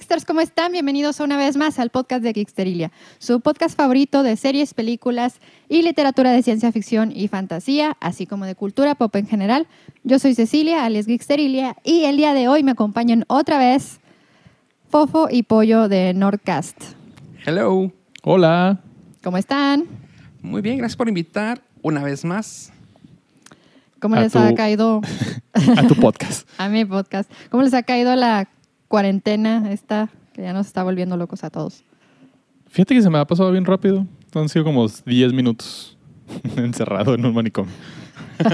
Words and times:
Geeksters, 0.00 0.24
¿cómo 0.24 0.40
están? 0.40 0.72
Bienvenidos 0.72 1.20
una 1.20 1.36
vez 1.36 1.58
más 1.58 1.78
al 1.78 1.90
podcast 1.90 2.22
de 2.22 2.32
Geeksterilia, 2.32 2.90
su 3.18 3.40
podcast 3.40 3.76
favorito 3.76 4.22
de 4.22 4.34
series, 4.38 4.72
películas 4.72 5.34
y 5.68 5.82
literatura 5.82 6.32
de 6.32 6.42
ciencia 6.42 6.72
ficción 6.72 7.12
y 7.14 7.28
fantasía, 7.28 7.98
así 8.00 8.24
como 8.24 8.46
de 8.46 8.54
cultura 8.54 8.94
pop 8.94 9.14
en 9.16 9.26
general. 9.26 9.66
Yo 10.02 10.18
soy 10.18 10.34
Cecilia, 10.34 10.86
alias 10.86 11.04
Geeksterilia, 11.04 11.76
y 11.84 12.04
el 12.04 12.16
día 12.16 12.32
de 12.32 12.48
hoy 12.48 12.62
me 12.62 12.70
acompañan 12.70 13.26
otra 13.28 13.58
vez 13.58 14.00
Fofo 14.88 15.28
y 15.30 15.42
Pollo 15.42 15.86
de 15.86 16.14
Nordcast. 16.14 16.78
Hello. 17.44 17.92
Hola. 18.22 18.80
¿Cómo 19.22 19.36
están? 19.36 19.84
Muy 20.40 20.62
bien, 20.62 20.78
gracias 20.78 20.96
por 20.96 21.08
invitar 21.08 21.60
una 21.82 22.02
vez 22.02 22.24
más. 22.24 22.72
¿Cómo 24.00 24.14
A 24.16 24.20
les 24.22 24.32
tu- 24.32 24.38
ha 24.38 24.54
caído 24.54 25.02
A 25.76 25.86
tu 25.86 25.94
podcast. 25.94 26.48
a 26.58 26.70
mi 26.70 26.86
podcast? 26.86 27.30
¿Cómo 27.50 27.62
les 27.62 27.74
ha 27.74 27.82
caído 27.82 28.16
la 28.16 28.48
cuarentena 28.90 29.70
esta 29.70 30.10
que 30.32 30.42
ya 30.42 30.52
nos 30.52 30.66
está 30.66 30.82
volviendo 30.82 31.16
locos 31.16 31.44
a 31.44 31.50
todos? 31.50 31.84
Fíjate 32.66 32.96
que 32.96 33.02
se 33.02 33.08
me 33.08 33.18
ha 33.18 33.24
pasado 33.24 33.52
bien 33.52 33.64
rápido. 33.64 34.04
Han 34.34 34.48
sido 34.48 34.64
como 34.64 34.84
10 34.88 35.32
minutos 35.32 35.96
encerrado 36.56 37.14
en 37.14 37.24
un 37.24 37.32
manicomio. 37.32 37.72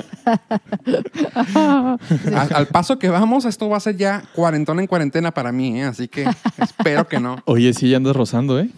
Al, 2.34 2.54
al 2.54 2.66
paso 2.66 2.98
que 2.98 3.08
vamos, 3.08 3.44
esto 3.44 3.68
va 3.68 3.76
a 3.76 3.80
ser 3.80 3.96
ya 3.96 4.24
cuarentona 4.34 4.82
en 4.82 4.88
cuarentena 4.88 5.32
para 5.32 5.52
mí, 5.52 5.80
¿eh? 5.80 5.84
así 5.84 6.08
que 6.08 6.28
espero 6.58 7.06
que 7.06 7.20
no. 7.20 7.38
Oye, 7.44 7.72
sí, 7.72 7.88
ya 7.90 7.98
andas 7.98 8.16
rozando, 8.16 8.58
¿eh? 8.58 8.68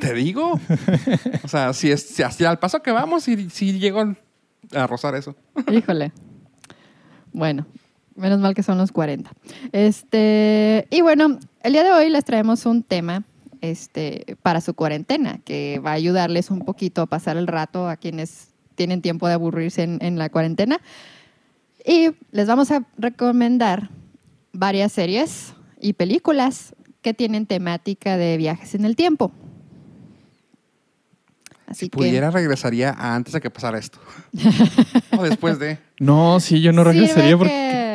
Te 0.00 0.12
digo. 0.12 0.60
O 1.44 1.48
sea, 1.48 1.72
si, 1.72 1.92
es, 1.92 2.02
si 2.02 2.44
al 2.44 2.58
paso 2.58 2.82
que 2.82 2.90
vamos, 2.90 3.22
si, 3.22 3.48
si 3.48 3.78
llego 3.78 4.16
a 4.74 4.86
rozar 4.88 5.14
eso. 5.14 5.36
Híjole. 5.70 6.12
Bueno, 7.32 7.64
menos 8.20 8.38
mal 8.40 8.54
que 8.54 8.62
son 8.62 8.78
los 8.78 8.92
40. 8.92 9.30
Este, 9.72 10.86
y 10.90 11.00
bueno, 11.00 11.38
el 11.62 11.72
día 11.72 11.84
de 11.84 11.90
hoy 11.92 12.10
les 12.10 12.24
traemos 12.24 12.66
un 12.66 12.82
tema 12.82 13.24
este, 13.60 14.36
para 14.42 14.60
su 14.60 14.74
cuarentena 14.74 15.38
que 15.44 15.80
va 15.84 15.90
a 15.90 15.94
ayudarles 15.94 16.50
un 16.50 16.60
poquito 16.60 17.02
a 17.02 17.06
pasar 17.06 17.36
el 17.36 17.46
rato 17.46 17.88
a 17.88 17.96
quienes 17.96 18.48
tienen 18.74 19.02
tiempo 19.02 19.26
de 19.28 19.34
aburrirse 19.34 19.82
en, 19.82 19.98
en 20.00 20.18
la 20.18 20.28
cuarentena. 20.30 20.80
Y 21.84 22.10
les 22.32 22.46
vamos 22.46 22.70
a 22.70 22.84
recomendar 22.98 23.90
varias 24.52 24.92
series 24.92 25.54
y 25.80 25.94
películas 25.94 26.74
que 27.02 27.14
tienen 27.14 27.46
temática 27.46 28.16
de 28.16 28.36
viajes 28.36 28.74
en 28.74 28.84
el 28.84 28.96
tiempo. 28.96 29.32
Así 31.66 31.86
Si 31.86 31.90
que 31.90 31.96
pudiera, 31.98 32.30
regresaría 32.30 32.90
a 32.90 33.14
antes 33.14 33.32
de 33.32 33.40
que 33.40 33.48
pasara 33.50 33.78
esto. 33.78 33.98
o 35.16 35.22
después 35.22 35.58
de. 35.58 35.78
No, 36.00 36.40
sí, 36.40 36.60
yo 36.60 36.72
no 36.72 36.82
regresaría 36.82 37.38
porque 37.38 37.52
que- 37.52 37.89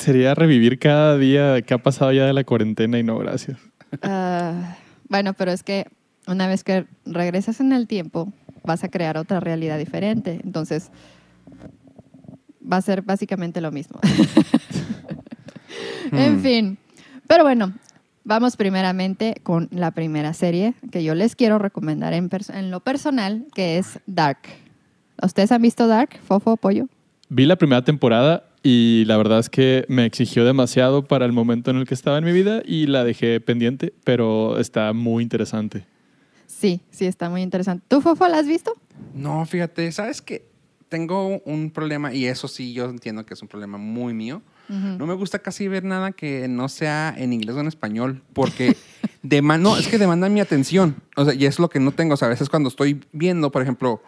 sería 0.00 0.34
revivir 0.34 0.78
cada 0.78 1.16
día 1.18 1.60
que 1.62 1.74
ha 1.74 1.78
pasado 1.78 2.12
ya 2.12 2.26
de 2.26 2.32
la 2.32 2.44
cuarentena 2.44 2.98
y 2.98 3.02
no, 3.02 3.18
gracias. 3.18 3.58
Ah, 4.02 4.76
bueno, 5.08 5.34
pero 5.34 5.52
es 5.52 5.62
que 5.62 5.86
una 6.26 6.46
vez 6.46 6.64
que 6.64 6.86
regresas 7.06 7.60
en 7.60 7.72
el 7.72 7.86
tiempo, 7.86 8.32
vas 8.64 8.84
a 8.84 8.88
crear 8.88 9.16
otra 9.16 9.40
realidad 9.40 9.78
diferente. 9.78 10.40
Entonces, 10.44 10.90
va 12.70 12.76
a 12.76 12.82
ser 12.82 13.02
básicamente 13.02 13.60
lo 13.60 13.72
mismo. 13.72 13.98
en 16.12 16.36
Hmm. 16.36 16.42
fin. 16.42 16.78
Pero 17.26 17.44
bueno, 17.44 17.72
vamos 18.24 18.56
primeramente 18.56 19.40
con 19.42 19.68
la 19.70 19.92
primera 19.92 20.34
serie 20.34 20.74
que 20.90 21.02
yo 21.04 21.14
les 21.14 21.36
quiero 21.36 21.58
recomendar 21.58 22.12
en, 22.12 22.28
en 22.52 22.70
lo 22.70 22.80
personal, 22.80 23.46
que 23.54 23.78
es 23.78 24.00
Dark. 24.06 24.38
¿Ustedes 25.22 25.52
han 25.52 25.62
visto 25.62 25.86
Dark? 25.86 26.18
Fofo, 26.26 26.56
pollo. 26.56 26.86
Vi 27.32 27.46
la 27.46 27.56
primera 27.56 27.84
temporada 27.84 28.44
y 28.62 29.04
la 29.06 29.16
verdad 29.16 29.38
es 29.38 29.48
que 29.48 29.84
me 29.88 30.04
exigió 30.04 30.44
demasiado 30.44 31.04
para 31.04 31.24
el 31.24 31.32
momento 31.32 31.70
en 31.70 31.76
el 31.76 31.86
que 31.86 31.94
estaba 31.94 32.18
en 32.18 32.24
mi 32.24 32.32
vida 32.32 32.60
y 32.66 32.86
la 32.86 33.04
dejé 33.04 33.40
pendiente, 33.40 33.94
pero 34.04 34.58
está 34.58 34.92
muy 34.92 35.22
interesante. 35.22 35.86
Sí, 36.46 36.80
sí, 36.90 37.06
está 37.06 37.30
muy 37.30 37.42
interesante. 37.42 37.84
¿Tú, 37.88 38.00
Fofo, 38.00 38.26
la 38.26 38.38
has 38.38 38.48
visto? 38.48 38.74
No, 39.14 39.46
fíjate, 39.46 39.90
¿sabes 39.92 40.20
qué? 40.20 40.44
Tengo 40.88 41.38
un 41.44 41.70
problema, 41.70 42.12
y 42.12 42.26
eso 42.26 42.48
sí, 42.48 42.72
yo 42.72 42.86
entiendo 42.86 43.24
que 43.24 43.34
es 43.34 43.42
un 43.42 43.48
problema 43.48 43.78
muy 43.78 44.12
mío. 44.12 44.42
No 44.68 45.04
me 45.06 45.14
gusta 45.14 45.40
casi 45.40 45.66
ver 45.66 45.82
nada 45.82 46.12
que 46.12 46.46
no 46.46 46.68
sea 46.68 47.12
en 47.16 47.32
inglés 47.32 47.56
o 47.56 47.60
en 47.60 47.66
español, 47.66 48.22
porque 48.32 48.76
deman- 49.24 49.60
no, 49.60 49.76
es 49.76 49.88
que 49.88 49.98
demandan 49.98 50.32
mi 50.32 50.38
atención. 50.40 50.94
O 51.16 51.24
sea, 51.24 51.34
y 51.34 51.44
es 51.46 51.58
lo 51.58 51.68
que 51.70 51.80
no 51.80 51.90
tengo. 51.90 52.14
O 52.14 52.16
sea, 52.16 52.26
a 52.26 52.30
veces 52.30 52.48
cuando 52.48 52.68
estoy 52.68 53.00
viendo, 53.12 53.50
por 53.50 53.62
ejemplo, 53.62 54.00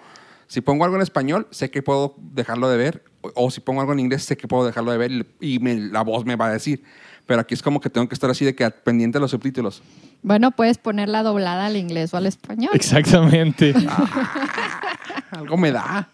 si 0.47 0.61
pongo 0.61 0.84
algo 0.84 0.94
en 0.97 1.03
español, 1.03 1.49
sé 1.50 1.71
que 1.72 1.82
puedo 1.82 2.15
dejarlo 2.32 2.69
de 2.69 2.77
ver, 2.77 3.03
o, 3.22 3.47
o 3.47 3.50
si 3.50 3.60
pongo 3.60 3.81
algo 3.81 3.93
en 3.94 4.00
inglés, 4.00 4.22
sé 4.25 4.37
que 4.37 4.47
puedo 4.47 4.66
dejarlo 4.66 4.93
de 4.93 4.99
ver 4.99 5.27
y, 5.41 5.59
me- 5.59 5.75
la 5.77 6.03
voz 6.03 6.25
me 6.27 6.37
va 6.37 6.47
a 6.47 6.50
decir. 6.53 6.83
Pero 7.25 7.41
aquí 7.41 7.55
es 7.55 7.62
como 7.62 7.81
que 7.81 7.88
tengo 7.88 8.09
que 8.09 8.15
estar 8.15 8.28
así 8.28 8.44
de 8.44 8.55
que 8.55 8.69
pendiente 8.71 9.16
de 9.19 9.21
los 9.21 9.31
subtítulos. 9.31 9.81
Bueno, 10.22 10.50
puedes 10.50 10.77
ponerla 10.78 11.22
doblada 11.22 11.66
al 11.66 11.77
inglés 11.77 12.12
o 12.15 12.16
al 12.16 12.27
español. 12.27 12.71
Exactamente. 12.75 13.72
Algo 15.31 15.56
me 15.56 15.71
da. 15.72 16.09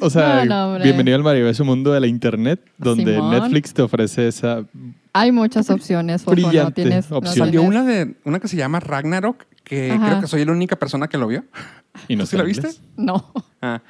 O 0.00 0.10
sea, 0.10 0.44
No, 0.44 0.78
no, 0.78 0.84
bienvenido 0.84 1.16
al 1.16 1.22
maravilloso 1.22 1.64
mundo 1.64 1.92
de 1.92 2.00
la 2.00 2.06
internet, 2.06 2.60
donde 2.78 3.14
Simón. 3.14 3.30
Netflix 3.30 3.72
te 3.74 3.82
ofrece 3.82 4.28
esa 4.28 4.64
Hay 5.12 5.32
muchas 5.32 5.70
opciones, 5.70 6.22
Fofo, 6.22 6.36
no 6.40 6.48
Brillante 6.48 6.82
tienes, 6.82 7.10
no 7.10 7.18
opción. 7.18 7.36
Salió 7.46 7.60
tienes- 7.62 7.68
una, 7.68 7.84
de, 7.84 8.14
una 8.24 8.38
que 8.40 8.48
se 8.48 8.56
llama 8.56 8.80
Ragnarok, 8.80 9.44
que 9.64 9.92
Ajá. 9.92 10.06
creo 10.08 10.20
que 10.20 10.26
soy 10.26 10.44
la 10.44 10.52
única 10.52 10.76
persona 10.76 11.08
que 11.08 11.18
lo 11.18 11.26
vio. 11.26 11.44
y 12.08 12.16
no 12.16 12.26
¿Sí 12.26 12.36
la 12.36 12.42
viste? 12.44 12.68
No. 12.96 13.32
Ah, 13.60 13.80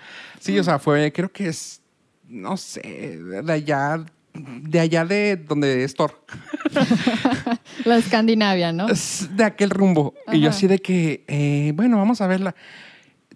sí, 0.42 0.58
o 0.58 0.64
sea, 0.64 0.78
fue, 0.78 1.12
creo 1.12 1.30
que 1.30 1.48
es, 1.48 1.80
no 2.28 2.56
sé, 2.56 2.80
de 2.80 3.52
allá, 3.52 4.04
de 4.34 4.80
allá 4.80 5.04
de 5.04 5.36
donde 5.36 5.84
es 5.84 5.94
Thor. 5.94 6.24
La 7.84 7.96
Escandinavia, 7.96 8.72
¿no? 8.72 8.88
Es 8.88 9.28
de 9.36 9.44
aquel 9.44 9.70
rumbo. 9.70 10.14
Y 10.32 10.40
yo 10.40 10.50
así 10.50 10.66
de 10.66 10.78
que, 10.78 11.24
eh, 11.28 11.72
bueno, 11.74 11.96
vamos 11.98 12.20
a 12.20 12.26
verla. 12.26 12.54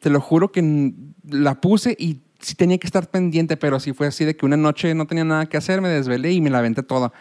Te 0.01 0.11
lo 0.11 0.21
juro 0.21 0.53
que 0.53 0.93
la 1.29 1.61
puse 1.61 1.97
y 1.99 2.21
sí 2.41 2.55
tenía 2.55 2.79
que 2.79 2.87
estar 2.87 3.11
pendiente, 3.11 3.57
pero 3.57 3.81
sí 3.81 3.93
fue 3.93 4.07
así 4.07 4.25
de 4.25 4.37
que 4.37 4.45
una 4.45 4.57
noche 4.57 4.95
no 4.95 5.07
tenía 5.07 5.25
nada 5.25 5.47
que 5.47 5.57
hacer, 5.57 5.81
me 5.81 5.89
desvelé 5.89 6.33
y 6.33 6.41
me 6.41 6.51
la 6.51 6.59
aventé 6.59 6.83
toda. 6.83 7.13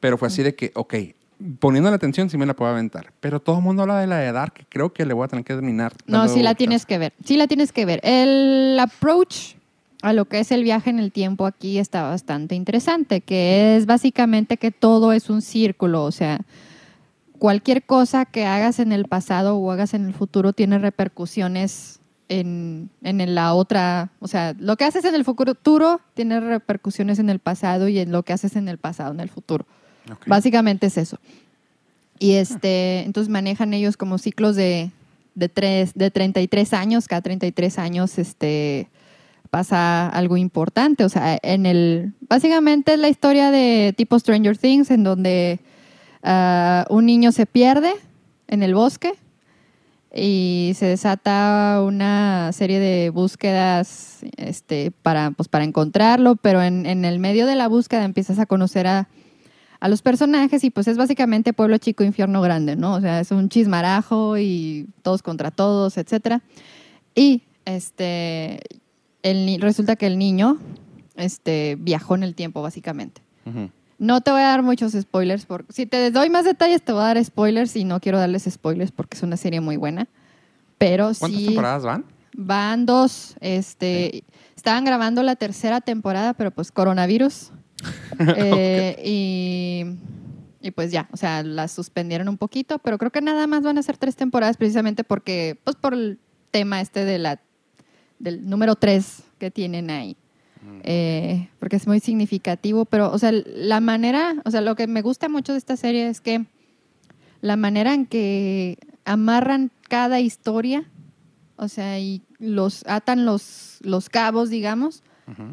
Pero 0.00 0.18
fue 0.18 0.28
así 0.28 0.42
de 0.42 0.54
que, 0.54 0.72
ok, 0.74 0.94
poniendo 1.58 1.90
la 1.90 1.96
atención 1.96 2.30
sí 2.30 2.38
me 2.38 2.46
la 2.46 2.54
puedo 2.54 2.70
aventar. 2.70 3.12
Pero 3.20 3.40
todo 3.40 3.58
el 3.58 3.62
mundo 3.62 3.82
habla 3.82 3.98
de 3.98 4.06
la 4.06 4.18
de 4.18 4.32
Dark, 4.32 4.54
que 4.54 4.64
creo 4.68 4.92
que 4.92 5.04
le 5.04 5.14
voy 5.14 5.24
a 5.24 5.28
tener 5.28 5.44
que 5.44 5.54
terminar. 5.54 5.92
No, 6.06 6.28
sí 6.28 6.42
la 6.42 6.54
tienes 6.54 6.86
que 6.86 6.98
ver. 6.98 7.12
Sí 7.24 7.36
la 7.36 7.46
tienes 7.46 7.72
que 7.72 7.84
ver. 7.84 8.00
El 8.02 8.78
approach 8.80 9.54
a 10.02 10.12
lo 10.12 10.26
que 10.26 10.40
es 10.40 10.52
el 10.52 10.62
viaje 10.64 10.90
en 10.90 10.98
el 10.98 11.12
tiempo 11.12 11.46
aquí 11.46 11.78
está 11.78 12.02
bastante 12.02 12.54
interesante, 12.54 13.22
que 13.22 13.76
es 13.76 13.86
básicamente 13.86 14.58
que 14.58 14.70
todo 14.70 15.12
es 15.12 15.30
un 15.30 15.40
círculo, 15.40 16.04
o 16.04 16.12
sea, 16.12 16.40
cualquier 17.38 17.84
cosa 17.84 18.26
que 18.26 18.44
hagas 18.44 18.80
en 18.80 18.92
el 18.92 19.06
pasado 19.06 19.56
o 19.56 19.72
hagas 19.72 19.94
en 19.94 20.04
el 20.04 20.12
futuro 20.12 20.52
tiene 20.52 20.78
repercusiones 20.78 22.00
en, 22.28 22.90
en 23.02 23.34
la 23.34 23.54
otra, 23.54 24.10
o 24.20 24.28
sea, 24.28 24.54
lo 24.58 24.76
que 24.76 24.84
haces 24.84 25.06
en 25.06 25.14
el 25.14 25.24
futuro 25.24 25.54
tiene 26.12 26.38
repercusiones 26.38 27.18
en 27.18 27.30
el 27.30 27.38
pasado 27.38 27.88
y 27.88 27.98
en 27.98 28.12
lo 28.12 28.24
que 28.24 28.34
haces 28.34 28.56
en 28.56 28.68
el 28.68 28.76
pasado 28.76 29.10
en 29.10 29.20
el 29.20 29.30
futuro. 29.30 29.64
Ok. 30.10 30.26
Básicamente 30.26 30.86
es 30.86 30.98
eso. 30.98 31.18
Y 32.18 32.34
este, 32.34 33.00
entonces 33.00 33.28
manejan 33.28 33.74
ellos 33.74 33.96
como 33.96 34.18
ciclos 34.18 34.56
de, 34.56 34.90
de, 35.34 35.48
tres, 35.48 35.92
de 35.94 36.10
33 36.10 36.72
años, 36.72 37.08
cada 37.08 37.22
33 37.22 37.78
años 37.78 38.18
este, 38.18 38.88
pasa 39.50 40.08
algo 40.08 40.36
importante. 40.36 41.04
O 41.04 41.08
sea, 41.08 41.38
en 41.42 41.66
el, 41.66 42.12
básicamente 42.28 42.94
es 42.94 43.00
la 43.00 43.08
historia 43.08 43.50
de 43.50 43.94
tipo 43.96 44.18
Stranger 44.18 44.56
Things, 44.56 44.90
en 44.90 45.04
donde 45.04 45.60
ah, 46.22 46.86
un 46.88 47.06
niño 47.06 47.32
se 47.32 47.46
pierde 47.46 47.92
en 48.46 48.62
el 48.62 48.74
bosque 48.74 49.14
y 50.14 50.72
se 50.76 50.86
desata 50.86 51.82
una 51.84 52.52
serie 52.52 52.78
de 52.78 53.10
búsquedas 53.10 54.20
este, 54.36 54.92
para, 54.92 55.32
pues, 55.32 55.48
para 55.48 55.64
encontrarlo, 55.64 56.36
pero 56.36 56.62
en, 56.62 56.86
en 56.86 57.04
el 57.04 57.18
medio 57.18 57.46
de 57.46 57.56
la 57.56 57.66
búsqueda 57.66 58.04
empiezas 58.04 58.38
a 58.38 58.46
conocer 58.46 58.86
a, 58.86 59.08
a 59.84 59.88
los 59.90 60.00
personajes 60.00 60.64
y 60.64 60.70
pues 60.70 60.88
es 60.88 60.96
básicamente 60.96 61.52
pueblo 61.52 61.76
chico, 61.76 62.04
infierno 62.04 62.40
grande, 62.40 62.74
¿no? 62.74 62.94
O 62.94 63.02
sea, 63.02 63.20
es 63.20 63.30
un 63.30 63.50
chismarajo 63.50 64.38
y 64.38 64.86
todos 65.02 65.22
contra 65.22 65.50
todos, 65.50 65.98
etcétera. 65.98 66.40
Y 67.14 67.42
este, 67.66 68.60
el, 69.22 69.60
resulta 69.60 69.96
que 69.96 70.06
el 70.06 70.16
niño 70.16 70.56
este, 71.16 71.76
viajó 71.78 72.14
en 72.14 72.22
el 72.22 72.34
tiempo, 72.34 72.62
básicamente. 72.62 73.20
No 73.98 74.22
te 74.22 74.30
voy 74.30 74.40
a 74.40 74.44
dar 74.44 74.62
muchos 74.62 74.92
spoilers, 74.92 75.44
porque 75.44 75.70
si 75.74 75.84
te 75.84 76.10
doy 76.10 76.30
más 76.30 76.46
detalles 76.46 76.80
te 76.82 76.92
voy 76.92 77.02
a 77.02 77.08
dar 77.08 77.22
spoilers 77.22 77.76
y 77.76 77.84
no 77.84 78.00
quiero 78.00 78.18
darles 78.18 78.48
spoilers 78.50 78.90
porque 78.90 79.18
es 79.18 79.22
una 79.22 79.36
serie 79.36 79.60
muy 79.60 79.76
buena. 79.76 80.08
Pero 80.78 81.12
¿Cuántas 81.18 81.40
sí, 81.40 81.44
temporadas 81.44 81.82
van? 81.82 82.06
van 82.34 82.86
dos. 82.86 83.36
Este, 83.40 84.24
Estaban 84.56 84.86
grabando 84.86 85.22
la 85.22 85.36
tercera 85.36 85.82
temporada, 85.82 86.32
pero 86.32 86.52
pues 86.52 86.72
coronavirus. 86.72 87.52
Eh, 88.36 89.02
y, 89.04 89.84
y 90.60 90.70
pues 90.70 90.92
ya, 90.92 91.08
o 91.12 91.16
sea, 91.16 91.42
la 91.42 91.68
suspendieron 91.68 92.28
un 92.28 92.38
poquito, 92.38 92.78
pero 92.78 92.96
creo 92.96 93.10
que 93.10 93.20
nada 93.20 93.46
más 93.46 93.62
van 93.62 93.76
a 93.76 93.82
ser 93.82 93.96
tres 93.96 94.16
temporadas 94.16 94.56
precisamente 94.56 95.04
porque, 95.04 95.58
pues 95.64 95.76
por 95.76 95.94
el 95.94 96.18
tema 96.50 96.80
este 96.80 97.04
de 97.04 97.18
la, 97.18 97.40
del 98.18 98.48
número 98.48 98.76
tres 98.76 99.24
que 99.38 99.50
tienen 99.50 99.90
ahí. 99.90 100.16
Eh, 100.82 101.48
porque 101.58 101.76
es 101.76 101.86
muy 101.86 102.00
significativo, 102.00 102.86
pero, 102.86 103.12
o 103.12 103.18
sea, 103.18 103.32
la 103.32 103.80
manera, 103.80 104.36
o 104.44 104.50
sea, 104.50 104.62
lo 104.62 104.76
que 104.76 104.86
me 104.86 105.02
gusta 105.02 105.28
mucho 105.28 105.52
de 105.52 105.58
esta 105.58 105.76
serie 105.76 106.08
es 106.08 106.22
que 106.22 106.46
la 107.42 107.56
manera 107.56 107.92
en 107.92 108.06
que 108.06 108.78
amarran 109.04 109.70
cada 109.88 110.20
historia, 110.20 110.90
o 111.56 111.68
sea, 111.68 111.98
y 111.98 112.22
los 112.38 112.82
atan 112.86 113.26
los, 113.26 113.78
los 113.82 114.08
cabos, 114.08 114.48
digamos, 114.48 115.02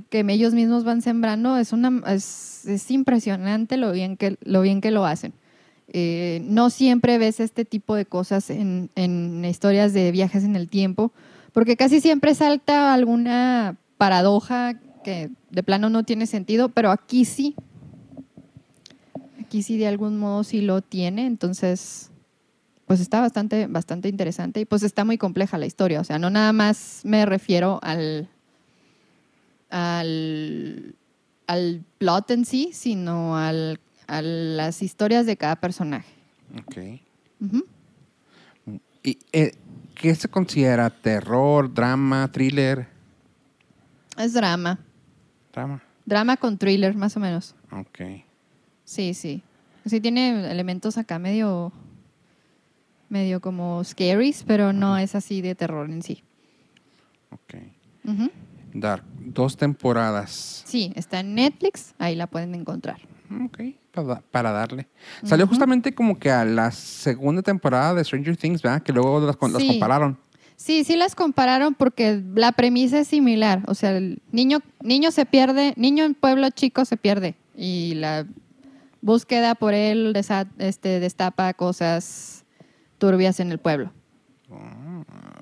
Que 0.09 0.25
ellos 0.27 0.53
mismos 0.53 0.83
van 0.83 1.01
sembrando, 1.01 1.57
es, 1.57 1.71
una, 1.71 2.01
es, 2.11 2.65
es 2.65 2.91
impresionante 2.91 3.77
lo 3.77 3.91
bien 3.93 4.17
que 4.17 4.37
lo, 4.41 4.61
bien 4.61 4.81
que 4.81 4.91
lo 4.91 5.05
hacen. 5.05 5.33
Eh, 5.87 6.41
no 6.45 6.69
siempre 6.69 7.17
ves 7.17 7.39
este 7.39 7.65
tipo 7.65 7.95
de 7.95 8.05
cosas 8.05 8.49
en, 8.49 8.89
en 8.95 9.43
historias 9.45 9.93
de 9.93 10.11
viajes 10.11 10.43
en 10.43 10.55
el 10.55 10.67
tiempo, 10.67 11.11
porque 11.53 11.77
casi 11.77 12.01
siempre 12.01 12.35
salta 12.35 12.93
alguna 12.93 13.77
paradoja 13.97 14.79
que 15.03 15.29
de 15.49 15.63
plano 15.63 15.89
no 15.89 16.03
tiene 16.03 16.25
sentido, 16.27 16.69
pero 16.69 16.91
aquí 16.91 17.25
sí. 17.25 17.55
Aquí 19.39 19.63
sí 19.63 19.77
de 19.77 19.87
algún 19.87 20.17
modo 20.17 20.43
sí 20.43 20.61
lo 20.61 20.81
tiene, 20.81 21.25
entonces 21.25 22.11
pues 22.85 22.99
está 22.99 23.21
bastante, 23.21 23.67
bastante 23.67 24.09
interesante 24.09 24.59
y 24.59 24.65
pues 24.65 24.83
está 24.83 25.05
muy 25.05 25.17
compleja 25.17 25.57
la 25.57 25.65
historia, 25.65 26.01
o 26.01 26.03
sea, 26.03 26.19
no 26.19 26.29
nada 26.29 26.51
más 26.51 26.99
me 27.05 27.25
refiero 27.25 27.79
al, 27.83 28.27
al, 29.71 30.95
al 31.47 31.83
plot 31.97 32.31
en 32.31 32.45
sí, 32.45 32.69
sino 32.73 33.37
al, 33.37 33.79
a 34.07 34.21
las 34.21 34.81
historias 34.83 35.25
de 35.25 35.37
cada 35.37 35.55
personaje. 35.55 36.07
Ok. 36.59 36.77
Ujú. 37.39 37.65
¿Y 39.03 39.17
eh, 39.31 39.55
qué 39.95 40.13
se 40.13 40.27
considera? 40.27 40.89
¿Terror, 40.91 41.73
drama, 41.73 42.29
thriller? 42.31 42.87
Es 44.17 44.33
drama, 44.33 44.77
Drama. 45.53 45.81
drama 46.05 46.37
con 46.37 46.57
thriller 46.57 46.93
más 46.95 47.17
o 47.17 47.19
menos. 47.19 47.55
Ok. 47.71 48.23
Sí, 48.83 49.13
sí. 49.13 49.41
Sí 49.85 49.99
tiene 49.99 50.51
elementos 50.51 50.97
acá 50.99 51.17
medio, 51.17 51.71
medio 53.09 53.39
como 53.41 53.83
scaries, 53.83 54.43
pero 54.43 54.73
no 54.73 54.97
es 54.97 55.15
así 55.15 55.41
de 55.41 55.55
terror 55.55 55.89
en 55.89 56.03
sí. 56.03 56.21
Ok. 57.31 57.55
Ujú. 58.05 58.29
Dark. 58.73 59.03
Dos 59.19 59.57
temporadas. 59.57 60.63
Sí, 60.65 60.91
está 60.95 61.19
en 61.21 61.35
Netflix, 61.35 61.93
ahí 61.99 62.15
la 62.15 62.27
pueden 62.27 62.55
encontrar. 62.55 62.97
Ok. 63.45 63.59
Para, 63.91 64.21
para 64.21 64.51
darle. 64.51 64.87
Salió 65.23 65.45
justamente 65.47 65.93
como 65.93 66.17
que 66.17 66.31
a 66.31 66.45
la 66.45 66.71
segunda 66.71 67.41
temporada 67.41 67.93
de 67.93 68.03
Stranger 68.03 68.37
Things, 68.37 68.61
¿verdad? 68.61 68.81
Que 68.81 68.93
luego 68.93 69.19
las, 69.19 69.35
Sí. 69.61 69.67
compararon. 69.67 70.17
Sí, 70.55 70.83
sí 70.83 70.95
las 70.95 71.15
compararon 71.15 71.73
porque 71.73 72.21
la 72.35 72.51
premisa 72.53 72.99
es 72.99 73.07
similar. 73.07 73.63
O 73.67 73.73
sea, 73.73 73.97
el 73.97 74.21
niño, 74.31 74.59
niño 74.81 75.11
se 75.11 75.25
pierde, 75.25 75.73
niño 75.75 76.05
en 76.05 76.13
pueblo 76.13 76.49
chico 76.51 76.85
se 76.85 76.97
pierde. 76.97 77.35
Y 77.57 77.95
la 77.95 78.25
búsqueda 79.01 79.55
por 79.55 79.73
él 79.73 80.13
desa- 80.13 80.47
este, 80.59 80.99
destapa 80.99 81.53
cosas 81.53 82.45
turbias 82.97 83.39
en 83.39 83.51
el 83.51 83.57
pueblo. 83.57 83.91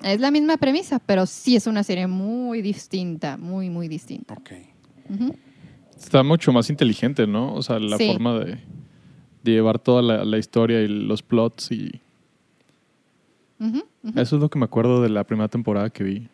Es 0.02 0.20
la 0.20 0.30
misma 0.30 0.56
premisa, 0.56 0.98
pero 0.98 1.26
sí 1.26 1.56
es 1.56 1.66
una 1.66 1.82
serie 1.82 2.06
muy 2.06 2.62
distinta, 2.62 3.36
muy, 3.36 3.68
muy 3.70 3.88
distinta. 3.88 4.34
Ok. 4.34 4.50
Está 5.98 6.22
mucho 6.22 6.52
más 6.52 6.70
inteligente, 6.70 7.26
¿no? 7.26 7.54
O 7.54 7.62
sea, 7.62 7.78
la 7.78 7.96
Sí. 7.98 8.06
forma 8.12 8.38
de, 8.38 8.58
de 9.42 9.52
llevar 9.52 9.78
toda 9.78 10.00
la, 10.02 10.24
la 10.24 10.38
historia 10.38 10.80
y 10.82 10.88
los 10.88 11.22
plots 11.22 11.70
y... 11.72 12.00
Eso 14.16 14.36
es 14.36 14.42
lo 14.42 14.48
que 14.48 14.58
me 14.58 14.64
acuerdo 14.64 15.02
de 15.02 15.10
la 15.10 15.24
primera 15.24 15.48
temporada 15.48 15.90
que 15.90 16.02
vi. 16.02 16.28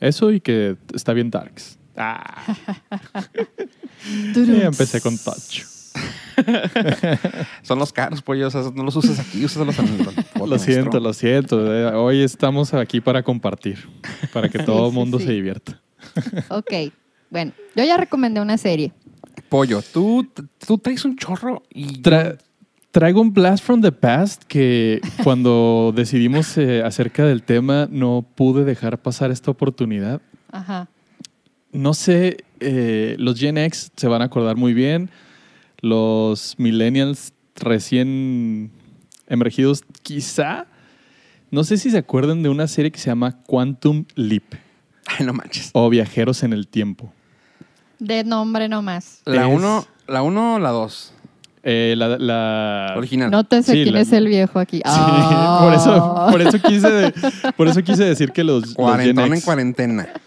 Eso 0.00 0.32
y 0.32 0.40
que 0.40 0.76
está 0.92 1.12
bien 1.12 1.30
darks. 1.30 1.78
Ah, 1.96 2.42
empecé 4.34 5.00
con 5.00 5.16
Touch. 5.16 5.62
Son 7.62 7.78
los 7.78 7.92
caros, 7.92 8.22
pollos. 8.22 8.54
esos 8.54 8.74
No 8.74 8.82
los 8.84 8.96
uses 8.96 9.18
aquí, 9.18 9.44
úsalos 9.44 9.78
en 9.78 9.86
el 9.88 10.06
Lo 10.48 10.58
siento, 10.58 11.00
lo 11.00 11.12
siento. 11.12 11.72
Eh, 11.74 11.94
Hoy 11.94 12.22
estamos 12.22 12.74
aquí 12.74 13.00
para 13.00 13.22
compartir, 13.22 13.78
para 14.32 14.48
que 14.48 14.58
todo 14.64 14.86
el 14.86 14.92
sí, 14.92 14.98
mundo 14.98 15.18
sí. 15.18 15.26
se 15.26 15.32
divierta. 15.32 15.80
Ok, 16.48 16.72
bueno, 17.30 17.52
yo 17.76 17.84
ya 17.84 17.96
recomendé 17.96 18.40
una 18.40 18.58
serie. 18.58 18.92
Pollo, 19.48 19.80
tú, 19.82 20.28
tú 20.66 20.78
traes 20.78 21.04
un 21.04 21.16
chorro 21.16 21.62
y... 21.70 22.02
Tra- 22.02 22.38
traigo 22.90 23.20
un 23.22 23.32
blast 23.32 23.64
from 23.64 23.80
the 23.80 23.90
past 23.92 24.42
que 24.44 25.00
cuando 25.24 25.92
decidimos 25.96 26.58
eh, 26.58 26.82
acerca 26.82 27.24
del 27.24 27.42
tema 27.42 27.88
no 27.90 28.26
pude 28.34 28.64
dejar 28.64 29.00
pasar 29.00 29.30
esta 29.30 29.50
oportunidad. 29.50 30.20
Ajá. 30.50 30.88
No 31.72 31.94
sé, 31.94 32.44
eh, 32.60 33.16
los 33.18 33.38
Gen 33.38 33.56
X 33.56 33.90
se 33.96 34.08
van 34.08 34.20
a 34.20 34.26
acordar 34.26 34.56
muy 34.56 34.74
bien. 34.74 35.08
Los 35.82 36.54
millennials 36.58 37.32
recién 37.56 38.70
emergidos, 39.28 39.82
quizá. 40.02 40.66
No 41.50 41.64
sé 41.64 41.76
si 41.76 41.90
se 41.90 41.98
acuerdan 41.98 42.42
de 42.42 42.48
una 42.48 42.66
serie 42.66 42.90
que 42.90 42.98
se 42.98 43.10
llama 43.10 43.42
Quantum 43.42 44.06
Leap 44.14 44.54
Ay, 45.06 45.26
no 45.26 45.34
manches. 45.34 45.70
o 45.74 45.90
Viajeros 45.90 46.42
en 46.44 46.52
el 46.54 46.66
Tiempo. 46.68 47.12
De 47.98 48.24
nombre 48.24 48.68
nomás. 48.68 49.20
La 49.26 49.46
Es- 49.48 49.54
uno, 49.54 49.86
la 50.06 50.22
uno 50.22 50.54
o 50.54 50.58
la 50.58 50.70
dos. 50.70 51.12
Eh, 51.64 51.94
la, 51.96 52.16
la- 52.18 52.94
Original. 52.96 53.30
Nótese 53.30 53.72
Sí, 53.72 53.82
quién 53.82 53.94
la- 53.94 54.00
es 54.00 54.12
el 54.12 54.26
viejo 54.26 54.58
aquí. 54.58 54.78
Sí, 54.78 54.82
Ah. 54.86 55.60
por, 55.62 55.74
eso, 55.74 56.26
por, 56.30 56.42
eso 56.42 56.58
quise, 56.68 57.12
por 57.56 57.68
eso 57.68 57.82
quise 57.82 58.04
decir 58.04 58.32
que 58.32 58.42
los, 58.42 58.74
Cuarentón 58.74 59.32
en 59.34 59.40
cuarentena. 59.40 60.08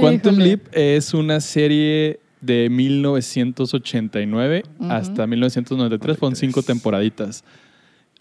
Quantum 0.00 0.34
Híjole. 0.34 0.44
Leap 0.44 0.60
es 0.72 1.14
una 1.14 1.40
serie 1.40 2.18
de 2.40 2.68
1989 2.70 4.64
Ujú. 4.78 4.90
hasta 4.92 5.26
1993, 5.26 6.18
fueron 6.18 6.36
cinco 6.36 6.62
temporaditas. 6.62 7.44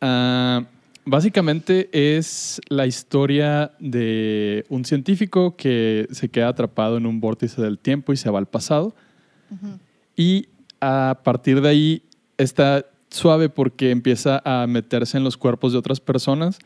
Ah, 0.01 0.63
básicamente 1.05 1.89
es 1.91 2.61
la 2.69 2.85
historia 2.87 3.71
de 3.79 4.65
un 4.69 4.85
científico 4.85 5.55
que 5.55 6.07
se 6.11 6.29
queda 6.29 6.49
atrapado 6.49 6.97
en 6.97 7.05
un 7.05 7.19
vórtice 7.19 7.61
del 7.61 7.77
tiempo 7.77 8.13
y 8.13 8.17
se 8.17 8.29
va 8.29 8.39
al 8.39 8.47
pasado. 8.47 8.95
Y 10.15 10.47
a 10.81 11.19
partir 11.23 11.61
de 11.61 11.69
ahí 11.69 12.03
está 12.37 12.85
suave 13.09 13.49
porque 13.49 13.91
empieza 13.91 14.41
a 14.43 14.67
meterse 14.67 15.17
en 15.17 15.23
los 15.23 15.37
cuerpos 15.37 15.71
de 15.71 15.77
otras 15.77 15.99
personas. 15.99 16.59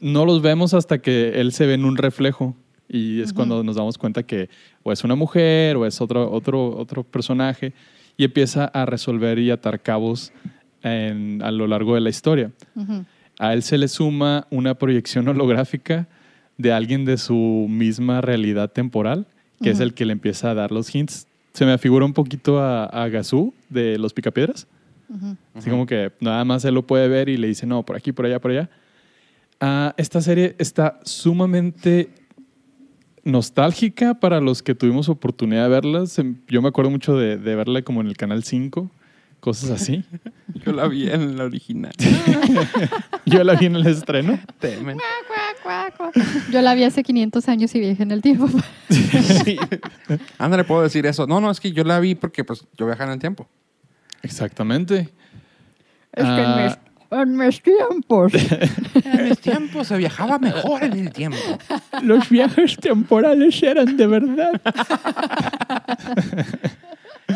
No 0.00 0.24
los 0.24 0.42
vemos 0.42 0.74
hasta 0.74 0.98
que 0.98 1.40
él 1.40 1.52
se 1.52 1.66
ve 1.66 1.74
en 1.74 1.84
un 1.84 1.96
reflejo 1.96 2.56
y 2.92 3.20
es 3.22 3.32
cuando 3.32 3.64
nos 3.64 3.76
damos 3.76 3.96
cuenta 3.98 4.22
que 4.22 4.48
o 4.82 4.92
es 4.92 5.02
una 5.02 5.14
mujer 5.14 5.76
o 5.76 5.86
es 5.86 6.00
otro, 6.00 6.30
otro, 6.30 6.76
otro 6.76 7.02
personaje 7.02 7.72
y 8.16 8.24
empieza 8.24 8.66
a 8.66 8.84
resolver 8.86 9.38
y 9.38 9.50
atar 9.50 9.80
cabos 9.80 10.32
en- 10.82 11.40
a 11.42 11.50
lo 11.50 11.66
largo 11.66 11.94
de 11.94 12.00
la 12.02 12.10
historia. 12.10 12.50
A 13.38 13.54
él 13.54 13.62
se 13.62 13.78
le 13.78 13.88
suma 13.88 14.46
una 14.50 14.74
proyección 14.74 15.26
holográfica 15.28 16.06
de 16.58 16.72
alguien 16.72 17.04
de 17.04 17.16
su 17.16 17.66
misma 17.68 18.20
realidad 18.20 18.70
temporal, 18.70 19.26
que 19.62 19.70
es 19.70 19.80
el 19.80 19.94
que 19.94 20.04
le 20.04 20.12
empieza 20.12 20.50
a 20.50 20.54
dar 20.54 20.70
los 20.70 20.94
hints. 20.94 21.26
Se 21.54 21.64
me 21.64 21.72
afigura 21.72 22.04
un 22.04 22.12
poquito 22.12 22.60
a, 22.60 22.84
a 22.84 23.08
Gazú 23.08 23.54
de 23.70 23.96
Los 23.98 24.12
Picapiedras. 24.12 24.66
Así 25.54 25.68
como 25.70 25.86
que 25.86 26.12
nada 26.20 26.44
más 26.44 26.64
él 26.64 26.74
lo 26.74 26.86
puede 26.86 27.06
ver 27.08 27.28
y 27.28 27.36
le 27.36 27.46
dice, 27.46 27.66
no, 27.66 27.82
por 27.84 27.96
aquí, 27.96 28.12
por 28.12 28.26
allá, 28.26 28.40
por 28.40 28.50
allá. 28.50 28.70
Ah, 29.60 29.94
esta 29.96 30.20
serie 30.20 30.54
está 30.58 30.98
sumamente 31.04 32.10
nostálgica 33.24 34.14
para 34.14 34.40
los 34.40 34.62
que 34.62 34.74
tuvimos 34.74 35.08
oportunidad 35.08 35.64
de 35.64 35.68
verla. 35.68 36.06
Se- 36.06 36.34
Yo 36.48 36.62
me 36.62 36.68
acuerdo 36.68 36.90
mucho 36.90 37.16
de, 37.16 37.36
de 37.38 37.54
verla 37.54 37.82
como 37.82 38.00
en 38.00 38.08
el 38.08 38.16
Canal 38.16 38.42
5, 38.44 38.90
cosas 39.40 39.70
así. 39.70 40.04
Yo 40.66 40.72
la 40.72 40.86
vi 40.88 41.08
en 41.08 41.36
la 41.36 41.44
original. 41.44 41.92
Yo 43.26 43.42
la 43.44 43.54
vi 43.54 43.66
en 43.66 43.76
el 43.76 43.86
estreno. 43.86 44.38
Temen. 44.58 44.98
Yo 46.50 46.60
la 46.60 46.74
vi 46.74 46.84
hace 46.84 47.02
500 47.02 47.48
años 47.48 47.74
y 47.74 47.80
viaje 47.80 48.02
en 48.02 48.10
el 48.10 48.22
tiempo. 48.22 48.48
Sí. 49.44 49.56
Ándale, 50.38 50.64
puedo 50.64 50.82
decir 50.82 51.06
eso. 51.06 51.26
No, 51.26 51.40
no, 51.40 51.50
es 51.50 51.60
que 51.60 51.72
yo 51.72 51.82
la 51.84 51.98
vi 52.00 52.14
porque 52.14 52.44
pues 52.44 52.66
yo 52.76 52.86
viajaba 52.86 53.06
en 53.10 53.14
el 53.14 53.18
tiempo. 53.20 53.48
Exactamente. 54.22 55.08
Es 56.12 56.24
que 56.24 56.30
en 56.30 56.36
Ah. 56.50 56.78
Mis, 57.12 57.22
en 57.22 57.36
mis 57.36 57.62
tiempos. 57.62 58.32
En 59.04 59.26
el 59.26 59.38
tiempo 59.38 59.84
se 59.84 59.96
viajaba 59.96 60.38
mejor 60.38 60.84
en 60.84 60.92
el 60.94 61.12
tiempo. 61.12 61.38
Los 62.02 62.28
viajes 62.30 62.76
temporales 62.76 63.62
eran 63.62 63.96
de 63.96 64.06
verdad. 64.06 64.60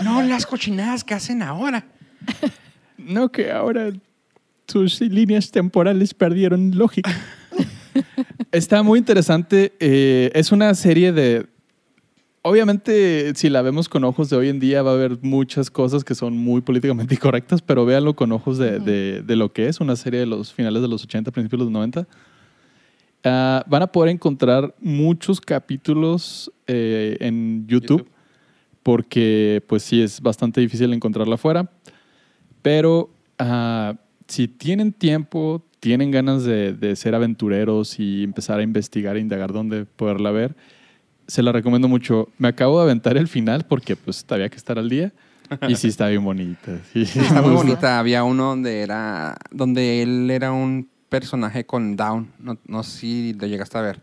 No 0.05 0.23
las 0.23 0.47
cochinadas 0.47 1.05
que 1.05 1.15
hacen 1.15 1.43
ahora. 1.43 1.85
No 2.97 3.31
que 3.31 3.51
ahora 3.53 3.91
sus 4.67 5.01
líneas 5.01 5.51
temporales 5.51 6.15
perdieron 6.15 6.77
lógica. 6.77 7.15
Está 8.53 8.83
muy 8.83 8.99
interesante. 8.99 9.75
eh, 9.81 10.31
es 10.35 10.53
una 10.53 10.75
serie 10.75 11.13
de... 11.13 11.47
Obviamente, 12.49 13.35
si 13.35 13.49
la 13.49 13.61
vemos 13.61 13.89
con 13.89 14.05
ojos 14.05 14.31
de 14.31 14.37
hoy 14.37 14.49
en 14.49 14.61
día, 14.61 14.81
va 14.83 14.93
a 14.93 14.95
haber 14.95 15.19
muchas 15.23 15.69
cosas 15.69 16.05
que 16.05 16.15
son 16.15 16.37
muy 16.37 16.61
políticamente 16.61 17.15
incorrectas, 17.17 17.61
pero 17.61 17.85
véanlo 17.85 18.15
con 18.15 18.31
ojos 18.31 18.57
de, 18.59 18.79
de- 18.79 19.23
de 19.23 19.37
lo 19.37 19.53
que 19.53 19.67
es 19.69 19.81
una 19.81 19.97
serie 19.97 20.21
de 20.21 20.27
los 20.27 20.53
finales 20.53 20.81
de 20.81 20.87
los 20.89 21.03
80, 21.03 21.33
principios 21.33 21.59
de 21.61 21.65
los 21.65 21.73
90. 21.73 22.07
Ah, 23.25 23.65
van 23.67 23.83
a 23.83 23.87
poder 23.89 24.11
encontrar 24.13 24.75
muchos 24.81 25.41
capítulos 25.41 26.53
eh, 26.69 27.17
en 27.19 27.67
YouTube, 27.67 27.99
YouTube. 28.03 28.11
porque 28.85 29.63
pues 29.67 29.83
sí 29.83 30.01
es 30.01 30.21
bastante 30.21 30.61
difícil 30.61 30.93
encontrarla 30.93 31.35
afuera. 31.35 31.69
Pero 32.63 33.11
ah, 33.41 33.95
si 34.29 34.47
tienen 34.47 34.93
tiempo, 34.93 35.65
tienen 35.81 36.13
ganas 36.13 36.45
de, 36.45 36.73
de 36.75 36.95
ser 36.95 37.17
aventureros 37.17 37.99
y 37.99 38.23
empezar 38.23 38.61
a 38.61 38.63
investigar 38.63 39.17
e 39.17 39.21
indagar 39.21 39.53
dónde 39.53 39.85
poderla 39.85 40.31
ver, 40.31 40.55
se 41.27 41.43
la 41.43 41.53
recomiendo 41.53 41.89
mucho. 41.89 42.29
Me 42.39 42.49
acabo 42.49 42.79
de 42.79 42.85
aventar 42.85 43.17
el 43.17 43.29
final 43.29 43.65
porque 43.69 43.97
pues 43.97 44.25
había 44.29 44.49
que 44.49 44.57
estar 44.57 44.79
al 44.79 44.89
día. 44.89 45.13
Y 45.69 45.77
sí 45.77 45.89
está 45.89 46.09
bien 46.09 46.25
bonita. 46.25 46.79
Sí, 46.93 47.03
Está 47.03 47.41
muy 47.43 47.55
bonita. 47.55 47.99
Había 47.99 48.25
uno 48.25 48.47
donde 48.47 48.81
era. 48.81 49.37
donde 49.51 50.03
él 50.03 50.31
era 50.31 50.53
un 50.53 50.89
personaje 51.09 51.65
con 51.65 51.97
Down. 51.97 52.33
No, 52.39 52.59
no 52.67 52.83
sé 52.83 52.99
si 52.99 53.33
lo 53.35 53.47
llegaste 53.47 53.79
a 53.79 53.83
ver. 53.83 54.01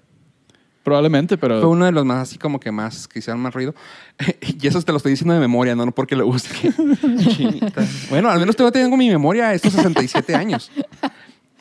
Probablemente, 0.84 1.38
pero 1.38 1.62
Fue 1.62 1.70
uno 1.70 1.86
de 1.86 1.94
los 1.94 2.04
más 2.04 2.24
así 2.24 2.38
como 2.38 2.60
que 2.60 2.70
más, 2.70 3.08
que 3.08 3.20
hicieron 3.20 3.42
más 3.42 3.54
ruido. 3.54 3.74
y 4.42 4.68
eso 4.68 4.82
te 4.82 4.92
lo 4.92 4.98
estoy 4.98 5.12
diciendo 5.12 5.34
de 5.34 5.40
memoria, 5.40 5.76
no, 5.76 5.86
no 5.86 5.94
porque 5.94 6.16
lo 6.16 6.26
busque. 6.26 6.74
Bueno, 8.10 8.30
al 8.30 8.40
menos 8.40 8.56
todavía 8.56 8.84
tengo 8.84 8.98
mi 8.98 9.10
memoria 9.10 9.54
estos 9.54 9.74
67 9.74 10.36
años. 10.36 10.72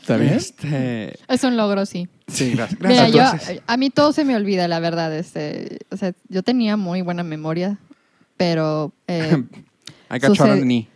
¿Está 0.02 0.16
bien? 0.18 0.34
Este, 0.34 1.14
Es 1.28 1.42
un 1.44 1.56
logro, 1.56 1.86
sí. 1.86 2.08
sí, 2.28 2.52
gracias. 2.52 2.78
Mira, 2.80 3.08
gracias, 3.08 3.12
yo, 3.12 3.22
entonces. 3.22 3.62
a 3.66 3.76
mí 3.78 3.90
todo 3.90 4.12
se 4.12 4.24
me 4.24 4.36
olvida, 4.36 4.68
la 4.68 4.78
verdad. 4.80 5.14
Este, 5.16 5.78
o 5.90 5.96
sea, 5.96 6.12
yo 6.28 6.42
tenía 6.42 6.76
muy 6.76 7.00
buena 7.02 7.22
memoria, 7.22 7.78
pero 8.36 8.92
eh, 9.06 9.42
I 10.10 10.18
got 10.18 10.36
shot 10.36 10.50
on 10.50 10.60
knee. 10.62 10.88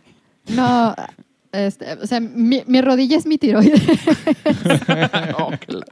no, 0.49 0.93
este, 1.51 1.93
o 1.93 2.05
sea, 2.05 2.19
mi, 2.19 2.61
mi 2.67 2.81
rodilla 2.81 3.17
es 3.17 3.25
mi 3.25 3.37
tiroides. 3.37 3.81
Oh, 5.39 5.51
la- 5.67 5.85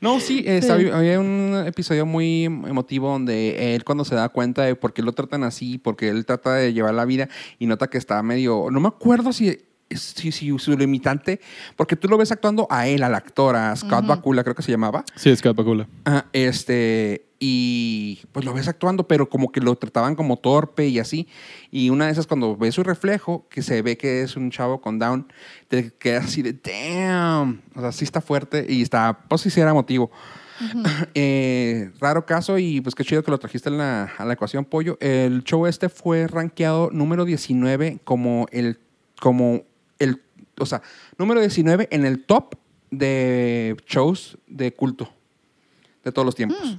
No, 0.00 0.20
sí, 0.20 0.42
eh, 0.46 0.60
Sí. 0.62 0.68
había- 0.70 0.96
había 0.96 1.20
un 1.20 1.64
episodio 1.66 2.04
muy 2.06 2.44
emotivo 2.44 3.10
donde 3.10 3.74
él 3.74 3.84
cuando 3.84 4.04
se 4.04 4.14
da 4.14 4.28
cuenta 4.28 4.62
de 4.62 4.74
por 4.76 4.92
qué 4.92 5.02
lo 5.02 5.12
tratan 5.12 5.44
así, 5.44 5.78
porque 5.78 6.08
él 6.08 6.24
trata 6.26 6.54
de 6.54 6.72
llevar 6.72 6.94
la 6.94 7.04
vida 7.04 7.28
y 7.58 7.66
nota 7.66 7.88
que 7.88 7.98
está 7.98 8.22
medio, 8.22 8.68
no 8.70 8.80
me 8.80 8.88
acuerdo 8.88 9.32
si, 9.32 9.58
si, 9.96 10.32
si 10.32 10.58
su 10.58 10.76
limitante, 10.76 11.40
porque 11.76 11.96
tú 11.96 12.08
lo 12.08 12.16
ves 12.16 12.32
actuando 12.32 12.66
a 12.70 12.86
él, 12.86 13.02
al 13.02 13.14
actor, 13.14 13.56
a 13.56 13.74
Scott. 13.76 14.06
Bakula 14.06 14.42
creo 14.42 14.54
que 14.54 14.62
se 14.62 14.70
llamaba, 14.70 15.04
Sí, 15.16 15.30
es 15.30 15.40
Capacula. 15.42 15.88
Ah, 16.04 16.26
este, 16.32 17.26
y 17.46 18.20
pues 18.32 18.46
lo 18.46 18.54
ves 18.54 18.68
actuando, 18.68 19.06
pero 19.06 19.28
como 19.28 19.52
que 19.52 19.60
lo 19.60 19.76
trataban 19.76 20.16
como 20.16 20.38
torpe 20.38 20.86
y 20.88 20.98
así. 20.98 21.28
Y 21.70 21.90
una 21.90 22.06
de 22.06 22.12
esas, 22.12 22.26
cuando 22.26 22.56
ves 22.56 22.74
su 22.74 22.82
reflejo, 22.82 23.46
que 23.50 23.62
se 23.62 23.82
ve 23.82 23.98
que 23.98 24.22
es 24.22 24.36
un 24.36 24.50
chavo 24.50 24.80
con 24.80 24.98
down, 24.98 25.26
te 25.68 25.90
quedas 25.92 26.24
así 26.24 26.40
de 26.42 26.54
damn. 26.54 27.62
O 27.74 27.80
sea, 27.80 27.92
sí 27.92 28.04
está 28.04 28.20
fuerte 28.20 28.64
y 28.68 28.82
está, 28.82 29.18
pues 29.28 29.42
sí, 29.42 29.50
sí 29.50 29.60
era 29.60 29.74
motivo. 29.74 30.10
Eh, 31.14 31.90
raro 32.00 32.26
caso 32.26 32.58
y 32.58 32.80
pues 32.80 32.94
qué 32.94 33.04
chido 33.04 33.22
que 33.22 33.30
lo 33.30 33.38
trajiste 33.38 33.68
en 33.68 33.78
la, 33.78 34.04
a 34.16 34.24
la 34.24 34.34
ecuación, 34.34 34.64
Pollo. 34.64 34.96
El 35.00 35.42
show 35.44 35.66
este 35.66 35.88
fue 35.88 36.26
rankeado 36.26 36.90
número 36.92 37.24
19 37.24 38.00
como 38.04 38.46
el, 38.52 38.78
como 39.20 39.64
el, 39.98 40.20
o 40.58 40.66
sea, 40.66 40.82
número 41.18 41.40
19 41.40 41.88
en 41.90 42.04
el 42.04 42.24
top 42.24 42.54
de 42.90 43.76
shows 43.86 44.38
de 44.46 44.72
culto 44.72 45.10
de 46.04 46.12
todos 46.12 46.26
los 46.26 46.34
tiempos. 46.34 46.78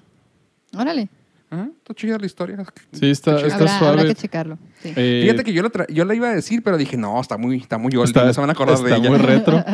Órale. 0.77 1.10
Ajá, 1.50 1.69
está 1.77 1.93
chida 1.93 2.17
la 2.17 2.25
historia. 2.25 2.57
Sí, 2.91 3.10
está, 3.10 3.36
está 3.39 3.55
Habrá, 3.55 3.77
habrá 3.77 3.93
suave. 3.93 4.07
que 4.10 4.15
checarlo. 4.15 4.57
sí. 4.81 4.93
Eh, 4.95 5.22
Fíjate 5.24 5.43
que 5.43 5.53
yo 5.53 5.62
la, 5.62 5.69
tra- 5.69 5.88
yo 5.93 6.03
la 6.05 6.15
iba 6.15 6.29
a 6.29 6.34
decir, 6.36 6.63
pero 6.63 6.77
dije, 6.77 6.98
no, 6.98 7.19
está 7.22 7.38
muy, 7.38 7.57
está 7.57 7.77
muy 7.77 7.91
oldie, 7.95 8.05
está, 8.05 8.25
no 8.25 8.34
se 8.34 8.41
van 8.41 8.50
a 8.50 8.53
acordar 8.53 8.77
de 8.79 8.84
está 8.84 8.98
ella. 8.98 9.10
muy 9.10 9.19
retro. 9.19 9.63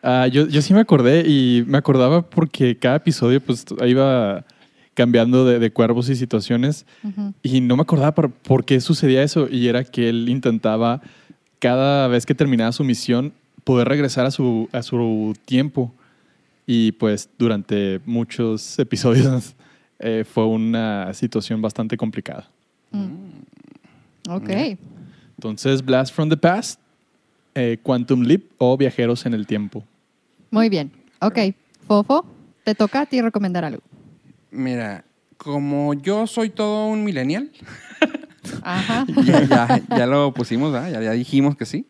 Ah, 0.00 0.28
yo, 0.28 0.46
yo 0.46 0.62
sí 0.62 0.72
me 0.72 0.78
acordé 0.80 1.24
y 1.26 1.64
me 1.66 1.76
acordaba 1.76 2.22
porque 2.30 2.78
cada 2.78 2.94
episodio 2.96 3.40
pues 3.40 3.64
iba 3.84 4.44
cambiando 4.94 5.44
de, 5.44 5.58
de 5.58 5.72
cuervos 5.72 6.08
y 6.08 6.14
situaciones 6.14 6.86
y 7.42 7.60
no 7.60 7.74
me 7.74 7.82
acordaba 7.82 8.14
por, 8.14 8.30
por 8.30 8.64
qué 8.64 8.80
sucedía 8.80 9.24
eso 9.24 9.48
y 9.50 9.66
era 9.66 9.82
que 9.82 10.08
él 10.08 10.28
intentaba 10.28 11.00
cada 11.58 12.08
vez 12.08 12.26
que 12.26 12.34
terminaba 12.34 12.72
su 12.72 12.84
misión 12.84 13.32
poder 13.64 13.88
regresar 13.88 14.26
a 14.26 14.30
su, 14.30 14.68
a 14.72 14.82
su 14.82 15.34
tiempo 15.44 15.92
y 16.66 16.92
pues 16.92 17.28
durante 17.38 18.00
muchos 18.04 18.78
episodios 18.78 19.54
eh, 19.98 20.24
fue 20.30 20.46
una 20.46 21.12
situación 21.14 21.60
bastante 21.62 21.96
complicada. 21.96 22.48
Ok. 24.28 24.50
Entonces, 25.36 25.84
Blast 25.84 26.14
from 26.14 26.28
the 26.28 26.36
Past, 26.36 26.80
eh, 27.54 27.78
Quantum 27.82 28.22
Leap 28.22 28.42
o 28.58 28.76
Viajeros 28.76 29.24
en 29.24 29.34
el 29.34 29.46
Tiempo. 29.46 29.84
Muy 30.50 30.68
bien. 30.68 30.90
Ok. 31.20 31.38
Fofo, 31.86 32.26
te 32.64 32.74
toca 32.74 33.02
a 33.02 33.06
ti 33.06 33.20
recomendar 33.20 33.64
algo. 33.64 33.82
Mira, 34.50 35.04
como 35.36 35.94
yo 35.94 36.26
soy 36.26 36.50
todo 36.50 36.88
un 36.88 37.04
millennial, 37.04 37.50
Ajá. 38.62 39.06
ya, 39.24 39.42
ya, 39.44 39.82
ya 39.88 40.06
lo 40.06 40.32
pusimos, 40.32 40.72
¿verdad? 40.72 40.90
ya, 40.90 41.00
ya 41.02 41.12
dijimos 41.12 41.56
que 41.56 41.66
sí. 41.66 41.86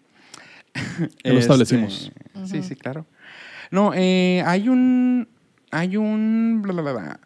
Ya 1.24 1.32
lo 1.32 1.38
establecimos. 1.38 2.12
Sí, 2.44 2.62
sí, 2.62 2.74
claro. 2.76 3.06
No, 3.70 3.92
eh, 3.94 4.42
hay 4.46 4.68
un. 4.68 5.28
Hay 5.70 5.96
un. 5.96 6.60
bla, 6.62 6.72
bla, 6.72 6.92
bla. 6.92 7.20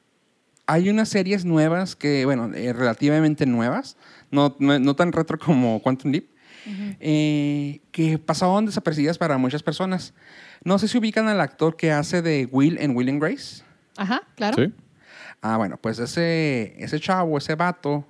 Hay 0.67 0.89
unas 0.89 1.09
series 1.09 1.45
nuevas 1.45 1.97
que, 1.97 2.25
bueno, 2.25 2.51
eh, 2.55 2.73
relativamente 2.73 3.47
nuevas, 3.47 3.97
no, 4.31 4.57
no, 4.59 4.79
no 4.79 4.97
tan 4.97 5.13
retro 5.13 5.39
como 5.39 5.83
Quantum 5.83 6.13
Leap, 6.13 6.25
eh, 7.01 7.81
que 7.91 8.19
pasaban 8.19 8.65
desapercibidas 8.65 9.19
para 9.19 9.37
muchas 9.39 9.63
personas. 9.63 10.15
No 10.65 10.79
sé 10.79 10.87
si 10.87 10.97
ubican 10.97 11.29
al 11.29 11.41
actor 11.41 11.77
que 11.77 11.91
hace 11.91 12.23
de 12.23 12.49
Will 12.51 12.79
en 12.79 12.97
Will 12.97 13.09
and 13.09 13.21
Grace. 13.21 13.65
Ajá, 13.97 14.23
claro. 14.37 14.57
¿Sí? 14.57 14.73
Ah, 15.43 15.57
bueno, 15.57 15.77
pues 15.77 15.99
ese, 15.99 16.75
ese 16.79 17.01
chavo, 17.01 17.37
ese 17.37 17.57
vato, 17.57 18.07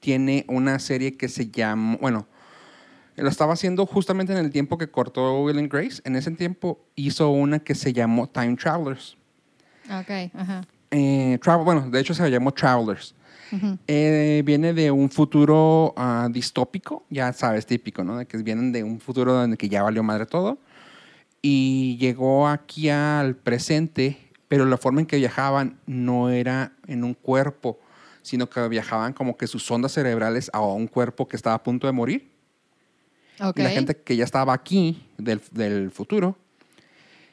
tiene 0.00 0.44
una 0.48 0.78
serie 0.78 1.16
que 1.16 1.28
se 1.28 1.50
llama, 1.50 1.98
bueno, 2.00 2.26
lo 3.16 3.28
estaba 3.28 3.52
haciendo 3.52 3.86
justamente 3.86 4.32
en 4.32 4.38
el 4.38 4.50
tiempo 4.50 4.78
que 4.78 4.90
cortó 4.90 5.42
Will 5.42 5.58
and 5.58 5.70
Grace. 5.70 6.00
En 6.04 6.16
ese 6.16 6.30
tiempo 6.32 6.80
hizo 6.96 7.30
una 7.30 7.58
que 7.58 7.74
se 7.74 7.92
llamó 7.92 8.28
Time 8.28 8.56
Travelers. 8.56 9.16
Ok, 9.86 10.32
ajá. 10.34 10.66
Eh, 10.90 11.38
travel, 11.42 11.64
bueno, 11.64 11.90
de 11.90 12.00
hecho 12.00 12.14
se 12.14 12.28
llamó 12.30 12.52
Travelers. 12.52 13.14
Ujú. 13.52 13.78
Eh, 13.86 14.42
viene 14.44 14.72
de 14.72 14.90
un 14.90 15.10
futuro 15.10 15.92
ah, 15.96 16.28
distópico, 16.30 17.04
ya 17.10 17.32
sabes, 17.32 17.66
típico, 17.66 18.04
¿no? 18.04 18.16
De 18.16 18.26
que 18.26 18.38
vienen 18.38 18.72
de 18.72 18.84
un 18.84 19.00
futuro 19.00 19.34
donde 19.34 19.56
que 19.56 19.68
ya 19.68 19.82
valió 19.82 20.02
madre 20.02 20.26
todo. 20.26 20.58
Y 21.42 21.96
llegó 21.98 22.48
aquí 22.48 22.90
al 22.90 23.34
presente, 23.34 24.18
pero 24.48 24.66
la 24.66 24.76
forma 24.76 25.00
en 25.00 25.06
que 25.06 25.16
viajaban 25.16 25.78
no 25.86 26.30
era 26.30 26.72
en 26.86 27.02
un 27.02 27.14
cuerpo, 27.14 27.78
sino 28.22 28.48
que 28.48 28.66
viajaban 28.68 29.12
como 29.12 29.36
que 29.36 29.46
sus 29.46 29.70
ondas 29.70 29.92
cerebrales 29.92 30.50
a 30.52 30.60
un 30.60 30.86
cuerpo 30.86 31.28
que 31.28 31.36
estaba 31.36 31.56
a 31.56 31.62
punto 31.62 31.86
de 31.86 31.92
morir. 31.92 32.30
Ok. 33.40 33.58
Y 33.58 33.62
la 33.62 33.70
gente 33.70 33.96
que 33.96 34.16
ya 34.16 34.24
estaba 34.24 34.52
aquí 34.52 35.06
del, 35.16 35.40
del 35.52 35.90
futuro, 35.90 36.36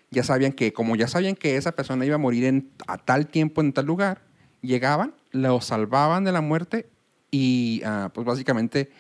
ya 0.09 0.23
sabían 0.23 0.53
que, 0.53 0.73
como 0.73 0.95
ya 0.95 1.07
sabían 1.07 1.35
que 1.35 1.57
esa 1.57 1.73
persona 1.73 2.05
iba 2.05 2.15
a 2.15 2.19
morir 2.19 2.45
en, 2.45 2.71
a 2.87 2.97
tal 2.97 3.27
tiempo, 3.27 3.61
en 3.61 3.73
tal 3.73 3.85
lugar, 3.85 4.21
llegaban, 4.61 5.13
lo 5.31 5.59
salvaban 5.61 6.23
de 6.23 6.31
la 6.31 6.41
muerte 6.41 6.89
y 7.31 7.81
ah, 7.85 8.09
pues 8.13 8.25
básicamente 8.25 8.91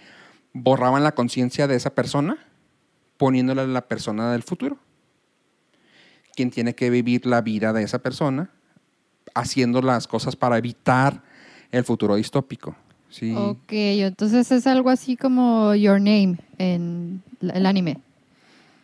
borraban 0.53 1.03
la 1.03 1.13
conciencia 1.13 1.67
de 1.67 1.75
esa 1.75 1.91
persona, 1.91 2.37
poniéndola 3.17 3.63
en 3.63 3.73
la 3.73 3.87
persona 3.87 4.31
del 4.31 4.43
futuro. 4.43 4.77
Quien 6.35 6.51
tiene 6.51 6.75
que 6.75 6.89
vivir 6.89 7.25
la 7.25 7.41
vida 7.41 7.73
de 7.73 7.83
esa 7.83 7.99
persona, 7.99 8.51
haciendo 9.33 9.81
las 9.81 10.07
cosas 10.07 10.35
para 10.35 10.57
evitar 10.57 11.23
el 11.71 11.83
futuro 11.83 12.15
distópico. 12.15 12.75
Sí. 13.09 13.33
Ok, 13.35 13.71
entonces 13.71 14.51
es 14.51 14.67
algo 14.67 14.89
así 14.89 15.15
como 15.15 15.73
Your 15.75 15.99
Name 15.99 16.37
en 16.57 17.21
el 17.41 17.65
anime. 17.65 17.99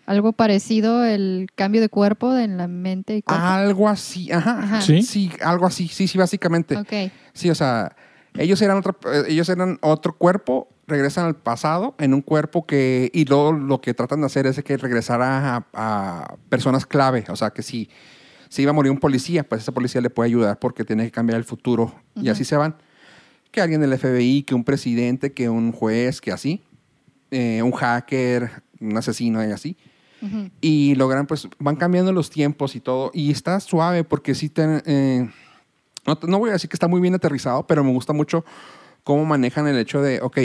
Algo 0.05 0.33
parecido, 0.33 1.05
el 1.05 1.47
cambio 1.55 1.79
de 1.79 1.89
cuerpo 1.89 2.35
en 2.35 2.57
la 2.57 2.67
mente 2.67 3.17
y 3.17 3.21
cuerpo. 3.21 3.43
Algo 3.43 3.87
así, 3.87 4.31
ajá. 4.31 4.59
Ajá. 4.59 4.81
¿Sí? 4.81 5.01
Sí, 5.01 5.31
algo 5.41 5.65
así, 5.65 5.87
sí, 5.87 6.07
sí, 6.07 6.17
básicamente. 6.17 6.75
Ok. 6.75 7.11
Sí, 7.33 7.49
o 7.49 7.55
sea, 7.55 7.95
ellos 8.37 8.61
eran 8.61 8.77
otro, 8.77 8.97
eh, 9.11 9.23
ellos 9.29 9.47
eran 9.49 9.79
otro 9.81 10.13
cuerpo, 10.17 10.67
regresan 10.87 11.25
al 11.25 11.35
pasado 11.35 11.95
en 11.99 12.13
un 12.13 12.21
cuerpo 12.21 12.65
que, 12.65 13.11
y 13.13 13.25
luego 13.25 13.53
lo 13.53 13.79
que 13.79 13.93
tratan 13.93 14.19
de 14.21 14.25
hacer 14.25 14.45
es 14.45 14.61
que 14.63 14.75
regresar 14.77 15.21
a, 15.21 15.65
a 15.73 16.35
personas 16.49 16.85
clave, 16.85 17.23
o 17.29 17.35
sea, 17.35 17.51
que 17.51 17.61
si, 17.61 17.89
si 18.53 18.61
iba 18.61 18.69
a 18.69 18.73
morir 18.73 18.91
un 18.91 18.99
policía, 18.99 19.43
pues 19.43 19.63
ese 19.63 19.71
policía 19.71 19.99
le 19.99 20.11
puede 20.11 20.27
ayudar 20.27 20.59
porque 20.59 20.83
tiene 20.83 21.05
que 21.05 21.11
cambiar 21.11 21.39
el 21.39 21.43
futuro 21.43 21.95
y 22.15 22.29
así 22.29 22.45
se 22.45 22.55
van. 22.55 22.75
Que 23.49 23.61
alguien 23.61 23.81
del 23.81 23.97
FBI, 23.97 24.43
que 24.43 24.53
un 24.53 24.63
presidente, 24.63 25.33
que 25.33 25.49
un 25.49 25.71
juez, 25.71 26.21
que 26.21 26.31
así, 26.31 26.61
eh, 27.31 27.63
un 27.63 27.71
hacker, 27.71 28.51
un 28.79 28.95
asesino 28.95 29.43
y 29.43 29.51
así 29.51 29.75
y 30.61 30.93
logran, 30.93 31.25
pues, 31.25 31.47
van 31.57 31.75
cambiando 31.75 32.13
los 32.13 32.29
tiempos 32.29 32.75
y 32.75 32.79
todo. 32.79 33.09
Y 33.11 33.31
está 33.31 33.59
suave 33.59 34.03
porque 34.03 34.35
sí, 34.35 34.51
eh, 34.55 35.27
no, 36.05 36.19
no 36.27 36.37
voy 36.37 36.51
a 36.51 36.53
decir 36.53 36.69
que 36.69 36.75
está 36.75 36.87
muy 36.87 37.01
bien 37.01 37.15
aterrizado, 37.15 37.65
pero 37.65 37.83
me 37.83 37.91
gusta 37.91 38.13
mucho 38.13 38.45
cómo 39.03 39.25
manejan 39.25 39.67
el 39.67 39.77
hecho 39.77 40.01
de, 40.01 40.21
ok, 40.21 40.37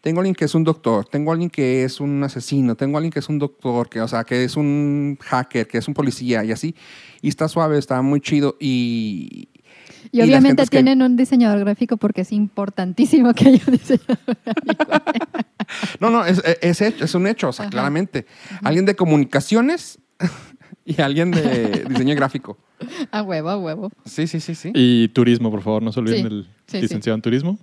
tengo 0.00 0.20
alguien 0.20 0.34
que 0.34 0.44
es 0.44 0.54
un 0.54 0.64
doctor, 0.64 1.04
tengo 1.06 1.32
alguien 1.32 1.50
que 1.50 1.84
es 1.84 2.00
un 2.00 2.22
asesino, 2.22 2.76
tengo 2.76 2.96
alguien 2.98 3.10
que 3.12 3.18
es 3.18 3.28
un 3.28 3.38
doctor, 3.38 3.88
que, 3.88 4.00
o 4.00 4.08
sea, 4.08 4.24
que 4.24 4.44
es 4.44 4.56
un 4.56 5.18
hacker, 5.20 5.66
que 5.66 5.78
es 5.78 5.88
un 5.88 5.94
policía 5.94 6.44
y 6.44 6.52
así. 6.52 6.74
Y 7.22 7.28
está 7.28 7.48
suave, 7.48 7.78
está 7.78 8.00
muy 8.02 8.20
chido 8.20 8.56
y... 8.60 9.48
Y, 10.12 10.20
obviamente 10.20 10.62
que- 10.64 10.68
tienen 10.68 11.00
un 11.02 11.16
diseñador 11.16 11.60
gráfico 11.60 11.96
porque 11.96 12.20
es 12.20 12.30
importantísimo 12.32 13.32
que 13.34 13.48
haya 13.48 13.62
un 13.66 13.72
diseñador 13.72 14.18
gráfico. 14.44 14.86
No, 15.98 16.10
no, 16.10 16.26
es, 16.26 16.42
es, 16.60 16.80
hecho- 16.82 17.04
es 17.06 17.14
un 17.14 17.26
hecho, 17.26 17.48
o 17.48 17.52
sea, 17.52 17.64
Ajá. 17.64 17.70
claramente. 17.70 18.26
Alguien 18.62 18.84
de 18.84 18.94
comunicaciones 18.94 19.98
y 20.84 21.00
alguien 21.00 21.30
de 21.30 21.84
diseño 21.88 22.14
gráfico. 22.14 22.58
A 23.10 23.22
huevo, 23.22 23.48
a 23.50 23.56
huevo. 23.58 23.90
Sí, 24.04 24.26
sí, 24.26 24.40
sí, 24.40 24.54
sí. 24.54 24.70
Y 24.74 25.08
turismo, 25.08 25.50
por 25.50 25.62
favor, 25.62 25.82
no 25.82 25.92
se 25.92 26.00
olviden 26.00 26.18
Sí, 26.18 26.22
del 26.24 26.44
sí, 26.66 26.76
sí. 26.76 26.80
licenciado 26.82 27.14
en 27.14 27.22
turismo. 27.22 27.58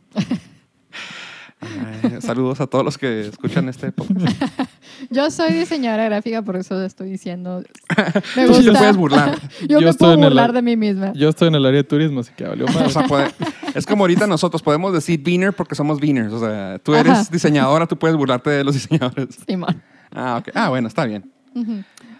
Ay, 1.63 2.20
saludos 2.22 2.60
a 2.60 2.65
todos 2.65 2.84
los 2.84 2.98
que 2.98 3.27
escuchan 3.27 3.70
este 3.70 3.91
podcast. 3.91 4.36
Yo 5.12 5.30
soy 5.30 5.53
diseñadora 5.53 6.06
gráfica, 6.06 6.41
por 6.41 6.56
eso 6.56 6.82
estoy 6.84 7.12
diciendo. 7.12 7.62
Me 8.36 8.46
Tú 8.48 8.56
sí 8.56 8.62
te 8.63 8.70
gusta. 8.70 8.80
puedes 8.80 8.98
burlar. 8.98 9.39
Yo, 9.62 9.80
Yo 9.80 9.82
me 9.82 9.89
estoy 9.91 9.98
puedo 10.08 10.13
en 10.13 10.20
el- 10.24 10.30
burlar 10.30 10.53
de 10.53 10.62
mí 10.63 10.75
misma. 10.75 11.13
Yo 11.13 11.30
estoy 11.30 11.50
en 11.50 11.56
el 11.56 11.65
área 11.65 11.77
de 11.82 11.84
turismo, 11.84 12.22
así 12.22 12.32
que 12.36 12.46
valió 12.46 12.65
O 12.65 12.72
más. 12.72 12.91
sea, 12.94 13.03
puede- 13.06 13.30
es 13.75 13.86
como 13.86 14.03
ahorita 14.06 14.25
nosotros 14.25 14.63
podemos 14.63 14.91
decir 14.91 15.22
beaner 15.22 15.53
porque 15.53 15.75
somos 15.75 16.00
beaners. 16.00 16.34
O 16.34 16.39
sea, 16.39 16.80
tú 16.80 16.96
eres 16.96 17.12
Ajá. 17.13 17.30
diseñadora, 17.32 17.86
tú 17.86 17.96
puedes 17.98 18.18
burlarte 18.18 18.50
de 18.50 18.63
los 18.63 18.74
diseñadores. 18.74 19.38
Simón. 19.48 19.82
Ah, 20.12 20.38
ok. 20.39 20.50
Ah, 20.56 20.70
bueno, 20.70 20.88
está 20.88 21.06
bien. 21.06 21.32
Ujú. 21.53 21.74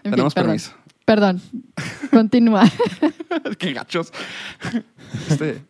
En 0.04 0.10
Tenemos 0.10 0.34
perdón. 0.34 0.48
permiso. 0.50 0.72
Perdón. 1.04 1.40
Continúa. 2.10 2.64
Qué 3.58 3.72
gachos. 3.72 4.12
Este. 5.28 5.62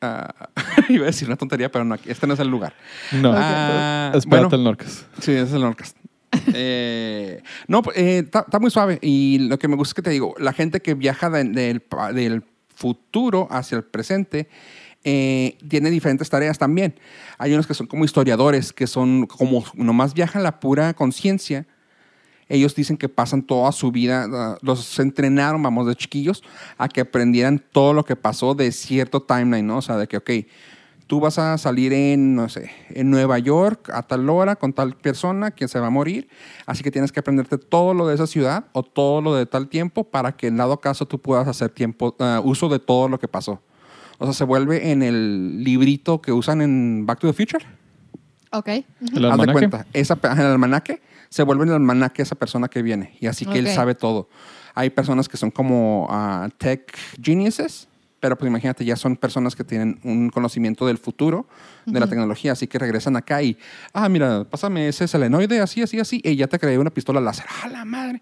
ah, 0.00 0.48
iba 0.88 1.04
a 1.04 1.06
decir 1.06 1.28
una 1.28 1.36
tontería, 1.36 1.70
pero 1.70 1.84
no, 1.84 1.94
aquí- 1.94 2.10
este 2.10 2.26
no 2.26 2.34
es 2.34 2.40
el 2.40 2.48
lugar. 2.48 2.74
No, 3.12 3.32
Ah, 3.34 4.12
espérate 4.14 4.46
bueno. 4.48 4.56
el 4.56 4.64
Norcas. 4.64 5.06
Sí, 5.20 5.32
ese 5.32 5.42
es 5.42 5.52
el 5.52 5.60
Nordcast. 5.60 5.96
Eh, 6.54 7.42
no, 7.66 7.82
está 7.94 8.58
muy 8.60 8.70
suave. 8.70 8.98
Y 9.00 9.38
lo 9.48 9.58
que 9.58 9.68
me 9.68 9.76
gusta 9.76 9.90
es 9.90 9.94
que 9.94 10.02
te 10.02 10.10
digo, 10.10 10.34
la 10.38 10.52
gente 10.52 10.80
que 10.80 10.94
viaja 10.94 11.30
de- 11.30 11.44
del, 11.44 11.80
pa- 11.80 12.12
del 12.12 12.42
futuro 12.74 13.48
hacia 13.50 13.76
el 13.76 13.84
presente 13.84 14.48
eh, 15.04 15.56
tiene 15.68 15.90
diferentes 15.90 16.28
tareas 16.28 16.58
también. 16.58 16.94
Hay 17.38 17.54
unos 17.54 17.66
que 17.66 17.74
son 17.74 17.86
como 17.86 18.04
historiadores, 18.04 18.72
que 18.72 18.86
son 18.86 19.26
como 19.26 19.64
nomás 19.74 20.12
viajan 20.14 20.42
la 20.42 20.60
pura 20.60 20.92
conciencia. 20.94 21.66
Ellos 22.48 22.74
dicen 22.74 22.96
que 22.96 23.08
pasan 23.08 23.42
toda 23.42 23.72
su 23.72 23.90
vida, 23.90 24.26
ah, 24.32 24.58
los 24.62 24.98
entrenaron, 24.98 25.62
vamos, 25.62 25.86
de 25.86 25.96
chiquillos, 25.96 26.42
a 26.78 26.88
que 26.88 27.00
aprendieran 27.00 27.62
todo 27.72 27.92
lo 27.92 28.04
que 28.04 28.16
pasó 28.16 28.54
de 28.54 28.70
cierto 28.72 29.20
timeline, 29.20 29.66
¿no? 29.66 29.78
O 29.78 29.82
sea, 29.82 29.96
de 29.96 30.06
que, 30.06 30.16
ok, 30.16 30.30
tú 31.06 31.20
vas 31.20 31.38
a 31.38 31.56
salir 31.58 31.92
en, 31.92 32.34
no 32.34 32.48
sé, 32.48 32.70
en 32.90 33.10
Nueva 33.10 33.38
York 33.38 33.90
a 33.92 34.02
tal 34.02 34.28
hora 34.28 34.56
con 34.56 34.72
tal 34.72 34.96
persona 34.96 35.50
que 35.50 35.68
se 35.68 35.78
va 35.80 35.88
a 35.88 35.90
morir, 35.90 36.28
así 36.66 36.82
que 36.82 36.90
tienes 36.90 37.12
que 37.12 37.20
aprenderte 37.20 37.58
todo 37.58 37.94
lo 37.94 38.06
de 38.06 38.14
esa 38.14 38.26
ciudad 38.26 38.66
o 38.72 38.82
todo 38.82 39.20
lo 39.20 39.34
de 39.34 39.46
tal 39.46 39.68
tiempo 39.68 40.04
para 40.04 40.32
que 40.32 40.48
en 40.48 40.56
dado 40.56 40.80
caso 40.80 41.06
tú 41.06 41.20
puedas 41.20 41.48
hacer 41.48 41.70
tiempo, 41.70 42.14
ah, 42.18 42.40
uso 42.44 42.68
de 42.68 42.78
todo 42.78 43.08
lo 43.08 43.18
que 43.18 43.28
pasó. 43.28 43.60
O 44.18 44.24
sea, 44.24 44.32
se 44.32 44.44
vuelve 44.44 44.90
en 44.92 45.02
el 45.02 45.62
librito 45.62 46.22
que 46.22 46.32
usan 46.32 46.62
en 46.62 47.04
Back 47.06 47.20
to 47.20 47.26
the 47.26 47.32
Future. 47.32 47.64
Ok. 48.50 48.68
El 48.68 48.84
Haz 49.04 49.12
de 49.12 49.26
almanaque. 49.26 49.52
cuenta, 49.52 49.86
esa, 49.92 50.18
el 50.22 50.46
almanaque 50.46 51.02
se 51.28 51.42
vuelve 51.42 51.64
el 51.64 51.72
almanaque 51.72 52.22
esa 52.22 52.34
persona 52.34 52.68
que 52.68 52.82
viene 52.82 53.16
y 53.20 53.26
así 53.26 53.46
que 53.46 53.58
él 53.58 53.68
sabe 53.68 53.94
todo. 53.94 54.28
Hay 54.74 54.90
personas 54.90 55.28
que 55.28 55.36
son 55.36 55.50
como 55.50 56.06
ah, 56.10 56.48
tech 56.58 56.96
geniuses, 57.20 57.88
pero 58.20 58.36
pues 58.36 58.48
imagínate, 58.48 58.84
ya 58.84 58.96
son 58.96 59.16
personas 59.16 59.54
que 59.54 59.64
tienen 59.64 59.98
un 60.02 60.30
conocimiento 60.30 60.86
del 60.86 60.98
futuro, 60.98 61.46
de 61.84 62.00
la 62.00 62.06
tecnología, 62.06 62.52
así 62.52 62.66
que 62.66 62.78
regresan 62.78 63.16
acá 63.16 63.42
y, 63.42 63.56
ah, 63.92 64.08
mira, 64.08 64.44
pásame 64.44 64.88
ese 64.88 65.06
selenoide, 65.06 65.60
así, 65.60 65.82
así, 65.82 66.00
así, 66.00 66.20
y 66.24 66.36
ya 66.36 66.46
te 66.46 66.58
creé 66.58 66.78
una 66.78 66.90
pistola 66.90 67.20
láser. 67.20 67.46
¡Ah, 67.62 67.68
la 67.68 67.84
madre! 67.84 68.20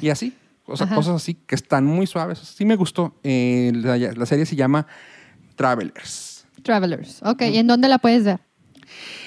Y 0.00 0.08
así, 0.08 0.34
o 0.64 0.76
sea, 0.76 0.88
cosas 0.88 1.16
así 1.16 1.34
que 1.34 1.54
están 1.54 1.84
muy 1.84 2.06
suaves. 2.06 2.38
Sí 2.38 2.64
me 2.64 2.76
gustó. 2.76 3.14
Eh, 3.22 3.72
la, 3.74 3.96
la 3.96 4.26
serie 4.26 4.46
se 4.46 4.56
llama 4.56 4.86
Travelers. 5.56 6.46
Travelers. 6.62 7.20
Ok. 7.22 7.42
¿Y 7.42 7.58
en 7.58 7.66
dónde 7.66 7.88
la 7.88 7.98
puedes 7.98 8.24
ver? 8.24 8.40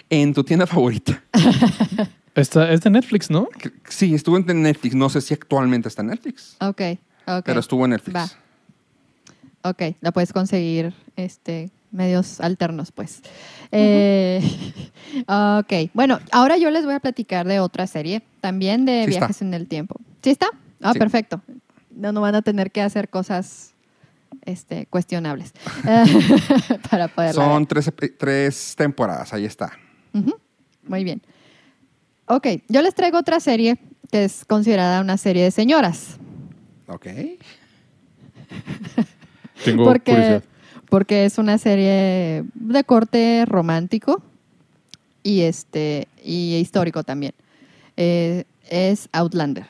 En 0.09 0.33
tu 0.33 0.43
tienda 0.43 0.65
favorita. 0.65 1.23
Esta 2.35 2.69
es 2.71 2.81
de 2.81 2.89
Netflix, 2.89 3.29
¿no? 3.29 3.47
Sí, 3.89 4.13
estuvo 4.13 4.37
en 4.37 4.61
Netflix. 4.61 4.93
No 4.95 5.09
sé 5.09 5.21
si 5.21 5.33
actualmente 5.33 5.87
está 5.87 6.01
en 6.01 6.09
Netflix, 6.09 6.57
Ok. 6.59 6.81
Ok. 7.27 7.43
pero 7.45 7.59
estuvo 7.59 7.85
en 7.85 7.91
Netflix. 7.91 8.15
Va. 8.15 8.27
Ok. 9.69 9.81
La 10.01 10.11
puedes 10.11 10.31
conseguir 10.33 10.93
este, 11.15 11.71
medios 11.91 12.39
alternos, 12.41 12.91
pues. 12.91 13.21
Eh, 13.71 14.41
ok. 15.27 15.91
Bueno, 15.93 16.19
ahora 16.31 16.57
yo 16.57 16.69
les 16.71 16.85
voy 16.85 16.93
a 16.93 16.99
platicar 16.99 17.47
de 17.47 17.59
otra 17.59 17.87
serie, 17.87 18.21
también 18.41 18.85
de 18.85 19.05
Sí 19.05 19.11
está. 19.11 19.19
viajes 19.21 19.41
en 19.41 19.53
el 19.53 19.67
tiempo. 19.67 19.95
¿Sí 20.21 20.29
está? 20.29 20.47
Ah, 20.81 20.93
Sí. 20.93 20.99
perfecto. 20.99 21.41
No, 21.89 22.11
no 22.11 22.19
van 22.21 22.35
a 22.35 22.41
tener 22.41 22.71
que 22.71 22.81
hacer 22.81 23.07
cosas 23.09 23.73
este, 24.43 24.85
cuestionables 24.87 25.53
para 26.91 27.07
poder 27.07 27.33
Son 27.33 27.65
tres, 27.65 27.87
ep- 27.87 28.13
tres 28.17 28.75
temporadas, 28.77 29.33
ahí 29.33 29.45
está. 29.45 29.71
Ujú, 30.13 30.35
Muy 30.83 31.03
bien. 31.05 31.21
Ok, 32.27 32.47
yo 32.69 32.81
les 32.81 32.95
traigo 32.95 33.19
otra 33.19 33.39
serie 33.39 33.77
que 34.11 34.23
es 34.25 34.45
considerada 34.45 35.01
una 35.01 35.17
serie 35.17 35.43
de 35.43 35.51
señoras. 35.51 36.17
Ok. 36.87 37.05
Tengo 39.63 39.83
porque, 39.85 40.11
curiosidad. 40.11 40.43
porque 40.89 41.25
es 41.25 41.37
una 41.37 41.57
serie 41.57 42.43
de 42.53 42.83
corte 42.83 43.45
romántico 43.45 44.21
y, 45.23 45.41
este, 45.41 46.07
y 46.23 46.55
histórico 46.55 47.03
también. 47.03 47.33
Eh, 47.97 48.43
es 48.69 49.09
Outlander. 49.11 49.65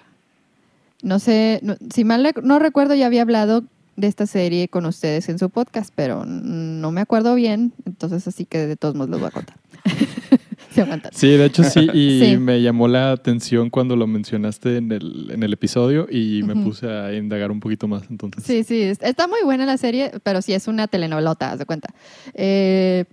No 1.03 1.19
sé, 1.19 1.59
no- 1.61 1.75
si 1.93 2.03
mal 2.03 2.33
no 2.43 2.59
recuerdo, 2.59 2.95
ya 2.95 3.05
había 3.05 3.21
hablado 3.21 3.63
de 3.95 4.07
esta 4.07 4.25
serie 4.27 4.67
con 4.67 4.85
ustedes 4.85 5.29
en 5.29 5.39
su 5.39 5.49
podcast, 5.49 5.91
pero 5.95 6.25
no 6.25 6.91
me 6.91 7.01
acuerdo 7.01 7.35
bien, 7.35 7.71
entonces 7.85 8.27
así 8.27 8.45
que 8.45 8.65
de 8.65 8.75
todos 8.75 8.95
modos 8.95 9.09
los 9.11 9.19
voy 9.19 9.29
a 9.29 9.31
contar. 9.31 9.57
Se 10.75 10.81
aguantan. 10.81 11.11
Sí, 11.13 11.27
de 11.29 11.45
hecho 11.45 11.63
sí, 11.63 11.87
y 11.93 12.19
Sí. 12.25 12.37
me 12.37 12.61
llamó 12.61 12.87
la 12.87 13.11
atención 13.11 13.69
cuando 13.69 13.95
lo 13.95 14.05
mencionaste 14.07 14.77
en 14.77 14.91
el, 14.91 15.31
en 15.31 15.41
el 15.43 15.53
episodio 15.53 16.07
y 16.11 16.43
me 16.43 16.53
Ujú. 16.53 16.63
puse 16.65 16.87
a 16.89 17.13
indagar 17.13 17.49
un 17.51 17.59
poquito 17.59 17.87
más 17.87 18.03
entonces. 18.09 18.43
Sí, 18.43 18.63
sí, 18.63 18.81
es- 18.81 19.01
está 19.01 19.27
muy 19.27 19.39
buena 19.43 19.65
la 19.65 19.77
serie, 19.77 20.11
pero 20.23 20.41
sí 20.41 20.53
es 20.53 20.67
una 20.67 20.87
telenovelota, 20.87 21.51
haz 21.51 21.59
de 21.59 21.65
cuenta. 21.65 21.89
Eh, 22.33 23.05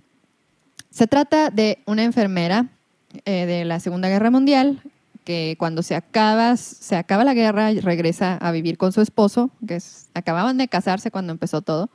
se 0.89 1.07
trata 1.07 1.49
de 1.49 1.79
una 1.87 2.03
enfermera 2.03 2.67
eh, 3.25 3.45
de 3.45 3.65
la 3.65 3.79
Segunda 3.79 4.09
Guerra 4.09 4.29
Mundial 4.29 4.81
que 5.23 5.55
cuando 5.57 5.83
se 5.83 5.95
acaba, 5.95 6.57
se 6.57 6.97
acaba 6.97 7.23
la 7.23 7.33
guerra 7.33 7.71
regresa 7.71 8.35
a 8.35 8.51
vivir 8.51 8.77
con 8.77 8.91
su 8.91 8.99
esposo, 9.01 9.49
que 9.65 9.75
es, 9.77 10.09
acababan 10.13 10.57
de 10.57 10.67
casarse 10.67 11.11
cuando 11.11 11.31
empezó 11.31 11.61
todo. 11.61 11.89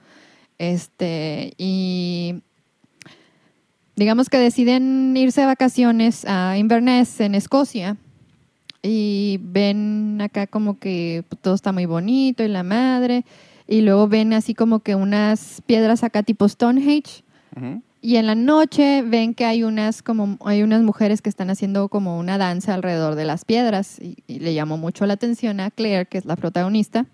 Este, 0.58 1.52
y 1.58 2.36
digamos 3.98 4.28
que 4.28 4.38
deciden 4.38 5.16
irse 5.16 5.40
de 5.40 5.48
vacaciones 5.48 6.24
a 6.24 6.56
Inverness, 6.56 7.20
en 7.20 7.34
Escocia, 7.34 7.96
y 8.80 9.40
ven 9.42 10.20
acá 10.22 10.46
como 10.46 10.78
que 10.78 11.24
todo 11.42 11.54
está 11.54 11.72
muy 11.72 11.84
bonito 11.84 12.44
y 12.44 12.48
la 12.48 12.62
madre, 12.62 13.24
y 13.66 13.80
luego 13.80 14.06
ven 14.06 14.32
así 14.32 14.54
como 14.54 14.78
que 14.80 14.94
unas 14.94 15.62
piedras 15.66 16.04
acá 16.04 16.22
tipo 16.22 16.48
Stonehenge, 16.48 17.24
Ujú. 17.56 17.82
y 18.00 18.16
en 18.16 18.26
la 18.26 18.36
noche 18.36 19.02
ven 19.02 19.34
que 19.34 19.44
hay 19.44 19.64
unas 19.64 20.02
como 20.02 20.38
hay 20.44 20.62
unas 20.62 20.82
mujeres 20.82 21.20
que 21.20 21.28
están 21.28 21.50
haciendo 21.50 21.88
como 21.88 22.20
una 22.20 22.38
danza 22.38 22.74
alrededor 22.74 23.16
de 23.16 23.24
las 23.24 23.44
piedras 23.44 23.98
y, 24.00 24.18
y 24.28 24.38
le 24.38 24.54
llamó 24.54 24.78
mucho 24.78 25.06
la 25.06 25.14
atención 25.14 25.58
a 25.58 25.72
Claire, 25.72 26.06
que 26.06 26.18
es 26.18 26.24
la 26.24 26.36
protagonista. 26.36 27.06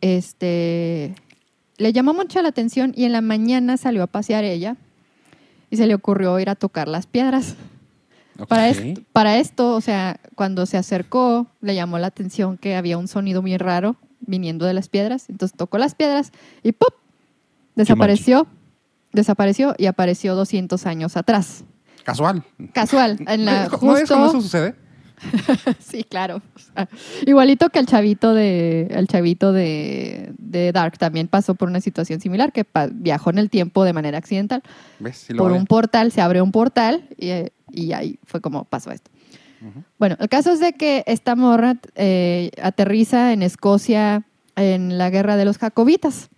Este 0.00 1.16
le 1.78 1.92
llamó 1.92 2.14
mucho 2.14 2.40
la 2.42 2.50
atención 2.50 2.92
y 2.96 3.04
en 3.04 3.12
la 3.12 3.22
mañana 3.22 3.76
salió 3.76 4.04
a 4.04 4.06
pasear 4.06 4.44
ella 4.44 4.76
y 5.76 5.78
se 5.78 5.86
le 5.86 5.94
ocurrió 5.94 6.40
ir 6.40 6.48
a 6.48 6.54
tocar 6.54 6.88
las 6.88 7.06
piedras. 7.06 7.54
Para, 8.48 8.72
para 9.12 9.38
esto, 9.38 9.74
o 9.74 9.80
sea, 9.82 10.18
cuando 10.34 10.64
se 10.64 10.78
acercó, 10.78 11.46
le 11.60 11.74
llamó 11.74 11.98
la 11.98 12.06
atención 12.06 12.56
que 12.56 12.76
había 12.76 12.96
un 12.96 13.08
sonido 13.08 13.42
muy 13.42 13.56
raro 13.58 13.96
viniendo 14.20 14.64
de 14.64 14.72
las 14.72 14.88
piedras. 14.88 15.28
Entonces 15.28 15.56
tocó 15.56 15.76
las 15.76 15.94
piedras 15.94 16.32
y 16.62 16.72
¡pop! 16.72 16.94
Desapareció. 17.74 18.46
Desapareció 19.12 19.74
y 19.76 19.86
apareció 19.86 20.34
200 20.34 20.86
años 20.86 21.16
atrás. 21.16 21.64
Casual. 22.04 22.42
Casual. 22.72 23.18
En 23.26 23.44
la, 23.44 23.68
¿No 23.68 23.70
ves 23.70 23.78
cómo 23.78 23.96
eso 23.96 24.22
justo, 24.24 24.40
sucede? 24.40 24.74
sí, 25.78 26.04
claro. 26.04 26.42
O 26.54 26.58
sea, 26.58 26.88
igualito 27.26 27.68
que 27.70 27.78
el 27.78 27.86
chavito 27.86 28.34
de, 28.34 28.86
el 28.90 29.06
chavito 29.06 29.52
de, 29.52 30.32
de 30.38 30.72
Dark 30.72 30.98
también 30.98 31.28
pasó 31.28 31.54
por 31.54 31.68
una 31.68 31.80
situación 31.80 32.20
similar, 32.20 32.52
que 32.52 32.66
viajó 32.92 33.30
en 33.30 33.38
el 33.38 33.50
tiempo 33.50 33.84
de 33.84 33.92
manera 33.92 34.18
accidental. 34.18 34.62
¿Ves? 34.98 35.16
Sí 35.16 35.34
por 35.34 35.52
un 35.52 35.66
portal, 35.66 36.12
se 36.12 36.20
abre 36.20 36.42
un 36.42 36.52
portal 36.52 37.08
y, 37.18 37.30
y 37.72 37.92
ahí 37.92 38.18
fue 38.24 38.40
como 38.40 38.64
pasó 38.64 38.90
esto. 38.90 39.10
Bueno, 39.98 40.16
el 40.20 40.28
caso 40.28 40.52
es 40.52 40.60
de 40.60 40.74
que 40.74 41.02
esta 41.06 41.34
morra 41.34 41.76
eh, 41.96 42.50
aterriza 42.62 43.32
en 43.32 43.42
Escocia 43.42 44.22
en 44.54 44.96
la 44.98 45.10
guerra 45.10 45.36
de 45.36 45.44
los 45.44 45.58
jacobitas. 45.58 46.28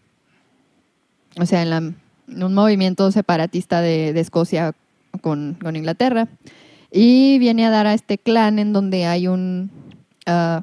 O 1.38 1.44
sea, 1.44 1.62
en, 1.62 1.70
la- 1.70 1.76
en 1.78 2.42
un 2.42 2.54
movimiento 2.54 3.10
separatista 3.12 3.80
de, 3.80 4.12
de 4.12 4.20
Escocia 4.20 4.72
con, 5.20 5.58
con 5.60 5.76
Inglaterra. 5.76 6.28
Y 6.90 7.38
viene 7.38 7.66
a 7.66 7.70
dar 7.70 7.86
a 7.86 7.94
este 7.94 8.18
clan 8.18 8.58
en 8.58 8.72
donde 8.72 9.06
hay 9.06 9.28
un, 9.28 9.70
ah, 10.26 10.62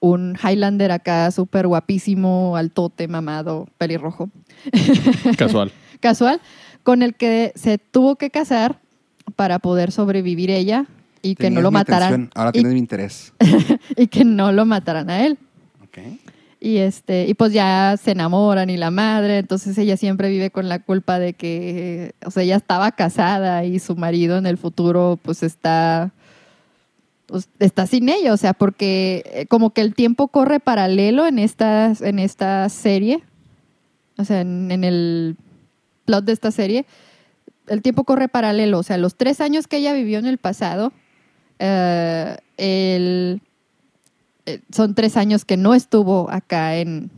un 0.00 0.36
Highlander 0.42 0.92
acá 0.92 1.30
súper 1.30 1.66
guapísimo, 1.66 2.56
altote, 2.56 3.08
mamado, 3.08 3.66
pelirrojo 3.78 4.30
Casual. 5.38 5.72
casual, 6.00 6.40
con 6.82 7.02
el 7.02 7.14
que 7.14 7.52
se 7.54 7.78
tuvo 7.78 8.16
que 8.16 8.30
casar 8.30 8.80
para 9.36 9.58
poder 9.58 9.92
sobrevivir 9.92 10.50
ella 10.50 10.86
y 11.22 11.34
que 11.34 11.50
no 11.50 11.60
lo 11.60 11.70
mataran. 11.70 12.30
Ahora 12.34 12.50
y, 12.50 12.52
tienes 12.52 12.72
mi 12.72 12.78
interés. 12.78 13.32
y 13.96 14.06
que 14.06 14.24
no 14.24 14.52
lo 14.52 14.64
mataran 14.64 15.10
a 15.10 15.26
él. 15.26 15.38
Ok. 15.82 15.98
Y 16.60 16.78
este, 16.78 17.26
y 17.28 17.34
pues 17.34 17.52
ya 17.52 17.96
se 18.02 18.10
enamoran 18.10 18.68
y 18.68 18.76
la 18.76 18.90
madre, 18.90 19.38
entonces 19.38 19.78
ella 19.78 19.96
siempre 19.96 20.28
vive 20.28 20.50
con 20.50 20.68
la 20.68 20.80
culpa 20.80 21.20
de 21.20 21.34
que, 21.34 22.14
o 22.26 22.32
sea, 22.32 22.42
ella 22.42 22.56
estaba 22.56 22.90
casada 22.92 23.64
y 23.64 23.78
su 23.78 23.94
marido 23.94 24.38
en 24.38 24.46
el 24.46 24.58
futuro 24.58 25.20
pues 25.22 25.44
está 25.44 26.12
pues, 27.28 27.48
está 27.58 27.86
sin 27.86 28.08
ella, 28.08 28.32
o 28.32 28.36
sea, 28.38 28.54
porque 28.54 29.22
eh, 29.26 29.46
como 29.46 29.70
que 29.70 29.82
el 29.82 29.94
tiempo 29.94 30.28
corre 30.28 30.60
paralelo 30.60 31.26
en 31.26 31.38
esta, 31.38 31.92
en 32.00 32.18
esta 32.18 32.66
serie, 32.70 33.22
o 34.16 34.24
sea, 34.24 34.40
en, 34.40 34.82
el 34.82 35.36
plot 36.06 36.24
de 36.24 36.32
esta 36.32 36.50
serie, 36.50 36.86
el 37.66 37.82
tiempo 37.82 38.04
corre 38.04 38.28
paralelo, 38.28 38.78
o 38.78 38.82
sea, 38.82 38.96
los 38.96 39.14
tres 39.14 39.42
años 39.42 39.66
que 39.66 39.76
ella 39.76 39.92
vivió 39.92 40.18
en 40.18 40.24
el 40.24 40.38
pasado, 40.38 40.90
eh, 41.58 42.38
el, 42.56 43.42
son 44.72 44.94
tres 44.94 45.16
años 45.16 45.44
que 45.44 45.56
no 45.56 45.74
estuvo 45.74 46.30
acá 46.30 46.76
en, 46.76 47.10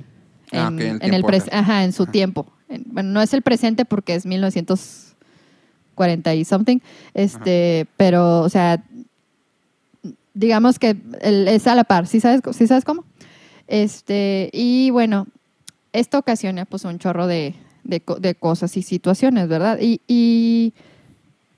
en, 0.52 0.60
Ah, 0.60 0.68
en 0.68 0.80
el 0.80 0.98
en 1.02 1.14
el 1.14 1.24
ajá, 1.52 1.84
en 1.84 1.92
su 1.92 2.04
Ajá. 2.04 2.12
tiempo. 2.12 2.46
En- 2.68 2.84
bueno, 2.86 3.10
no 3.10 3.22
es 3.22 3.32
el 3.34 3.42
presente 3.42 3.84
porque 3.84 4.14
es 4.14 4.26
1940 4.26 6.34
y 6.34 6.44
something, 6.44 6.78
este, 7.14 7.86
pero, 7.96 8.40
o 8.40 8.48
sea, 8.48 8.82
digamos 10.34 10.78
que 10.78 10.96
el- 11.20 11.48
es 11.48 11.66
a 11.66 11.74
la 11.74 11.84
par, 11.84 12.06
¿sí 12.06 12.20
sabes, 12.20 12.40
sí 12.56 12.66
sabes 12.66 12.84
cómo? 12.84 13.04
Este, 13.66 14.50
y 14.52 14.90
bueno, 14.90 15.26
esto 15.92 16.18
ocasiona 16.18 16.64
pues 16.64 16.84
un 16.84 16.98
chorro 16.98 17.26
de, 17.26 17.54
de 17.84 18.34
cosas 18.34 18.76
y 18.76 18.82
situaciones, 18.82 19.48
¿verdad? 19.48 19.78
Y, 19.80 20.00
y, 20.06 20.72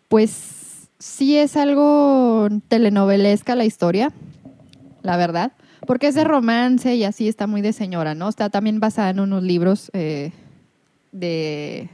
pues 0.09 0.89
sí 0.99 1.37
es 1.37 1.57
algo 1.57 2.49
telenovelesca 2.69 3.57
la 3.57 3.65
historia, 3.65 4.13
la 5.03 5.17
verdad, 5.17 5.53
porque 5.87 6.09
es 6.09 6.15
de 6.15 6.25
romance 6.25 6.95
y 6.95 7.05
así 7.05 7.29
está 7.29 7.47
muy 7.47 7.61
de 7.61 7.73
señora, 7.73 8.15
¿no? 8.15 8.29
Está 8.29 8.51
también 8.51 8.81
basada 8.81 9.11
en 9.11 9.21
unos 9.21 9.43
libros 9.43 9.91
eh, 9.95 10.33
de 11.13 11.89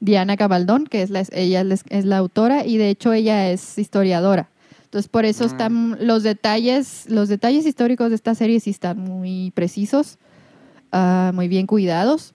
Diana 0.00 0.36
Gabaldón, 0.36 0.86
que 0.86 1.02
es 1.02 1.10
la, 1.10 1.24
ella 1.32 1.62
es, 1.62 2.04
la 2.04 2.18
autora 2.18 2.64
y 2.64 2.76
de 2.76 2.90
hecho 2.90 3.12
ella 3.12 3.50
es 3.50 3.78
historiadora. 3.78 4.48
Entonces 4.84 5.08
por 5.08 5.24
eso 5.24 5.44
Mm. 5.44 5.46
están 5.46 5.96
los 6.06 6.22
detalles, 6.22 7.06
los 7.08 7.28
detalles 7.28 7.66
históricos 7.66 8.10
de 8.10 8.14
esta 8.16 8.34
serie 8.34 8.60
sí 8.60 8.70
están 8.70 8.98
muy 8.98 9.50
precisos, 9.54 10.18
ah, 10.92 11.32
muy 11.34 11.48
bien 11.48 11.66
cuidados. 11.66 12.34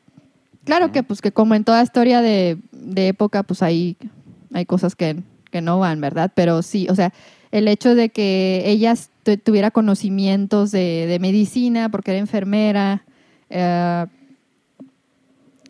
Claro 0.66 0.92
que 0.92 1.04
pues 1.04 1.22
que 1.22 1.32
como 1.32 1.56
en 1.56 1.64
toda 1.64 1.82
historia 1.82 2.22
de, 2.22 2.58
de 2.72 3.08
época, 3.08 3.44
pues 3.44 3.64
hay, 3.64 3.96
hay 4.54 4.66
cosas 4.66 4.96
que, 4.96 5.16
que 5.52 5.62
no 5.62 5.80
van, 5.80 6.02
¿verdad? 6.02 6.32
Pero 6.36 6.62
sí, 6.62 6.88
o 6.90 6.96
sea, 6.96 7.14
el 7.52 7.68
hecho 7.68 7.96
de 7.96 8.10
que 8.10 8.64
ella 8.66 8.94
tu- 8.94 9.10
tuviera 9.38 9.72
conocimientos 9.72 10.72
de, 10.72 11.06
de 11.08 11.20
medicina, 11.20 11.90
porque 11.90 12.12
era 12.12 12.20
enfermera, 12.20 13.06
eh, 13.50 14.06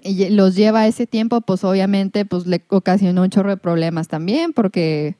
y 0.03 0.29
los 0.29 0.55
lleva 0.55 0.81
a 0.81 0.87
ese 0.87 1.07
tiempo, 1.07 1.41
pues 1.41 1.63
obviamente 1.63 2.25
pues 2.25 2.47
le 2.47 2.63
ocasionó 2.69 3.23
un 3.23 3.29
chorro 3.29 3.49
de 3.49 3.57
problemas 3.57 4.07
también, 4.07 4.53
porque 4.53 5.17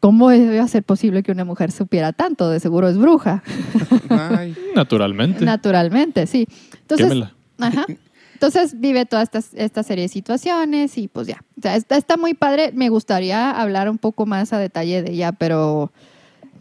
¿cómo 0.00 0.30
debe 0.30 0.66
ser 0.68 0.82
posible 0.82 1.22
que 1.22 1.32
una 1.32 1.44
mujer 1.44 1.70
supiera 1.70 2.12
tanto? 2.12 2.48
De 2.48 2.60
seguro 2.60 2.88
es 2.88 2.96
bruja, 2.96 3.42
Ay, 4.08 4.56
Naturalmente. 4.74 5.44
naturalmente, 5.44 6.26
sí. 6.26 6.46
Entonces. 6.80 7.28
Ajá. 7.58 7.84
Entonces 8.34 8.80
vive 8.80 9.06
toda 9.06 9.22
esta, 9.22 9.40
esta 9.54 9.84
serie 9.84 10.02
de 10.02 10.08
situaciones 10.08 10.98
y 10.98 11.06
pues 11.06 11.28
ya. 11.28 11.44
O 11.56 11.62
sea, 11.62 11.76
está, 11.76 11.96
está 11.96 12.16
muy 12.16 12.34
padre. 12.34 12.72
Me 12.74 12.88
gustaría 12.88 13.52
hablar 13.52 13.88
un 13.88 13.98
poco 13.98 14.26
más 14.26 14.52
a 14.52 14.58
detalle 14.58 15.02
de 15.02 15.12
ella, 15.12 15.30
pero 15.30 15.92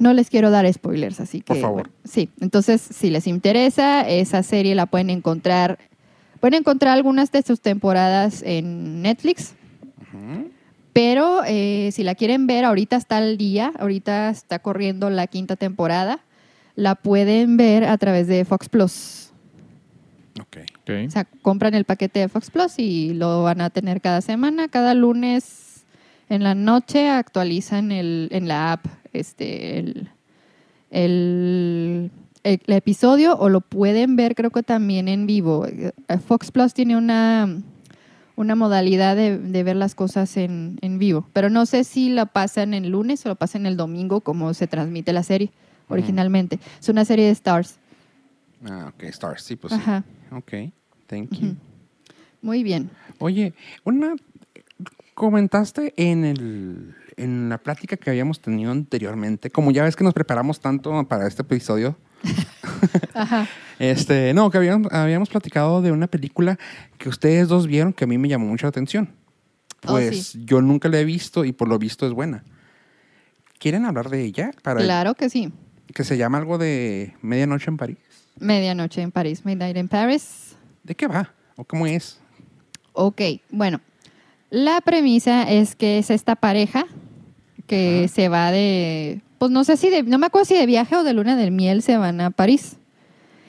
no 0.01 0.13
les 0.13 0.29
quiero 0.29 0.49
dar 0.49 0.71
spoilers, 0.71 1.19
así 1.19 1.39
que. 1.39 1.45
Por 1.45 1.57
favor. 1.57 1.83
bueno, 1.83 1.89
sí, 2.03 2.29
entonces 2.41 2.81
si 2.81 3.09
les 3.09 3.27
interesa, 3.27 4.01
esa 4.01 4.43
serie 4.43 4.75
la 4.75 4.87
pueden 4.87 5.09
encontrar. 5.09 5.77
Pueden 6.39 6.55
encontrar 6.55 6.93
algunas 6.93 7.31
de 7.31 7.43
sus 7.43 7.61
temporadas 7.61 8.41
en 8.43 9.03
Netflix, 9.03 9.53
ujú. 9.99 10.49
pero 10.91 11.43
eh, 11.45 11.91
si 11.93 12.03
la 12.03 12.15
quieren 12.15 12.47
ver, 12.47 12.65
ahorita 12.65 12.95
está 12.95 13.17
al 13.17 13.37
día, 13.37 13.71
ahorita 13.77 14.31
está 14.31 14.57
corriendo 14.57 15.09
la 15.11 15.27
quinta 15.27 15.55
temporada. 15.55 16.19
La 16.75 16.95
pueden 16.95 17.57
ver 17.57 17.83
a 17.83 17.95
través 17.97 18.27
de 18.27 18.43
Fox 18.43 18.69
Plus. 18.69 19.31
Ok. 20.39 20.57
Ok. 20.81 20.91
O 21.07 21.11
sea, 21.11 21.25
compran 21.43 21.75
el 21.75 21.85
paquete 21.85 22.21
de 22.21 22.29
Fox 22.29 22.49
Plus 22.49 22.79
y 22.79 23.13
lo 23.13 23.43
van 23.43 23.61
a 23.61 23.69
tener 23.69 24.01
cada 24.01 24.21
semana. 24.21 24.67
Cada 24.67 24.95
lunes 24.95 25.85
en 26.29 26.43
la 26.43 26.55
noche 26.55 27.09
actualizan 27.09 27.91
el, 27.91 28.29
en 28.31 28.47
la 28.47 28.71
app 28.71 28.85
este, 29.13 29.79
el, 29.79 30.09
el, 30.89 32.11
el- 32.43 32.61
el 32.65 32.73
episodio 32.75 33.35
o 33.37 33.49
lo 33.49 33.61
pueden 33.61 34.15
ver 34.15 34.35
creo 34.35 34.49
que 34.51 34.63
también 34.63 35.07
en 35.07 35.27
vivo. 35.27 35.65
Eh, 35.67 35.91
Fox 36.25 36.51
Plus 36.51 36.73
tiene 36.73 36.97
una, 36.97 37.61
una 38.35 38.55
modalidad 38.55 39.15
de, 39.15 39.37
de 39.37 39.63
ver 39.63 39.75
las 39.75 39.93
cosas 39.95 40.35
en, 40.37 40.77
en 40.81 40.97
vivo, 40.99 41.27
pero 41.33 41.49
no 41.49 41.65
sé 41.65 41.83
si 41.83 42.09
la 42.09 42.25
pasan 42.25 42.73
el 42.73 42.89
lunes 42.89 43.25
o 43.25 43.29
lo 43.29 43.35
pasan 43.35 43.65
el 43.65 43.77
domingo 43.77 44.21
como 44.21 44.53
se 44.53 44.67
transmite 44.67 45.13
la 45.13 45.23
serie 45.23 45.51
originalmente. 45.87 46.59
Es 46.79 46.89
una 46.89 47.05
serie 47.05 47.25
de 47.25 47.31
Stars. 47.31 47.77
Ah, 48.65 48.91
ok, 48.93 49.03
Stars, 49.03 49.43
sí, 49.43 49.55
pues 49.55 49.73
sí. 49.73 49.79
Ajá. 49.81 50.03
Ok, 50.31 50.51
thank 51.07 51.31
you. 51.39 51.55
Muy 52.41 52.63
bien. 52.63 52.89
Oye, 53.19 53.53
una 53.83 54.15
comentaste 55.13 55.93
en 55.97 56.25
el 56.25 56.95
en 57.17 57.49
la 57.49 57.57
plática 57.57 57.97
que 57.97 58.09
habíamos 58.09 58.39
tenido 58.41 58.71
anteriormente, 58.71 59.49
como 59.49 59.71
ya 59.71 59.83
ves 59.83 59.95
que 59.95 60.03
nos 60.03 60.13
preparamos 60.13 60.59
tanto 60.59 61.07
para 61.07 61.27
este 61.27 61.41
episodio, 61.41 61.95
Ajá. 63.13 63.47
este, 63.79 64.33
no, 64.33 64.49
que 64.49 64.57
habíamos, 64.57 64.91
habíamos 64.91 65.29
platicado 65.29 65.81
de 65.81 65.91
una 65.91 66.07
película 66.07 66.57
que 66.97 67.09
ustedes 67.09 67.47
dos 67.47 67.67
vieron 67.67 67.93
que 67.93 68.03
a 68.03 68.07
mí 68.07 68.17
me 68.17 68.27
llamó 68.27 68.45
mucho 68.47 68.65
la 68.65 68.69
atención. 68.69 69.09
Oh, 69.85 69.93
Pues 69.93 70.33
yo 70.45 70.61
nunca 70.61 70.89
la 70.89 70.99
he 70.99 71.05
visto 71.05 71.43
y 71.45 71.51
por 71.51 71.67
lo 71.67 71.79
visto 71.79 72.05
es 72.05 72.13
buena. 72.13 72.43
¿Quieren 73.57 73.85
hablar 73.85 74.09
de 74.09 74.23
ella? 74.23 74.51
Para 74.61 74.81
Claro 74.81 75.13
que 75.15 75.29
sí. 75.29 75.51
Que 75.93 76.03
se 76.03 76.17
llama 76.17 76.37
algo 76.37 76.57
de 76.57 77.13
Medianoche 77.21 77.69
en 77.69 77.77
París. 77.77 77.97
Medianoche 78.39 79.01
en 79.01 79.11
París, 79.11 79.45
Midnight 79.45 79.77
in 79.77 79.87
Paris. 79.87 80.55
¿De 80.83 80.95
qué 80.95 81.07
va? 81.07 81.33
¿O 81.55 81.63
cómo 81.63 81.85
es? 81.85 82.19
Ok, 82.93 83.21
bueno. 83.49 83.81
La 84.49 84.81
premisa 84.81 85.49
es 85.49 85.75
que 85.75 85.97
es 85.97 86.09
esta 86.09 86.35
pareja 86.35 86.85
que 87.71 87.99
Ajá. 87.99 88.07
se 88.13 88.27
va 88.27 88.51
de, 88.51 89.21
pues 89.37 89.49
no 89.49 89.63
sé 89.63 89.77
si 89.77 89.89
de, 89.89 90.03
no 90.03 90.19
me 90.19 90.25
acuerdo 90.25 90.43
si 90.43 90.55
de 90.55 90.65
viaje 90.65 90.93
o 90.97 91.05
de 91.05 91.13
luna 91.13 91.37
del 91.37 91.51
miel 91.51 91.81
se 91.81 91.95
van 91.95 92.19
a 92.19 92.29
París. 92.29 92.75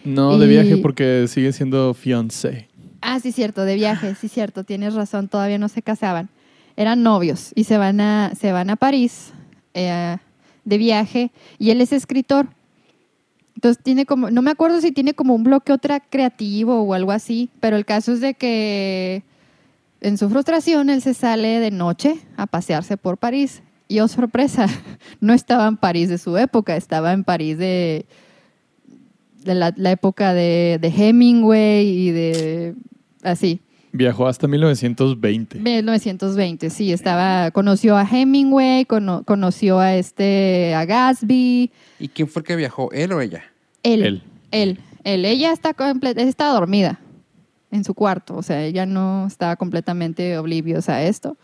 No 0.04 0.38
de 0.38 0.46
viaje 0.46 0.76
porque 0.76 1.26
sigue 1.26 1.52
siendo 1.52 1.92
fiancé. 1.92 2.68
Ah, 3.00 3.18
sí, 3.18 3.32
cierto, 3.32 3.64
de 3.64 3.74
viaje, 3.74 4.14
sí, 4.14 4.28
cierto, 4.28 4.62
tienes 4.62 4.94
razón, 4.94 5.26
todavía 5.26 5.58
no 5.58 5.68
se 5.68 5.82
casaban. 5.82 6.28
Eran 6.76 7.02
novios 7.02 7.50
y 7.56 7.64
se 7.64 7.78
van 7.78 8.00
a, 8.00 8.32
se 8.38 8.52
van 8.52 8.70
a 8.70 8.76
París 8.76 9.32
eh, 9.74 10.18
de 10.64 10.78
viaje 10.78 11.32
y 11.58 11.70
él 11.70 11.80
es 11.80 11.92
escritor. 11.92 12.46
Entonces 13.56 13.82
tiene 13.82 14.06
como, 14.06 14.30
no 14.30 14.40
me 14.40 14.52
acuerdo 14.52 14.80
si 14.80 14.92
tiene 14.92 15.14
como 15.14 15.34
un 15.34 15.42
bloque 15.42 15.72
otra 15.72 15.98
creativo 15.98 16.80
o 16.80 16.94
algo 16.94 17.10
así, 17.10 17.50
pero 17.58 17.76
el 17.76 17.84
caso 17.84 18.12
es 18.12 18.20
de 18.20 18.34
que 18.34 19.24
en 20.00 20.16
su 20.16 20.30
frustración 20.30 20.90
él 20.90 21.02
se 21.02 21.12
sale 21.12 21.58
de 21.58 21.72
noche 21.72 22.18
a 22.36 22.46
pasearse 22.46 22.96
por 22.96 23.18
París 23.18 23.62
y 23.92 24.00
oh 24.00 24.08
sorpresa, 24.08 24.66
no 25.20 25.32
estaba 25.34 25.66
en 25.68 25.76
París 25.76 26.08
de 26.08 26.18
su 26.18 26.36
época, 26.36 26.76
estaba 26.76 27.12
en 27.12 27.24
París 27.24 27.58
de, 27.58 28.06
de 29.44 29.54
la, 29.54 29.72
la 29.76 29.90
época 29.90 30.34
de, 30.34 30.78
de 30.80 30.88
Hemingway 30.88 31.86
y 31.88 32.10
de 32.10 32.74
así. 33.22 33.60
Viajó 33.94 34.26
hasta 34.26 34.48
1920. 34.48 35.58
1920, 35.60 36.70
sí, 36.70 36.92
estaba, 36.92 37.50
conoció 37.50 37.96
a 37.98 38.08
Hemingway, 38.10 38.86
cono- 38.86 39.22
conoció 39.24 39.78
a 39.80 39.94
este, 39.96 40.74
a 40.74 40.86
Gatsby, 40.86 41.70
¿Y 41.98 42.08
quién 42.08 42.26
fue 42.26 42.40
el 42.40 42.46
que 42.46 42.56
viajó? 42.56 42.90
¿Él 42.92 43.12
o 43.12 43.20
ella? 43.20 43.42
él, 43.82 44.02
Él. 44.02 44.22
él, 44.50 44.78
él, 45.04 45.24
ella 45.26 45.52
está, 45.52 45.74
está 46.16 46.46
dormida 46.48 47.00
en 47.70 47.84
su 47.84 47.92
cuarto, 47.94 48.36
o 48.36 48.42
sea, 48.42 48.64
ella 48.64 48.86
no 48.86 49.26
estaba 49.26 49.56
completamente 49.56 50.38
obliviosa 50.38 50.94
a 50.94 51.02
esto. 51.04 51.36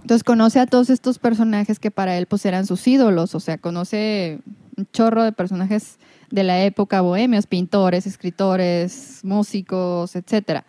Entonces 0.00 0.24
conoce 0.24 0.60
a 0.60 0.66
todos 0.66 0.90
estos 0.90 1.18
personajes 1.18 1.78
que 1.78 1.90
para 1.90 2.16
él 2.16 2.26
pues 2.26 2.44
eran 2.46 2.66
sus 2.66 2.86
ídolos, 2.86 3.34
o 3.34 3.40
sea, 3.40 3.58
conoce 3.58 4.40
un 4.76 4.88
chorro 4.92 5.22
de 5.22 5.32
personajes 5.32 5.98
de 6.30 6.44
la 6.44 6.64
época 6.64 7.00
bohemios, 7.00 7.46
pintores, 7.46 8.06
escritores, 8.06 9.20
músicos, 9.22 10.16
etcétera. 10.16 10.64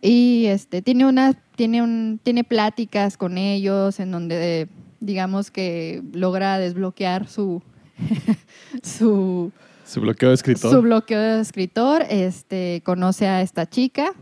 Y 0.00 0.46
este 0.46 0.82
tiene 0.82 1.06
una 1.06 1.34
tiene 1.56 1.82
un 1.82 2.20
tiene 2.22 2.44
pláticas 2.44 3.16
con 3.16 3.38
ellos 3.38 4.00
en 4.00 4.10
donde 4.10 4.68
digamos 5.00 5.50
que 5.50 6.02
logra 6.12 6.58
desbloquear 6.58 7.28
su 7.28 7.62
su 8.82 9.52
Su 9.84 10.00
bloqueo 10.00 10.30
de 10.30 10.34
escritor. 10.34 10.70
su 10.72 10.82
bloqueo 10.82 11.20
de 11.20 11.40
escritor, 11.40 12.04
este, 12.08 12.82
conoce 12.84 13.28
a 13.28 13.42
esta 13.42 13.68
chica. 13.68 14.12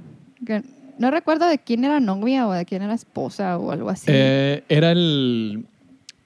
que 0.45 0.63
no 1.03 1.11
recuerdo 1.11 1.47
de 1.47 1.59
quién 1.59 1.85
era 1.85 2.01
novia 2.01 2.47
o 2.49 2.53
de 2.53 2.65
quién 2.65 2.81
era 2.83 2.95
esposa 2.95 3.59
o 3.59 3.71
algo 3.73 3.91
así. 3.91 4.07
Eh, 4.09 4.63
era 4.69 4.93
el, 4.93 5.67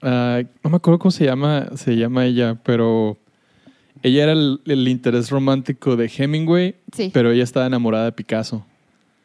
Ah, 0.01 0.41
no 0.63 0.69
me 0.69 0.75
acuerdo 0.77 0.99
cómo 0.99 1.11
se 1.11 1.25
llama, 1.25 1.69
se 1.75 1.95
llama 1.97 2.23
ella, 2.25 2.55
pero 2.63 3.17
ella 4.03 4.23
era 4.23 4.31
el, 4.33 4.61
el 4.65 4.87
interés 4.87 5.31
romántico 5.31 5.95
de 5.95 6.09
Hemingway, 6.15 6.75
Sí. 6.95 7.09
pero 7.11 7.31
ella 7.31 7.43
estaba 7.43 7.65
enamorada 7.65 8.05
de 8.05 8.11
Picasso. 8.11 8.63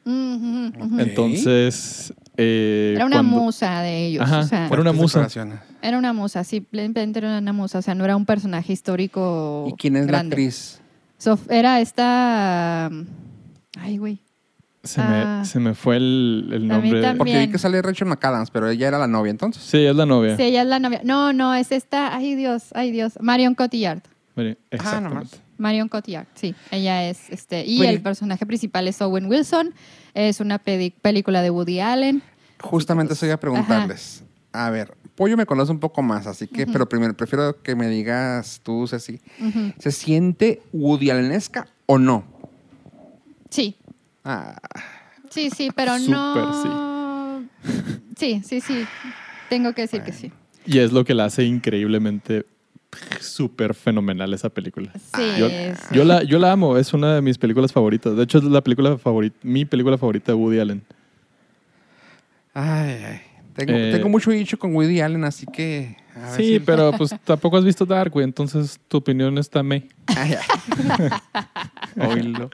Ok. 0.04 0.98
Entonces. 0.98 2.12
eh, 2.38 2.94
Era 2.96 3.04
una 3.04 3.16
cuando- 3.16 3.36
musa 3.38 3.82
de 3.82 4.06
ellos. 4.06 4.22
Ajá, 4.24 4.40
o 4.40 4.42
sea, 4.44 4.66
Era 4.66 4.80
una 4.80 4.92
musa. 4.92 5.28
era 5.82 5.98
una 5.98 6.12
musa, 6.14 6.42
simplemente 6.42 7.18
era 7.18 7.38
una 7.38 7.52
musa. 7.52 7.78
O 7.78 7.82
sea, 7.82 7.94
no 7.94 8.04
era 8.04 8.16
un 8.16 8.24
personaje 8.24 8.72
histórico. 8.72 9.66
¿Y 9.68 9.74
quién 9.74 9.96
es 9.96 10.10
la 10.10 10.20
actriz? 10.20 10.80
Era 11.50 11.80
esta. 11.82 12.86
Ay, 13.78 13.98
güey. 13.98 14.18
Se, 14.82 15.00
Ah. 15.00 15.38
me, 15.40 15.44
se 15.46 15.60
me 15.60 15.74
fue 15.74 15.96
el, 15.96 16.48
el 16.52 16.66
nombre. 16.68 17.14
Porque 17.16 17.38
vi 17.38 17.48
que 17.52 17.58
sale 17.58 17.80
Rachel 17.80 18.08
McAdams, 18.08 18.50
pero 18.50 18.68
ella 18.68 18.88
era 18.88 18.98
la 18.98 19.06
novia 19.06 19.30
entonces. 19.30 19.62
Sí, 19.62 19.78
es 19.84 19.94
la 19.94 20.06
novia. 20.06 20.36
Sí, 20.36 20.42
ella 20.42 20.62
es 20.62 20.68
la 20.68 20.80
novia. 20.80 21.00
No, 21.04 21.32
no, 21.32 21.54
es 21.54 21.70
esta. 21.70 22.14
Ay, 22.16 22.34
Dios, 22.34 22.64
ay, 22.74 22.90
Dios. 22.90 23.12
Marion 23.20 23.54
Cotillard. 23.54 24.00
Ah, 24.36 24.42
Exactamente. 24.70 25.14
nomás. 25.14 25.40
Marion 25.58 25.88
Cotillard, 25.88 26.26
sí. 26.34 26.54
Ella 26.72 27.08
es. 27.08 27.30
este 27.30 27.64
Y 27.64 27.76
Pues- 27.78 27.90
el 27.90 28.00
personaje 28.02 28.44
principal 28.44 28.88
es 28.88 29.00
Owen 29.00 29.26
Wilson. 29.26 29.72
Es 30.14 30.40
una 30.40 30.58
película 30.58 31.42
de 31.42 31.50
Woody 31.50 31.78
Allen. 31.80 32.22
Justamente 32.60 33.14
eso 33.14 33.24
iba 33.26 33.36
a 33.36 33.40
preguntarles. 33.40 34.24
A 34.52 34.68
ver, 34.70 34.94
Pollo 35.14 35.36
me 35.36 35.46
conoce 35.46 35.70
un 35.72 35.78
poco 35.78 36.02
más, 36.02 36.26
así 36.26 36.46
que, 36.48 36.66
pero 36.66 36.88
primero 36.88 37.14
prefiero 37.16 37.62
que 37.62 37.74
me 37.76 37.86
digas 37.88 38.60
tú, 38.62 38.86
Ceci. 38.88 39.20
¿Se 39.78 39.92
siente 39.92 40.60
Woody 40.72 41.10
Allenesca 41.10 41.68
o 41.86 41.98
no? 41.98 42.24
Sí, 43.50 43.76
Ah, 44.24 44.56
sí, 45.30 45.50
sí, 45.50 45.70
pero 45.74 45.98
Súper, 45.98 46.10
no. 46.14 47.44
Sí, 48.16 48.42
sí, 48.44 48.60
sí. 48.60 48.86
Tengo 49.48 49.72
que 49.72 49.82
decir 49.82 50.02
que 50.02 50.12
sí. 50.12 50.32
Y 50.64 50.78
es 50.78 50.92
lo 50.92 51.04
que 51.04 51.14
la 51.14 51.24
hace 51.24 51.44
increíblemente 51.44 52.46
súper 53.20 53.74
fenomenal 53.74 54.32
esa 54.34 54.48
película. 54.50 54.92
Sí, 55.14 55.22
Yo, 55.38 55.48
sí. 55.48 55.94
yo 55.94 56.04
la, 56.04 56.22
yo 56.22 56.38
la 56.38 56.52
amo, 56.52 56.76
es 56.76 56.92
una 56.92 57.14
de 57.16 57.22
mis 57.22 57.38
películas 57.38 57.72
favoritas. 57.72 58.14
De 58.16 58.22
hecho, 58.22 58.38
es 58.38 58.44
la 58.44 58.60
película 58.62 58.96
favorita, 58.98 59.36
mi 59.42 59.64
película 59.64 59.98
favorita 59.98 60.32
de 60.32 60.36
Woody 60.38 60.60
Allen. 60.60 60.82
ay, 62.54 62.90
ay. 63.04 63.20
Tengo, 63.54 63.72
Eh, 63.76 63.90
tengo 63.92 64.08
mucho 64.08 64.30
dicho 64.30 64.58
con 64.58 64.74
Woody 64.74 65.00
Allen, 65.00 65.24
así 65.24 65.46
que. 65.46 65.96
a 66.14 66.20
ver 66.20 66.36
Sí, 66.36 66.54
si- 66.54 66.60
pero 66.60 66.92
pues 66.92 67.14
tampoco 67.24 67.56
has 67.58 67.64
visto 67.64 67.84
Dark, 67.84 68.10
güey, 68.12 68.24
entonces 68.24 68.78
tu 68.88 68.96
opinión 68.98 69.36
está 69.38 69.62
me. 69.62 69.88
Ay, 70.06 70.34
ay. 70.34 71.10
Oílo. 72.08 72.50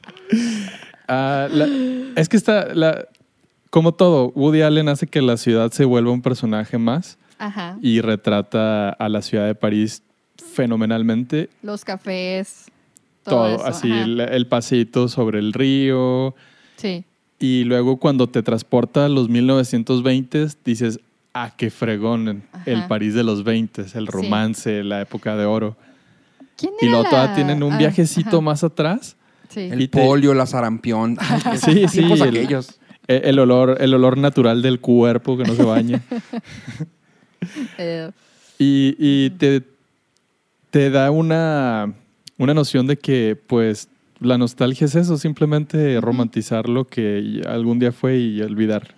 Ah, 1.08 1.48
la- 1.50 1.68
es 2.16 2.28
que 2.28 2.36
está, 2.36 2.74
la, 2.74 3.06
como 3.70 3.92
todo, 3.92 4.30
Woody 4.34 4.62
Allen 4.62 4.88
hace 4.88 5.06
que 5.06 5.22
la 5.22 5.36
ciudad 5.36 5.70
se 5.72 5.84
vuelva 5.84 6.10
un 6.12 6.22
personaje 6.22 6.78
más 6.78 7.18
Ajá. 7.38 7.76
y 7.82 8.00
retrata 8.00 8.90
a 8.90 9.08
la 9.08 9.22
ciudad 9.22 9.46
de 9.46 9.54
París 9.54 10.02
fenomenalmente. 10.54 11.48
Los 11.62 11.84
cafés. 11.84 12.66
Todo, 13.22 13.34
Todo, 13.36 13.54
eso, 13.56 13.66
así, 13.66 13.90
el, 13.90 14.20
el 14.20 14.46
paseíto 14.46 15.08
sobre 15.08 15.38
el 15.38 15.52
río. 15.52 16.34
Sí. 16.76 17.04
Y 17.38 17.64
luego 17.64 17.98
cuando 17.98 18.28
te 18.28 18.42
transporta 18.42 19.04
a 19.04 19.08
los 19.08 19.28
1920s, 19.30 20.56
dices, 20.64 20.98
ah, 21.34 21.52
qué 21.56 21.70
fregón, 21.70 22.42
el. 22.66 22.84
París 22.86 23.14
de 23.14 23.22
los 23.24 23.44
20, 23.44 23.82
el 23.82 23.88
Sí. 23.90 23.98
romance, 24.06 24.82
la 24.82 25.00
época 25.02 25.36
de 25.36 25.44
oro. 25.44 25.76
¿Quién 26.56 26.72
Y 26.80 26.86
luego 26.86 27.04
todavía 27.04 27.28
la- 27.30 27.34
tienen 27.36 27.62
un 27.62 27.74
ah, 27.74 27.78
viajecito 27.78 28.28
ajá. 28.38 28.40
más 28.40 28.64
atrás. 28.64 29.16
Sí. 29.48 29.60
El 29.60 29.82
Y 29.82 29.88
te- 29.88 30.00
polio, 30.00 30.34
la 30.34 30.46
sarampión. 30.46 31.16
Ay, 31.44 31.58
Sí, 31.58 31.86
sí, 31.88 32.00
el- 32.12 32.22
aquellos. 32.22 32.78
El 33.06 33.38
olor, 33.38 33.78
el 33.80 33.94
olor 33.94 34.18
natural 34.18 34.60
del 34.60 34.80
cuerpo 34.80 35.36
que 35.38 35.44
no 35.44 35.54
se 35.54 35.62
baña. 35.62 36.02
Eh, 37.78 38.10
y 38.58 38.96
y 38.98 39.30
te, 39.30 39.62
te 40.70 40.90
da 40.90 41.10
una, 41.10 41.92
una 42.36 42.52
noción 42.54 42.86
de 42.86 42.96
que, 42.98 43.36
pues, 43.46 43.88
la 44.20 44.36
nostalgia 44.38 44.86
es 44.86 44.96
eso, 44.96 45.16
simplemente 45.16 46.00
romantizar 46.00 46.68
lo 46.68 46.84
que 46.84 47.40
algún 47.46 47.78
día 47.78 47.92
fue 47.92 48.18
y 48.18 48.42
olvidar 48.42 48.94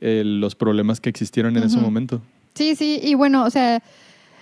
eh, 0.00 0.22
los 0.24 0.56
problemas 0.56 1.00
que 1.00 1.08
existieron 1.08 1.56
en 1.56 1.62
ese 1.62 1.78
momento. 1.78 2.20
Sí, 2.54 2.74
sí, 2.74 2.98
y 3.00 3.14
bueno, 3.14 3.44
o 3.44 3.50
sea, 3.50 3.80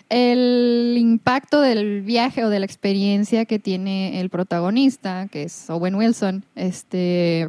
el 0.09 0.97
impacto 0.99 1.61
del 1.61 2.03
viaje 2.03 2.45
o 2.45 2.49
de 2.49 2.59
la 2.61 2.67
experiencia 2.67 3.45
que 3.45 3.59
tiene 3.59 4.21
el 4.21 4.31
protagonista, 4.31 5.29
que 5.31 5.45
es 5.45 5.69
Owen 5.71 5.95
Wilson, 5.97 6.45
este 6.55 7.49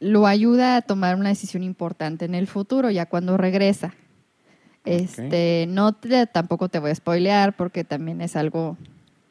lo 0.00 0.26
ayuda 0.26 0.76
a 0.76 0.82
tomar 0.82 1.14
una 1.16 1.28
decisión 1.28 1.62
importante 1.62 2.24
en 2.24 2.34
el 2.34 2.48
futuro, 2.48 2.90
ya 2.90 3.06
cuando 3.06 3.36
regresa. 3.36 3.94
Este, 4.84 5.66
no 5.68 5.92
te- 5.92 6.26
tampoco 6.26 6.68
te 6.68 6.80
voy 6.80 6.90
a 6.90 6.94
spoilear 6.94 7.54
porque 7.56 7.84
también 7.84 8.20
es 8.20 8.34
algo 8.34 8.76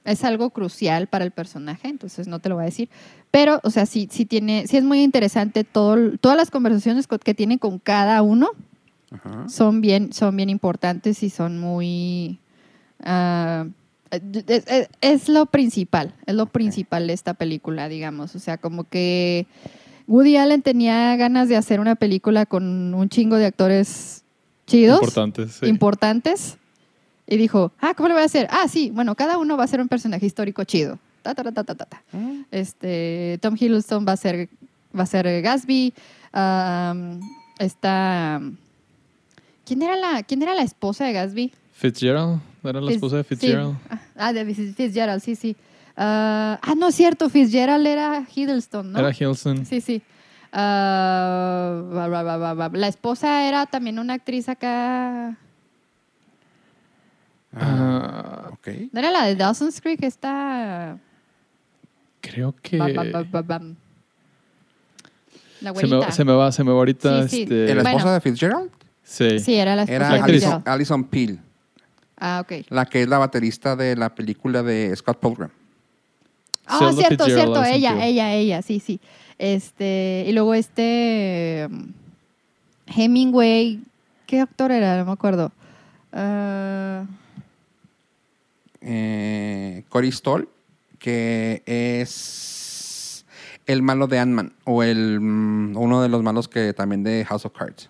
es 0.03 0.23
algo 0.23 0.49
crucial 0.49 1.05
para 1.07 1.25
el 1.25 1.31
personaje, 1.31 1.87
entonces 1.87 2.27
no 2.27 2.39
te 2.39 2.49
lo 2.49 2.55
voy 2.55 2.63
a 2.63 2.65
decir. 2.65 2.89
Pero, 3.29 3.59
o 3.63 3.69
sea, 3.69 3.85
sí, 3.85 4.07
sí 4.09 4.25
tiene, 4.25 4.65
sí 4.65 4.77
es 4.77 4.83
muy 4.83 5.03
interesante 5.03 5.63
todo, 5.63 6.17
todas 6.19 6.35
las 6.37 6.49
conversaciones 6.49 7.05
co- 7.05 7.19
que 7.19 7.35
tiene 7.35 7.59
con 7.59 7.77
cada 7.77 8.21
uno 8.23 8.49
Ajá. 9.11 9.49
son 9.49 9.81
bien, 9.81 10.13
son 10.13 10.35
bien 10.37 10.49
importantes 10.49 11.21
y 11.23 11.29
son 11.29 11.59
muy 11.59 12.39
ah, 13.03 13.65
es, 14.09 14.21
es- 14.67 14.89
es 15.01 15.29
lo 15.29 15.45
principal, 15.45 16.13
es 16.25 16.35
lo 16.35 16.45
principal 16.45 17.07
de 17.07 17.13
esta 17.13 17.33
película, 17.33 17.87
digamos. 17.89 18.35
O 18.35 18.39
sea, 18.39 18.57
como 18.57 18.83
que 18.85 19.45
Woody 20.07 20.35
Allen 20.37 20.61
tenía 20.61 21.15
ganas 21.15 21.47
de 21.49 21.55
hacer 21.55 21.79
una 21.79 21.95
película 21.95 22.45
con 22.45 22.93
un 22.93 23.09
chingo 23.09 23.37
de 23.37 23.45
actores 23.45 24.23
chidos, 24.67 24.99
Importantes. 25.01 25.51
sí. 25.53 25.65
importantes, 25.67 26.57
y 27.27 27.37
dijo, 27.37 27.71
ah, 27.79 27.93
¿cómo 27.95 28.09
lo 28.09 28.15
voy 28.15 28.23
a 28.23 28.25
hacer? 28.25 28.47
Ah, 28.51 28.67
sí, 28.67 28.91
bueno, 28.93 29.15
cada 29.15 29.37
uno 29.37 29.55
va 29.55 29.63
a 29.63 29.67
ser 29.67 29.79
un 29.79 29.87
personaje 29.87 30.25
histórico 30.25 30.63
chido. 30.65 30.99
Ta, 31.21 31.33
ta, 31.35 31.43
ta, 31.51 31.63
ta, 31.63 31.75
ta. 31.75 32.01
Mm. 32.11 32.41
Este, 32.51 33.37
Tom 33.41 33.55
Hiddleston 33.57 34.05
va 34.05 34.13
a 34.13 34.17
ser, 34.17 34.49
va 34.97 35.03
a 35.03 35.05
ser 35.05 35.41
Gatsby. 35.41 35.93
está. 37.59 38.41
¿Quién 39.71 39.83
era, 39.83 39.95
la, 39.95 40.21
¿Quién 40.23 40.41
era 40.41 40.53
la 40.53 40.63
esposa 40.63 41.05
de 41.05 41.13
Gatsby? 41.13 41.53
Fitzgerald, 41.71 42.41
era 42.61 42.81
la 42.81 42.87
Fitz- 42.91 42.95
esposa 42.95 43.15
de 43.15 43.23
sí. 43.23 43.29
Fitzgerald. 43.29 43.77
Ah, 44.17 44.33
de 44.33 44.45
Fitz- 44.45 44.75
Fitzgerald, 44.75 45.21
sí, 45.21 45.35
sí. 45.37 45.55
Ah, 45.95 46.59
ah, 46.61 46.75
no 46.75 46.89
es 46.89 46.95
cierto, 46.95 47.29
Fitzgerald 47.29 47.87
era 47.87 48.25
Hiddleston, 48.35 48.91
¿no? 48.91 48.99
Era 48.99 49.11
Hilson. 49.17 49.65
Sí, 49.65 49.79
sí. 49.79 50.01
Ah. 50.51 51.81
La 52.73 52.87
esposa 52.89 53.47
era 53.47 53.65
también 53.65 53.97
una 53.97 54.15
actriz 54.15 54.49
acá. 54.49 55.37
Ah, 57.55 58.49
Ok. 58.53 58.67
¿No 58.91 58.99
era 58.99 59.11
la 59.11 59.25
de 59.25 59.35
Dawson's 59.35 59.81
Creek? 59.81 60.03
Está. 60.03 60.97
creo 62.19 62.53
que 62.61 62.77
bam. 62.77 63.75
La 65.61 65.73
se 65.75 65.87
me, 65.87 66.11
se 66.11 66.25
me 66.25 66.33
va, 66.33 66.51
se 66.51 66.63
me 66.63 66.71
va 66.71 66.77
ahorita. 66.77 67.27
Sí, 67.27 67.37
sí. 67.37 67.41
este, 67.43 67.75
¿La 67.75 67.81
esposa 67.81 67.91
Bueno. 68.03 68.13
de 68.13 68.21
Fitzgerald? 68.21 68.71
Sí. 69.11 69.39
Sí, 69.39 69.55
era 69.55 69.75
la 69.75 69.83
esposa 69.83 70.15
Era 70.17 70.59
de. 70.59 70.61
Alison 70.71 71.03
Peel, 71.05 71.39
Ah, 72.17 72.41
ok. 72.43 72.65
la 72.69 72.85
que 72.85 73.01
es 73.01 73.07
la 73.07 73.17
baterista 73.17 73.75
de 73.75 73.95
la 73.95 74.13
película 74.15 74.63
de 74.63 74.95
Scott 74.95 75.19
Pilgrim. 75.19 75.49
Ah, 76.67 76.77
Zelda 76.79 76.93
cierto, 76.93 77.25
Fitzgerald, 77.25 77.53
cierto, 77.55 77.63
ella, 77.75 77.91
Peel. 77.93 78.03
ella, 78.03 78.33
ella, 78.33 78.61
sí, 78.61 78.79
sí. 78.79 78.99
Este, 79.37 80.23
y 80.27 80.31
luego 80.31 80.53
este 80.53 81.67
um, 81.69 81.91
Hemingway, 82.87 83.81
¿qué 84.27 84.39
actor 84.39 84.71
era? 84.71 84.97
No 84.99 85.05
me 85.05 85.11
acuerdo. 85.11 85.51
Ah, 86.13 87.05
Eh, 88.81 89.83
Cory 89.89 90.11
Stoll, 90.11 90.49
que 90.99 91.61
es 91.65 93.25
el 93.67 93.81
malo 93.83 94.07
de 94.07 94.17
Ant-Man, 94.19 94.53
o 94.63 94.81
el, 94.83 95.19
mm, 95.19 95.77
uno 95.77 96.01
de 96.01 96.09
los 96.09 96.23
malos 96.23 96.47
que 96.47 96.73
también 96.73 97.03
de 97.03 97.23
House 97.25 97.45
of 97.45 97.53
Cards. 97.57 97.89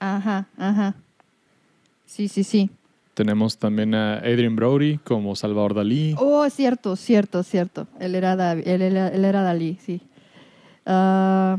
Ajá, 0.00 0.46
ajá. 0.56 0.94
Sí, 2.06 2.28
sí, 2.28 2.44
sí. 2.44 2.70
Tenemos 3.14 3.58
también 3.58 3.94
a 3.94 4.18
Adrian 4.18 4.54
Brody 4.56 4.98
como 4.98 5.34
Salvador 5.34 5.74
Dalí. 5.74 6.14
Oh, 6.18 6.48
cierto, 6.50 6.94
cierto, 6.96 7.42
cierto. 7.42 7.86
Él 7.98 8.14
era, 8.14 8.52
él 8.52 8.82
era, 8.82 9.08
él 9.08 9.24
era 9.24 9.42
Dalí, 9.42 9.76
sí. 9.84 10.00
Ah, 10.86 11.56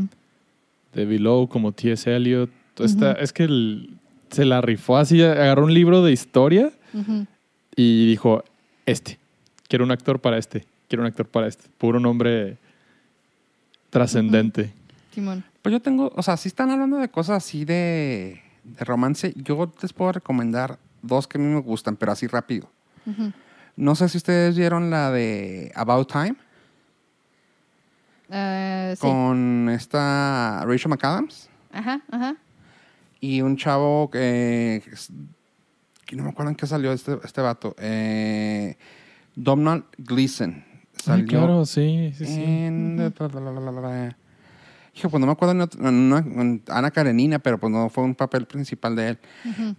David 0.93 1.19
Lowe 1.19 1.47
como 1.49 1.71
T.S. 1.71 2.10
Eliot. 2.15 2.49
Esta- 2.80 3.12
Ujú. 3.12 3.19
Es 3.21 3.34
que 3.34 3.43
el- 3.43 3.89
se 4.32 4.45
la 4.45 4.62
rifó 4.62 4.97
así, 4.97 5.21
agarró 5.21 5.65
un 5.65 5.73
libro 5.73 6.02
de 6.04 6.12
historia 6.13 6.71
y 7.75 8.08
dijo, 8.08 8.43
este, 8.86 9.19
quiero 9.67 9.84
un 9.86 9.91
actor 9.91 10.19
para 10.19 10.38
este, 10.38 10.65
quiero 10.88 11.02
un 11.04 11.08
actor 11.08 11.28
para 11.28 11.47
este. 11.47 11.65
Puro 11.78 11.99
nombre 11.99 12.58
trascendente. 13.89 14.71
Simón. 15.13 15.43
Pues 15.61 15.73
yo 15.73 15.81
tengo, 15.81 16.11
o 16.15 16.23
sea, 16.23 16.37
si 16.37 16.47
están 16.47 16.71
hablando 16.71 16.97
de 16.97 17.09
cosas 17.09 17.37
así 17.43 17.65
de, 17.65 18.41
de 18.63 18.85
romance, 18.85 19.33
yo 19.35 19.71
les 19.81 19.93
puedo 19.93 20.13
recomendar 20.13 20.79
dos 21.01 21.27
que 21.27 21.37
a 21.37 21.41
mí 21.41 21.47
me 21.47 21.59
gustan, 21.61 21.95
pero 21.95 22.11
así 22.11 22.27
rápido. 22.27 22.69
No 23.75 23.95
sé 23.95 24.07
si 24.09 24.17
ustedes 24.17 24.55
vieron 24.57 24.89
la 24.89 25.09
de 25.11 25.71
About 25.75 26.11
Time 26.11 26.35
Ah, 28.31 28.93
sí. 28.95 29.01
con 29.01 29.69
esta 29.71 30.63
Rachel 30.63 30.89
McAdams 30.91 31.49
Ajá, 31.71 32.01
ajá. 32.11 32.35
y 33.19 33.41
un 33.41 33.57
chavo 33.57 34.11
que 34.11 34.83
que 36.05 36.15
no 36.15 36.23
me 36.23 36.29
acuerdo 36.29 36.51
en 36.51 36.55
qué 36.55 36.67
salió 36.67 36.91
este, 36.91 37.17
este 37.23 37.41
vato. 37.41 37.75
Eh, 37.79 38.77
Donald 39.35 39.83
Gleason. 39.97 40.51
Ay, 40.53 41.01
Salió 41.03 41.27
claro, 41.27 41.65
sí, 41.65 42.11
sí, 42.17 42.25
sí. 42.25 42.43
en... 42.43 43.13
Hijo, 44.95 45.10
pues 45.10 45.19
no 45.21 45.28
me 45.28 45.32
acuerdo 45.34 45.54
en, 45.54 45.62
otra- 45.62 45.88
en 45.88 45.95
una- 45.95 46.19
en 46.19 46.62
Ana 46.67 46.91
Karenina, 46.91 47.39
pero 47.39 47.58
pues 47.60 47.71
no 47.71 47.89
fue 47.89 48.04
un 48.04 48.15
papel 48.15 48.45
principal 48.45 48.95
de 48.95 49.10
él. 49.10 49.17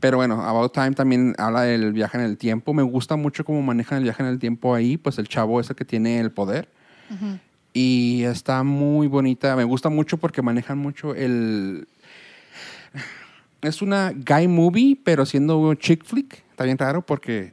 Pero 0.00 0.16
bueno, 0.18 0.40
About 0.42 0.72
Time 0.72 0.92
también 0.92 1.34
habla 1.38 1.62
del 1.62 1.92
viaje 1.92 2.16
en 2.18 2.24
el 2.24 2.36
tiempo. 2.38 2.72
Me 2.74 2.82
gusta 2.82 3.16
mucho 3.16 3.44
cómo 3.44 3.60
manejan 3.62 3.98
el 3.98 4.04
viaje 4.04 4.22
en 4.22 4.28
el 4.28 4.38
tiempo 4.38 4.74
ahí. 4.74 4.96
Pues 4.96 5.18
el 5.18 5.28
chavo 5.28 5.60
es 5.60 5.68
el 5.70 5.76
que 5.76 5.84
tiene 5.84 6.20
el 6.20 6.30
poder. 6.30 6.68
Y 7.72 8.22
está 8.24 8.62
muy 8.62 9.06
bonita. 9.08 9.54
Me 9.56 9.64
gusta 9.64 9.88
mucho 9.88 10.16
porque 10.16 10.42
manejan 10.42 10.78
mucho 10.78 11.14
el... 11.14 11.86
Es 13.62 13.82
una 13.82 14.12
guy 14.12 14.48
movie, 14.48 14.98
pero 15.04 15.26
siendo 15.26 15.58
un 15.58 15.76
chick 15.76 16.04
flick. 16.04 16.42
Está 16.50 16.64
bien 16.64 16.78
raro 16.78 17.04
porque 17.04 17.52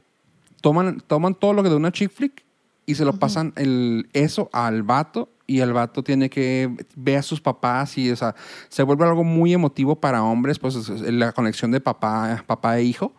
toman, 0.62 1.00
toman 1.06 1.34
todo 1.34 1.52
lo 1.52 1.62
que 1.62 1.68
de 1.68 1.76
una 1.76 1.92
chick 1.92 2.10
flick 2.10 2.42
y 2.88 2.94
se 2.96 3.04
lo 3.04 3.12
pasan 3.12 3.52
el, 3.56 4.08
eso 4.12 4.48
al 4.52 4.82
vato 4.82 5.28
y 5.46 5.60
el 5.60 5.72
vato 5.72 6.02
tiene 6.02 6.28
que 6.30 6.74
ver 6.96 7.18
a 7.18 7.22
sus 7.22 7.40
papás 7.40 7.96
y 7.98 8.10
o 8.10 8.16
sea, 8.16 8.34
se 8.68 8.82
vuelve 8.82 9.04
algo 9.04 9.24
muy 9.24 9.52
emotivo 9.52 10.00
para 10.00 10.22
hombres, 10.22 10.58
pues 10.58 10.74
es- 10.74 10.88
es 10.88 11.00
la 11.02 11.32
conexión 11.32 11.70
de 11.70 11.80
papá, 11.80 12.42
papá 12.46 12.78
e 12.78 12.84
hijo 12.84 13.12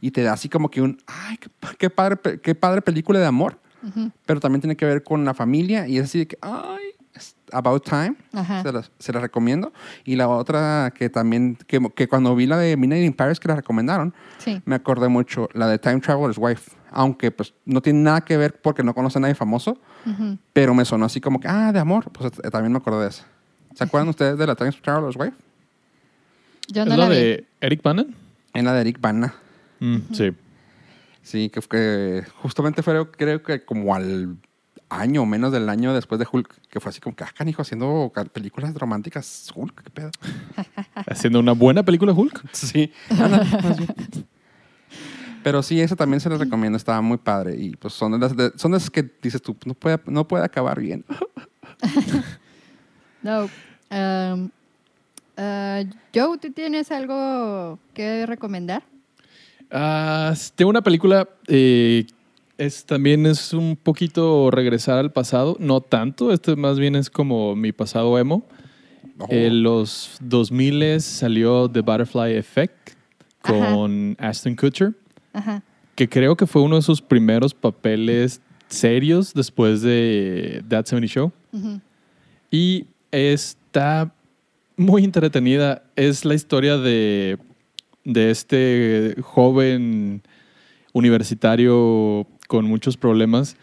y 0.00 0.10
te 0.10 0.22
da 0.22 0.34
así 0.34 0.48
como 0.50 0.68
que 0.70 0.82
un, 0.82 0.98
ay, 1.06 1.38
qué, 1.38 1.48
qué 1.78 1.88
padre, 1.90 2.18
qué 2.42 2.54
padre 2.54 2.82
película 2.82 3.18
de 3.18 3.26
amor, 3.26 3.58
pero 4.26 4.40
también 4.40 4.60
tiene 4.60 4.76
que 4.76 4.84
ver 4.84 5.02
con 5.02 5.24
la 5.24 5.32
familia 5.32 5.86
y 5.88 5.96
es 5.98 6.04
así 6.04 6.18
de 6.18 6.26
que, 6.26 6.38
ay, 6.42 6.84
About 7.52 7.84
Time, 7.88 8.16
se 8.62 8.72
la, 8.72 8.82
se 8.98 9.12
recomiendo. 9.12 9.72
Y 10.04 10.16
la 10.16 10.26
otra 10.28 10.92
que 10.96 11.08
también, 11.08 11.56
que, 11.68 11.78
que 11.94 12.08
cuando 12.08 12.34
vi 12.34 12.46
la 12.46 12.58
de 12.58 12.76
Midnight 12.76 13.04
in 13.06 13.12
Paris 13.12 13.38
que 13.38 13.46
la 13.46 13.54
recomendaron, 13.56 14.12
Sí. 14.38 14.60
me 14.64 14.74
acordé 14.74 15.06
mucho, 15.08 15.48
la 15.52 15.68
de 15.68 15.78
Time 15.78 16.00
Traveler's 16.00 16.36
Wife. 16.38 16.72
Aunque 16.96 17.32
pues 17.32 17.52
no 17.64 17.82
tiene 17.82 18.00
nada 18.00 18.20
que 18.20 18.36
ver 18.36 18.60
porque 18.62 18.84
no 18.84 18.94
conoce 18.94 19.18
a 19.18 19.20
nadie 19.20 19.34
famoso, 19.34 19.76
pero 20.52 20.74
me 20.74 20.84
sonó 20.84 21.06
así 21.06 21.20
como 21.20 21.40
que, 21.40 21.48
ah, 21.48 21.72
de 21.72 21.80
amor. 21.80 22.10
Pues 22.12 22.32
eh, 22.42 22.50
también 22.50 22.70
me 22.70 22.78
acordé 22.78 23.02
de 23.02 23.08
eso. 23.08 23.24
¿Se 23.74 23.82
acuerdan 23.82 24.08
ustedes 24.08 24.38
de 24.38 24.46
la 24.46 24.54
Time 24.54 24.70
Traveler's 24.72 25.16
Wife? 25.16 25.36
Yo 26.68 26.84
¿Es 26.84 26.88
la 26.88 27.08
vi. 27.08 27.14
de 27.16 27.46
Eric 27.60 27.82
Bannon? 27.82 28.14
En 28.54 28.64
la 28.64 28.72
de 28.74 28.80
Eric 28.82 29.00
Bana. 29.00 29.34
Mm, 29.80 29.98
Sí. 30.12 30.32
Sí, 31.22 31.48
que, 31.48 31.60
que 31.62 32.22
justamente 32.42 32.82
fue 32.82 33.10
creo 33.10 33.42
que 33.42 33.64
como 33.64 33.94
al 33.94 34.36
año 34.90 35.22
o 35.22 35.26
menos 35.26 35.52
del 35.52 35.68
año 35.68 35.94
después 35.94 36.18
de 36.18 36.26
Hulk, 36.30 36.68
que 36.68 36.78
fue 36.78 36.90
así 36.90 37.00
como 37.00 37.16
que, 37.16 37.24
ah, 37.24 37.32
canijo, 37.34 37.62
haciendo 37.62 38.12
películas 38.32 38.72
románticas, 38.74 39.50
Hulk, 39.54 39.82
qué 39.82 39.90
pedo. 39.90 40.10
Haciendo 41.10 41.40
una 41.40 41.52
buena 41.52 41.82
película 41.82 42.12
Hulk. 42.12 42.44
Sí. 42.52 42.92
Pero 45.44 45.62
sí, 45.62 45.80
esa 45.80 45.94
también 45.94 46.20
se 46.20 46.28
les 46.28 46.38
recomiendo, 46.40 46.76
estaba 46.76 47.00
muy 47.00 47.18
padre. 47.18 47.54
Y 47.56 47.76
pues 47.76 47.94
son 47.94 48.12
de 48.12 48.18
las, 48.18 48.36
de- 48.36 48.52
son 48.56 48.72
de 48.72 48.78
esas 48.78 48.90
que 48.90 49.08
dices 49.22 49.40
tú, 49.40 49.54
no 49.66 49.74
puede, 49.74 50.00
no 50.06 50.26
puede 50.26 50.44
acabar 50.44 50.80
bien. 50.80 51.04
No. 53.22 53.48
Um, 53.90 54.50
uh, 55.38 55.84
Joe, 56.14 56.36
¿tú 56.38 56.52
tienes 56.52 56.90
algo 56.90 57.78
que 57.94 58.26
recomendar? 58.26 58.82
Ah, 59.70 60.34
tengo 60.54 60.68
una 60.68 60.82
película, 60.82 61.26
eh, 61.48 62.04
es, 62.58 62.84
también 62.84 63.24
es 63.24 63.54
un 63.54 63.76
poquito 63.76 64.50
regresar 64.50 64.98
al 64.98 65.10
pasado, 65.10 65.56
no 65.58 65.80
tanto, 65.80 66.32
este 66.32 66.54
más 66.54 66.78
bien 66.78 66.96
es 66.96 67.08
como 67.08 67.56
mi 67.56 67.72
pasado 67.72 68.18
emo. 68.18 68.44
Oh. 69.18 69.26
En 69.30 69.62
los 69.62 70.18
2000 70.20 71.00
salió 71.00 71.70
The 71.70 71.80
Butterfly 71.80 72.34
Effect 72.36 72.90
con 73.40 74.16
Ashton 74.18 74.54
Kutcher, 74.54 74.92
Ajá. 75.34 75.62
que 75.94 76.08
creo 76.08 76.36
que 76.36 76.46
fue 76.46 76.62
uno 76.62 76.76
de 76.76 76.82
sus 76.82 77.02
primeros 77.02 77.52
papeles 77.54 78.40
serios 78.68 79.34
después 79.34 79.82
de 79.82 80.64
That 80.68 80.86
70 80.86 81.06
Show. 81.06 81.32
Ujú. 81.52 81.80
Y 82.50 82.86
está 83.12 84.12
muy 84.76 85.04
entretenida. 85.04 85.82
Es 85.96 86.24
la 86.24 86.34
historia 86.34 86.78
de, 86.78 87.38
de 88.04 88.30
este 88.30 89.14
joven 89.20 90.22
universitario 90.92 92.26
con 92.48 92.64
muchos 92.64 92.96
problemas 92.96 93.56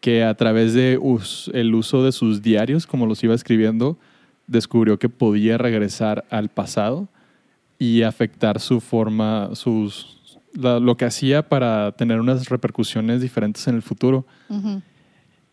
que 0.00 0.24
a 0.24 0.34
través 0.34 0.72
de 0.72 0.98
us- 1.00 1.50
el 1.52 1.74
uso 1.74 2.02
de 2.04 2.12
sus 2.12 2.40
diarios, 2.42 2.86
como 2.86 3.06
los 3.06 3.22
iba 3.22 3.34
escribiendo, 3.34 3.98
descubrió 4.46 4.98
que 4.98 5.08
podía 5.08 5.58
regresar 5.58 6.24
al 6.30 6.48
pasado 6.48 7.06
y 7.78 8.02
afectar 8.02 8.60
su 8.60 8.80
forma, 8.80 9.50
sus, 9.54 10.19
la- 10.54 10.80
lo 10.80 10.96
que 10.96 11.04
hacía 11.04 11.48
para 11.48 11.92
tener 11.92 12.20
unas 12.20 12.48
repercusiones 12.48 13.20
diferentes 13.20 13.66
en 13.68 13.76
el 13.76 13.82
futuro. 13.82 14.26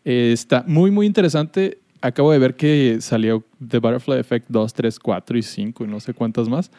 Eh, 0.04 0.30
está 0.32 0.64
muy, 0.66 0.90
muy 0.90 1.06
interesante. 1.06 1.78
Acabo 2.00 2.30
de 2.32 2.38
ver 2.38 2.54
que 2.54 2.98
salió 3.00 3.44
The 3.66 3.78
Butterfly 3.78 4.18
Effect 4.18 4.46
2, 4.48 4.72
3, 4.74 4.98
4 4.98 5.36
y 5.38 5.42
5 5.42 5.84
y 5.84 5.88
no 5.88 6.00
sé 6.00 6.14
cuántas 6.14 6.48
más. 6.48 6.70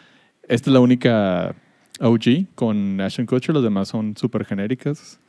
Esta 0.48 0.70
es 0.70 0.74
la 0.74 0.80
única 0.80 1.54
OG 2.00 2.48
con 2.56 3.00
Ashton 3.02 3.26
Kutcher. 3.26 3.54
Los 3.54 3.64
demás 3.64 3.90
son 3.90 4.16
súper 4.18 4.46
genéricas, 4.46 5.20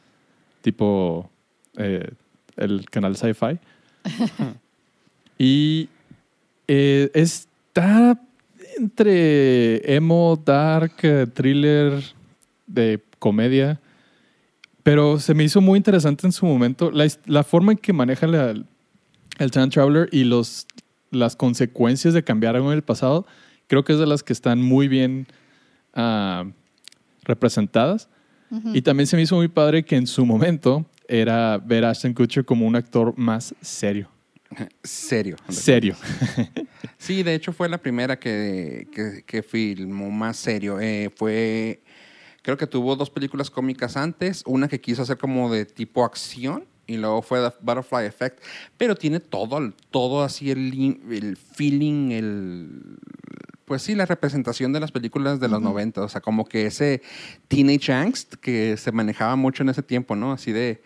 tipo 0.62 1.28
eh, 1.76 2.08
el 2.56 2.88
canal 2.88 3.16
Sci-Fi. 3.16 3.58
y 5.38 5.88
eh, 6.68 7.10
está 7.14 8.18
entre 8.78 9.94
emo, 9.94 10.40
dark, 10.44 10.96
thriller, 11.34 12.02
de 12.72 13.02
comedia. 13.18 13.80
Pero 14.82 15.18
se 15.18 15.34
me 15.34 15.44
hizo 15.44 15.60
muy 15.60 15.76
interesante 15.76 16.26
en 16.26 16.32
su 16.32 16.46
momento 16.46 16.90
la, 16.90 17.06
la 17.26 17.44
forma 17.44 17.72
en 17.72 17.78
que 17.78 17.92
maneja 17.92 18.26
la- 18.26 18.54
el 19.38 19.50
Time 19.50 19.68
Traveler 19.68 20.08
y 20.12 20.24
los, 20.24 20.66
las 21.10 21.36
consecuencias 21.36 22.14
de 22.14 22.22
cambiar 22.24 22.56
algo 22.56 22.70
en 22.72 22.76
el 22.76 22.82
pasado. 22.82 23.26
Creo 23.66 23.84
que 23.84 23.92
es 23.92 23.98
de 23.98 24.06
las 24.06 24.22
que 24.22 24.32
están 24.32 24.60
muy 24.62 24.88
bien 24.88 25.26
ah, 25.94 26.44
representadas. 27.24 28.08
Y 28.74 28.82
también 28.82 29.06
se 29.06 29.14
me 29.14 29.22
hizo 29.22 29.36
muy 29.36 29.46
padre 29.46 29.84
que 29.84 29.94
en 29.94 30.08
su 30.08 30.26
momento 30.26 30.84
era 31.06 31.56
ver 31.58 31.84
a 31.84 31.90
Ashton 31.90 32.12
Kutcher 32.14 32.44
como 32.44 32.66
un 32.66 32.74
actor 32.74 33.14
más 33.16 33.54
serio. 33.60 34.08
Serio. 34.82 35.36
Serio. 35.48 35.94
Sí, 36.98 37.22
de 37.22 37.34
hecho 37.36 37.52
fue 37.52 37.68
la 37.68 37.78
primera 37.78 38.18
que, 38.18 38.88
que, 38.92 39.22
que 39.24 39.42
filmó 39.44 40.10
más 40.10 40.36
serio. 40.36 40.80
Eh, 40.80 41.08
fue, 41.14 41.80
creo 42.42 42.56
que 42.56 42.66
tuvo 42.66 42.96
dos 42.96 43.10
películas 43.10 43.50
cómicas 43.50 43.96
antes, 43.96 44.42
una 44.46 44.68
que 44.68 44.80
quiso 44.80 45.02
hacer 45.02 45.18
como 45.18 45.52
de 45.52 45.64
tipo 45.66 46.04
acción 46.04 46.64
y 46.86 46.96
luego 46.96 47.22
fue 47.22 47.38
The 47.40 47.54
Butterfly 47.60 48.06
Effect, 48.06 48.40
pero 48.76 48.96
tiene 48.96 49.20
todo, 49.20 49.72
todo 49.90 50.22
así 50.24 50.50
el, 50.50 50.98
el 51.10 51.36
feeling, 51.36 52.10
el... 52.12 52.98
Pues 53.64 53.82
sí, 53.82 53.94
la 53.94 54.04
representación 54.06 54.72
de 54.72 54.80
las 54.80 54.90
películas 54.90 55.38
de 55.38 55.46
los 55.46 55.62
90, 55.62 56.02
o 56.02 56.08
sea, 56.08 56.20
como 56.20 56.44
que 56.44 56.66
ese 56.66 57.02
teenage 57.46 57.92
angst 57.92 58.34
que 58.34 58.76
se 58.76 58.90
manejaba 58.90 59.36
mucho 59.36 59.62
en 59.62 59.68
ese 59.68 59.84
tiempo, 59.84 60.16
¿no? 60.16 60.32
Así 60.32 60.50
de 60.50 60.82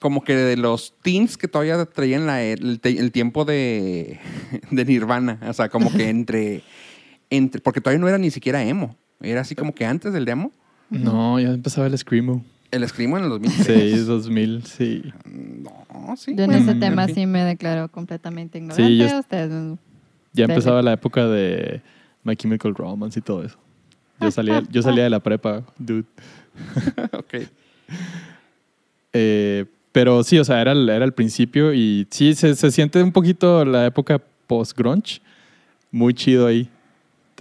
como 0.00 0.22
que 0.22 0.34
de 0.36 0.56
los 0.56 0.94
teens 1.02 1.36
que 1.36 1.48
todavía 1.48 1.84
traían 1.86 2.26
la- 2.26 2.42
el, 2.44 2.80
el 2.84 3.10
tiempo 3.12 3.44
de, 3.44 4.20
de 4.70 4.84
Nirvana. 4.84 5.40
O 5.48 5.52
sea, 5.52 5.68
como 5.68 5.92
que 5.92 6.08
entre, 6.08 6.62
entre. 7.28 7.60
Porque 7.60 7.80
todavía 7.80 7.98
no 8.00 8.08
era 8.08 8.18
ni 8.18 8.30
siquiera 8.30 8.62
emo. 8.62 8.96
Era 9.20 9.40
así 9.42 9.54
como 9.54 9.74
que 9.74 9.84
antes 9.84 10.12
del 10.12 10.24
demo. 10.24 10.52
No, 10.90 11.38
ya 11.38 11.48
empezaba 11.50 11.86
el 11.86 11.96
Screamo. 11.96 12.44
El 12.70 12.86
Screamo 12.88 13.18
en 13.18 13.24
el 13.24 13.30
2006. 13.30 13.64
6, 13.66 14.06
2000, 14.06 14.64
sí. 14.64 15.02
No, 15.24 16.16
sí. 16.16 16.34
Yo 16.34 16.44
en 16.44 16.50
bueno, 16.50 16.62
ese 16.62 16.70
en 16.72 16.80
tema 16.80 17.06
fin. 17.06 17.14
sí 17.14 17.26
me 17.26 17.44
declaro 17.44 17.88
completamente 17.88 18.58
ignorante. 18.58 18.86
Sí, 18.86 18.96
yo- 18.98 19.18
Ustedes, 19.18 19.50
mm, 19.50 19.74
Ya 20.32 20.46
Sí, 20.46 20.52
empezaba 20.52 20.80
sí. 20.80 20.84
la 20.84 20.92
época 20.92 21.26
de 21.26 21.82
My 22.22 22.36
Chemical 22.36 22.74
Romance 22.74 23.18
y 23.18 23.22
todo 23.22 23.42
eso. 23.44 23.58
Yo 24.20 24.30
salía, 24.30 24.62
yo 24.70 24.82
salía 24.82 25.04
de 25.04 25.10
la 25.10 25.20
prepa, 25.20 25.62
dude. 25.78 26.04
ok. 27.12 27.34
Eh, 29.12 29.64
pero 29.92 30.22
sí, 30.22 30.38
o 30.38 30.44
sea, 30.44 30.60
era 30.60 30.72
el, 30.72 30.88
era 30.88 31.04
el 31.04 31.12
principio 31.12 31.72
y 31.74 32.06
sí, 32.10 32.34
se, 32.34 32.54
se 32.54 32.70
siente 32.70 33.02
un 33.02 33.12
poquito 33.12 33.64
la 33.64 33.86
época 33.86 34.20
post-grunge. 34.46 35.20
Muy 35.90 36.14
chido 36.14 36.46
ahí. 36.46 36.68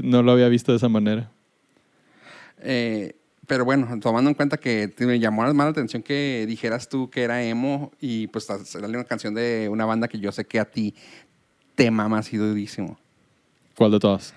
No 0.02 0.24
lo 0.24 0.32
había 0.32 0.48
visto 0.50 0.72
de 0.72 0.78
esa 0.78 0.90
manera. 0.90 1.30
Eh, 2.62 3.16
pero 3.47 3.66
bueno, 3.66 3.88
tomando 3.99 4.30
en 4.30 4.36
cuenta 4.36 4.57
que 4.57 4.93
me 4.99 5.20
llamó 5.20 5.41
más 5.41 5.55
la 5.55 5.72
atención 5.72 6.03
que 6.03 6.45
dijeras 6.47 6.88
tú 6.88 7.10
que 7.10 7.24
era 7.24 7.41
emo 7.43 7.91
y 7.99 8.28
pues 8.28 8.45
sale 8.45 8.88
una 8.88 9.03
canción 9.05 9.34
de 9.34 9.68
una 9.72 9.86
banda 9.86 10.07
que 10.07 10.20
yo 10.20 10.32
sé 10.32 10.45
que 10.45 10.60
a 10.60 10.66
ti 10.66 10.93
te 11.76 11.89
mama 11.89 12.20
así 12.20 12.38
durísimo. 12.38 12.99
¿Cuál 13.76 13.91
de 13.91 13.99
todas? 13.99 14.34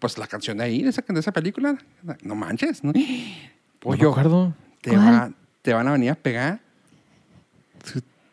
Pues 0.00 0.18
la 0.18 0.26
canción 0.26 0.58
de 0.58 0.64
ahí, 0.64 0.82
de 0.82 0.88
esa, 0.90 1.04
de 1.06 1.20
esa 1.20 1.32
película. 1.32 1.78
No 2.22 2.34
manches, 2.34 2.82
¿no? 2.82 2.92
No 3.86 3.92
me 3.92 3.98
Pollo, 3.98 4.10
acuerdo. 4.10 4.54
te, 4.80 4.96
va- 4.96 5.30
te 5.62 5.72
van 5.72 5.86
a 5.86 5.92
venir 5.92 6.10
a 6.10 6.14
pegar. 6.16 6.58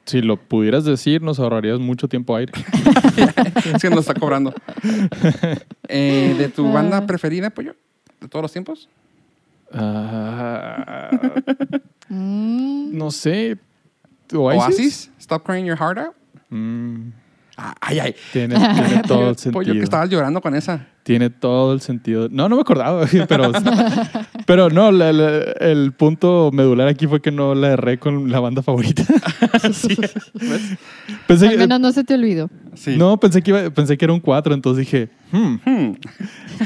Si 0.05 0.21
lo 0.21 0.35
pudieras 0.37 0.83
decir, 0.83 1.21
nos 1.21 1.39
ahorrarías 1.39 1.79
mucho 1.79 2.07
tiempo 2.07 2.35
aire. 2.35 2.51
es 3.75 3.81
que 3.81 3.89
nos 3.89 3.99
está 3.99 4.15
cobrando. 4.15 4.53
Eh, 5.89 6.33
¿De 6.37 6.47
tu 6.49 6.71
banda 6.71 6.97
Ah. 6.97 7.05
preferida, 7.05 7.49
Pollo? 7.51 7.75
¿De 8.19 8.27
todos 8.27 8.41
los 8.41 8.51
tiempos? 8.51 8.89
Ah, 9.73 11.09
no 12.09 13.11
sé. 13.11 13.57
¿Oasis? 14.33 14.63
Oasis, 14.79 15.11
Stop 15.19 15.43
Crying 15.45 15.65
Your 15.65 15.77
Heart 15.77 15.97
Out. 15.99 16.15
Mm, 16.49 17.11
Ah, 17.55 17.75
Ay, 17.81 17.99
ay. 17.99 18.15
tiene, 18.31 18.55
tiene 18.55 19.03
todo 19.07 19.29
el 19.29 19.35
que 19.35 19.41
sentido. 19.43 19.83
estabas 19.83 20.09
llorando 20.09 20.41
con 20.41 20.55
esa. 20.55 20.87
Tiene 21.03 21.29
todo 21.29 21.73
el 21.73 21.81
sentido. 21.81 22.27
No, 22.31 22.49
no 22.49 22.55
me 22.55 22.61
acordaba, 22.63 23.05
pero, 23.29 23.51
pero 24.47 24.69
no, 24.71 24.91
la- 24.91 25.13
la- 25.13 25.51
el 25.59 25.91
punto 25.91 26.49
medular 26.51 26.87
aquí 26.87 27.05
fue 27.05 27.21
que 27.21 27.29
no 27.29 27.53
la 27.53 27.73
erré 27.73 27.99
con 27.99 28.31
la 28.31 28.39
banda 28.39 28.63
favorita. 28.63 29.03
sí. 29.71 29.95
Al 31.29 31.37
que, 31.51 31.57
menos 31.57 31.79
no 31.79 31.91
se 31.91 32.03
te 32.03 32.15
olvidó. 32.15 32.49
Sí. 32.73 32.95
no, 32.97 33.19
pensé 33.19 33.43
que, 33.43 33.51
iba- 33.51 33.69
pensé 33.69 33.99
que 33.99 34.05
era 34.05 34.13
un 34.15 34.19
4, 34.19 34.55
entonces 34.55 34.85
dije, 34.87 35.09
hmm, 35.31 35.55
Hmm. 35.63 35.91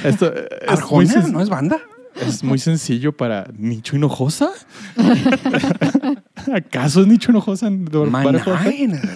esto 0.05 0.33
es 0.33 0.89
muy, 0.89 1.05
¿Arjona? 1.05 1.27
¿No 1.27 1.41
es 1.41 1.49
banda? 1.49 1.79
Es 2.21 2.43
muy 2.43 2.59
sencillo 2.59 3.15
para 3.15 3.47
Nicho 3.57 3.95
Hinojosa. 3.95 4.51
¿Acaso 6.53 7.01
es 7.01 7.07
Nicho 7.07 7.31
Hinojosa? 7.31 7.69
Maná? 7.69 8.43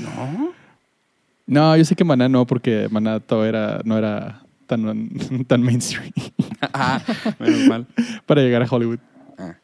¿no? 0.02 0.54
No, 1.48 1.76
yo 1.76 1.86
sé 1.86 1.96
que 1.96 2.04
Maná 2.04 2.30
no, 2.30 2.46
porque 2.48 2.88
Maná 2.90 3.20
todo 3.20 3.46
era, 3.46 3.82
no 3.84 3.98
era 3.98 4.44
tan, 4.68 5.10
tan 5.48 5.62
mainstream 5.62 6.12
Ah, 6.74 7.02
menos 7.40 7.68
mal. 7.68 7.88
para 8.26 8.42
llegar 8.42 8.62
a 8.62 8.68
Hollywood. 8.70 9.00
Ah. 9.38 9.56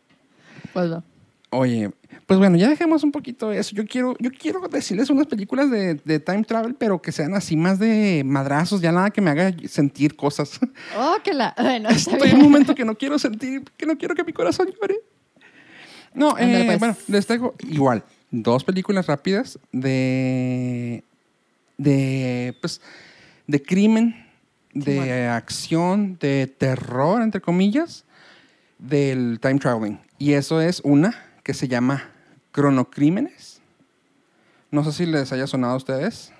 Pues 0.73 0.89
no. 0.89 1.03
Oye, 1.51 1.91
pues 2.27 2.39
bueno, 2.39 2.57
ya 2.57 2.67
dejemos 2.67 3.05
un 3.05 3.13
poquito 3.13 3.53
eso. 3.53 3.73
Yo 3.73 3.85
quiero, 3.85 4.13
yo 4.19 4.29
quiero 4.31 4.59
decirles 4.67 5.09
unas 5.09 5.27
películas 5.27 5.71
de, 5.71 5.95
de 5.95 6.19
time 6.19 6.43
travel, 6.43 6.75
pero 6.75 7.01
que 7.01 7.13
sean 7.13 7.33
así 7.33 7.55
más 7.55 7.79
de 7.79 8.21
madrazos, 8.25 8.81
ya 8.81 8.91
nada 8.91 9.11
que 9.11 9.21
me 9.21 9.31
haga 9.31 9.55
sentir 9.69 10.15
cosas. 10.17 10.59
Oh, 10.97 11.15
que 11.23 11.33
la. 11.33 11.55
Bueno, 11.57 11.87
Estoy 11.89 12.31
en 12.31 12.35
un 12.35 12.43
momento 12.43 12.75
que 12.75 12.83
no 12.83 12.95
quiero 12.95 13.17
sentir, 13.17 13.63
que 13.77 13.85
no 13.85 13.97
quiero 13.97 14.13
que 14.13 14.25
mi 14.25 14.33
corazón 14.33 14.67
llore. 14.67 14.99
No, 16.13 16.31
Ándale, 16.31 16.61
eh, 16.61 16.65
pues. 16.65 16.79
bueno, 16.79 16.95
les 17.07 17.25
traigo 17.25 17.55
igual 17.59 18.03
dos 18.29 18.65
películas 18.65 19.07
rápidas 19.07 19.57
de, 19.71 21.03
de, 21.77 22.57
pues, 22.59 22.81
de 23.45 23.61
crimen, 23.61 24.27
de 24.73 25.27
acción, 25.27 26.17
de 26.19 26.47
terror, 26.47 27.21
entre 27.21 27.39
comillas, 27.39 28.03
del 28.79 29.39
time 29.41 29.59
traveling. 29.59 29.99
Y 30.17 30.33
eso 30.33 30.59
es 30.59 30.81
una 30.83 31.15
que 31.43 31.53
se 31.53 31.69
llama 31.69 32.11
Cronocrímenes. 32.57 33.61
No 34.71 34.83
sé 34.83 34.91
si 34.91 35.05
les 35.05 35.31
haya 35.31 35.45
sonado 35.45 35.75
a 35.75 35.77
ustedes. 35.77 36.33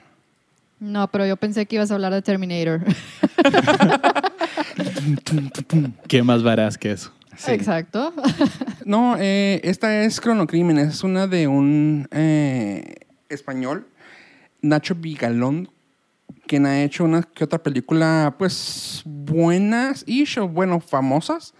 No, 0.80 1.12
pero 1.12 1.28
yo 1.28 1.38
pensé 1.38 1.68
que 1.68 1.76
ibas 1.76 1.92
a 1.92 1.94
hablar 1.94 2.12
de 2.12 2.24
Terminator. 2.24 2.82
¿Qué 6.08 6.24
más 6.24 6.42
varás 6.42 6.80
que 6.80 6.94
eso? 6.94 7.14
Sí. 7.38 7.52
Exacto. 7.52 8.12
No, 8.84 9.16
eh, 9.20 9.60
esta 9.64 10.06
es 10.06 10.22
Cronocrímenes, 10.22 10.88
es 10.88 11.04
una 11.04 11.28
de 11.28 11.48
un 11.48 12.08
eh, 12.12 12.96
español, 13.28 13.86
Nacho 14.62 14.96
Vigalón, 14.96 15.70
quien 16.48 16.66
ha 16.66 16.84
hecho 16.84 17.04
una 17.04 17.22
que 17.22 17.44
otra 17.44 17.62
película, 17.62 18.34
pues, 18.40 19.04
buenas, 19.06 20.06
ish, 20.08 20.40
o 20.40 20.48
bueno, 20.48 20.80
famosas. 20.80 21.54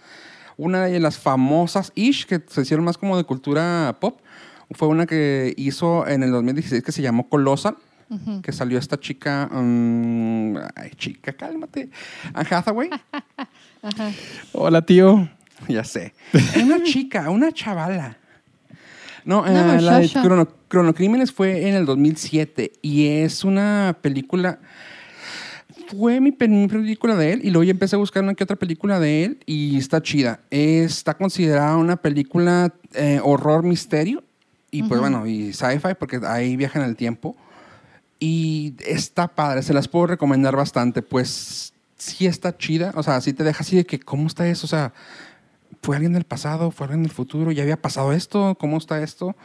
Una 0.56 0.86
de 0.86 0.98
las 0.98 1.18
famosas, 1.18 1.92
ish, 1.94 2.24
que 2.24 2.42
se 2.48 2.62
hicieron 2.62 2.86
más 2.86 2.96
como 2.96 3.18
de 3.18 3.24
cultura 3.24 3.94
pop, 4.00 4.18
fue 4.70 4.88
una 4.88 5.06
que 5.06 5.54
hizo 5.56 6.06
en 6.06 6.22
el 6.22 6.30
2016 6.30 6.82
que 6.82 6.92
se 6.92 7.02
llamó 7.02 7.28
Colossal, 7.28 7.76
que 8.42 8.52
salió 8.52 8.78
esta 8.78 8.98
chica, 8.98 9.48
mm, 9.52 10.56
ay, 10.76 10.90
chica, 10.96 11.32
cálmate, 11.34 11.90
Anne 12.32 12.48
Hathaway. 12.50 12.90
Ajá. 13.82 14.10
Hola, 14.52 14.82
tío. 14.82 15.28
Ya 15.68 15.82
sé. 15.82 16.14
Una 16.62 16.84
chica, 16.84 17.30
una 17.30 17.50
chavala. 17.50 18.16
No, 19.24 19.44
eh, 19.44 19.80
la 19.80 19.98
de. 19.98 20.08
Crono- 20.22 20.48
Cronocrímenes 20.68 21.32
fue 21.32 21.68
en 21.68 21.74
el 21.74 21.84
2007 21.84 22.72
y 22.80 23.06
es 23.08 23.42
una 23.42 23.96
película. 24.00 24.60
Fue 25.88 26.20
mi, 26.20 26.30
mi 26.30 26.68
película 26.68 27.16
de 27.16 27.32
él 27.32 27.40
y 27.42 27.50
luego 27.50 27.64
ya 27.64 27.72
empecé 27.72 27.96
a 27.96 27.98
buscar 27.98 28.22
una 28.22 28.34
que 28.34 28.44
otra 28.44 28.54
película 28.56 29.00
de 29.00 29.24
él 29.24 29.38
y 29.46 29.76
está 29.78 30.00
chida. 30.00 30.38
Está 30.50 31.14
considerada 31.14 31.76
una 31.76 31.96
película 31.96 32.72
eh, 32.94 33.20
horror 33.22 33.64
misterio 33.64 34.22
y 34.70 34.82
pues 34.82 35.00
Ujú. 35.00 35.00
bueno, 35.10 35.26
y 35.26 35.52
sci-fi 35.52 35.94
porque 35.98 36.20
ahí 36.26 36.56
viajan 36.56 36.82
el 36.82 36.96
tiempo. 36.96 37.36
Y 38.20 38.74
está 38.84 39.28
padre, 39.28 39.62
se 39.62 39.72
las 39.72 39.86
puedo 39.88 40.08
recomendar 40.08 40.56
bastante, 40.56 41.02
pues 41.02 41.72
sí 41.96 42.26
está 42.26 42.56
chida, 42.56 42.92
o 42.96 43.02
sea, 43.02 43.20
sí 43.20 43.32
te 43.32 43.44
deja 43.44 43.60
así 43.60 43.76
de 43.76 43.86
que, 43.86 44.00
¿cómo 44.00 44.26
está 44.26 44.46
eso? 44.48 44.66
O 44.66 44.68
sea, 44.68 44.92
¿fue 45.82 45.94
alguien 45.96 46.12
del 46.14 46.24
pasado? 46.24 46.70
¿Fue 46.72 46.86
alguien 46.86 47.02
del 47.04 47.12
futuro? 47.12 47.52
¿Ya 47.52 47.62
había 47.62 47.80
pasado 47.80 48.12
esto? 48.12 48.56
¿Cómo 48.58 48.76
está 48.78 49.00
esto? 49.02 49.36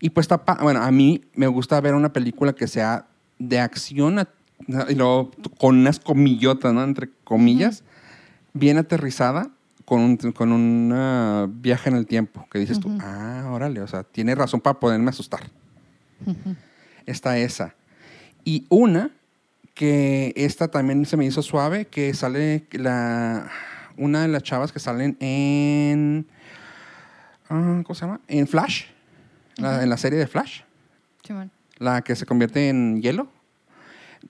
Y 0.00 0.10
pues 0.10 0.24
está, 0.24 0.36
bueno, 0.62 0.80
a 0.82 0.90
mí 0.92 1.22
me 1.34 1.46
gusta 1.48 1.80
ver 1.80 1.94
una 1.94 2.12
película 2.12 2.52
que 2.52 2.68
sea 2.68 3.06
de 3.40 3.58
acción, 3.58 4.20
a- 4.20 4.28
y 4.88 4.94
luego 4.94 5.32
con 5.58 5.78
unas 5.78 5.98
comillotas, 5.98 6.72
¿no? 6.72 6.84
Entre 6.84 7.10
comillas, 7.24 7.82
bien 8.52 8.78
aterrizada, 8.78 9.50
con 9.84 10.00
un, 10.00 10.16
con 10.32 10.52
un 10.52 11.58
viaje 11.60 11.90
en 11.90 11.96
el 11.96 12.06
tiempo, 12.06 12.46
que 12.50 12.58
dices 12.58 12.80
tú, 12.80 12.88
ah, 13.00 13.50
órale, 13.52 13.80
o 13.82 13.86
sea, 13.86 14.02
tiene 14.02 14.34
razón 14.34 14.60
para 14.60 14.78
poderme 14.80 15.10
asustar. 15.10 15.40
Ujú. 16.24 16.54
Está 17.06 17.36
esa. 17.38 17.74
Y 18.44 18.66
una 18.68 19.10
que 19.74 20.32
esta 20.36 20.68
también 20.68 21.04
se 21.06 21.16
me 21.16 21.24
hizo 21.26 21.42
suave, 21.42 21.86
que 21.86 22.14
sale 22.14 22.64
la, 22.72 23.50
una 23.96 24.22
de 24.22 24.28
las 24.28 24.42
chavas 24.42 24.72
que 24.72 24.78
salen 24.78 25.16
en, 25.20 26.26
ah, 27.48 27.80
¿cómo 27.84 27.94
se 27.94 28.02
llama? 28.06 28.20
En 28.28 28.46
Flash, 28.46 28.84
la- 29.56 29.82
en 29.82 29.90
la 29.90 29.96
serie 29.96 30.18
de 30.18 30.26
Flash, 30.26 30.60
la 31.78 32.02
que 32.02 32.14
se 32.16 32.24
convierte 32.26 32.68
en 32.68 33.00
hielo. 33.02 33.28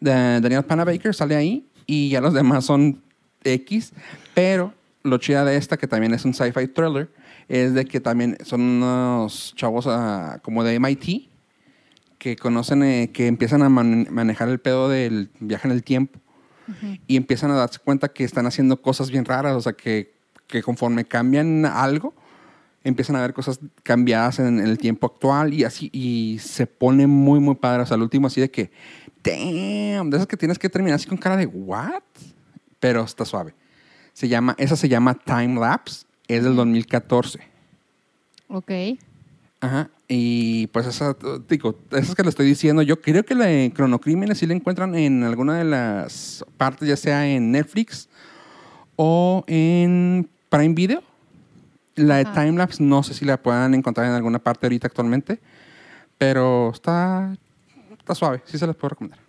Da- 0.00 0.40
Daniel 0.40 0.64
Panabaker 0.64 1.14
sale 1.14 1.36
ahí 1.36 1.66
y 1.86 2.09
ya 2.11 2.20
los 2.20 2.34
demás 2.34 2.64
son 2.64 3.02
X, 3.44 3.92
pero 4.34 4.72
lo 5.05 5.18
chida 5.18 5.44
de 5.44 5.57
esta, 5.57 5.76
que 5.76 5.86
también 5.86 6.14
es 6.14 6.24
un 6.24 6.34
sci-fi 6.34 6.66
thriller, 6.66 7.11
es 7.48 7.74
de 7.74 7.84
que 7.84 8.00
también 8.00 8.36
son 8.42 8.61
unos 8.62 9.55
chavos 9.55 9.86
ah, 9.86 10.40
como 10.42 10.64
de 10.64 10.74
MIT 10.74 11.28
que 12.18 12.36
conocen, 12.36 12.82
eh, 12.82 13.11
que 13.12 13.26
empiezan 13.26 13.62
a 13.62 13.68
man- 13.68 14.09
manejar 14.11 14.48
el 14.48 14.59
pedo 14.59 14.88
del 14.88 15.30
viaje 15.40 15.68
en 15.68 15.72
el 15.72 15.84
tiempo 15.84 16.18
y 17.07 17.16
empiezan 17.16 17.50
a 17.50 17.57
darse 17.57 17.78
cuenta 17.78 18.09
que 18.09 18.24
están 18.24 18.46
haciendo 18.46 18.80
cosas 18.80 19.11
bien 19.11 19.26
raras, 19.26 19.55
o 19.55 19.61
sea, 19.61 19.74
que, 19.74 20.14
que 20.46 20.62
conforme 20.62 21.05
cambian 21.05 21.66
algo, 21.66 22.14
empiezan 22.82 23.16
a 23.16 23.20
ver 23.20 23.34
cosas 23.34 23.61
cambiadas 23.82 24.38
en, 24.38 24.59
el 24.59 24.78
tiempo 24.78 25.07
actual 25.07 25.52
y 25.52 25.64
así, 25.64 25.90
y 25.92 26.38
se 26.40 26.66
pone 26.66 27.07
muy, 27.07 27.38
muy 27.40 27.57
padre. 27.57 27.82
O 27.82 27.86
sea, 27.86 27.96
el 27.96 28.02
último 28.02 28.28
así 28.28 28.40
de 28.40 28.50
que, 28.50 28.70
damn, 29.22 30.09
de 30.09 30.16
esas 30.16 30.26
que 30.26 30.38
tienes 30.38 30.59
que 30.59 30.70
terminar 30.70 30.96
así 30.96 31.07
con 31.07 31.18
cara 31.18 31.36
de, 31.36 31.44
what? 31.44 32.02
Pero 32.80 33.02
está 33.05 33.26
suave. 33.26 33.55
Se 34.14 34.28
llama, 34.28 34.54
esa 34.58 34.76
se 34.76 34.88
llama 34.88 35.14
Time 35.14 35.60
Lapse, 35.60 36.06
es 36.28 36.42
del 36.42 36.56
2014. 36.56 37.40
Ok. 38.48 38.70
Ajá. 39.60 39.90
Y 40.08 40.66
pues 40.68 40.86
esa, 40.86 41.16
digo, 41.48 41.78
esas 41.90 42.14
que 42.14 42.22
le 42.22 42.28
estoy 42.28 42.46
diciendo, 42.46 42.82
yo 42.82 43.00
creo 43.00 43.24
que 43.24 43.34
la 43.34 43.46
de 43.46 43.72
Cronocrímenes 43.74 44.38
sí 44.38 44.46
la 44.46 44.54
encuentran 44.54 44.94
en 44.94 45.24
alguna 45.24 45.58
de 45.58 45.64
las 45.64 46.44
partes, 46.56 46.88
ya 46.88 46.96
sea 46.96 47.26
en 47.26 47.50
Netflix 47.50 48.08
o 48.96 49.42
en 49.46 50.28
Prime 50.48 50.74
Video. 50.74 51.02
La 51.96 52.16
de 52.16 52.22
Ajá. 52.22 52.44
Timelapse 52.44 52.82
no 52.82 53.02
sé 53.02 53.14
si 53.14 53.24
la 53.24 53.40
puedan 53.42 53.72
encontrar 53.74 54.06
en 54.06 54.12
alguna 54.12 54.38
parte 54.38 54.66
ahorita 54.66 54.86
actualmente, 54.88 55.38
pero 56.18 56.70
está, 56.72 57.36
está 57.98 58.14
suave, 58.14 58.42
sí 58.46 58.58
se 58.58 58.66
las 58.66 58.74
puedo 58.76 58.90
recomendar. 58.90 59.20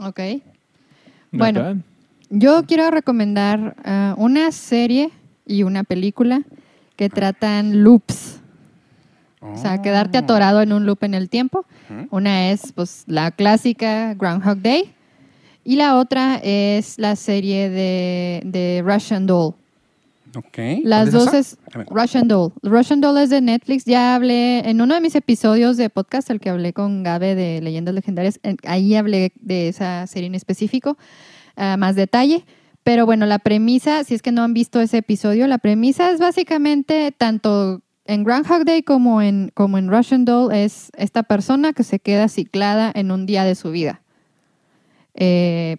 Ok. 0.00 0.18
Not 0.18 0.42
Bueno. 1.32 1.60
bad. 1.62 1.76
Yo 2.30 2.64
quiero 2.66 2.90
recomendar 2.90 3.74
ah, 3.84 4.14
una 4.16 4.52
serie 4.52 5.10
y 5.46 5.64
una 5.64 5.84
película 5.84 6.42
que 6.96 7.08
tratan 7.08 7.82
loops. 7.82 8.38
O 9.42 9.56
sea, 9.56 9.80
quedarte 9.80 10.18
atorado 10.18 10.60
en 10.60 10.72
un 10.72 10.84
loop 10.86 11.02
en 11.02 11.14
el 11.14 11.28
tiempo. 11.30 11.64
Una 12.10 12.50
es 12.50 12.72
pues 12.72 13.04
la 13.06 13.30
clásica 13.30 14.14
Groundhog 14.14 14.58
Day 14.58 14.92
y 15.64 15.76
la 15.76 15.96
otra 15.96 16.36
es 16.42 16.98
la 16.98 17.16
serie 17.16 17.68
de, 17.70 18.42
de 18.44 18.82
Russian 18.84 19.26
Doll. 19.26 19.54
Ok. 20.36 20.58
Las 20.84 21.10
¿Cuál 21.10 21.24
dos 21.24 21.34
es 21.34 21.52
Espérame. 21.66 21.86
Russian 21.90 22.28
Doll. 22.28 22.52
Russian 22.62 23.00
Doll 23.00 23.18
es 23.18 23.30
de 23.30 23.40
Netflix. 23.40 23.84
Ya 23.86 24.14
hablé 24.14 24.60
en 24.68 24.80
uno 24.80 24.94
de 24.94 25.00
mis 25.00 25.14
episodios 25.16 25.76
de 25.78 25.90
podcast, 25.90 26.30
el 26.30 26.38
que 26.38 26.50
hablé 26.50 26.72
con 26.72 27.02
Gabe 27.02 27.34
de 27.34 27.60
Leyendas 27.62 27.94
Legendarias. 27.94 28.38
en- 28.44 28.56
Ahí 28.64 28.94
hablé 28.94 29.32
de 29.40 29.68
esa 29.68 30.06
serie 30.06 30.28
en 30.28 30.36
específico, 30.36 30.96
más 31.56 31.94
detalle. 31.96 32.44
Pero 32.82 33.06
bueno, 33.06 33.26
la 33.26 33.38
premisa, 33.38 34.04
si 34.04 34.14
es 34.14 34.22
que 34.22 34.32
no 34.32 34.42
han 34.42 34.54
visto 34.54 34.80
ese 34.80 34.98
episodio, 34.98 35.46
la 35.46 35.58
premisa 35.58 36.10
es 36.10 36.18
básicamente 36.18 37.12
tanto 37.12 37.82
en 38.10 38.24
Groundhog 38.24 38.64
Day 38.64 38.82
como 38.82 39.22
en, 39.22 39.52
como 39.54 39.78
en 39.78 39.88
Russian 39.88 40.24
Doll, 40.24 40.52
es 40.52 40.90
esta 40.96 41.22
persona 41.22 41.72
que 41.72 41.84
se 41.84 42.00
queda 42.00 42.28
ciclada 42.28 42.90
en 42.94 43.12
un 43.12 43.26
día 43.26 43.44
de 43.44 43.54
su 43.54 43.70
vida 43.70 44.02
eh, 45.14 45.76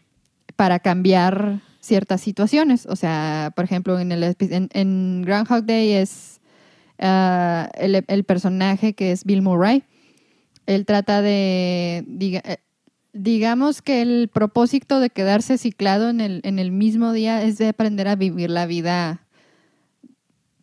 para 0.56 0.80
cambiar 0.80 1.60
ciertas 1.82 2.22
situaciones. 2.22 2.86
O 2.86 2.96
sea, 2.96 3.52
por 3.56 3.66
ejemplo, 3.66 4.00
en, 4.00 4.12
el, 4.12 4.24
en, 4.40 4.70
en 4.72 5.24
Groundhog 5.24 5.66
Day 5.66 5.92
es 5.92 6.40
ah, 7.00 7.70
el, 7.74 8.24
personaje 8.24 8.94
que 8.94 9.12
es 9.12 9.26
Bill 9.26 9.42
Murray. 9.42 9.84
Él 10.68 10.86
trata 10.86 11.22
de, 11.22 12.06
eh, 12.08 12.58
digamos 13.14 13.82
que 13.82 14.02
el 14.02 14.30
propósito 14.32 15.00
de 15.00 15.10
quedarse 15.10 15.58
ciclado 15.58 16.10
en 16.10 16.22
el, 16.22 16.42
en 16.44 16.60
el 16.60 16.72
mismo 16.72 17.14
día 17.14 17.44
es 17.44 17.58
de 17.58 17.70
aprender 17.70 18.08
a 18.08 18.16
vivir 18.16 18.50
la 18.50 18.66
vida 18.66 19.22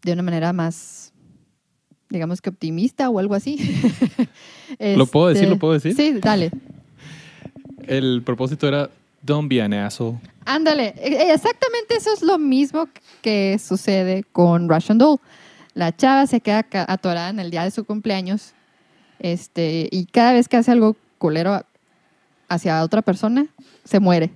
de 0.03 0.13
una 0.13 0.23
manera 0.23 0.53
más, 0.53 1.13
digamos 2.09 2.41
que 2.41 2.51
optimista 2.51 3.11
o 3.11 3.19
algo 3.19 3.35
así. 3.35 3.59
¿Lo 4.97 5.07
puedo 5.07 5.29
decir? 5.29 5.43
Este, 5.45 5.55
¿Lo 5.55 5.59
puedo 5.59 5.75
decir? 5.75 5.95
Sí, 5.95 6.13
dale. 6.21 6.51
El 7.87 8.23
propósito 8.25 8.67
era, 8.69 8.91
don't 9.23 9.49
be 9.49 9.61
an 9.61 9.73
asshole. 9.75 10.19
Ándale, 10.45 10.95
e- 10.97 11.33
exactamente 11.33 11.97
eso 11.97 12.13
es 12.13 12.23
lo 12.23 12.39
mismo 12.39 12.89
que 13.23 13.59
sucede 13.59 14.25
con 14.33 14.69
Russian 14.69 14.99
Doll. 14.99 15.21
La 15.75 15.95
chava 15.95 16.27
se 16.27 16.41
queda 16.41 16.67
atorada 16.89 17.29
en 17.29 17.39
el 17.41 17.51
día 17.51 17.65
de 17.65 17.71
su 17.71 17.85
cumpleaños 17.85 18.53
este, 19.19 19.89
y 19.91 20.07
cada 20.07 20.33
vez 20.33 20.49
que 20.49 20.57
hace 20.57 20.71
algo 20.71 20.97
culero 21.19 21.63
hacia 22.49 22.83
otra 22.83 23.03
persona, 23.03 23.47
se 23.85 24.01
muere. 24.01 24.31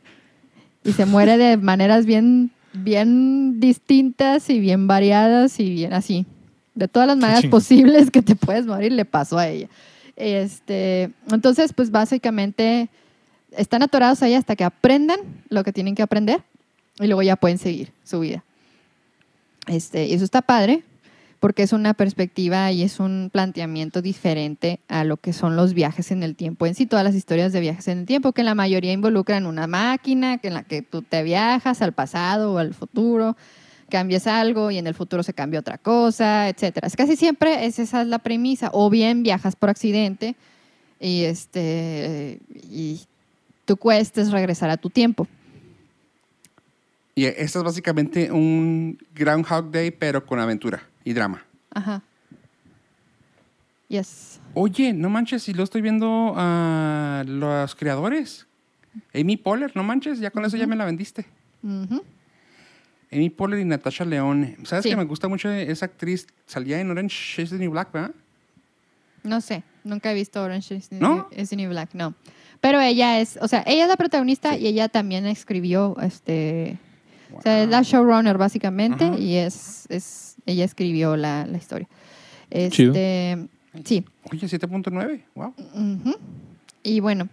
Y 0.84 0.92
se 0.92 1.06
muere 1.06 1.38
de 1.38 1.56
maneras 1.56 2.06
bien, 2.06 2.50
bien 2.72 3.60
distintas 3.60 4.50
y 4.50 4.58
bien 4.58 4.86
variadas 4.86 5.60
y 5.60 5.70
bien 5.70 5.92
así. 5.92 6.26
De 6.74 6.88
todas 6.88 7.06
las 7.06 7.16
maneras 7.16 7.46
posibles 7.46 8.10
que 8.10 8.22
te 8.22 8.36
puedes 8.36 8.66
morir, 8.66 8.92
le 8.92 9.04
pasó 9.04 9.38
a 9.38 9.48
ella. 9.48 9.68
Este, 10.16 11.10
entonces, 11.30 11.72
pues 11.72 11.90
básicamente 11.90 12.88
están 13.56 13.82
atorados 13.82 14.22
ahí 14.22 14.34
hasta 14.34 14.56
que 14.56 14.64
aprendan 14.64 15.18
lo 15.48 15.64
que 15.64 15.72
tienen 15.72 15.94
que 15.94 16.02
aprender 16.02 16.42
y 16.98 17.06
luego 17.06 17.22
ya 17.22 17.36
pueden 17.36 17.58
seguir 17.58 17.92
su 18.04 18.20
vida. 18.20 18.44
Este, 19.66 20.06
y 20.06 20.14
eso 20.14 20.24
está 20.24 20.42
padre 20.42 20.82
porque 21.42 21.64
es 21.64 21.72
una 21.72 21.92
perspectiva 21.92 22.70
y 22.70 22.84
es 22.84 23.00
un 23.00 23.28
planteamiento 23.32 24.00
diferente 24.00 24.78
a 24.86 25.02
lo 25.02 25.16
que 25.16 25.32
son 25.32 25.56
los 25.56 25.74
viajes 25.74 26.12
en 26.12 26.22
el 26.22 26.36
tiempo 26.36 26.66
en 26.66 26.76
sí, 26.76 26.86
todas 26.86 27.04
las 27.04 27.16
historias 27.16 27.52
de 27.52 27.58
viajes 27.58 27.88
en 27.88 27.98
el 27.98 28.06
tiempo, 28.06 28.30
que 28.30 28.44
la 28.44 28.54
mayoría 28.54 28.92
involucran 28.92 29.46
una 29.46 29.66
máquina 29.66 30.38
en 30.40 30.54
la 30.54 30.62
que 30.62 30.82
tú 30.82 31.02
te 31.02 31.24
viajas 31.24 31.82
al 31.82 31.94
pasado 31.94 32.52
o 32.52 32.58
al 32.58 32.74
futuro, 32.74 33.36
cambias 33.90 34.28
algo 34.28 34.70
y 34.70 34.78
en 34.78 34.86
el 34.86 34.94
futuro 34.94 35.24
se 35.24 35.34
cambia 35.34 35.58
otra 35.58 35.78
cosa, 35.78 36.48
etcétera. 36.48 36.86
Es 36.86 36.94
casi 36.94 37.16
siempre 37.16 37.66
es, 37.66 37.80
esa 37.80 38.02
es 38.02 38.06
la 38.06 38.20
premisa, 38.20 38.70
o 38.72 38.88
bien 38.88 39.24
viajas 39.24 39.56
por 39.56 39.68
accidente 39.68 40.36
y 41.00 41.24
este 41.24 42.38
y 42.70 43.00
tu 43.64 43.76
quest 43.76 44.16
es 44.16 44.30
regresar 44.30 44.70
a 44.70 44.76
tu 44.76 44.90
tiempo. 44.90 45.26
Y 47.16 47.24
esto 47.24 47.58
es 47.58 47.64
básicamente 47.64 48.30
un 48.30 48.96
Groundhog 49.12 49.72
Day, 49.72 49.90
pero 49.90 50.24
con 50.24 50.38
aventura 50.38 50.91
y 51.04 51.12
drama. 51.12 51.44
Ajá. 51.70 52.02
Yes. 53.88 54.40
Oye, 54.54 54.92
no 54.92 55.10
manches, 55.10 55.42
si 55.42 55.52
lo 55.52 55.62
estoy 55.64 55.82
viendo 55.82 56.32
a 56.36 57.24
los 57.26 57.74
creadores. 57.74 58.46
Amy 59.14 59.36
Poehler, 59.36 59.74
no 59.76 59.82
manches, 59.82 60.18
ya 60.18 60.30
con 60.30 60.44
eso 60.44 60.56
ya 60.56 60.66
me 60.66 60.76
la 60.76 60.84
vendiste. 60.84 61.26
Ujú. 61.62 62.02
Amy 63.10 63.28
Poehler 63.30 63.60
y 63.60 63.64
Natasha 63.64 64.04
Leone. 64.04 64.56
¿Sabes 64.64 64.84
Sí. 64.84 64.90
que 64.90 64.96
me 64.96 65.04
gusta 65.04 65.28
mucho 65.28 65.50
esa 65.50 65.86
actriz? 65.86 66.26
Salía 66.46 66.80
en 66.80 66.90
Orange 66.90 67.42
is 67.42 67.50
the 67.50 67.56
New 67.58 67.70
Black, 67.70 67.92
¿verdad? 67.92 68.12
No 69.22 69.40
sé, 69.40 69.62
nunca 69.84 70.10
he 70.10 70.14
visto 70.14 70.42
Orange 70.42 70.74
is 70.74 70.88
the, 70.88 70.98
¿No? 70.98 71.28
is 71.36 71.50
the 71.50 71.56
New 71.56 71.70
Black, 71.70 71.90
no. 71.94 72.14
Pero 72.60 72.80
ella 72.80 73.20
es, 73.20 73.38
o 73.42 73.48
sea, 73.48 73.62
ella 73.66 73.82
es 73.84 73.88
la 73.88 73.96
protagonista 73.96 74.54
Sí. 74.54 74.62
y 74.62 74.66
ella 74.68 74.88
también 74.88 75.26
escribió, 75.26 75.96
este, 76.00 76.78
o 77.34 77.42
sea, 77.42 77.62
es 77.62 77.68
la 77.68 77.82
showrunner 77.82 78.38
básicamente 78.38 79.04
Ajá. 79.04 79.18
y 79.18 79.36
es, 79.36 79.86
es, 79.90 80.31
ella 80.46 80.64
escribió 80.64 81.16
la, 81.16 81.46
la 81.46 81.58
historia. 81.58 81.88
Chido. 82.70 82.92
Este, 82.92 83.46
sí. 83.84 84.04
Oye, 84.30 84.46
7.9. 84.46 85.22
Wow. 85.34 85.54
Ujú. 85.74 86.16
Y 86.82 87.00
bueno, 87.00 87.28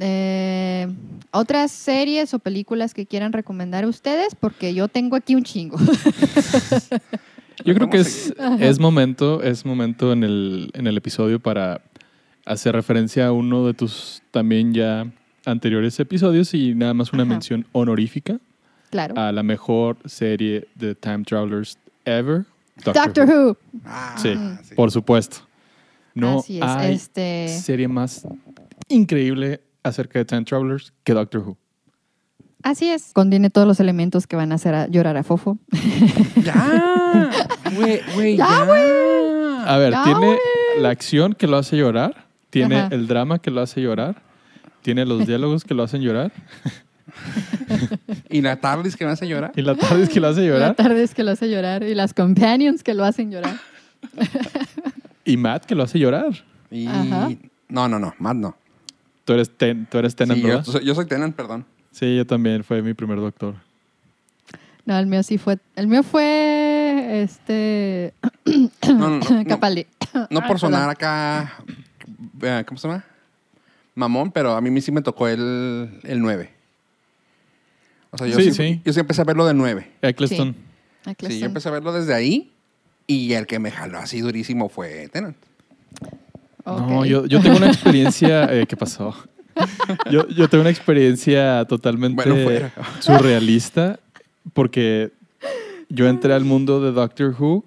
eh, 0.00 0.86
otras 1.32 1.72
series 1.72 2.32
o 2.32 2.38
películas 2.38 2.94
que 2.94 3.06
quieran 3.06 3.32
recomendar 3.32 3.84
ustedes, 3.86 4.34
porque 4.34 4.72
yo 4.74 4.88
tengo 4.88 5.16
aquí 5.16 5.34
un 5.34 5.44
chingo. 5.44 5.78
Yo 7.64 7.74
creo 7.74 7.90
que 7.90 7.96
es, 7.98 8.32
es 8.60 8.78
momento, 8.78 9.42
es 9.42 9.66
momento 9.66 10.12
en 10.12 10.22
el, 10.22 10.70
en 10.74 10.86
el 10.86 10.96
episodio 10.96 11.40
para 11.40 11.80
hacer 12.46 12.72
referencia 12.72 13.26
a 13.26 13.32
uno 13.32 13.66
de 13.66 13.74
tus 13.74 14.22
también 14.30 14.72
ya 14.72 15.10
anteriores 15.44 15.98
episodios 15.98 16.54
y 16.54 16.76
nada 16.76 16.94
más 16.94 17.12
una 17.12 17.24
Ajá. 17.24 17.30
mención 17.30 17.66
honorífica 17.72 18.38
claro. 18.90 19.14
a 19.18 19.30
la 19.32 19.42
mejor 19.42 19.96
serie 20.06 20.66
de 20.74 20.94
Time 20.94 21.24
Travelers 21.24 21.76
ever. 22.04 22.44
Doctor, 22.84 23.28
Who. 23.28 23.56
Ah, 23.84 24.14
Sí, 24.18 24.34
sí. 24.62 24.74
por 24.74 24.90
supuesto. 24.90 25.38
No 26.14 26.38
Así 26.40 26.58
es. 26.58 26.62
hay 26.64 26.94
este, 26.94 27.48
serie 27.48 27.88
más 27.88 28.26
increíble 28.88 29.60
acerca 29.82 30.18
de 30.18 30.24
Time 30.24 30.44
Travelers 30.44 30.92
que 31.04 31.12
Doctor 31.12 31.40
Who. 31.46 31.56
así 32.62 32.88
es. 32.90 33.12
Contiene 33.12 33.50
todos 33.50 33.66
los 33.66 33.80
elementos 33.80 34.26
que 34.26 34.36
van 34.36 34.52
a 34.52 34.56
hacer 34.56 34.74
a 34.74 34.86
llorar 34.88 35.16
a 35.16 35.22
Fofo. 35.22 35.58
Ya. 36.42 37.30
Güey, 37.74 38.00
güey, 38.14 38.36
Ya, 38.36 38.46
ya. 38.66 39.64
A 39.74 39.76
ver, 39.78 39.92
Ya, 39.92 40.04
tiene 40.04 40.26
güey. 40.26 40.38
la 40.80 40.90
acción 40.90 41.34
que 41.34 41.46
lo 41.46 41.56
hace 41.56 41.76
llorar, 41.76 42.26
tiene 42.50 42.76
Ajá. 42.80 42.94
el 42.94 43.06
drama 43.06 43.38
que 43.40 43.50
lo 43.50 43.60
hace 43.60 43.80
llorar, 43.82 44.22
tiene 44.82 45.04
los 45.04 45.26
diálogos 45.26 45.64
que 45.64 45.74
lo 45.74 45.82
hacen 45.82 46.00
llorar 46.00 46.32
Y 48.30 48.40
la 48.42 48.56
TARDIS 48.56 48.96
que 48.96 49.04
me 49.04 49.12
hace 49.12 49.26
llorar. 49.26 49.52
y 49.56 49.62
la 49.62 49.74
tarde 49.74 50.02
es 50.02 50.08
que 50.08 50.20
lo 50.20 50.28
hace 50.28 50.40
La 50.42 50.46
llorar 50.46 50.74
tarde 50.76 51.02
es 51.02 51.14
que 51.14 51.24
lo 51.24 51.30
hace 51.32 51.48
llorar 51.50 51.82
y 51.82 51.94
las 51.94 52.12
companions 52.14 52.82
que 52.82 52.94
lo 52.94 53.04
hacen 53.04 53.30
llorar. 53.30 53.56
y 55.24 55.36
Matt 55.36 55.64
que 55.64 55.74
lo 55.74 55.82
hace 55.84 55.98
llorar. 55.98 56.44
Y... 56.70 56.86
Ajá. 56.86 57.30
No, 57.68 57.88
no, 57.88 57.98
no. 57.98 58.14
Más 58.18 58.34
no. 58.34 58.56
Tú 59.24 59.34
eres, 59.34 59.50
ten, 59.56 59.86
tú 59.90 59.98
eres 59.98 60.16
Tennant, 60.16 60.40
Sí, 60.40 60.46
yo, 60.46 60.64
soy- 60.64 60.84
yo 60.84 60.94
soy 60.94 61.06
Tenant, 61.06 61.34
perdón. 61.36 61.64
Sí, 61.90 62.16
yo 62.16 62.26
también, 62.26 62.64
fue 62.64 62.80
mi 62.82 62.94
primer 62.94 63.18
doctor. 63.18 63.54
No, 64.86 64.98
el 64.98 65.06
mío 65.06 65.22
sí 65.22 65.36
fue. 65.36 65.58
El 65.76 65.86
mío 65.86 66.02
fue 66.02 67.22
este. 67.22 68.14
No, 68.86 68.94
no, 68.94 69.08
no. 69.10 69.18
no. 69.30 69.44
Capaldi. 69.44 69.86
No 70.30 70.40
Ah, 70.40 70.46
por 70.46 70.58
sonar 70.58 70.88
acá, 70.88 71.52
eh, 72.40 72.64
¿cómo 72.66 72.78
se 72.78 72.88
llama? 72.88 73.04
Mamón, 73.94 74.30
pero 74.32 74.52
a 74.56 74.60
mí 74.62 74.80
sí 74.80 74.90
me 74.92 75.02
tocó 75.02 75.28
el, 75.28 76.00
el 76.04 76.20
9. 76.20 76.57
O 78.10 78.18
sea, 78.18 78.26
yo 78.26 78.36
Sí, 78.36 78.44
sí, 78.44 78.52
sí. 78.52 78.80
yo 78.84 78.92
sí 78.92 79.00
empecé 79.00 79.20
a 79.20 79.24
verlo 79.24 79.46
de 79.46 79.54
9. 79.54 79.90
Eccleston. 80.02 80.54
Sí, 81.04 81.10
Eccleston. 81.10 81.40
yo 81.40 81.46
empecé 81.46 81.68
a 81.68 81.72
verlo 81.72 81.92
desde 81.92 82.14
ahí 82.14 82.52
y 83.06 83.32
el 83.32 83.46
que 83.46 83.58
me 83.58 83.70
jaló 83.70 83.98
así 83.98 84.20
durísimo 84.20 84.68
fue 84.68 85.08
Tenant. 85.08 85.36
No, 86.64 87.04
yo, 87.04 87.24
yo 87.26 87.40
tengo 87.40 87.56
una 87.56 87.68
experiencia... 87.68 88.44
eh, 88.52 88.66
¿Qué 88.66 88.76
pasó? 88.76 89.14
Yo, 90.10 90.28
yo 90.28 90.48
tengo 90.48 90.62
una 90.62 90.70
experiencia 90.70 91.64
totalmente 91.64 92.22
Bueno, 92.30 92.70
surrealista 93.00 93.98
porque 94.52 95.10
yo 95.88 96.06
entré 96.06 96.34
al 96.34 96.44
mundo 96.44 96.80
de 96.80 96.92
Doctor 96.92 97.34
Who 97.38 97.64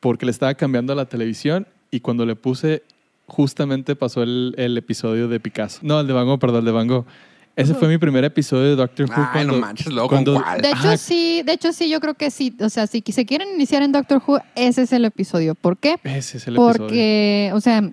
porque 0.00 0.26
le 0.26 0.32
estaba 0.32 0.54
cambiando 0.54 0.92
a 0.92 0.96
la 0.96 1.06
televisión 1.06 1.66
y 1.90 2.00
cuando 2.00 2.26
le 2.26 2.34
puse, 2.34 2.82
justamente 3.26 3.94
pasó 3.94 4.22
el, 4.22 4.54
el 4.58 4.76
episodio 4.76 5.28
de 5.28 5.38
Picasso. 5.38 5.78
No, 5.82 6.00
el 6.00 6.06
de 6.06 6.12
Van 6.12 6.26
Gogh, 6.26 6.40
perdón, 6.40 6.60
el 6.60 6.64
de 6.64 6.72
Van 6.72 6.88
Gogh. 6.88 7.06
Ese 7.54 7.74
fue 7.74 7.88
mi 7.88 7.98
primer 7.98 8.24
episodio 8.24 8.70
de 8.70 8.76
Doctor 8.76 9.06
Who. 9.10 9.14
Ay, 9.16 9.26
cuando, 9.32 9.52
no 9.54 9.58
manches, 9.60 9.92
cuando- 10.08 10.40
cuál. 10.42 10.62
De 10.62 10.68
hecho, 10.68 10.78
Ajá. 10.78 10.96
sí, 10.96 11.42
de 11.44 11.52
hecho, 11.52 11.72
sí, 11.72 11.90
yo 11.90 12.00
creo 12.00 12.14
que 12.14 12.30
sí. 12.30 12.54
O 12.60 12.70
sea, 12.70 12.86
si 12.86 13.02
se 13.06 13.26
quieren 13.26 13.48
iniciar 13.54 13.82
en 13.82 13.92
Doctor 13.92 14.22
Who, 14.26 14.38
ese 14.54 14.82
es 14.82 14.92
el 14.92 15.04
episodio. 15.04 15.54
¿Por 15.54 15.76
qué? 15.76 15.96
Ese 16.04 16.38
es 16.38 16.46
el 16.46 16.54
episodio. 16.54 16.78
Porque, 16.78 17.50
o 17.52 17.60
sea, 17.60 17.90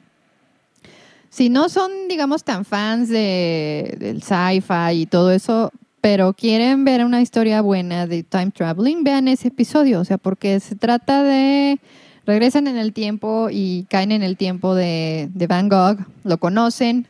si 1.30 1.50
no 1.50 1.68
son, 1.68 1.92
digamos, 2.08 2.44
tan 2.44 2.64
fans 2.64 3.10
de, 3.10 3.96
del 4.00 4.24
sci-fi 4.24 5.02
y 5.02 5.06
todo 5.06 5.32
eso, 5.32 5.72
pero 6.02 6.34
quieren 6.34 6.86
ver 6.86 7.04
una 7.04 7.22
historia 7.22 7.62
buena 7.62 8.08
de 8.08 8.24
time 8.24 8.52
traveling, 8.52 9.04
vean 9.04 9.28
ese 9.28 9.50
episodio. 9.50 10.00
O 10.00 10.06
sea, 10.06 10.18
porque 10.18 10.60
se 10.60 10.76
trata 10.76 11.24
de. 11.24 11.80
Regresan 12.26 12.68
en 12.68 12.78
el 12.78 12.94
tiempo 12.94 13.50
y 13.52 13.88
caen 13.90 14.12
en 14.12 14.22
el 14.22 14.38
tiempo 14.38 14.76
de, 14.76 15.30
de 15.34 15.48
Van 15.48 15.68
Gogh, 15.68 15.98
lo 16.24 16.38
conocen, 16.38 17.08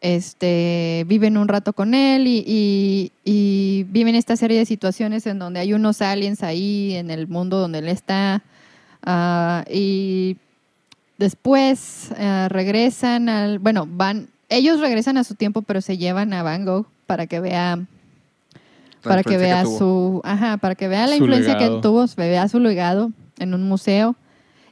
este, 0.00 1.04
viven 1.06 1.36
un 1.36 1.46
rato 1.48 1.72
con 1.72 1.92
él 1.94 2.26
y, 2.26 2.42
y- 2.46 3.12
y 3.24 3.82
viven 3.84 4.14
esta 4.14 4.36
serie 4.36 4.58
de 4.58 4.64
situaciones 4.66 5.26
en 5.26 5.38
donde 5.38 5.60
hay 5.60 5.72
unos 5.74 6.00
aliens 6.02 6.42
ahí 6.42 6.94
en 6.94 7.10
el 7.10 7.28
mundo 7.28 7.58
donde 7.58 7.78
él 7.80 7.88
está. 7.88 8.42
ah, 9.02 9.64
y 9.70 10.36
después 11.18 12.10
eh, 12.16 12.48
regresan 12.48 13.28
al, 13.28 13.58
bueno, 13.58 13.86
van, 13.90 14.28
ellos 14.48 14.80
regresan 14.80 15.16
a 15.18 15.24
su 15.24 15.34
tiempo, 15.34 15.62
pero 15.62 15.80
se 15.80 15.98
llevan 15.98 16.32
a 16.32 16.42
Van 16.42 16.64
Gogh 16.64 16.86
para 17.06 17.26
que 17.26 17.40
vea, 17.40 17.78
para 19.02 19.22
que 19.22 19.36
vea 19.38 19.62
su, 19.78 20.20
ajá, 20.24 20.56
para 20.56 20.74
que 20.74 20.88
vea 20.88 21.06
la 21.06 21.16
Su 21.16 21.24
influencia 21.24 21.54
legado. 21.54 21.76
que 21.76 21.82
tuvo, 21.82 22.06
vea 22.16 22.48
su 22.48 22.58
legado 22.58 23.12
en 23.38 23.54
un 23.54 23.62
museo. 23.68 24.16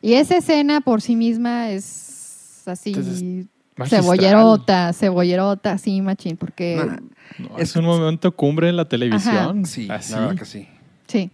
Y 0.01 0.15
esa 0.15 0.37
escena 0.37 0.81
por 0.81 1.01
sí 1.03 1.17
misma 1.17 1.71
es 1.71 2.63
así 2.67 2.91
Entonces, 2.91 3.47
magistral. 3.79 4.03
cebollerota, 4.03 4.93
cebollerota, 4.93 5.79
sí, 5.79 6.01
machín, 6.03 6.37
porque 6.37 6.77
Nah, 6.77 6.97
No, 7.39 7.59
es 7.59 7.75
un 7.77 7.85
momento 7.85 8.35
cumbre 8.35 8.69
en 8.69 8.77
la 8.77 8.87
televisión. 8.87 9.65
sí, 9.67 9.89
Así. 9.91 10.13
la 10.13 10.21
verdad 10.21 10.37
que 10.37 10.45
sí. 10.45 10.69
sí. 11.07 11.31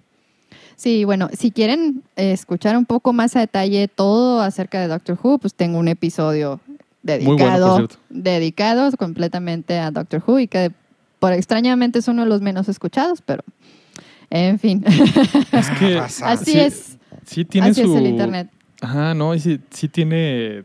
Sí, 0.76 1.04
bueno, 1.04 1.28
si 1.32 1.52
quieren 1.52 2.02
eh, 2.16 2.32
escuchar 2.32 2.76
un 2.76 2.84
poco 2.84 3.12
más 3.12 3.36
a 3.36 3.40
detalle 3.40 3.86
todo 3.86 4.40
acerca 4.40 4.80
de 4.80 4.88
Doctor 4.88 5.16
Who, 5.22 5.38
pues 5.38 5.54
tengo 5.54 5.78
un 5.78 5.86
episodio 5.86 6.60
bueno, 7.04 7.36
dedicado, 7.36 7.76
cierto. 7.76 7.96
dedicado 8.10 8.90
completamente 8.96 9.78
a 9.78 9.92
Doctor 9.92 10.22
Who 10.26 10.40
y 10.40 10.48
que 10.48 10.72
por 11.20 11.32
extrañamente 11.32 12.00
es 12.00 12.08
uno 12.08 12.22
de 12.24 12.28
los 12.28 12.40
menos 12.40 12.68
escuchados, 12.68 13.22
pero 13.24 13.44
en 14.30 14.58
fin, 14.58 14.84
Es 15.52 15.70
que 15.78 15.96
así 15.98 16.44
sí, 16.52 16.58
es, 16.58 16.98
sí 17.24 17.44
tiene 17.44 17.68
así 17.68 17.82
su... 17.82 17.92
es 17.92 17.98
el 18.00 18.06
internet. 18.08 18.48
Ajá, 18.80 19.14
no, 19.14 19.32
y 19.34 19.38
sí, 19.40 19.60
sí 19.70 19.88
tiene 19.88 20.64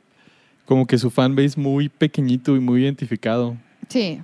como 0.69 0.85
que 0.85 0.99
su 0.99 1.09
fanbase 1.09 1.59
muy 1.59 1.89
pequeñito 1.89 2.55
y 2.55 2.59
muy 2.59 2.83
identificado. 2.83 3.57
Sí, 3.87 4.21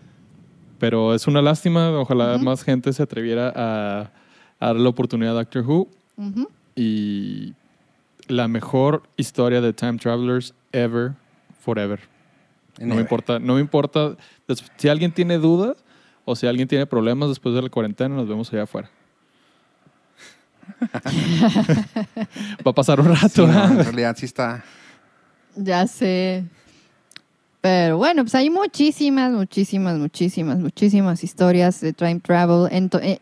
Pero 0.78 1.16
es 1.16 1.26
una 1.26 1.42
lástima. 1.42 1.90
Ojalá 2.00 2.36
Ujú. 2.36 2.46
más 2.46 2.62
gente 2.64 2.94
se 2.94 3.02
atreviera 3.02 3.52
a, 3.56 4.12
a 4.60 4.68
dar 4.68 4.76
la 4.76 4.90
oportunidad 4.90 5.32
a 5.32 5.40
Doctor 5.44 5.64
Who. 5.66 5.88
ujú, 6.18 6.48
Y 6.76 7.56
la 8.28 8.48
mejor 8.48 9.02
historia 9.18 9.60
de 9.60 9.74
Time 9.74 9.98
Travelers 9.98 10.54
ever, 10.72 11.14
forever. 11.62 12.00
No 12.80 12.94
me 12.94 13.02
importa, 13.02 13.40
no 13.40 13.56
me 13.56 13.62
importa. 13.62 14.16
Si 14.78 14.88
alguien 14.88 15.12
tiene 15.12 15.40
dudas 15.40 15.78
o 16.26 16.36
si 16.36 16.46
alguien 16.46 16.68
tiene 16.68 16.86
problemas 16.86 17.30
después 17.30 17.56
de 17.56 17.64
la 17.64 17.70
cuarentena, 17.70 18.14
nos 18.14 18.28
vemos 18.28 18.54
allá 18.54 18.64
afuera. 18.64 18.92
Va 22.66 22.70
a 22.72 22.74
pasar 22.74 23.00
un 23.00 23.16
Sí, 23.16 23.22
rato. 23.22 23.48
no, 23.48 23.54
¿ah? 23.54 23.68
en 23.72 23.84
realidad 23.84 24.16
sí 24.18 24.26
está. 24.26 24.64
Ya 25.56 25.88
sé. 25.88 26.44
Pero 27.66 27.98
bueno, 27.98 28.24
pues 28.24 28.36
hay 28.36 28.52
muchísimas, 28.52 29.32
muchísimas, 29.32 29.98
muchísimas, 29.98 30.60
muchísimas 30.60 31.24
historias 31.24 31.82
de 31.82 31.94
time 31.94 32.20
travel. 32.20 32.70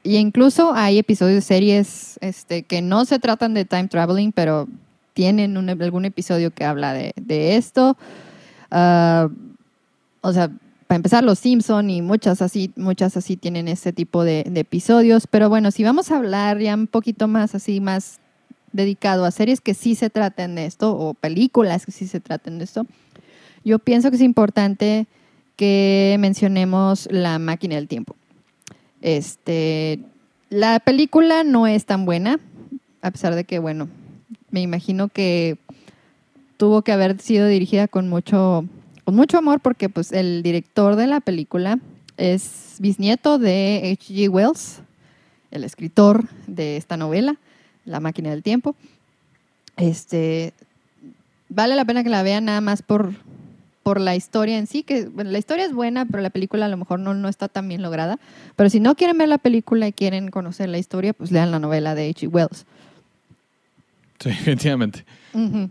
Y 0.03 0.17
incluso 0.17 0.73
hay 0.73 0.99
episodios 0.99 1.35
de 1.35 1.41
series 1.41 2.17
este, 2.19 2.63
que 2.63 2.81
no 2.81 3.05
se 3.05 3.19
tratan 3.19 3.53
de 3.53 3.63
time 3.63 3.87
traveling, 3.87 4.33
pero 4.33 4.67
tienen 5.13 5.55
algún 5.81 6.03
episodio 6.03 6.51
que 6.51 6.65
habla 6.65 6.93
de, 6.93 7.55
esto. 7.55 7.95
Ah, 8.69 9.29
o 10.19 10.33
sea, 10.33 10.49
para 10.87 10.97
empezar, 10.97 11.23
Los 11.23 11.39
Simpson 11.39 11.89
y 11.89 12.01
muchas 12.01 12.41
así, 12.41 12.69
muchas 12.75 13.15
así 13.15 13.37
tienen 13.37 13.69
este 13.69 13.93
tipo 13.93 14.25
de 14.25 14.43
episodios. 14.55 15.25
Pero 15.25 15.47
bueno, 15.47 15.71
si 15.71 15.85
vamos 15.85 16.11
a 16.11 16.17
hablar 16.17 16.59
ya 16.59 16.73
un 16.75 16.87
poquito 16.87 17.29
más 17.29 17.55
así, 17.55 17.79
más 17.79 18.19
dedicado 18.73 19.23
a 19.25 19.31
series 19.31 19.61
que 19.61 19.73
sí 19.73 19.95
se 19.95 20.09
traten 20.09 20.55
de 20.55 20.65
esto 20.65 20.97
o 20.97 21.13
películas 21.13 21.85
que 21.85 21.91
sí 21.91 22.07
se 22.07 22.19
traten 22.19 22.57
de 22.57 22.65
esto, 22.65 22.85
yo 23.63 23.79
pienso 23.79 24.09
que 24.09 24.17
es 24.17 24.21
importante 24.21 25.07
que 25.55 26.17
mencionemos 26.19 27.07
la 27.11 27.39
máquina 27.39 27.75
del 27.75 27.87
tiempo. 27.87 28.15
Este, 29.01 29.99
la 30.49 30.79
película 30.79 31.43
no 31.43 31.67
es 31.67 31.85
tan 31.85 32.05
buena, 32.05 32.39
a 33.01 33.11
pesar 33.11 33.35
de 33.35 33.43
que, 33.43 33.59
bueno, 33.59 33.87
me 34.49 34.61
imagino 34.61 35.07
que 35.07 35.57
tuvo 36.57 36.81
que 36.81 36.91
haber 36.91 37.19
sido 37.19 37.47
dirigida 37.47 37.87
con 37.87 38.09
mucho, 38.09 38.65
con 39.03 39.15
mucho 39.15 39.37
amor, 39.37 39.59
porque 39.59 39.89
pues 39.89 40.11
el 40.11 40.43
director 40.43 40.95
de 40.95 41.07
la 41.07 41.19
película 41.19 41.79
es 42.17 42.75
bisnieto 42.79 43.39
de 43.39 43.97
H.G. 43.99 44.29
Wells, 44.29 44.81
el 45.51 45.63
escritor 45.63 46.25
de 46.47 46.77
esta 46.77 46.97
novela, 46.97 47.37
La 47.85 47.99
máquina 47.99 48.29
del 48.29 48.43
tiempo. 48.43 48.75
Este, 49.77 50.53
vale 51.49 51.75
la 51.75 51.85
pena 51.85 52.03
que 52.03 52.09
la 52.09 52.23
vean 52.23 52.45
nada 52.45 52.61
más 52.61 52.81
por, 52.81 53.13
por 53.83 53.99
la 53.99 54.15
historia 54.15 54.57
en 54.57 54.67
sí, 54.67 54.83
que 54.83 55.05
bueno, 55.05 55.31
la 55.31 55.39
historia 55.39 55.65
es 55.65 55.73
buena, 55.73 56.05
pero 56.05 56.21
la 56.21 56.29
película 56.29 56.65
a 56.65 56.69
lo 56.69 56.77
mejor 56.77 56.99
no, 56.99 57.13
no 57.13 57.27
está 57.27 57.47
tan 57.47 57.67
bien 57.67 57.81
lograda. 57.81 58.19
Pero 58.55 58.69
si 58.69 58.79
no 58.79 58.95
quieren 58.95 59.17
ver 59.17 59.29
la 59.29 59.37
película 59.37 59.87
y 59.87 59.93
quieren 59.93 60.29
conocer 60.29 60.69
la 60.69 60.77
historia, 60.77 61.13
pues 61.13 61.31
lean 61.31 61.51
la 61.51 61.59
novela 61.59 61.95
de 61.95 62.09
H.G. 62.09 62.27
Wells. 62.27 62.65
Sí, 64.19 64.29
definitivamente. 64.29 65.05
Ujú. 65.33 65.69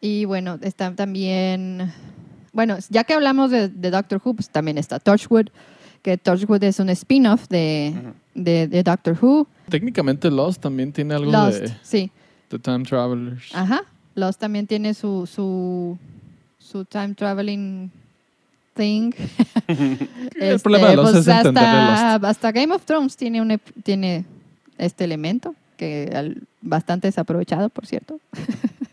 Y 0.00 0.26
bueno, 0.26 0.58
está 0.60 0.94
también, 0.94 1.90
bueno, 2.52 2.76
ya 2.90 3.04
que 3.04 3.14
hablamos 3.14 3.50
de, 3.50 3.70
de 3.70 3.90
Doctor 3.90 4.20
Who, 4.22 4.34
pues 4.34 4.50
también 4.50 4.76
está 4.76 4.98
Torchwood, 4.98 5.46
que 6.02 6.18
Torchwood 6.18 6.62
es 6.62 6.78
un 6.78 6.90
spin-off 6.90 7.48
de, 7.48 7.94
de, 8.34 8.68
de 8.68 8.82
Doctor 8.82 9.16
Who. 9.20 9.46
Técnicamente 9.68 10.30
Lost 10.30 10.60
también 10.60 10.92
tiene 10.92 11.14
algo 11.14 11.30
Lost, 11.32 11.60
de, 11.60 11.72
sí. 11.82 12.10
de 12.50 12.58
Time 12.58 12.84
Travelers. 12.84 13.54
Ajá. 13.54 13.82
Lost 14.14 14.38
también 14.40 14.66
tiene 14.66 14.94
su, 14.94 15.26
su, 15.26 15.98
su 16.58 16.84
time 16.84 17.14
traveling 17.14 17.90
thing. 18.74 19.12
El 20.38 20.60
problema 20.60 20.88
de 20.90 20.96
Lost 20.96 21.12
pues, 21.12 21.26
es 21.26 21.34
hasta, 21.34 22.12
Lost. 22.12 22.24
hasta 22.24 22.52
Game 22.52 22.74
of 22.74 22.84
Thrones 22.84 23.16
tiene, 23.16 23.40
un, 23.42 23.60
tiene 23.82 24.24
este 24.78 25.04
elemento, 25.04 25.54
que 25.76 26.10
al- 26.14 26.42
bastante 26.60 27.08
desaprovechado, 27.08 27.68
por 27.68 27.86
cierto. 27.86 28.20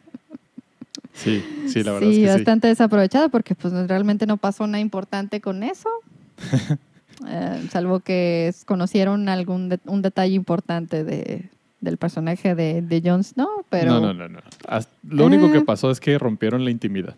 Sí, 1.14 1.44
sí, 1.68 1.84
la 1.84 1.92
verdad 1.92 2.10
sí, 2.10 2.24
es 2.24 2.30
que 2.32 2.36
bastante 2.38 2.68
desaprovechado 2.68 3.30
porque 3.30 3.54
pues 3.54 3.74
realmente 3.88 4.26
no 4.26 4.38
pasó 4.38 4.66
nada 4.66 4.80
importante 4.80 5.40
con 5.42 5.62
eso. 5.62 5.90
Eh, 7.28 7.68
salvo 7.72 8.00
que 8.00 8.54
conocieron 8.66 9.30
algún 9.30 9.70
de- 9.70 9.80
un 9.86 10.02
detalle 10.02 10.34
importante 10.36 11.04
de, 11.04 11.50
del 11.80 11.98
personaje 11.98 12.56
de, 12.56 12.82
de 12.82 13.02
Jon 13.04 13.24
Snow, 13.24 13.66
pero... 13.70 13.94
No, 14.00 14.00
no, 14.00 14.14
no. 14.14 14.28
no. 14.30 14.40
Haz- 14.68 14.88
Lo 15.08 15.26
único 15.26 15.52
que 15.52 15.60
Eh. 15.60 15.64
pasó 15.66 15.92
es 15.92 16.00
que 16.00 16.18
rompieron 16.18 16.64
la 16.66 16.72
intimidad. 16.72 17.16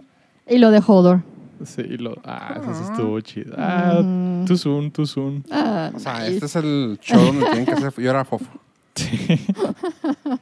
Y 0.47 0.57
lo 0.57 0.71
de 0.71 0.81
Hodor. 0.85 1.21
Sí, 1.63 1.81
y 1.81 1.97
lo, 1.97 2.17
ah, 2.25 2.57
eso 2.61 2.73
sí 2.73 2.83
estuvo 2.91 3.19
chido. 3.21 3.53
Ah, 3.57 4.01
Mm. 4.03 4.45
too 4.45 4.57
soon, 4.57 4.91
too 4.91 5.05
soon. 5.05 5.45
Ah, 5.49 5.91
O 5.95 5.99
sea, 5.99 6.19
nice. 6.19 6.33
este 6.33 6.45
es 6.47 6.55
el 6.57 6.97
show 7.01 7.23
donde 7.23 7.45
tienen 7.45 7.65
que 7.65 7.71
hacer 7.71 7.93
llorar 7.97 8.21
a 8.21 8.25
Fofo. 8.25 8.45
Sí. 8.95 9.07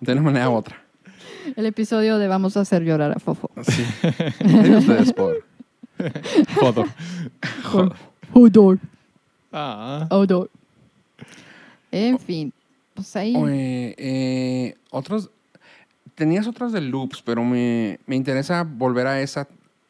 De 0.02 0.12
una 0.14 0.22
manera 0.22 0.50
u 0.50 0.56
otra. 0.56 0.76
El 1.56 1.66
episodio 1.68 2.18
de 2.18 2.28
Vamos 2.28 2.58
a 2.58 2.62
hacer 2.62 2.84
llorar 2.84 3.12
a 3.16 3.20
Fofo. 3.20 3.50
Sí. 3.64 3.84
Ustedes 4.78 5.14
por. 5.14 5.44
Joder. 6.60 6.86
Hodor. 8.34 8.80
Ah. 9.52 10.08
En 11.92 12.20
fin, 12.20 12.54
pues 12.94 13.16
ahí... 13.16 13.36
Oye, 13.36 13.96
eh, 13.98 14.76
otros. 14.92 15.30
Tenías 16.16 16.48
otros 16.48 16.72
de 16.72 16.82
loops, 16.82 17.22
pero 17.22 17.44
me, 17.44 18.00
me 18.06 18.16
interesa 18.16 18.64
volver 18.64 19.08
a 19.08 19.22
esa 19.22 19.48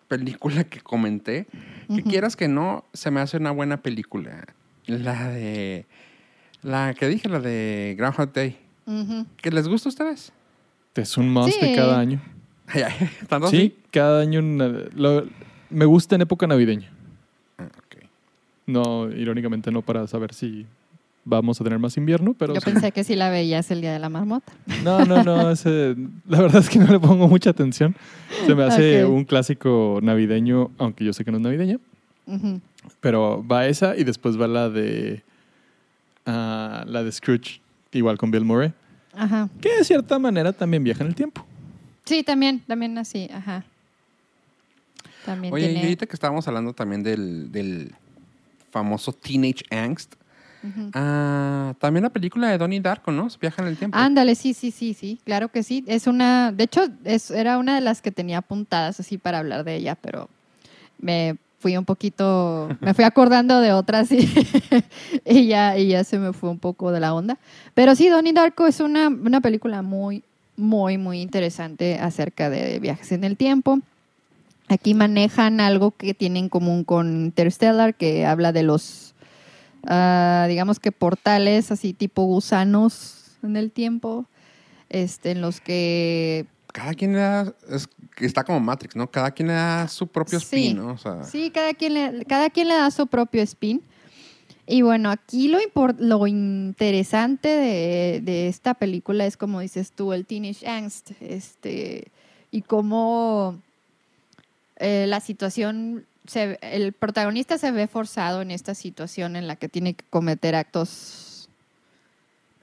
película 0.07 0.64
que 0.64 0.80
comenté. 0.80 1.47
Que 1.93 2.03
quieras 2.03 2.36
que 2.38 2.47
no, 2.47 2.86
se 2.93 3.12
me 3.12 3.20
hace 3.20 3.36
una 3.38 3.51
buena 3.51 3.78
película. 3.78 4.45
La 4.88 5.28
de. 5.30 5.86
La 6.64 6.93
que 6.93 7.07
dije, 7.07 7.28
la 7.28 7.39
de 7.41 7.95
Groundhog 7.97 8.32
Day. 8.32 8.57
Ujú. 8.86 9.26
¿Que 9.38 9.51
les 9.51 9.68
gusta 9.68 9.89
a 9.89 9.91
ustedes? 9.91 10.32
Es 10.95 11.18
un 11.18 11.30
must 11.34 11.53
Sí. 11.59 11.66
de 11.66 11.76
cada 11.76 11.99
año. 11.99 12.22
Ay, 12.68 12.84
ay, 12.84 13.09
¿Tanto 13.28 13.47
Sí, 13.49 13.57
así? 13.57 13.76
cada 13.91 14.22
año. 14.22 14.39
una- 14.39 14.70
lo- 14.95 15.26
me 15.70 15.84
gusta 15.86 16.16
en 16.16 16.22
época 16.22 16.47
navideña. 16.47 16.89
No, 18.72 19.09
irónicamente 19.11 19.72
no 19.72 19.82
para 19.82 20.07
saber 20.07 20.34
si 20.34 20.65
vamos 21.24 21.59
a 21.61 21.63
tener 21.63 21.78
más 21.78 21.97
invierno, 21.97 22.34
pero 22.34 22.53
Yo 22.55 22.61
sí. 22.61 22.72
pensé 22.72 22.91
que 22.91 23.03
si 23.03 23.15
la 23.15 23.30
veías 23.30 23.69
el 23.69 23.82
día 23.82 23.93
de 23.93 23.99
la 23.99 24.09
marmota. 24.09 24.51
No, 24.84 25.05
no, 25.05 25.24
no. 25.24 25.51
ese- 25.51 25.95
la 26.28 26.41
verdad 26.41 26.61
es 26.61 26.69
que 26.69 26.80
no 26.80 26.88
le 26.91 26.99
pongo 26.99 27.28
mucha 27.28 27.51
atención. 27.51 27.95
Se 28.45 28.55
me 28.55 28.63
hace 28.63 29.05
un 29.05 29.26
clásico 29.26 29.99
navideño, 30.01 30.72
aunque 30.78 31.03
yo 31.05 31.13
sé 31.13 31.24
que 31.24 31.32
no 31.32 31.38
es 31.38 31.43
navideña. 31.43 31.78
Ujú. 32.26 32.59
Pero 32.99 33.45
va 33.47 33.67
esa 33.67 33.95
y 33.95 34.03
después 34.03 34.39
va 34.39 34.47
la 34.47 34.69
de. 34.69 35.22
ah, 36.26 36.84
la 36.88 37.03
de 37.03 37.11
Scrooge, 37.11 37.61
igual 37.91 38.17
con 38.17 38.32
Bill 38.32 38.45
Murray. 38.45 38.74
Ajá. 39.13 39.49
Que 39.59 39.76
de 39.78 39.84
cierta 39.84 40.17
manera 40.19 40.53
también 40.53 40.84
viaja 40.84 41.03
en 41.03 41.09
el 41.09 41.15
tiempo. 41.15 41.45
Sí, 42.05 42.24
también, 42.24 42.61
también 42.61 42.97
así, 42.97 43.30
ajá. 43.32 43.63
También 45.26 45.53
Oye, 45.53 45.72
y 45.72 45.78
ahorita 45.78 46.07
que 46.07 46.13
estábamos 46.13 46.47
hablando 46.47 46.74
también 46.74 47.03
del, 47.03 47.51
del 47.51 47.91
famoso 48.72 49.11
Teenage 49.13 49.63
Angst, 49.69 50.15
Ujú. 50.63 50.91
ah, 50.93 51.74
también 51.80 52.03
la 52.03 52.09
película 52.09 52.49
de 52.49 52.57
Donnie 52.57 52.80
Darko, 52.80 53.11
¿no? 53.11 53.28
Viaja 53.39 53.61
en 53.61 53.67
el 53.67 53.78
tiempo. 53.78 53.97
Ándale, 53.97 54.36
sí, 54.36 54.53
sí, 54.53 54.72
sí, 54.72 54.93
sí, 54.93 55.19
claro 55.26 55.49
que 55.49 55.63
sí. 55.63 55.84
Es 55.88 56.07
una, 56.07 56.51
de 56.51 56.63
hecho, 56.63 56.82
es, 57.03 57.32
era 57.32 57.57
una 57.57 57.76
de 57.76 57.82
las 57.82 58.01
que 58.01 58.11
tenía 58.11 58.39
apuntadas 58.39 58.99
así 58.99 59.17
para 59.17 59.39
hablar 59.39 59.63
de 59.63 59.76
ella, 59.76 59.95
pero 59.95 60.30
me 60.99 61.38
fui 61.59 61.78
un 61.78 61.86
poquito, 61.86 62.69
me 62.82 62.93
fui 62.93 63.03
acordando 63.03 63.59
de 63.59 63.74
otras 63.74 64.11
y, 64.11 64.28
y, 65.26 65.47
ya, 65.47 65.78
y 65.78 65.88
ya 65.89 66.03
se 66.03 66.17
me 66.17 66.34
fue 66.34 66.49
un 66.49 66.59
poco 66.59 66.91
de 66.91 66.99
la 66.99 67.13
onda. 67.13 67.38
Pero 67.74 67.95
sí, 67.95 68.09
Donnie 68.09 68.34
Darko 68.34 68.67
es 68.67 68.80
una, 68.80 69.09
una 69.09 69.41
película 69.41 69.82
muy, 69.82 70.24
muy, 70.57 70.97
muy 70.97 71.22
interesante 71.22 71.99
acerca 71.99 72.49
de 72.49 72.80
viajes 72.80 73.11
en 73.11 73.24
el 73.24 73.38
tiempo. 73.38 73.80
Aquí 74.72 74.93
manejan 74.93 75.59
algo 75.59 75.91
que 75.91 76.13
tiene 76.13 76.39
en 76.39 76.47
común 76.47 76.86
con 76.86 77.26
Interstellar, 77.26 77.93
que 77.93 78.26
habla 78.26 78.53
de 78.53 78.63
los, 78.63 79.15
ah, 79.86 80.45
digamos 80.47 80.80
que 80.80 80.93
portales 80.93 81.72
así 81.72 81.93
tipo 81.93 82.24
gusanos 82.24 83.38
en 83.43 83.57
el 83.57 83.72
tiempo, 83.72 84.28
este, 84.88 85.32
en 85.32 85.41
los 85.41 85.59
que 85.59 86.45
Cada 86.72 86.93
quien 86.93 87.15
era, 87.15 87.53
es 87.69 87.89
está 88.22 88.45
como 88.45 88.61
Matrix, 88.61 88.95
¿no? 88.95 89.11
Cada 89.11 89.32
quien 89.32 89.49
le 89.49 89.55
da 89.55 89.89
su 89.89 90.07
propio 90.07 90.39
Sí. 90.39 90.45
spin, 90.45 90.78
¿no? 90.78 90.93
O 90.93 90.97
sea, 90.97 91.24
Sí, 91.26 91.51
cada 91.51 91.74
quien, 91.74 91.93
le, 91.93 92.24
cada 92.24 92.49
quien 92.49 92.69
le 92.69 92.76
da 92.76 92.89
su 92.91 93.07
propio 93.07 93.41
spin. 93.41 93.82
Y 94.67 94.84
bueno, 94.84 95.09
aquí 95.11 95.49
lo, 95.49 95.57
lo 95.97 96.28
interesante 96.28 97.49
de, 97.49 98.22
de 98.24 98.47
esta 98.47 98.74
película 98.74 99.26
es, 99.26 99.36
como 99.36 99.59
dices 99.59 99.91
tú, 99.91 100.13
el 100.13 100.26
teenage 100.26 100.65
angst, 100.65 101.11
este, 101.19 102.09
y 102.51 102.61
cómo 102.61 103.59
eh, 104.82 105.05
la 105.07 105.19
situación, 105.21 106.05
se- 106.27 106.59
el 106.61 106.91
protagonista 106.93 107.57
se 107.57 107.71
ve 107.71 107.88
forzado 107.88 108.41
en 108.41 108.51
esta 108.51 108.75
situación 108.75 109.36
en 109.36 109.47
la 109.47 109.55
que 109.55 109.69
tiene 109.69 109.93
que 109.93 110.03
cometer 110.09 110.55
actos 110.55 111.47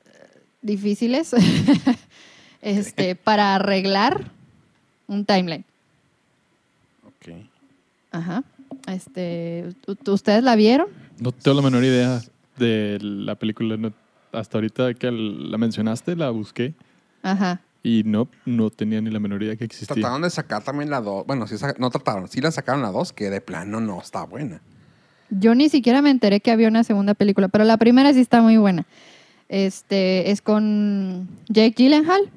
eh, 0.07 0.41
difíciles 0.63 1.33
este, 2.63 3.15
para 3.15 3.55
arreglar 3.55 4.31
un 5.07 5.25
timeline. 5.25 5.65
ok. 7.07 7.35
Ajá. 8.11 8.43
Este, 8.87 9.65
¿u- 9.87 10.11
¿Ustedes 10.13 10.43
la 10.43 10.57
vieron? 10.57 10.89
No 11.19 11.33
tengo 11.33 11.57
la 11.57 11.63
menor 11.63 11.85
idea 11.85 12.21
de 12.57 12.99
la 13.01 13.35
película. 13.35 13.77
no- 13.77 13.93
hasta 14.33 14.59
ahorita 14.59 14.93
que 14.95 15.11
la 15.11 15.57
mencionaste, 15.57 16.15
la 16.15 16.29
busqué 16.31 16.75
Ajá. 17.23 17.61
Y 17.83 18.03
no, 18.05 18.29
no 18.45 18.71
tenía 18.71 19.01
ni 19.01 19.11
la 19.11 19.21
menor 19.21 19.43
idea 19.43 19.57
que 19.57 19.65
existía. 19.65 19.95
Trataron 19.95 20.23
de 20.23 20.31
sacar 20.31 20.63
también 20.63 20.91
la 20.91 21.01
2. 21.01 21.27
Bueno, 21.27 21.47
sí, 21.47 21.55
no 21.79 21.91
trataron. 21.91 22.29
Sí 22.29 22.41
la 22.41 22.51
sacaron 22.51 22.83
la 22.83 22.91
2, 22.91 23.13
que 23.13 23.31
de 23.31 23.41
plano 23.41 23.81
no 23.81 24.01
está 24.01 24.25
buena. 24.25 24.61
Yo 25.31 25.55
ni 25.55 25.69
siquiera 25.69 26.03
me 26.03 26.11
enteré 26.11 26.41
que 26.41 26.51
había 26.51 26.69
una 26.69 26.85
segunda 26.85 27.15
película, 27.15 27.49
pero 27.49 27.65
la 27.65 27.77
primera 27.77 28.13
sí 28.13 28.21
está 28.21 28.41
muy 28.41 28.57
buena. 28.57 28.87
Este 29.49 30.31
es 30.31 30.43
con 30.43 31.29
Jake 31.49 31.75
Gyllenhaal. 31.77 32.31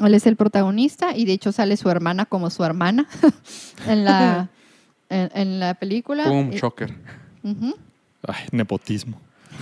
Él 0.00 0.14
es 0.14 0.26
el 0.26 0.36
protagonista 0.36 1.16
y 1.16 1.24
de 1.24 1.32
hecho 1.32 1.52
sale 1.52 1.76
su 1.76 1.88
hermana 1.88 2.26
como 2.26 2.50
su 2.50 2.64
hermana 2.64 3.06
en 3.86 4.04
la 4.04 4.48
en, 5.08 5.30
en 5.34 5.60
la 5.60 5.74
película. 5.74 6.28
Boom, 6.28 6.52
choker. 6.52 6.92
Ujú. 7.42 7.74
Ay, 8.26 8.46
nepotismo. 8.52 9.20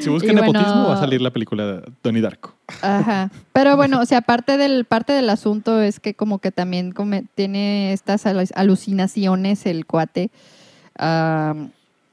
Si 0.00 0.08
buscan 0.10 0.34
bueno- 0.36 0.52
nepotismo, 0.52 0.88
va 0.88 0.94
a 0.94 1.00
salir 1.00 1.20
la 1.22 1.30
película 1.30 1.66
de 1.66 1.92
Donnie 2.02 2.20
Darko. 2.20 2.54
Ajá. 2.82 3.30
Pero 3.52 3.76
bueno, 3.76 4.00
o 4.00 4.06
sea, 4.06 4.20
parte 4.20 4.56
del, 4.58 4.84
parte 4.84 5.12
del 5.12 5.30
asunto 5.30 5.80
es 5.80 6.00
que 6.00 6.14
como 6.14 6.38
que 6.40 6.50
también 6.52 6.92
come- 6.92 7.24
tiene 7.34 7.92
estas 7.92 8.26
alu- 8.26 8.50
alucinaciones 8.54 9.64
el 9.66 9.86
cuate, 9.86 10.30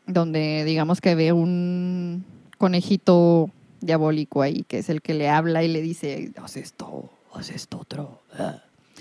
donde 0.08 0.64
digamos 0.66 1.02
que 1.02 1.16
ve 1.16 1.32
un 1.34 2.26
conejito 2.58 3.50
diabólico 3.82 4.42
ahí, 4.42 4.64
que 4.68 4.80
es 4.80 4.90
el 4.90 5.02
que 5.02 5.14
le 5.14 5.30
habla 5.30 5.64
y 5.64 5.68
le 5.68 5.82
dice, 5.82 6.32
haz 6.42 6.58
esto, 6.58 7.10
haz 7.34 7.50
esto 7.50 7.80
otro. 7.80 8.22
ah". 8.38 8.58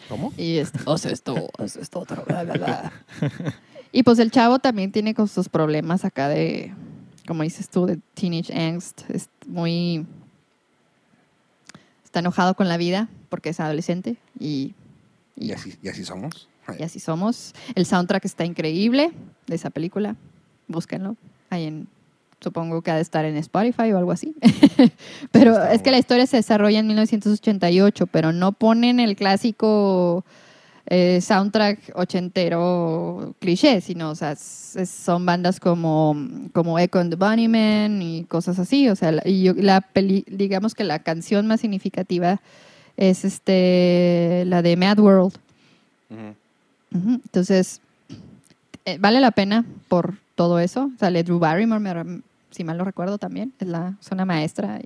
¿Cómo? 0.09 0.32
Y 0.36 0.57
es, 0.57 0.72
haz 0.86 1.05
esto, 1.07 1.51
haz 1.59 1.76
esto 1.76 2.01
otro. 2.01 2.24
bla, 2.26 2.43
bla, 2.45 2.55
bla". 2.55 2.93
Y 3.93 4.05
pues 4.05 4.20
el 4.20 4.30
chavo 4.30 4.61
también 4.61 4.93
tiene 4.93 5.14
con 5.14 5.26
sus 5.26 5.49
problemas 5.49 6.05
acá 6.05 6.28
de, 6.28 6.72
como 7.30 7.44
dices 7.44 7.68
tú, 7.68 7.86
de 7.86 8.00
teenage 8.14 8.52
angst. 8.52 9.08
Es 9.08 9.28
muy... 9.46 10.04
Está 12.04 12.18
enojado 12.18 12.54
con 12.54 12.68
la 12.68 12.76
vida 12.76 13.08
porque 13.28 13.50
es 13.50 13.60
adolescente 13.60 14.16
y, 14.40 14.74
y, 15.36 15.46
Y 15.46 15.52
así, 15.52 15.78
y 15.80 15.88
así 15.90 16.04
somos. 16.04 16.48
y 16.76 16.82
así 16.82 16.98
somos. 16.98 17.54
El 17.76 17.86
soundtrack 17.86 18.24
está 18.24 18.44
increíble 18.44 19.12
de 19.46 19.54
esa 19.54 19.70
película. 19.70 20.16
Búsquenlo. 20.66 21.14
Ahí 21.50 21.66
en, 21.66 21.86
supongo 22.40 22.82
que 22.82 22.90
ha 22.90 22.96
de 22.96 23.02
estar 23.02 23.24
en 23.24 23.36
Spotify 23.36 23.92
o 23.92 23.98
algo 23.98 24.10
así. 24.10 24.34
pero 25.30 25.62
es 25.66 25.82
que 25.82 25.92
la 25.92 25.98
historia 25.98 26.26
se 26.26 26.38
desarrolla 26.38 26.80
en 26.80 26.88
1988, 26.88 28.08
pero 28.08 28.32
no 28.32 28.50
ponen 28.50 28.98
el 28.98 29.14
clásico 29.14 30.24
eh, 30.93 31.20
soundtrack 31.20 31.93
ochentero 31.95 33.34
cliché, 33.38 33.80
sino, 33.80 34.11
o 34.11 34.14
sea, 34.16 34.32
es- 34.32 34.74
es- 34.76 34.91
son 34.91 35.24
bandas 35.24 35.61
como, 35.61 36.16
como 36.53 36.78
Echo 36.80 36.99
and 36.99 37.11
the 37.11 37.16
Bunnymen 37.16 38.03
y 38.03 38.24
cosas 38.24 38.59
así. 38.59 38.88
O 38.88 38.97
sea, 38.97 39.12
la, 39.12 39.22
y 39.24 39.45
yo- 39.45 39.55
la 39.55 39.80
peli, 39.82 40.24
digamos 40.28 40.74
que 40.74 40.82
la 40.84 40.99
canción 40.99 41.47
más 41.47 41.61
significativa 41.61 42.41
es 42.97 43.24
este, 43.24 44.43
la 44.47 44.62
de 44.62 44.76
Mad 44.76 44.99
World. 44.99 45.34
Entonces, 46.93 47.80
eh, 48.84 48.99
vale 48.99 49.20
la 49.20 49.30
pena 49.30 49.64
por 49.88 50.14
todo 50.34 50.59
eso. 50.59 50.91
Sale 50.99 51.22
Drew 51.22 51.38
Barrymore, 51.38 51.80
me- 52.05 52.20
si 52.51 52.64
mal 52.64 52.78
lo 52.78 52.84
recuerdo 52.84 53.16
también. 53.18 53.53
Es, 53.61 53.68
la, 53.68 53.95
una 54.11 54.24
maestra 54.24 54.80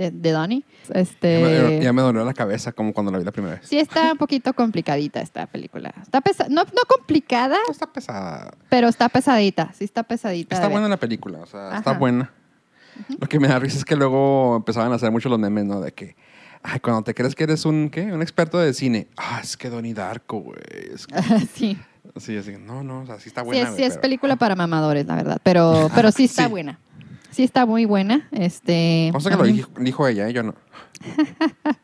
de, 0.00 0.10
de 0.10 0.30
Donnie. 0.32 0.64
Ya, 0.88 0.94
me, 0.94 1.00
Este, 1.02 1.80
ya 1.82 1.92
me 1.92 2.02
dolió 2.02 2.24
la 2.24 2.34
cabeza 2.34 2.72
como 2.72 2.92
cuando 2.92 3.12
la 3.12 3.18
vi 3.18 3.24
la 3.24 3.32
primera 3.32 3.56
vez. 3.56 3.66
sí 3.68 3.78
está 3.78 4.12
un 4.12 4.18
poquito 4.18 4.52
complicadita 4.54 5.20
esta 5.20 5.46
película. 5.46 5.92
Está 6.02 6.20
pesa 6.20 6.46
no, 6.48 6.62
no 6.64 6.82
complicada, 6.88 7.56
No 7.66 7.72
está 7.72 7.86
pesada. 7.92 8.50
pero 8.68 8.88
está 8.88 9.08
pesadita. 9.08 9.72
Sí 9.74 9.84
está 9.84 10.02
pesadita. 10.02 10.54
Está 10.54 10.66
ver. 10.68 10.72
buena 10.72 10.88
la 10.88 10.96
película, 10.96 11.38
o 11.40 11.46
sea, 11.46 11.76
está 11.76 11.92
buena. 11.92 12.32
Lo 13.18 13.26
que 13.28 13.38
me 13.38 13.48
da 13.48 13.58
risa 13.58 13.78
es 13.78 13.84
que 13.84 13.96
luego 13.96 14.56
empezaban 14.56 14.92
a 14.92 14.96
hacer 14.96 15.10
mucho 15.10 15.28
los 15.28 15.38
memes, 15.38 15.64
¿no? 15.64 15.80
De 15.80 15.92
que, 15.92 16.16
ay, 16.62 16.80
cuando 16.80 17.02
te 17.02 17.14
crees 17.14 17.34
que 17.34 17.44
eres 17.44 17.64
un, 17.64 17.88
¿qué? 17.88 18.02
Un 18.12 18.20
experto 18.22 18.58
de 18.58 18.74
cine. 18.74 19.08
Ah, 19.16 19.40
es 19.42 19.56
que 19.56 19.70
Donnie 19.70 19.94
Darko, 19.94 20.40
güey. 20.40 20.58
Es 20.94 21.06
que- 21.06 21.14
sí. 21.54 21.78
Sí, 22.16 22.36
así, 22.36 22.52
no, 22.58 22.82
no, 22.82 23.02
o 23.02 23.06
sea, 23.06 23.20
sí 23.20 23.28
está 23.28 23.42
Sí, 23.42 23.46
buena. 23.46 23.62
es, 23.62 23.68
güey, 23.70 23.78
sí 23.78 23.84
es 23.84 23.96
película 23.98 24.36
para 24.36 24.56
mamadores, 24.56 25.06
la 25.06 25.14
verdad. 25.16 25.38
Pero, 25.42 25.88
pero 25.94 26.10
sí 26.10 26.24
está 26.24 26.44
Sí. 26.44 26.50
buena. 26.50 26.78
Sí 27.30 27.42
está 27.44 27.66
muy 27.66 27.84
buena. 27.84 28.28
Este, 28.32 29.10
Cosa 29.12 29.30
que 29.30 29.34
a 29.34 29.38
lo 29.38 29.44
dijo, 29.44 29.70
dijo 29.78 30.06
ella, 30.06 30.28
¿eh? 30.28 30.32
yo 30.32 30.42
no. 30.42 30.54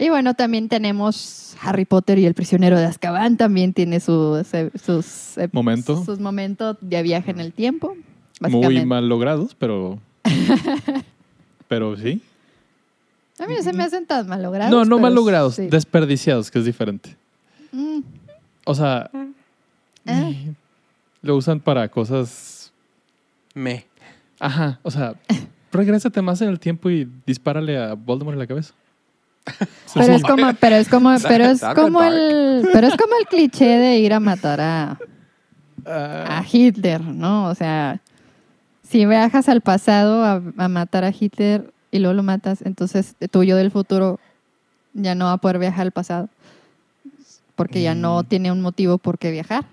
Y 0.00 0.08
bueno, 0.08 0.32
también 0.32 0.70
tenemos 0.70 1.54
Harry 1.60 1.84
Potter 1.84 2.18
y 2.18 2.24
el 2.24 2.32
prisionero 2.32 2.78
de 2.78 2.86
Azkaban. 2.86 3.36
También 3.36 3.74
tiene 3.74 4.00
sus, 4.00 4.46
sus, 4.82 5.36
eh, 5.36 5.50
Momento. 5.52 6.02
sus 6.02 6.18
momentos 6.18 6.78
de 6.80 7.02
viaje 7.02 7.30
en 7.32 7.38
el 7.38 7.52
tiempo. 7.52 7.94
Muy 8.40 8.86
mal 8.86 9.10
logrados, 9.10 9.54
pero. 9.54 9.98
pero 11.68 11.98
sí. 11.98 12.22
A 13.38 13.46
mí 13.46 13.54
no 13.54 13.62
se 13.62 13.74
me 13.74 13.84
hacen 13.84 14.06
tan 14.06 14.26
mal 14.26 14.42
logrados. 14.42 14.70
No, 14.70 14.86
no 14.86 14.98
mal 14.98 15.14
logrados, 15.14 15.56
sí. 15.56 15.66
desperdiciados, 15.66 16.50
que 16.50 16.60
es 16.60 16.64
diferente. 16.64 17.14
Mm, 17.72 18.00
O 18.64 18.74
sea, 18.74 19.10
ah, 20.06 20.32
lo 21.20 21.36
usan 21.36 21.60
para 21.60 21.86
cosas. 21.90 22.49
Me. 23.54 23.86
Ajá, 24.38 24.80
o 24.82 24.90
sea, 24.90 25.14
regrésate 25.72 26.22
más 26.22 26.40
en 26.40 26.48
el 26.48 26.58
tiempo 26.58 26.88
y 26.90 27.08
dispárale 27.26 27.76
a 27.78 27.94
Voldemort 27.94 28.34
en 28.34 28.38
la 28.40 28.46
cabeza. 28.46 28.72
pero 29.94 30.12
es 30.14 30.22
como, 30.22 30.54
pero 30.60 30.76
es 30.76 30.88
como, 30.88 31.14
pero 31.28 31.44
es 31.46 31.60
como 31.74 32.02
el, 32.02 32.68
pero 32.72 32.86
es 32.86 32.96
como 32.96 33.14
el 33.20 33.26
cliché 33.26 33.66
de 33.78 33.98
ir 33.98 34.12
a 34.12 34.20
matar 34.20 34.60
a, 34.60 34.90
a 34.92 34.98
Ah, 36.38 36.44
Hitler, 36.50 37.00
¿no? 37.02 37.46
O 37.48 37.54
sea, 37.54 38.00
si 38.88 39.06
viajas 39.06 39.48
al 39.48 39.60
pasado 39.60 40.24
a, 40.24 40.42
a 40.56 40.68
matar 40.68 41.04
a 41.04 41.12
Hitler 41.18 41.72
y 41.90 41.98
luego 41.98 42.14
lo 42.14 42.22
matas, 42.22 42.62
entonces 42.62 43.14
tu 43.30 43.42
yo 43.44 43.56
del 43.56 43.70
futuro 43.70 44.20
ya 44.94 45.14
no 45.14 45.26
va 45.26 45.32
a 45.34 45.38
poder 45.38 45.58
viajar 45.58 45.82
al 45.82 45.92
pasado. 45.92 46.28
Porque 47.56 47.82
ya 47.82 47.94
no 47.94 48.22
Mm. 48.22 48.26
tiene 48.26 48.52
un 48.52 48.60
motivo 48.62 48.96
por 48.98 49.18
qué 49.18 49.30
viajar. 49.30 49.64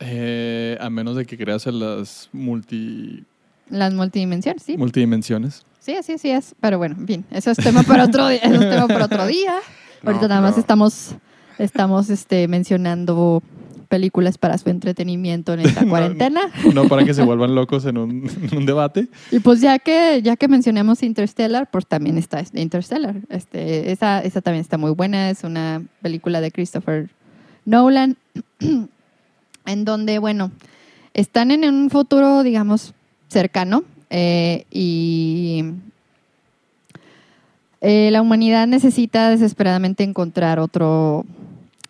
Eh, 0.00 0.76
a 0.80 0.90
menos 0.90 1.16
de 1.16 1.24
que 1.26 1.36
creas 1.38 1.66
en 1.66 1.78
las 1.80 2.28
multi, 2.32 3.24
Las 3.70 3.92
multidimensiones, 3.94 4.62
sí. 4.62 4.76
multidimensiones. 4.76 5.64
Sí, 5.80 5.94
así, 5.94 6.12
así 6.14 6.30
es. 6.30 6.54
Pero 6.60 6.78
bueno, 6.78 6.96
bien, 6.98 7.24
eso 7.30 7.50
es 7.50 7.58
tema 7.58 7.82
para 7.82 8.04
otro 8.04 8.28
día. 8.28 8.38
Eso 8.42 8.54
es 8.54 8.70
tema 8.70 8.88
para 8.88 9.04
otro 9.04 9.26
día. 9.26 9.54
No, 10.02 10.10
Ahorita 10.10 10.28
nada 10.28 10.40
más 10.40 10.52
pero- 10.52 10.60
estamos, 10.60 11.14
estamos 11.58 12.10
este, 12.10 12.48
mencionando 12.48 13.42
películas 13.88 14.36
para 14.36 14.58
su 14.58 14.68
entretenimiento 14.68 15.52
en 15.54 15.60
esta 15.60 15.82
No, 15.84 15.90
cuarentena. 15.90 16.40
No 16.74 16.88
para 16.88 17.04
que 17.04 17.14
se 17.14 17.22
vuelvan 17.24 17.54
locos 17.54 17.84
en 17.86 17.98
un, 17.98 18.28
en 18.50 18.58
un 18.58 18.66
debate. 18.66 19.06
Y 19.30 19.38
pues 19.38 19.60
ya 19.60 19.78
que, 19.78 20.20
ya 20.22 20.36
que 20.36 20.48
mencionamos 20.48 21.04
Interstellar, 21.04 21.70
pues 21.70 21.86
también 21.86 22.18
está 22.18 22.42
Interstellar. 22.52 23.14
Este, 23.28 23.92
esa, 23.92 24.20
esa 24.22 24.40
también 24.40 24.62
está 24.62 24.76
muy 24.78 24.90
buena. 24.90 25.30
Es 25.30 25.44
una 25.44 25.82
película 26.02 26.40
de 26.40 26.50
Christopher 26.50 27.10
Nolan, 27.64 28.16
en 29.66 29.84
donde, 29.84 30.18
bueno, 30.18 30.50
están 31.14 31.50
en 31.50 31.64
un 31.64 31.90
futuro, 31.90 32.42
digamos, 32.42 32.94
cercano 33.28 33.82
eh, 34.10 34.64
y 34.70 35.64
eh, 37.80 38.10
la 38.10 38.22
humanidad 38.22 38.66
necesita 38.66 39.30
desesperadamente 39.30 40.04
encontrar 40.04 40.58
otro 40.58 41.24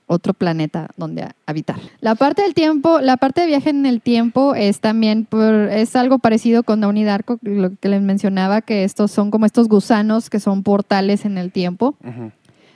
otro 0.08 0.34
planeta 0.34 0.88
donde 0.96 1.22
ha- 1.24 1.34
habitar. 1.46 1.80
La 2.00 2.14
parte 2.14 2.42
del 2.42 2.54
tiempo, 2.54 3.00
la 3.00 3.16
parte 3.16 3.40
de 3.40 3.48
viaje 3.48 3.70
en 3.70 3.86
el 3.86 4.00
tiempo 4.00 4.54
es 4.54 4.78
también 4.78 5.24
por, 5.24 5.42
es 5.52 5.96
algo 5.96 6.20
parecido 6.20 6.62
con 6.62 6.80
Downey 6.80 7.02
Darko, 7.02 7.40
lo 7.42 7.72
que 7.74 7.88
les 7.88 8.02
mencionaba 8.02 8.60
que 8.62 8.84
estos 8.84 9.10
son 9.10 9.32
como 9.32 9.46
estos 9.46 9.66
gusanos 9.68 10.30
que 10.30 10.38
son 10.38 10.62
portales 10.62 11.24
en 11.24 11.38
el 11.38 11.50
tiempo, 11.50 11.96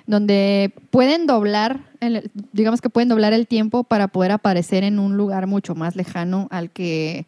donde 0.09 0.73
pueden 0.91 1.29
doblar, 1.29 1.79
el- 2.01 2.31
digamos 2.53 2.81
que 2.81 2.91
pueden 2.91 3.09
doblar 3.09 3.33
el 3.33 3.47
tiempo 3.47 3.85
para 3.85 4.09
poder 4.09 4.33
aparecer 4.33 4.85
en 4.85 4.99
un 4.99 5.17
lugar 5.17 5.47
mucho 5.47 5.75
más 5.75 5.97
lejano 5.97 6.49
al 6.51 6.71
que 6.71 7.27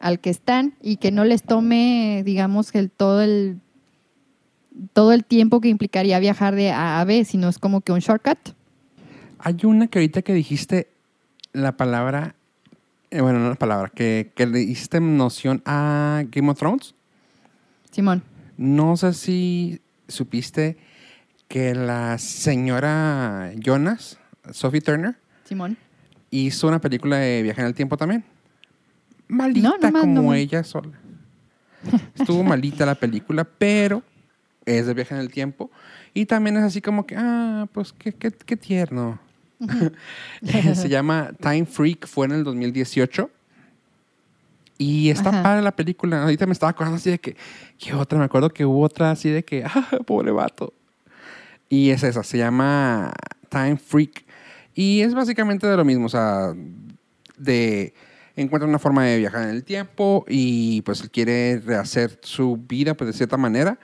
al 0.00 0.18
que 0.18 0.30
están 0.30 0.74
y 0.82 0.96
que 0.96 1.10
no 1.12 1.24
les 1.24 1.42
tome, 1.42 2.22
digamos, 2.24 2.74
el 2.74 2.90
todo 2.90 3.20
el 3.22 3.58
todo 4.92 5.12
el 5.12 5.24
tiempo 5.24 5.60
que 5.60 5.68
implicaría 5.68 6.18
viajar 6.18 6.54
de 6.54 6.70
A 6.70 7.00
a 7.00 7.04
B, 7.04 7.24
sino 7.24 7.48
es 7.48 7.58
como 7.58 7.82
que 7.82 7.92
un 7.92 7.98
shortcut. 8.00 8.38
Hay 9.38 9.56
una 9.64 9.88
que 9.88 9.98
ahorita 9.98 10.22
que 10.22 10.32
dijiste 10.32 10.88
la 11.52 11.76
palabra, 11.76 12.34
eh, 13.10 13.20
bueno, 13.20 13.40
no 13.40 13.48
la 13.50 13.54
palabra, 13.56 13.90
que, 13.94 14.30
que 14.34 14.46
le 14.46 14.60
hiciste 14.60 15.00
noción 15.00 15.62
a 15.66 16.24
Game 16.30 16.50
of 16.50 16.58
Thrones. 16.58 16.94
Simón. 17.90 18.22
No 18.56 18.96
sé 18.96 19.12
si 19.14 19.80
supiste 20.08 20.76
que 21.50 21.74
la 21.74 22.16
señora 22.18 23.50
Jonas, 23.56 24.20
Sophie 24.52 24.80
Turner, 24.80 25.16
Simón. 25.42 25.76
hizo 26.30 26.68
una 26.68 26.80
película 26.80 27.16
de 27.16 27.42
viaje 27.42 27.60
en 27.60 27.66
el 27.66 27.74
tiempo 27.74 27.96
también. 27.96 28.24
Malita 29.26 29.90
No, 29.90 30.00
como 30.00 30.22
no 30.22 30.34
ella 30.34 30.62
sola. 30.62 30.96
Estuvo 32.14 32.44
malita 32.44 32.86
la 32.86 32.94
película, 32.94 33.42
pero 33.42 34.04
es 34.64 34.86
de 34.86 34.94
viaje 34.94 35.12
en 35.12 35.20
el 35.20 35.28
tiempo. 35.28 35.72
Y 36.14 36.26
también 36.26 36.56
es 36.56 36.62
así 36.62 36.80
como 36.80 37.04
que, 37.04 37.16
ah, 37.18 37.66
pues 37.72 37.92
qué, 37.94 38.12
qué, 38.12 38.30
qué 38.30 38.56
tierno. 38.56 39.18
Se 40.44 40.88
llama 40.88 41.32
Time 41.40 41.66
Freak, 41.66 42.06
fue 42.06 42.26
en 42.26 42.32
el 42.32 42.44
2018. 42.44 43.28
Y 44.78 45.10
está 45.10 45.30
Ajá. 45.30 45.42
padre 45.42 45.62
la 45.62 45.74
película. 45.74 46.22
Ahorita 46.22 46.46
me 46.46 46.52
estaba 46.52 46.70
acordando 46.70 46.98
así 46.98 47.10
de 47.10 47.18
que, 47.18 47.36
¿qué 47.76 47.92
otra? 47.92 48.20
Me 48.20 48.26
acuerdo 48.26 48.50
que 48.50 48.64
hubo 48.64 48.82
otra 48.82 49.10
así 49.10 49.30
de 49.30 49.44
que, 49.44 49.64
ah, 49.66 49.88
pobre 50.06 50.30
vato. 50.30 50.74
Y 51.70 51.90
es 51.90 52.02
esa, 52.02 52.22
se 52.22 52.36
llama 52.36 53.12
Time 53.48 53.78
Freak. 53.78 54.24
Y 54.74 55.00
es 55.00 55.14
básicamente 55.14 55.66
de 55.66 55.76
lo 55.76 55.84
mismo, 55.86 56.06
o 56.06 56.08
sea, 56.10 56.52
de 57.38 57.94
encuentra 58.36 58.68
una 58.68 58.78
forma 58.78 59.04
de 59.04 59.18
viajar 59.18 59.42
en 59.44 59.50
el 59.50 59.64
tiempo 59.64 60.24
y 60.28 60.82
pues 60.82 61.00
él 61.02 61.10
quiere 61.10 61.58
rehacer 61.64 62.18
su 62.22 62.56
vida 62.68 62.94
pues 62.94 63.08
de 63.08 63.12
cierta 63.12 63.36
manera 63.36 63.78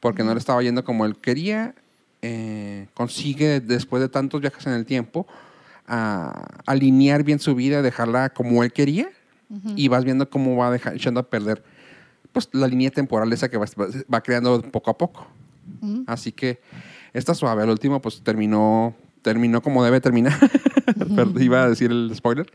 porque 0.00 0.22
no 0.22 0.32
le 0.34 0.38
estaba 0.38 0.62
yendo 0.62 0.84
como 0.84 1.04
él 1.06 1.16
quería. 1.16 1.74
eh, 2.22 2.86
consigue 2.94 3.60
después 3.60 4.00
de 4.02 4.08
tantos 4.08 4.40
viajes 4.40 4.66
en 4.66 4.72
el 4.72 4.86
tiempo 4.86 5.26
a 5.86 6.46
alinear 6.66 7.22
bien 7.22 7.38
su 7.38 7.54
vida, 7.54 7.82
dejarla 7.82 8.30
como 8.30 8.62
él 8.64 8.72
quería 8.72 9.08
y 9.76 9.88
vas 9.88 10.04
viendo 10.04 10.28
cómo 10.30 10.56
va 10.56 10.70
deja- 10.70 10.94
echando 10.94 11.20
a 11.20 11.28
perder 11.30 11.62
pues 12.32 12.48
la 12.52 12.66
línea 12.66 12.90
temporal 12.90 13.32
esa 13.32 13.48
que 13.50 13.56
va, 13.58 13.66
va 14.12 14.20
creando 14.22 14.60
poco 14.72 14.90
a 14.90 14.98
poco. 14.98 15.26
Ujú. 15.80 16.04
Así 16.06 16.32
que 16.32 16.60
está 17.14 17.34
suave. 17.34 17.62
El 17.64 17.70
último, 17.70 18.00
pues 18.02 18.20
terminó, 18.22 18.94
terminó 19.22 19.62
como 19.62 19.82
debe 19.84 20.00
terminar. 20.00 20.34
Pero 21.16 21.40
Iba 21.40 21.64
a 21.64 21.68
decir 21.70 21.90
el 21.90 22.12
spoiler, 22.14 22.46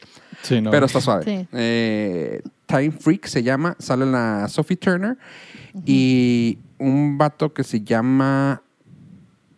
Sí, 0.44 0.62
no. 0.62 0.70
pero 0.72 0.86
está 0.86 1.02
suave. 1.02 1.24
Sí. 1.26 1.48
Eh, 1.52 2.42
Time 2.68 2.92
Freak 2.92 3.26
se 3.26 3.42
llama, 3.44 3.76
sale 3.80 4.06
la 4.06 4.48
Sophie 4.48 4.78
Turner 4.78 5.18
y 5.86 6.60
un 6.78 7.18
vato 7.18 7.54
que 7.54 7.64
se 7.64 7.82
llama 7.82 8.62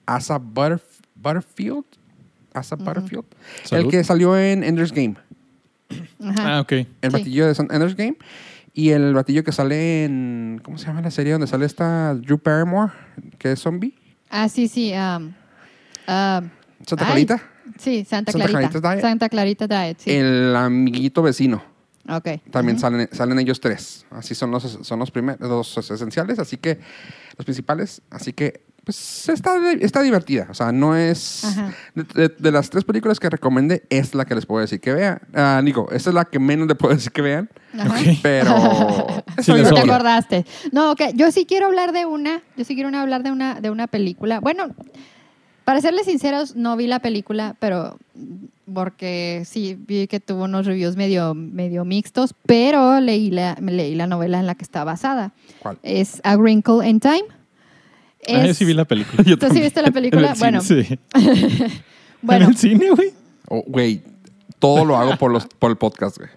Asa 0.05 0.39
Butterf- 0.39 1.01
Butterfield. 1.15 1.83
Asa 2.53 2.75
Butterfield. 2.77 3.25
El 3.71 3.87
que 3.89 4.03
salió 4.03 4.37
en 4.37 4.63
Ender's 4.63 4.91
Game. 4.93 5.15
Ajá. 6.23 6.57
Ah, 6.57 6.61
ok. 6.61 6.71
El 6.71 6.87
Sí. 7.01 7.09
batillo 7.09 7.45
de 7.53 7.67
Ender's 7.69 7.95
Game. 7.95 8.17
Y 8.73 8.89
el 8.91 9.13
batillo 9.13 9.43
que 9.43 9.51
sale 9.51 10.05
en. 10.05 10.61
¿Cómo 10.63 10.77
se 10.77 10.87
llama 10.87 11.01
la 11.01 11.11
serie 11.11 11.33
donde 11.33 11.47
sale 11.47 11.65
esta 11.65 12.15
Drew 12.15 12.39
Barrymore? 12.43 12.93
Que 13.37 13.51
es 13.51 13.59
zombie. 13.59 13.93
Ah, 14.31 14.47
sí, 14.47 14.67
sí. 14.67 14.93
um, 14.93 15.25
um, 15.25 15.33
Santa 16.07 17.05
ay, 17.05 17.05
Clarita. 17.05 17.41
Sí, 17.77 18.05
Santa 18.05 18.31
Santa 18.31 18.47
Clarita. 18.47 18.69
Clarita 18.69 18.89
Diet. 18.89 19.01
Santa 19.01 19.29
Clarita 19.29 19.67
Diet, 19.67 19.97
sí. 19.99 20.11
El 20.11 20.55
amiguito 20.55 21.21
vecino. 21.21 21.61
ok. 22.09 22.49
También 22.49 22.79
salen, 22.79 23.09
salen 23.11 23.37
ellos 23.39 23.59
tres. 23.59 24.05
Así 24.09 24.33
son 24.33 24.51
los, 24.51 24.63
son 24.63 24.99
los 24.99 25.11
primeros, 25.11 25.41
los 25.77 25.91
esenciales. 25.91 26.39
Así 26.39 26.57
que, 26.57 26.79
los 27.37 27.45
principales. 27.45 28.01
Así 28.09 28.31
que, 28.33 28.63
pues 28.83 29.29
está, 29.29 29.55
está 29.79 30.01
divertida. 30.01 30.47
O 30.49 30.53
sea, 30.53 30.71
no 30.71 30.95
es. 30.95 31.43
De, 31.93 32.03
de- 32.03 32.35
de 32.37 32.51
las 32.51 32.69
tres 32.69 32.83
películas 32.83 33.19
que 33.19 33.29
recomendé, 33.29 33.83
es 33.89 34.15
la 34.15 34.25
que 34.25 34.33
les 34.35 34.45
puedo 34.45 34.61
decir 34.61 34.79
que 34.79 34.93
vean. 34.93 35.19
Ah, 35.33 35.61
Nico, 35.63 35.87
esta 35.91 36.09
es 36.09 36.13
la 36.13 36.25
que 36.25 36.39
menos 36.39 36.67
le 36.67 36.75
puedo 36.75 36.93
decir 36.93 37.11
que 37.11 37.21
vean. 37.21 37.49
Pero. 38.21 39.07
Sí 39.41 39.53
les 39.53 39.69
¿Te 39.73 39.79
acordaste? 39.79 40.45
No, 40.71 40.91
ok. 40.91 41.01
Yo 41.15 41.31
sí 41.31 41.45
quiero 41.45 41.67
hablar 41.67 41.93
de 41.93 42.05
una. 42.05 42.41
Yo 42.57 42.65
sí 42.65 42.73
quiero 42.75 42.89
una- 42.89 43.01
hablar 43.01 43.23
de 43.23 43.31
una, 43.31 43.61
de 43.61 43.69
una 43.69 43.87
película. 43.87 44.39
Bueno, 44.39 44.69
para 45.63 45.79
serles 45.81 46.05
sinceros, 46.05 46.55
no 46.55 46.75
vi 46.75 46.85
la 46.87 46.99
película, 46.99 47.55
pero 47.59 47.97
porque 48.73 49.43
sí 49.45 49.77
vi 49.87 50.07
que 50.07 50.19
tuvo 50.19 50.43
unos 50.45 50.65
reviews 50.65 50.95
medio, 50.95 51.33
medio 51.33 51.85
mixtos, 51.85 52.33
pero 52.45 52.99
leí 52.99 53.31
la, 53.31 53.57
me 53.61 53.71
leí 53.71 53.95
la 53.95 54.07
novela 54.07 54.39
en 54.39 54.47
la 54.47 54.55
que 54.55 54.63
está 54.63 54.83
basada. 54.83 55.31
¿Cuál? 55.59 55.77
Es 55.83 56.19
A 56.23 56.35
Wrinkle 56.37 56.87
in 56.87 56.99
Time. 56.99 57.23
Ah, 58.27 58.43
yo 58.45 58.51
Es- 58.51 58.57
sí 58.57 58.65
vi 58.65 58.73
la 58.73 58.85
película. 58.85 59.23
Yo 59.25 59.37
¿Tú 59.37 59.47
sí 59.51 59.59
viste 59.59 59.81
la 59.81 59.87
En 59.87 59.93
película? 59.93 60.31
el 60.33 60.37
Bueno, 60.39 60.61
cine, 60.61 60.83
sí. 60.85 60.99
bueno. 62.21 62.45
¿En 62.45 62.51
el 62.51 62.57
cine, 62.57 62.89
güey? 62.91 63.11
Oh, 63.47 63.63
Güey, 63.67 64.03
todo 64.59 64.85
lo 64.85 64.95
hago 64.97 65.17
por, 65.17 65.31
los, 65.31 65.45
por 65.47 65.71
el 65.71 65.77
podcast, 65.77 66.17
güey. 66.17 66.29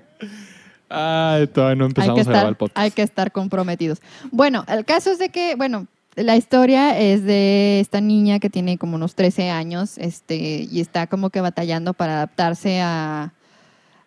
Ay, 0.89 1.47
todavía 1.49 1.77
no 1.77 1.87
empezamos 1.87 2.21
a 2.27 2.31
grabar 2.31 2.49
el 2.49 2.57
podcast. 2.57 2.79
hay 2.79 2.91
que 2.91 3.03
estar 3.03 3.33
comprometidos. 3.33 4.01
Bueno, 4.31 4.65
el 4.69 4.85
caso 4.85 5.11
es 5.11 5.19
de 5.19 5.29
que, 5.31 5.55
bueno, 5.57 5.87
la 6.15 6.37
historia 6.37 6.99
es 6.99 7.25
de 7.25 7.81
esta 7.81 8.01
niña 8.01 8.39
que 8.39 8.49
tiene 8.51 8.79
como 8.79 8.95
unos 8.97 9.15
13 9.15 9.51
años 9.51 9.99
este, 9.99 10.67
y 10.71 10.81
está 10.81 11.07
como 11.09 11.31
que 11.31 11.41
batallando 11.41 11.95
para 11.95 12.15
adaptarse 12.15 12.81
a, 12.81 13.33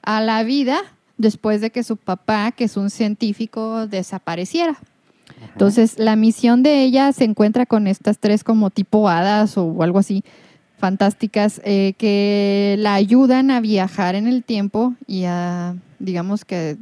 a 0.01 0.21
la 0.21 0.43
vida 0.43 0.79
después 1.17 1.59
de 1.61 1.71
que 1.71 1.83
su 1.83 1.97
papá, 1.97 2.51
que 2.53 2.63
es 2.65 2.77
un 2.77 2.89
científico, 2.89 3.87
desapareciera. 3.87 4.77
Entonces, 5.51 5.97
la 5.97 6.15
misión 6.15 6.63
de 6.63 6.83
ella 6.83 7.11
se 7.13 7.23
encuentra 7.23 7.65
con 7.65 7.87
estas 7.87 8.19
tres 8.19 8.43
como 8.43 8.69
tipo 8.69 9.09
hadas 9.09 9.57
o 9.57 9.81
algo 9.81 9.99
así 9.99 10.23
fantásticas 10.77 11.59
eh, 11.65 11.93
que 11.97 12.75
la 12.79 12.93
ayudan 12.93 13.49
a 13.49 13.59
viajar 13.59 14.15
en 14.15 14.27
el 14.27 14.43
tiempo 14.43 14.93
y 15.07 15.23
a, 15.25 15.75
digamos 15.99 16.45
que, 16.45 16.77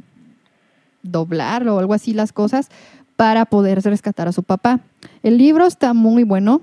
doblar 1.02 1.66
o 1.68 1.78
algo 1.78 1.94
así 1.94 2.12
las 2.12 2.32
cosas 2.32 2.68
para 3.16 3.46
poder 3.46 3.80
rescatar 3.82 4.28
a 4.28 4.32
su 4.32 4.42
papá. 4.42 4.80
El 5.22 5.38
libro 5.38 5.66
está 5.66 5.94
muy 5.94 6.24
bueno, 6.24 6.60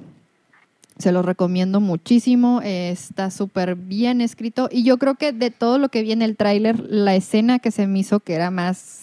se 0.98 1.12
lo 1.12 1.22
recomiendo 1.24 1.80
muchísimo, 1.80 2.62
está 2.62 3.32
súper 3.32 3.76
bien 3.76 4.22
escrito 4.22 4.70
y 4.72 4.84
yo 4.84 4.98
creo 4.98 5.16
que 5.16 5.32
de 5.32 5.50
todo 5.50 5.80
lo 5.80 5.89
que 5.89 6.04
vi 6.04 6.12
en 6.12 6.22
el 6.22 6.38
tráiler, 6.38 6.80
la 6.80 7.16
escena 7.16 7.60
que 7.60 7.72
se 7.72 7.88
me 7.88 8.00
hizo 8.00 8.20
que 8.20 8.34
era 8.34 8.52
más 8.52 9.03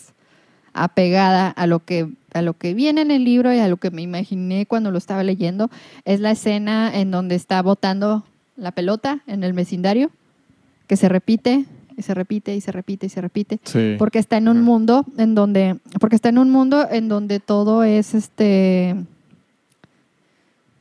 apegada 0.72 1.48
a 1.48 1.66
lo 1.66 1.80
que 1.84 2.08
a 2.32 2.42
lo 2.42 2.54
que 2.54 2.74
viene 2.74 3.00
en 3.00 3.10
el 3.10 3.24
libro 3.24 3.52
y 3.52 3.58
a 3.58 3.66
lo 3.68 3.76
que 3.76 3.90
me 3.90 4.02
imaginé 4.02 4.64
cuando 4.66 4.90
lo 4.92 4.98
estaba 4.98 5.24
leyendo 5.24 5.68
es 6.04 6.20
la 6.20 6.30
escena 6.30 6.90
en 6.96 7.10
donde 7.10 7.34
está 7.34 7.60
botando 7.62 8.24
la 8.56 8.70
pelota 8.70 9.20
en 9.26 9.42
el 9.42 9.52
vecindario 9.52 10.10
que 10.86 10.96
se 10.96 11.08
repite 11.08 11.64
y 11.96 12.02
se 12.02 12.14
repite 12.14 12.54
y 12.54 12.60
se 12.60 12.70
repite 12.72 13.06
y 13.06 13.08
se 13.08 13.20
repite 13.20 13.58
Sí. 13.64 13.96
porque 13.98 14.20
está 14.20 14.36
en 14.36 14.46
un 14.48 14.62
mundo 14.62 15.04
en 15.18 15.34
donde 15.34 15.76
porque 15.98 16.14
está 16.16 16.28
en 16.28 16.38
un 16.38 16.50
mundo 16.50 16.86
en 16.90 17.08
donde 17.08 17.40
todo 17.40 17.82
es 17.82 18.14
este 18.14 18.94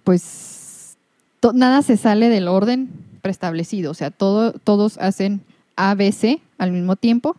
pues 0.03 0.97
to- 1.39 1.53
nada 1.53 1.81
se 1.81 1.97
sale 1.97 2.29
del 2.29 2.47
orden 2.47 2.89
preestablecido 3.21 3.91
o 3.91 3.93
sea 3.93 4.11
todo 4.11 4.53
todos 4.53 4.97
hacen 4.99 5.41
ABC 5.75 6.39
al 6.57 6.71
mismo 6.71 6.95
tiempo 6.95 7.35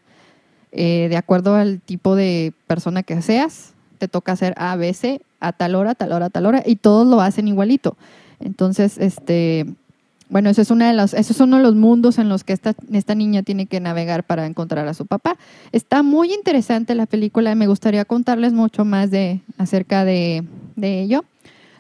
eh, 0.73 1.09
de 1.09 1.17
acuerdo 1.17 1.55
al 1.55 1.81
tipo 1.81 2.15
de 2.17 2.53
persona 2.67 3.03
que 3.03 3.21
seas 3.23 3.73
te 3.99 4.09
toca 4.09 4.33
hacer 4.33 4.55
ABC 4.57 5.21
a 5.41 5.53
tal 5.53 5.75
hora 5.75 5.95
tal 5.95 6.13
hora 6.13 6.31
tal 6.31 6.47
hora 6.47 6.63
y 6.65 6.77
todos 6.77 7.07
lo 7.07 7.21
hacen 7.21 7.49
igualito 7.49 7.97
entonces 8.41 8.99
este 8.99 9.67
bueno, 10.31 10.49
eso 10.49 10.63
es, 10.63 10.71
una 10.71 10.87
de 10.87 10.95
los, 10.95 11.13
eso 11.13 11.33
es 11.33 11.41
uno 11.41 11.57
de 11.57 11.65
los 11.65 11.75
mundos 11.75 12.19
en 12.19 12.29
los 12.29 12.45
que 12.45 12.53
esta, 12.53 12.75
esta 12.93 13.17
niña 13.17 13.43
tiene 13.43 13.67
que 13.67 13.81
navegar 13.81 14.23
para 14.23 14.47
encontrar 14.47 14.87
a 14.87 14.95
su 14.95 15.05
papá. 15.05 15.37
Está 15.73 16.05
muy 16.05 16.33
interesante 16.33 16.95
la 16.95 17.07
película, 17.07 17.57
me 17.57 17.67
gustaría 17.67 18.05
contarles 18.05 18.53
mucho 18.53 18.85
más 18.85 19.11
de, 19.11 19.41
acerca 19.59 20.05
de, 20.05 20.45
de 20.77 21.03
ello. 21.03 21.25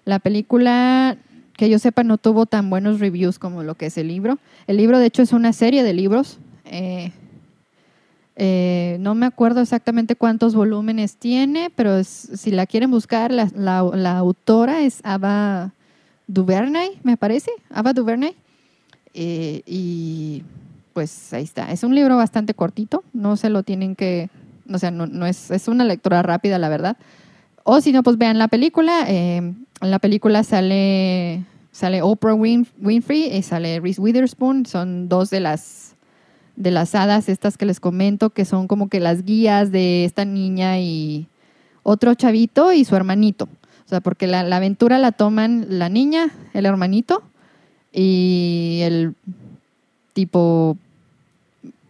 La 0.05 0.19
película, 0.19 1.17
que 1.57 1.71
yo 1.71 1.79
sepa, 1.79 2.03
no 2.03 2.19
tuvo 2.19 2.45
tan 2.45 2.71
buenos 2.71 2.99
reviews 2.99 3.39
como 3.39 3.63
lo 3.63 3.77
que 3.77 3.87
es 3.87 3.97
el 3.97 4.09
libro. 4.09 4.39
El 4.67 4.79
libro, 4.79 4.99
de 4.99 5.07
hecho, 5.07 5.23
es 5.23 5.33
una 5.33 5.53
serie 5.53 5.85
de 5.85 5.95
libros. 5.95 6.41
Eh, 6.65 7.13
eh, 8.37 8.97
no 9.01 9.15
me 9.15 9.27
acuerdo 9.27 9.61
exactamente 9.61 10.17
cuántos 10.17 10.55
volúmenes 10.55 11.17
tiene, 11.17 11.71
pero 11.75 12.03
si 12.05 12.51
la 12.51 12.67
quieren 12.67 12.91
buscar, 12.91 13.33
la, 13.33 13.79
autora 14.19 14.83
es 14.83 15.01
Ava 15.05 15.73
Duvernay, 16.27 16.99
me 17.03 17.17
parece, 17.17 17.51
Ava 17.71 17.93
Duvernay. 17.93 18.35
Eh, 19.13 19.63
y 19.67 20.43
pues 20.93 21.33
ahí 21.33 21.45
está. 21.45 21.73
Es 21.73 21.83
un 21.83 21.95
libro 21.95 22.17
bastante 22.17 22.55
cortito, 22.55 23.03
no 23.13 23.37
se 23.37 23.51
lo 23.51 23.63
tienen 23.63 23.97
que, 23.97 24.31
o 24.73 24.79
sea, 24.79 24.91
no, 24.91 25.07
no 25.07 25.27
es, 25.27 25.51
es 25.51 25.69
una 25.69 25.85
lectura 25.85 26.23
rápida, 26.23 26.59
la 26.59 26.69
verdad. 26.69 26.97
O 27.65 27.81
si 27.81 27.93
no, 27.93 28.03
pues 28.03 28.19
vean 28.19 28.39
la 28.39 28.49
película. 28.49 29.05
eh, 29.09 29.37
en 29.81 29.91
la 29.91 29.99
película 29.99 30.45
sale, 30.45 31.45
sale 31.73 32.03
Oprah 32.03 32.35
Win- 32.35 32.67
Winfrey 32.81 33.35
y 33.35 33.43
sale 33.43 33.81
Reese 33.81 34.01
Witherspoon. 34.01 34.67
Son 34.67 35.09
dos 35.09 35.31
de 35.31 35.41
las, 35.41 35.90
de 36.61 36.71
las 36.71 36.95
hadas 36.95 37.29
estas 37.29 37.57
que 37.57 37.65
les 37.67 37.81
comento, 37.81 38.31
que 38.31 38.45
son 38.45 38.69
como 38.69 38.89
que 38.89 39.01
las 39.01 39.25
guías 39.25 39.73
de 39.73 40.05
esta 40.05 40.25
niña 40.25 40.79
y 40.79 41.27
otro 41.83 42.15
chavito 42.15 42.73
y 42.73 42.85
su 42.85 42.95
hermanito. 42.95 43.49
O 43.87 43.89
sea, 43.89 44.01
porque 44.01 44.27
la, 44.27 44.43
la 44.45 44.57
aventura 44.57 44.99
la 44.99 45.11
toman 45.13 45.67
la 45.71 45.89
niña, 45.89 46.29
el 46.55 46.67
hermanito 46.67 47.23
y 47.93 48.81
el 48.83 49.15
tipo 50.13 50.77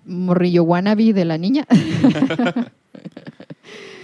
morrillo 0.07 0.63
wannabe 0.65 1.13
de 1.13 1.25
la 1.25 1.37
niña. 1.37 1.67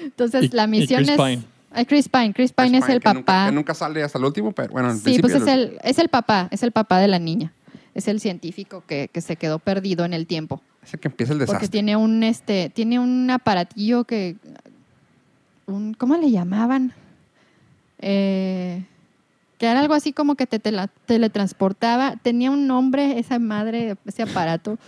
Entonces, 0.05 0.45
Y- 0.45 0.49
la 0.57 0.65
y 0.65 0.69
misión 0.69 0.99
Chris 1.05 1.11
es... 1.11 1.17
Pine. 1.17 1.43
Ay, 1.73 1.85
Chris 1.85 2.09
Pine. 2.09 2.33
Chris 2.33 2.53
Pine 2.53 2.71
Chris 2.71 2.85
es 2.85 2.89
el 2.91 3.01
que 3.01 3.09
nunca- 3.13 3.25
papá. 3.25 3.47
que 3.51 3.55
nunca 3.55 3.75
sale 3.75 4.03
hasta 4.03 4.19
el 4.19 4.25
último, 4.25 4.53
pero 4.53 4.73
bueno, 4.73 4.89
al 4.89 4.97
Sí, 4.97 5.03
principio 5.05 5.31
pues 5.31 5.43
es 5.43 5.49
el, 5.49 5.79
es 5.83 5.99
el 5.99 6.09
papá, 6.09 6.49
es 6.51 6.63
el 6.63 6.73
papá 6.73 6.99
de 6.99 7.09
la 7.09 7.19
niña. 7.19 7.53
Es 7.97 8.09
el 8.09 8.21
científico 8.21 8.85
que, 8.87 9.09
que 9.11 9.21
se 9.23 9.37
quedó 9.37 9.59
perdido 9.59 10.05
en 10.05 10.13
el 10.13 10.27
tiempo. 10.27 10.61
es 10.85 10.93
el 10.95 11.01
que 11.01 11.09
empieza 11.09 11.33
el 11.33 11.39
Porque 11.39 11.53
desastre. 11.53 11.69
tiene 11.71 11.97
un 11.97 12.23
este, 12.23 12.71
tiene 12.75 12.99
un 12.99 13.31
aparatillo 13.31 14.05
que 14.05 14.37
un, 15.67 15.95
¿cómo 15.95 16.15
le 16.17 16.31
llamaban? 16.31 16.93
Eh, 17.99 18.85
que 19.59 19.67
era 19.67 19.81
algo 19.81 19.95
así 19.95 20.13
como 20.13 20.35
que 20.35 20.47
te, 20.47 20.61
teletransportaba. 21.07 22.17
Tenía 22.23 22.51
un 22.51 22.67
nombre 22.67 23.19
esa 23.19 23.39
madre, 23.39 23.97
ese 24.05 24.23
aparato. 24.23 24.79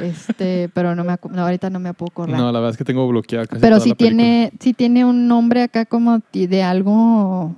Este, 0.00 0.68
pero 0.74 0.94
no 0.94 1.02
me 1.04 1.16
no, 1.30 1.42
ahorita 1.42 1.70
no 1.70 1.80
me 1.80 1.94
puedo 1.94 2.10
acordar. 2.10 2.38
No, 2.38 2.52
la 2.52 2.58
verdad 2.58 2.72
es 2.72 2.76
que 2.76 2.84
tengo 2.84 3.08
bloqueada 3.08 3.46
casi 3.46 3.60
pero 3.62 3.76
toda 3.76 3.84
sí 3.84 3.90
la 3.90 3.94
película. 3.96 4.16
tiene, 4.22 4.52
sí 4.60 4.74
tiene 4.74 5.04
un 5.06 5.26
nombre 5.26 5.62
acá 5.62 5.86
como 5.86 6.20
de 6.32 6.62
algo, 6.62 7.56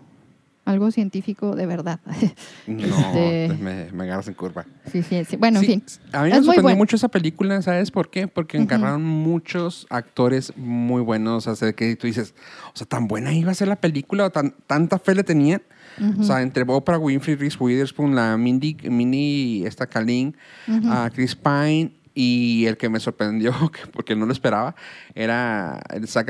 algo 0.67 0.91
científico 0.91 1.57
de 1.57 1.65
verdad. 1.67 2.01
No, 2.67 2.85
Este- 2.85 3.57
me, 3.61 3.91
me 3.93 4.05
agarras 4.05 4.29
en 4.29 4.35
curva. 4.35 4.67
sí, 4.91 5.03
sí, 5.03 5.25
sí. 5.25 5.37
Bueno, 5.37 5.61
Sí, 5.61 5.73
en 5.73 5.81
fin. 5.83 6.01
A 6.13 6.23
mí 6.25 6.31
me 6.31 6.35
sorprendió 6.37 6.63
buena. 6.63 6.77
mucho 6.79 6.97
esa 6.97 7.09
película, 7.09 7.63
¿sabes 7.63 7.91
por 7.91 8.11
qué? 8.11 8.27
Porque 8.29 8.57
Ujú. 8.59 8.65
encarnaron 8.65 9.03
muchos 9.05 9.87
actores 9.89 10.53
muy 10.57 11.01
buenos. 11.03 11.47
O 11.47 11.57
sea, 11.57 11.73
que 11.73 11.95
tú 11.97 12.07
dices, 12.09 12.35
o 12.75 12.77
sea, 12.77 12.87
tan 12.87 13.07
buena 13.09 13.33
iba 13.33 13.53
a 13.53 13.55
ser 13.55 13.69
la 13.69 13.77
película, 13.77 14.27
o 14.27 14.31
tan, 14.31 14.55
tanta 14.67 14.99
fe 14.99 15.15
le 15.15 15.23
tenían. 15.25 15.63
Ujú, 16.01 16.21
O 16.21 16.25
sea, 16.25 16.43
entre 16.43 16.65
Oprah 16.67 16.99
Winfrey, 16.99 17.37
Reese 17.37 17.57
Witherspoon, 17.59 18.15
la 18.15 18.37
Mindy, 18.37 18.77
Mindy 18.91 19.65
esta 19.65 19.87
Kalin, 19.87 20.37
ujú. 20.69 20.93
a 20.93 21.09
Chris 21.11 21.35
Pine 21.37 21.93
y 22.13 22.67
el 22.67 22.77
que 22.77 22.89
me 22.89 22.99
sorprendió, 23.01 23.53
que- 23.73 23.87
porque 23.93 24.17
no 24.17 24.27
lo 24.27 24.33
esperaba, 24.33 24.75
era 25.15 25.81
el 25.95 26.07
Zach 26.09 26.29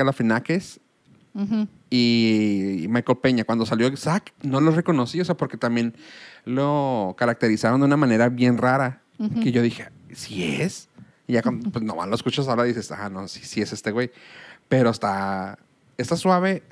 Y 1.89 2.85
Michael 2.89 3.17
Peña. 3.19 3.43
Cuando 3.43 3.65
salió 3.65 3.95
Zack, 3.95 4.33
no 4.43 4.59
lo 4.61 4.71
reconocí, 4.71 5.21
o 5.21 5.25
sea, 5.25 5.35
porque 5.37 5.57
también 5.57 5.95
lo 6.45 7.15
caracterizaron 7.17 7.79
de 7.79 7.85
una 7.85 7.97
manera 7.97 8.29
bien 8.29 8.57
rara. 8.57 9.01
Que 9.41 9.51
yo 9.51 9.61
dije, 9.61 9.89
¿sí 10.13 10.43
es? 10.61 10.89
Y 11.27 11.33
ya 11.33 11.41
cuando 11.41 11.71
pues, 11.71 11.83
nomás 11.83 12.07
lo 12.07 12.15
escuchas 12.15 12.47
ahora 12.47 12.63
dices, 12.63 12.91
ah, 12.91 13.09
no, 13.09 13.27
sí, 13.27 13.41
sí 13.43 13.61
es 13.61 13.73
este 13.73 13.91
güey. 13.91 14.11
Pero 14.69 14.89
está, 14.91 15.57
está 15.97 16.15
suave. 16.15 16.63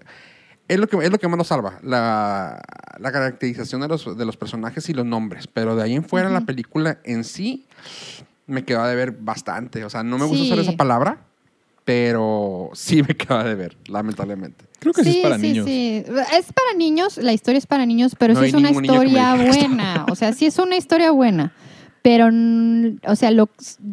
Es 0.68 0.80
lo, 0.80 0.88
que, 0.88 0.98
es 0.98 1.12
lo 1.12 1.20
que 1.20 1.28
más 1.28 1.38
lo 1.38 1.44
salva, 1.44 1.80
la, 1.84 2.60
la 2.98 3.12
caracterización 3.12 3.82
de 3.82 3.88
los, 3.88 4.18
de 4.18 4.26
los 4.26 4.36
personajes 4.36 4.90
y 4.90 4.94
los 4.94 5.06
nombres. 5.06 5.46
Pero 5.48 5.76
de 5.76 5.84
ahí 5.84 5.94
en 5.96 6.04
fuera, 6.04 6.30
la 6.30 6.42
película 6.42 7.00
en 7.04 7.24
sí 7.24 7.68
me 8.48 8.64
quedó 8.64 8.84
de 8.86 8.96
ver 8.96 9.12
bastante. 9.12 9.86
O 9.86 9.90
sea, 9.92 10.02
no 10.04 10.18
me 10.18 10.26
gusta 10.26 10.44
Sí. 10.44 10.52
usar 10.52 10.60
esa 10.64 10.76
palabra, 10.78 11.25
pero 11.86 12.72
sí 12.74 13.04
me 13.04 13.16
quedó 13.16 13.44
de 13.44 13.56
ver, 13.56 13.78
lamentablemente. 13.88 14.66
Creo 14.80 14.92
que 14.92 15.04
sí, 15.04 15.18
es 15.18 15.24
para 15.24 15.38
niños. 15.38 15.66
sí. 15.66 16.04
Es 16.34 16.52
para 16.52 16.78
niños, 16.78 17.18
la 17.18 17.32
historia 17.32 17.60
es 17.60 17.68
para 17.68 17.86
niños, 17.86 18.16
pero 18.18 18.34
No 18.34 18.42
sí 18.42 18.48
es 18.48 18.54
una 18.56 18.72
historia 18.72 19.36
buena. 19.36 20.06
O 20.12 20.16
sea, 20.16 20.34
sí 20.34 20.48
es 20.48 20.58
una 20.58 20.76
historia 20.76 21.12
buena. 21.12 21.54
Pero, 22.02 22.30
o 23.08 23.16
sea, 23.16 23.32
lo, 23.32 23.50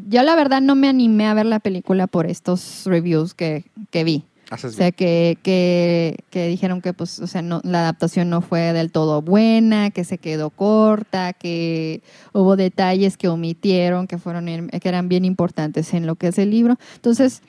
yo 0.09 0.23
la 0.23 0.35
verdad 0.37 0.61
no 0.61 0.75
me 0.75 0.89
animé 0.89 1.27
a 1.27 1.35
ver 1.35 1.47
la 1.47 1.61
película 1.61 2.07
por 2.07 2.27
estos 2.27 2.83
reviews 2.85 3.35
que, 3.35 3.65
que 3.91 4.05
vi. 4.05 4.25
Haces 4.51 4.75
O 4.75 4.77
sea, 4.77 4.93
que, 4.93 5.39
que, 5.43 6.19
que 6.29 6.47
dijeron 6.47 6.83
que 6.83 6.93
pues, 6.93 7.21
o 7.21 7.27
sea, 7.27 7.41
no, 7.41 7.63
la 7.65 7.81
adaptación 7.81 8.29
no 8.29 8.43
fue 8.43 8.75
del 8.75 8.93
todo 8.93 9.23
buena, 9.23 9.91
que 9.91 10.05
se 10.05 10.19
quedó 10.19 10.51
corta, 10.51 11.33
que 11.33 12.03
hubo 12.35 12.57
detalles 12.57 13.17
que 13.17 13.29
omitieron, 13.29 14.07
que, 14.07 14.19
fueron, 14.19 14.69
que 14.69 14.89
eran 14.89 15.09
bien 15.09 15.25
importantes 15.25 15.95
en 15.95 16.07
lo 16.07 16.17
que 16.17 16.29
es 16.29 16.39
el 16.39 16.51
libro. 16.51 16.77
Entonces, 16.97 17.41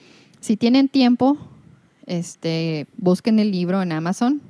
si 0.44 0.58
tienen 0.58 0.90
tiempo, 0.90 1.38
este, 2.06 2.86
busquen 2.98 3.40
el 3.40 3.50
libro 3.52 3.82
en 3.82 3.92
Amazon, 3.94 4.42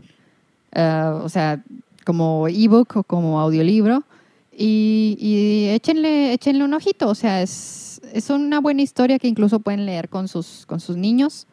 ah, 0.74 1.20
o 1.24 1.30
sea, 1.30 1.62
como 2.06 2.48
ebook 2.48 2.98
o 2.98 3.04
como 3.04 3.40
audiolibro, 3.40 4.04
y, 4.52 5.16
y 5.20 5.70
échenle, 5.70 6.34
échenle 6.34 6.64
un 6.64 6.74
ojito. 6.74 7.10
O 7.10 7.16
sea, 7.16 7.42
es, 7.42 8.02
es 8.12 8.30
una 8.30 8.60
buena 8.60 8.82
historia 8.82 9.20
que 9.20 9.28
incluso 9.28 9.60
pueden 9.60 9.86
leer 9.86 10.10
con 10.10 10.28
sus, 10.28 10.66
con 10.66 10.80
sus 10.80 10.98
niños. 10.98 11.48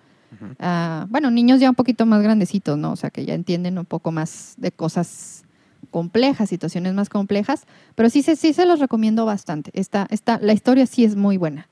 Ah, 0.58 1.06
bueno, 1.10 1.30
niños 1.30 1.60
ya 1.60 1.68
un 1.68 1.74
poquito 1.74 2.06
más 2.06 2.22
grandecitos, 2.22 2.78
¿no? 2.78 2.92
O 2.92 2.96
sea, 2.96 3.10
que 3.10 3.24
ya 3.26 3.34
entienden 3.34 3.78
un 3.78 3.84
poco 3.84 4.10
más 4.12 4.54
de 4.58 4.70
cosas 4.72 5.44
complejas, 5.90 6.48
situaciones 6.48 6.94
más 6.94 7.08
complejas, 7.08 7.66
pero 7.94 8.08
sí, 8.10 8.22
se- 8.22 8.36
sí 8.36 8.52
se 8.52 8.64
los 8.64 8.78
recomiendo 8.80 9.24
bastante. 9.26 9.70
Esta, 9.74 10.06
esta, 10.10 10.38
la 10.40 10.52
historia 10.52 10.86
sí 10.86 11.04
es 11.04 11.14
muy 11.16 11.36
buena. 11.36 11.68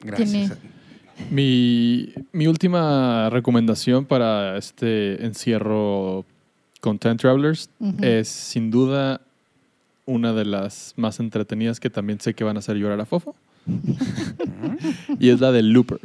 Gracias. 0.00 0.30
tiene- 0.30 0.73
Mi, 1.30 2.12
mi 2.32 2.46
última 2.46 3.30
recomendación 3.30 4.04
para 4.04 4.56
este 4.56 5.24
encierro 5.24 6.24
con 6.80 6.98
Time 6.98 7.16
Travelers 7.16 7.70
es 8.02 8.28
sin 8.28 8.70
duda 8.70 9.20
una 10.06 10.32
de 10.32 10.44
las 10.44 10.92
más 10.96 11.20
entretenidas 11.20 11.80
que 11.80 11.90
también 11.90 12.20
sé 12.20 12.34
que 12.34 12.44
van 12.44 12.56
a 12.56 12.58
hacer 12.58 12.76
llorar 12.76 13.00
a 13.00 13.06
Fofo. 13.06 13.34
y 15.18 15.30
es 15.30 15.40
la 15.40 15.50
de 15.50 15.62
Looper. 15.62 16.00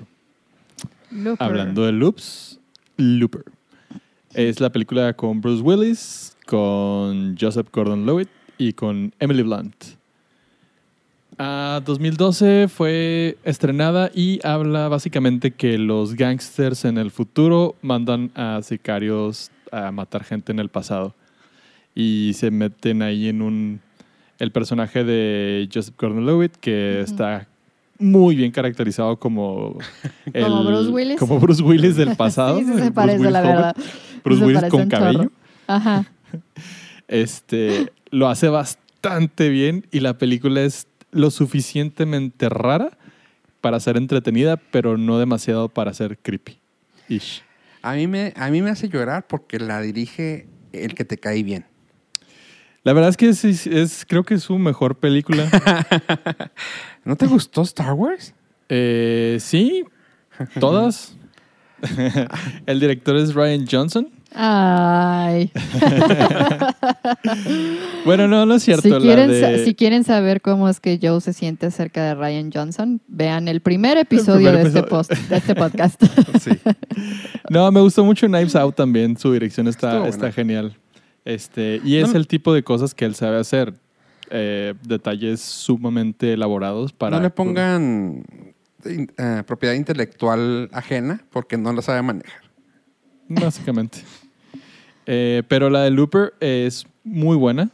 Looper. 1.11 1.45
Hablando 1.45 1.85
de 1.85 1.91
loops, 1.91 2.59
Looper. 2.97 3.43
Es 4.33 4.59
la 4.59 4.71
película 4.71 5.13
con 5.13 5.41
Bruce 5.41 5.61
Willis, 5.61 6.37
con 6.45 7.35
Joseph 7.37 7.67
Gordon-Levitt 7.73 8.29
y 8.57 8.73
con 8.73 9.13
Emily 9.19 9.41
Blunt. 9.41 9.98
Ah, 11.41 11.79
2012 11.85 12.67
fue 12.67 13.37
estrenada 13.45 14.11
y 14.13 14.45
habla 14.45 14.89
básicamente 14.89 15.51
que 15.51 15.77
los 15.77 16.15
gangsters 16.15 16.83
en 16.83 16.97
el 16.97 17.11
futuro 17.11 17.75
mandan 17.81 18.29
a 18.35 18.59
sicarios 18.61 19.49
a 19.71 19.89
matar 19.91 20.25
gente 20.25 20.51
en 20.51 20.59
el 20.59 20.67
pasado. 20.67 21.15
Y 21.95 22.33
se 22.35 22.51
meten 22.51 23.01
ahí 23.01 23.29
en 23.29 23.41
un... 23.41 23.79
El 24.37 24.51
personaje 24.51 25.03
de 25.05 25.67
Joseph 25.73 25.95
Gordon-Levitt, 25.97 26.57
que 26.57 27.01
Ujú. 27.03 27.11
está 27.11 27.47
muy 27.99 28.35
bien 28.35 28.51
caracterizado 28.51 29.15
como... 29.17 29.77
Como 30.33 30.63
Bruce 30.65 30.89
Willis. 30.89 31.17
Como 31.19 31.39
Bruce 31.39 31.63
Willis 31.63 31.95
del 31.95 32.15
pasado. 32.17 32.59
sí, 32.59 32.65
sí 32.65 32.71
Bruce 32.71 32.85
se 32.85 32.91
parece, 32.91 33.17
Willis 33.19 33.31
la 33.31 33.41
verdad. 33.41 33.75
Bruce 34.25 34.39
Se 34.41 34.45
Willis 34.45 34.63
con 34.65 34.89
chorro. 34.89 34.89
cabello. 34.89 35.31
Ajá. 35.67 36.05
Este, 37.07 37.91
lo 38.11 38.27
hace 38.29 38.49
bastante 38.49 39.49
bien 39.49 39.87
y 39.91 40.01
la 40.01 40.19
película 40.19 40.61
es 40.61 40.85
lo 41.11 41.31
suficientemente 41.31 42.49
rara 42.49 42.97
para 43.61 43.79
ser 43.79 43.97
entretenida, 43.97 44.57
pero 44.57 44.97
no 44.97 45.19
demasiado 45.19 45.69
para 45.69 45.93
ser 45.93 46.17
creepy. 46.17 46.59
Ish. 47.07 47.43
A 47.81 47.93
mí, 47.93 48.07
me, 48.07 48.33
a 48.35 48.49
mí 48.49 48.61
me 48.61 48.69
hace 48.69 48.89
llorar 48.89 49.25
porque 49.27 49.59
la 49.59 49.81
dirige 49.81 50.47
el 50.73 50.93
que 50.95 51.05
te 51.05 51.17
cae 51.17 51.43
bien. 51.43 51.65
La 52.83 52.93
verdad 52.93 53.09
es 53.09 53.17
que 53.17 53.29
es, 53.29 53.43
es- 53.45 53.67
es- 53.67 54.05
creo 54.07 54.23
que 54.23 54.35
es 54.35 54.43
su 54.43 54.57
mejor 54.57 54.95
película. 54.95 55.49
¿No 57.05 57.15
te 57.15 57.25
gustó 57.27 57.61
Star 57.63 57.93
Wars? 57.93 58.33
Eh, 58.69 59.37
sí, 59.41 59.83
todas. 60.59 61.15
El 62.65 62.79
director 62.79 63.15
es 63.17 63.33
Ryan 63.33 63.65
Johnson. 63.69 64.09
Ay. 64.33 65.51
Bueno, 68.05 68.27
no, 68.27 68.45
no 68.45 68.55
es 68.55 68.63
cierto. 68.63 68.83
Si 68.83 68.89
la 68.89 68.99
quieren, 68.99 69.29
de- 69.29 69.41
sa- 69.59 69.63
si 69.65 69.75
quieren 69.75 70.03
saber 70.03 70.41
cómo 70.41 70.69
es 70.69 70.79
que 70.79 70.99
Joe 71.01 71.19
se 71.21 71.33
siente 71.33 71.65
acerca 71.67 72.03
de 72.03 72.15
Ryan 72.15 72.51
Johnson, 72.53 73.01
vean 73.07 73.47
el 73.47 73.61
primer 73.61 73.97
episodio, 73.97 74.47
primer 74.49 74.63
de, 74.71 74.79
este 74.79 74.83
post, 74.83 75.11
de 75.11 75.37
este 75.37 75.55
podcast. 75.55 76.01
Sí. 76.39 76.51
No, 77.49 77.71
me 77.71 77.81
gustó 77.81 78.03
mucho 78.05 78.27
Knives 78.27 78.55
Out 78.55 78.75
también. 78.75 79.17
Su 79.17 79.31
dirección 79.33 79.67
está, 79.67 80.07
está 80.07 80.31
genial. 80.31 80.77
Este, 81.25 81.81
y 81.83 81.97
es 81.97 82.11
No- 82.11 82.17
el 82.17 82.27
tipo 82.27 82.53
de 82.53 82.63
cosas 82.63 82.93
que 82.95 83.05
él 83.05 83.15
sabe 83.15 83.37
hacer. 83.37 83.73
Eh, 84.31 84.75
detalles 84.83 85.41
sumamente 85.41 86.33
elaborados 86.33 86.93
para. 86.93 87.17
no 87.17 87.23
le 87.23 87.31
pongan 87.31 88.23
eh, 88.85 89.43
propiedad 89.47 89.73
intelectual 89.73 90.69
ajena 90.71 91.21
porque 91.31 91.57
no 91.57 91.73
la 91.73 91.81
sabe 91.81 92.01
manejar. 92.03 92.41
Básicamente. 93.27 93.99
Eh, 95.11 95.41
pero 95.47 95.71
la 95.71 95.81
de 95.81 95.89
Looper 95.89 96.35
es 96.39 96.85
muy 97.03 97.35
buena. 97.35 97.71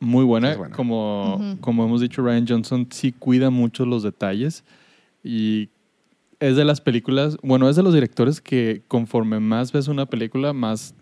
Muy 0.00 0.24
buena. 0.24 0.56
Como, 0.70 1.58
hemos 1.62 2.00
dicho, 2.00 2.22
Ryan 2.22 2.46
Johnson 2.48 2.86
sí 2.88 3.12
cuida 3.12 3.50
mucho 3.50 3.84
los 3.84 4.02
detalles. 4.02 4.64
Y 5.22 5.68
es 6.40 6.56
de 6.56 6.64
las 6.64 6.80
películas. 6.80 7.36
Bueno, 7.42 7.68
es 7.68 7.76
de 7.76 7.82
los 7.82 7.92
directores 7.92 8.40
que 8.40 8.80
conforme 8.88 9.38
más 9.38 9.70
ves 9.70 9.88
una 9.88 10.06
película, 10.06 10.54
más 10.54 10.94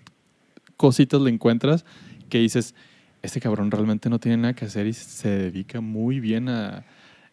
cositas 0.76 1.20
le 1.20 1.30
encuentras 1.30 1.84
que 2.28 2.38
dices. 2.38 2.74
Este 3.22 3.40
cabrón 3.40 3.70
realmente 3.70 4.10
no 4.10 4.18
tiene 4.18 4.38
nada 4.38 4.54
que 4.54 4.64
hacer 4.64 4.88
y 4.88 4.92
se 4.92 5.28
dedica 5.28 5.80
muy 5.80 6.20
bien 6.20 6.48
a, 6.48 6.84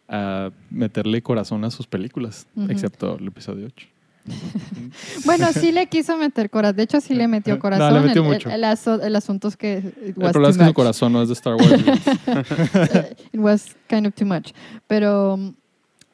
a 0.08 0.50
meterle 0.70 1.22
corazón 1.22 1.64
a 1.64 1.70
sus 1.70 1.86
películas, 1.86 2.48
excepto 2.68 3.16
el 3.18 3.28
episodio 3.28 3.66
8. 3.66 3.93
Bueno, 5.24 5.48
sí 5.52 5.72
le 5.72 5.86
quiso 5.88 6.16
meter 6.16 6.50
corazón. 6.50 6.76
De 6.76 6.82
hecho, 6.84 7.00
sí 7.00 7.14
le 7.14 7.28
metió 7.28 7.54
No, 7.54 7.60
corazón. 7.60 7.94
le 7.94 8.00
metió 8.00 8.22
el, 8.22 8.28
mucho. 8.28 8.48
El, 8.48 8.56
el 8.56 8.64
aso- 8.64 9.02
el 9.02 9.16
asunto 9.16 9.48
es 9.48 9.56
que 9.56 9.78
it 9.78 10.16
El 10.16 10.22
was 10.22 10.32
problema 10.32 10.50
es 10.50 10.58
que 10.58 10.66
su 10.66 10.74
corazón 10.74 11.12
no 11.12 11.22
es 11.22 11.28
de 11.28 11.34
Star 11.34 11.54
Wars. 11.54 11.72
It 13.32 13.40
was 13.40 13.74
kind 13.88 14.06
of 14.06 14.14
too 14.14 14.26
much. 14.26 14.52
Pero 14.86 15.38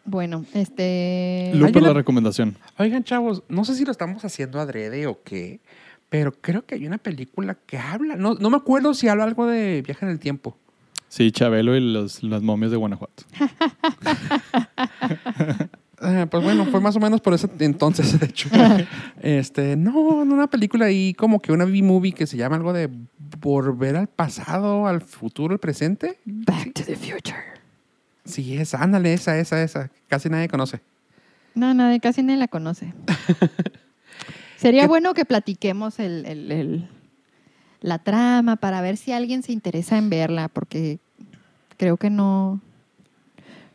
bueno, 0.05 0.45
este. 0.55 1.51
Lupe 1.55 1.81
la 1.81 1.93
recomendación. 1.93 2.57
Oigan, 2.79 3.05
chavos, 3.05 3.43
no 3.49 3.65
sé 3.65 3.75
si 3.75 3.85
lo 3.85 3.93
estamos 3.93 4.25
haciendo 4.25 4.61
adrede 4.61 5.07
o 5.07 5.23
qué, 5.23 5.61
pero 6.09 6.33
creo 6.33 6.65
que 6.65 6.77
hay 6.77 6.87
una 6.87 6.99
película 6.99 7.57
que 7.67 7.79
habla. 7.79 8.17
No, 8.17 8.35
no 8.35 8.51
me 8.51 8.57
acuerdo 8.57 8.95
si 8.95 9.09
habla 9.09 9.25
algo 9.25 9.47
de 9.47 9.83
viaje 9.83 10.05
en 10.07 10.13
el 10.13 10.19
tiempo. 10.19 10.57
Sí, 11.09 11.33
Chabelo 11.33 11.77
y 11.77 11.81
los, 11.81 12.23
las 12.23 12.41
momias 12.43 12.71
de 12.71 12.77
Guanajuato. 12.77 13.25
Ah, 16.01 16.27
pues 16.31 16.43
bueno, 16.43 16.65
fue 16.67 16.81
más 16.81 16.97
o 16.97 17.01
menos 17.01 17.21
por 17.21 17.35
ese 17.35 17.49
entonces, 17.59 18.19
de 18.19 18.27
hecho. 18.27 18.49
este, 19.21 19.77
no, 19.77 20.25
no, 20.25 20.35
una 20.35 20.47
película 20.47 20.87
ahí 20.87 21.13
como 21.15 21.41
que 21.41 21.53
una 21.53 21.67
B-movie 21.67 22.13
que 22.13 22.27
se 22.27 22.37
llama 22.39 22.57
algo 22.57 22.73
de 22.73 22.89
volver 23.41 23.97
al 23.97 24.07
pasado, 24.07 24.87
al 24.87 25.03
futuro, 25.03 25.53
al 25.53 25.61
presente. 25.61 26.19
Back 26.25 26.73
to 26.73 26.83
the 26.85 26.97
Future. 26.97 27.37
Sí, 28.25 28.57
esa, 28.57 28.83
ándale, 28.83 29.13
esa, 29.13 29.39
esa, 29.39 29.63
esa. 29.63 29.91
Casi 30.09 30.29
nadie 30.31 30.49
conoce. 30.49 30.81
No, 31.55 31.75
nadie, 31.75 32.01
casi 32.01 32.23
nadie 32.23 32.39
la 32.39 32.49
conoce. 32.49 32.95
Sería 34.57 34.83
¿Qué- 34.83 34.89
bueno 34.89 35.15
que 35.15 35.25
platiquemos 35.25 35.99
el, 35.99 36.25
el- 36.27 36.53
el- 36.53 36.89
la 37.81 37.99
trama 37.99 38.57
para 38.57 38.81
ver 38.83 38.97
si 38.99 39.13
alguien 39.13 39.43
se 39.43 39.53
interesa 39.53 39.97
en 39.97 40.11
verla, 40.11 40.49
porque 40.49 40.99
creo 41.79 41.97
que 41.97 42.11
no, 42.11 42.61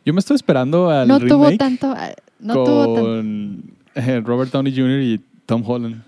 Yo 0.06 0.14
me 0.14 0.20
estoy 0.20 0.36
esperando 0.36 0.88
al 0.88 1.06
no 1.06 1.18
remake 1.18 1.28
tuvo 1.34 1.56
tanto. 1.58 1.92
ah, 1.94 2.10
No 2.38 2.54
tuvo 2.54 2.84
tanto. 2.94 3.02
con 3.02 3.62
eh, 3.96 4.20
Robert 4.24 4.50
Downey 4.52 4.72
Jr. 4.74 5.00
y 5.02 5.20
Tom 5.44 5.62
Holland. 5.66 6.02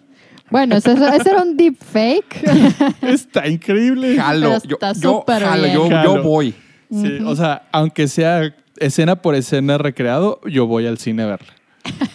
Bueno, 0.51 0.77
eso, 0.77 0.93
eso- 0.93 1.09
ese 1.09 1.31
era 1.31 1.43
un 1.43 1.57
deep 1.59 1.77
fake. 1.79 2.43
Está 3.03 3.47
increíble. 3.49 4.17
Jalo, 4.17 4.59
yo, 4.65 4.79
yo, 5.01 5.25
jalo, 5.27 5.65
bien. 5.89 6.03
yo, 6.05 6.23
voy. 6.23 6.55
Sí, 6.91 7.19
o 7.27 7.37
sea, 7.37 7.69
aunque 7.71 8.09
sea 8.09 8.55
escena 8.79 9.17
por 9.17 9.35
escena 9.35 9.77
recreado, 9.77 10.41
yo 10.47 10.67
voy 10.67 10.87
al 10.87 10.97
cine 10.99 11.25
a 11.25 11.27
verla. 11.27 11.53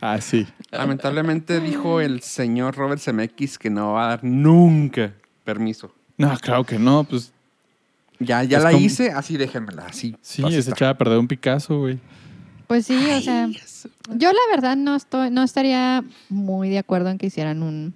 Ah, 0.00 0.20
sí. 0.20 0.46
Lamentablemente 0.70 1.58
dijo 1.58 2.00
el 2.00 2.20
señor 2.20 2.76
Robert 2.76 3.00
Zemeckis 3.00 3.58
que 3.58 3.68
no 3.68 3.94
va 3.94 4.04
a 4.04 4.08
dar 4.10 4.20
nunca 4.22 5.12
permiso. 5.42 5.92
No, 6.16 6.32
claro 6.38 6.62
que 6.62 6.78
no, 6.78 7.02
pues 7.02 7.32
Ya, 8.20 8.42
ya 8.42 8.58
Es 8.58 8.64
la 8.64 8.70
como- 8.72 8.84
hice, 8.84 9.10
así 9.12 9.36
déjenmela, 9.36 9.86
así. 9.86 10.16
sí, 10.22 10.42
se 10.62 10.70
echaba 10.70 10.92
a 10.92 10.98
perder 10.98 11.18
un 11.18 11.28
Picasso, 11.28 11.78
güey. 11.78 11.98
Pues 12.66 12.84
sí, 12.86 12.96
o 13.16 13.20
sea, 13.20 13.46
eso. 13.46 13.88
yo 14.14 14.30
la 14.32 14.38
verdad 14.50 14.76
no 14.76 14.94
estoy, 14.96 15.30
no 15.30 15.42
estaría 15.42 16.04
muy 16.28 16.68
de 16.68 16.78
acuerdo 16.78 17.08
en 17.10 17.16
que 17.18 17.26
hicieran 17.26 17.62
un 17.62 17.94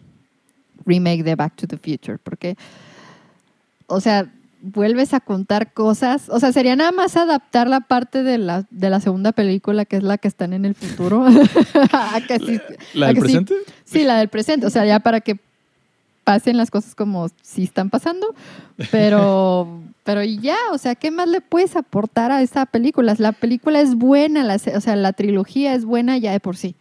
remake 0.86 1.22
de 1.24 1.34
Back 1.34 1.56
to 1.56 1.66
the 1.66 1.76
Future, 1.76 2.18
porque, 2.22 2.56
o 3.86 4.00
sea, 4.00 4.30
vuelves 4.62 5.12
a 5.12 5.20
contar 5.20 5.72
cosas, 5.72 6.28
o 6.28 6.38
sea, 6.40 6.52
sería 6.52 6.76
nada 6.76 6.92
más 6.92 7.16
adaptar 7.16 7.68
la 7.68 7.80
parte 7.80 8.22
de 8.22 8.38
la, 8.38 8.64
de 8.70 8.90
la 8.90 9.00
segunda 9.00 9.32
película, 9.32 9.84
que 9.84 9.96
es 9.96 10.02
la 10.04 10.18
que 10.18 10.28
están 10.28 10.52
en 10.52 10.64
el 10.64 10.74
futuro, 10.74 11.26
a 11.92 12.20
que 12.26 12.38
sí- 12.38 12.60
¿La 12.94 13.06
a 13.06 13.08
del 13.12 13.16
que 13.16 13.20
sí- 13.20 13.26
presente? 13.26 13.54
Sí, 13.84 14.04
la 14.04 14.16
del 14.18 14.28
presente, 14.28 14.66
o 14.66 14.70
sea, 14.70 14.86
ya 14.86 15.00
para 15.00 15.20
que 15.20 15.38
pasen 16.24 16.56
las 16.56 16.70
cosas 16.70 16.94
como 16.94 17.28
si 17.42 17.64
están 17.64 17.90
pasando, 17.90 18.34
pero, 18.90 19.80
pero 20.04 20.22
ya, 20.22 20.56
o 20.72 20.78
sea, 20.78 20.94
¿qué 20.94 21.10
más 21.10 21.28
le 21.28 21.40
puedes 21.40 21.76
aportar 21.76 22.30
a 22.32 22.42
esa 22.42 22.66
película? 22.66 23.14
La 23.18 23.32
película 23.32 23.80
es 23.80 23.94
buena, 23.94 24.44
la 24.44 24.54
o 24.56 24.80
sea, 24.80 24.96
la 24.96 25.12
trilogía 25.12 25.74
es 25.74 25.84
buena 25.84 26.16
ya 26.18 26.32
de 26.32 26.40
por 26.40 26.56
sí. 26.56 26.74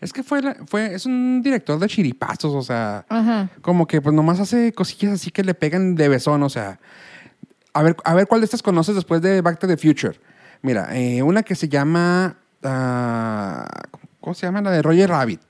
Es 0.00 0.12
que 0.12 0.22
fue, 0.22 0.42
la- 0.42 0.56
fue, 0.66 0.94
es 0.94 1.06
un 1.06 1.42
director 1.42 1.78
de 1.78 1.88
chiripazos, 1.88 2.54
o 2.54 2.62
sea, 2.62 3.04
Ajá. 3.08 3.50
como 3.62 3.86
que 3.86 4.00
pues 4.00 4.14
nomás 4.14 4.38
hace 4.38 4.72
cosillas 4.72 5.14
así 5.14 5.30
que 5.32 5.42
le 5.42 5.54
pegan 5.54 5.94
de 5.96 6.08
besón, 6.08 6.42
o 6.44 6.48
sea. 6.48 6.78
A 7.74 7.82
ver, 7.82 7.96
a 8.04 8.14
ver 8.14 8.26
cuál 8.26 8.40
de 8.40 8.44
estas 8.46 8.62
conoces 8.62 8.94
después 8.94 9.20
de 9.22 9.40
Back 9.40 9.58
to 9.58 9.66
the 9.66 9.76
Future. 9.76 10.18
Mira, 10.62 10.96
eh, 10.96 11.22
una 11.22 11.42
que 11.42 11.54
se 11.54 11.68
llama. 11.68 12.36
ah, 12.62 13.66
¿Cómo 14.20 14.34
se 14.34 14.46
llama? 14.46 14.62
La 14.62 14.70
de 14.70 14.82
Roger 14.82 15.08
Rabbit. 15.10 15.40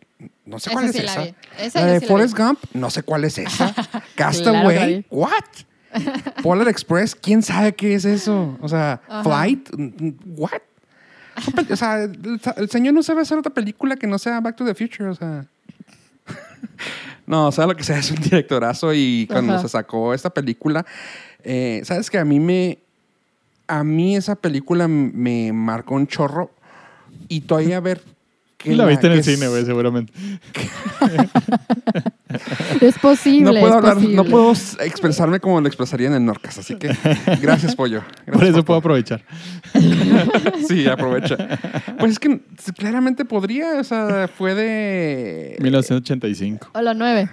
No 0.48 0.58
sé 0.58 0.70
cuál 0.70 0.86
es 0.86 0.94
la 0.94 1.12
esa. 1.12 1.22
vi. 1.22 1.34
Esa 1.58 1.80
la 1.80 1.86
yo 1.86 1.92
de 1.92 2.00
sí 2.00 2.06
la 2.06 2.08
Forrest. 2.08 2.36
Gump, 2.36 2.58
no 2.72 2.90
sé 2.90 3.02
cuál 3.02 3.24
es 3.24 3.38
esa. 3.38 3.74
Claro 3.74 4.04
Castaway, 4.16 4.76
la 4.76 4.86
vi. 4.86 5.06
what? 5.10 5.44
Polar 6.42 6.68
Express, 6.68 7.14
¿quién 7.14 7.42
sabe 7.42 7.74
qué 7.74 7.94
es 7.94 8.04
eso? 8.04 8.58
O 8.60 8.68
sea, 8.68 9.00
Ajá. 9.08 9.22
Flight, 9.22 9.68
what? 10.26 10.60
O 11.70 11.76
sea, 11.76 12.02
el, 12.02 12.70
señor 12.70 12.94
no 12.94 13.02
sabe 13.02 13.22
hacer 13.22 13.38
otra 13.38 13.52
película 13.52 13.96
que 13.96 14.06
no 14.06 14.18
sea 14.18 14.40
Back 14.40 14.56
to 14.56 14.64
the 14.64 14.74
Future, 14.74 15.10
o 15.10 15.14
sea. 15.14 15.46
No, 17.26 17.48
o 17.48 17.52
sea, 17.52 17.66
lo 17.66 17.76
que 17.76 17.84
sea, 17.84 17.98
es 17.98 18.10
un 18.10 18.20
directorazo 18.22 18.94
y 18.94 19.26
cuando 19.30 19.52
Ajá. 19.52 19.60
se 19.62 19.68
sacó 19.68 20.14
esta 20.14 20.30
película, 20.30 20.86
eh, 21.44 21.82
sabes 21.84 22.08
que 22.08 22.16
a 22.16 22.24
mí 22.24 22.40
me, 22.40 22.78
a 23.66 23.84
mí 23.84 24.16
esa 24.16 24.34
película 24.34 24.88
me 24.88 25.52
marcó 25.52 25.94
un 25.94 26.06
chorro 26.06 26.50
y 27.28 27.42
todavía 27.42 27.80
ver 27.80 28.00
que 28.58 28.74
la 28.76 28.84
viste 28.86 29.06
en 29.06 29.12
el 29.14 29.24
cine, 29.24 29.48
güey, 29.48 29.64
seguramente. 29.64 30.12
Es 32.80 32.98
posible. 32.98 33.44
No 33.44 33.52
puedo 33.52 33.68
es 33.68 33.72
hablar, 33.76 33.94
posible. 33.94 34.16
no 34.16 34.24
puedo 34.24 34.52
expresarme 34.52 35.40
como 35.40 35.60
lo 35.60 35.66
expresaría 35.66 36.08
en 36.08 36.14
el 36.14 36.24
Norcas, 36.24 36.58
así 36.58 36.76
que 36.76 36.94
gracias, 37.40 37.74
pollo. 37.74 38.02
Gracias 38.26 38.36
Por 38.36 38.44
eso 38.44 38.64
puedo 38.64 38.64
todo. 38.64 38.76
aprovechar. 38.76 39.24
Sí, 40.68 40.86
aprovecha. 40.86 41.36
Pues 41.98 42.12
es 42.12 42.18
que 42.18 42.40
claramente 42.76 43.24
podría, 43.24 43.80
o 43.80 43.84
sea, 43.84 44.28
fue 44.28 44.54
de 44.54 45.56
1985. 45.60 46.70
O 46.74 46.82
la 46.82 46.92
9. 46.92 47.30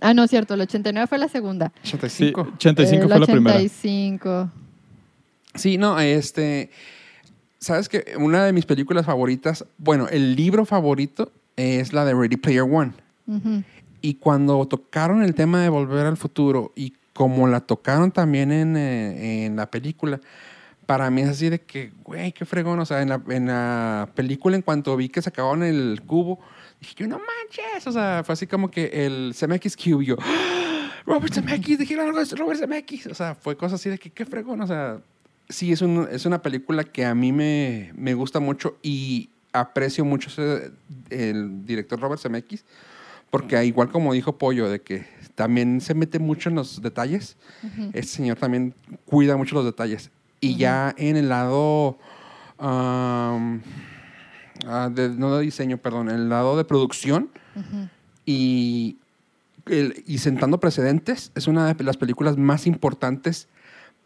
Ah, 0.00 0.14
no, 0.14 0.28
cierto, 0.28 0.54
el 0.54 0.60
89 0.60 1.06
fue 1.08 1.18
la 1.18 1.28
segunda. 1.28 1.72
Sí, 1.82 1.96
85. 1.96 2.48
85 2.54 3.02
El 3.02 3.08
fue 3.08 3.18
la 3.20 3.26
primera. 3.26 3.56
85. 3.56 4.50
Sí, 5.56 5.78
no, 5.78 5.98
este. 5.98 6.70
Sabes 7.58 7.88
que 7.88 8.14
una 8.18 8.44
de 8.44 8.52
mis 8.52 8.66
películas 8.66 9.06
favoritas, 9.06 9.64
bueno, 9.78 10.08
el 10.08 10.36
libro 10.36 10.64
favorito 10.64 11.32
es 11.56 11.92
la 11.92 12.04
de 12.04 12.14
Ready 12.14 12.36
Player 12.36 12.62
One. 12.62 12.92
Ujú. 13.26 13.62
Y 14.02 14.14
cuando 14.14 14.66
tocaron 14.66 15.22
el 15.22 15.34
tema 15.34 15.62
de 15.62 15.68
volver 15.68 16.06
al 16.06 16.16
futuro 16.16 16.72
y 16.76 16.92
como 17.12 17.48
la 17.48 17.60
tocaron 17.60 18.12
también 18.12 18.52
en, 18.52 18.76
eh, 18.76 19.46
en 19.46 19.56
la 19.56 19.70
película, 19.70 20.20
para 20.84 21.10
mí 21.10 21.22
es 21.22 21.28
así 21.28 21.48
de 21.48 21.60
que, 21.60 21.92
güey, 22.04 22.32
qué 22.32 22.44
fregón. 22.44 22.78
O 22.78 22.86
sea, 22.86 23.02
en 23.02 23.08
la, 23.08 23.20
en 23.28 23.46
la 23.46 24.08
película, 24.14 24.54
en 24.56 24.62
cuanto 24.62 24.96
vi 24.96 25.08
que 25.08 25.20
sacaban 25.22 25.62
el 25.62 26.02
cubo, 26.06 26.38
dije 26.80 26.94
yo, 26.98 27.06
no 27.08 27.18
manches. 27.18 27.86
O 27.86 27.92
sea, 27.92 28.22
fue 28.24 28.34
así 28.34 28.46
como 28.46 28.70
que 28.70 29.06
el 29.06 29.34
CMX 29.34 29.76
Cube, 29.76 30.04
y 30.04 30.06
yo, 30.06 30.16
¡Ah! 30.20 30.90
Robert 31.04 31.32
Zemeckis, 31.32 31.78
dijeron 31.78 32.06
algo 32.06 32.24
de 32.24 32.36
Robert 32.36 32.58
Zemeckis. 32.58 33.06
O 33.06 33.14
sea, 33.14 33.34
fue 33.34 33.56
cosa 33.56 33.76
así 33.76 33.88
de 33.88 33.98
que, 33.98 34.10
qué 34.10 34.24
fregón. 34.24 34.60
O 34.60 34.66
sea, 34.66 34.98
sí, 35.48 35.72
es, 35.72 35.82
un- 35.82 36.08
es 36.10 36.26
una 36.26 36.42
película 36.42 36.84
que 36.84 37.04
a 37.04 37.14
mí 37.14 37.32
me, 37.32 37.92
me 37.96 38.14
gusta 38.14 38.40
mucho 38.40 38.76
y 38.82 39.30
aprecio 39.52 40.04
mucho 40.04 40.28
ese- 40.28 40.70
el 41.10 41.64
director 41.64 41.98
Robert 42.00 42.20
Zemeckis 42.20 42.64
porque 43.30 43.62
igual 43.64 43.88
como 43.90 44.12
dijo 44.12 44.36
Pollo, 44.38 44.68
de 44.70 44.80
que 44.80 45.06
también 45.34 45.80
se 45.80 45.94
mete 45.94 46.18
mucho 46.18 46.48
en 46.48 46.54
los 46.54 46.80
detalles, 46.80 47.36
este 47.92 48.12
señor 48.16 48.38
también 48.38 48.72
cuida 49.04 49.36
mucho 49.36 49.54
los 49.56 49.64
detalles. 49.64 50.10
Y 50.40 50.56
ya 50.56 50.94
en 50.96 51.16
el 51.16 51.28
lado, 51.28 51.98
am, 52.58 53.60
ah, 54.66 54.88
de- 54.92 55.08
no 55.10 55.36
de 55.36 55.42
diseño, 55.42 55.76
perdón, 55.78 56.08
en 56.08 56.16
el 56.16 56.28
lado 56.28 56.56
de 56.56 56.64
producción 56.64 57.28
y, 58.24 58.96
el- 59.66 60.02
y 60.06 60.18
sentando 60.18 60.58
precedentes, 60.60 61.32
es 61.34 61.46
una 61.48 61.72
de 61.74 61.84
las 61.84 61.96
películas 61.96 62.36
más 62.36 62.66
importantes 62.66 63.48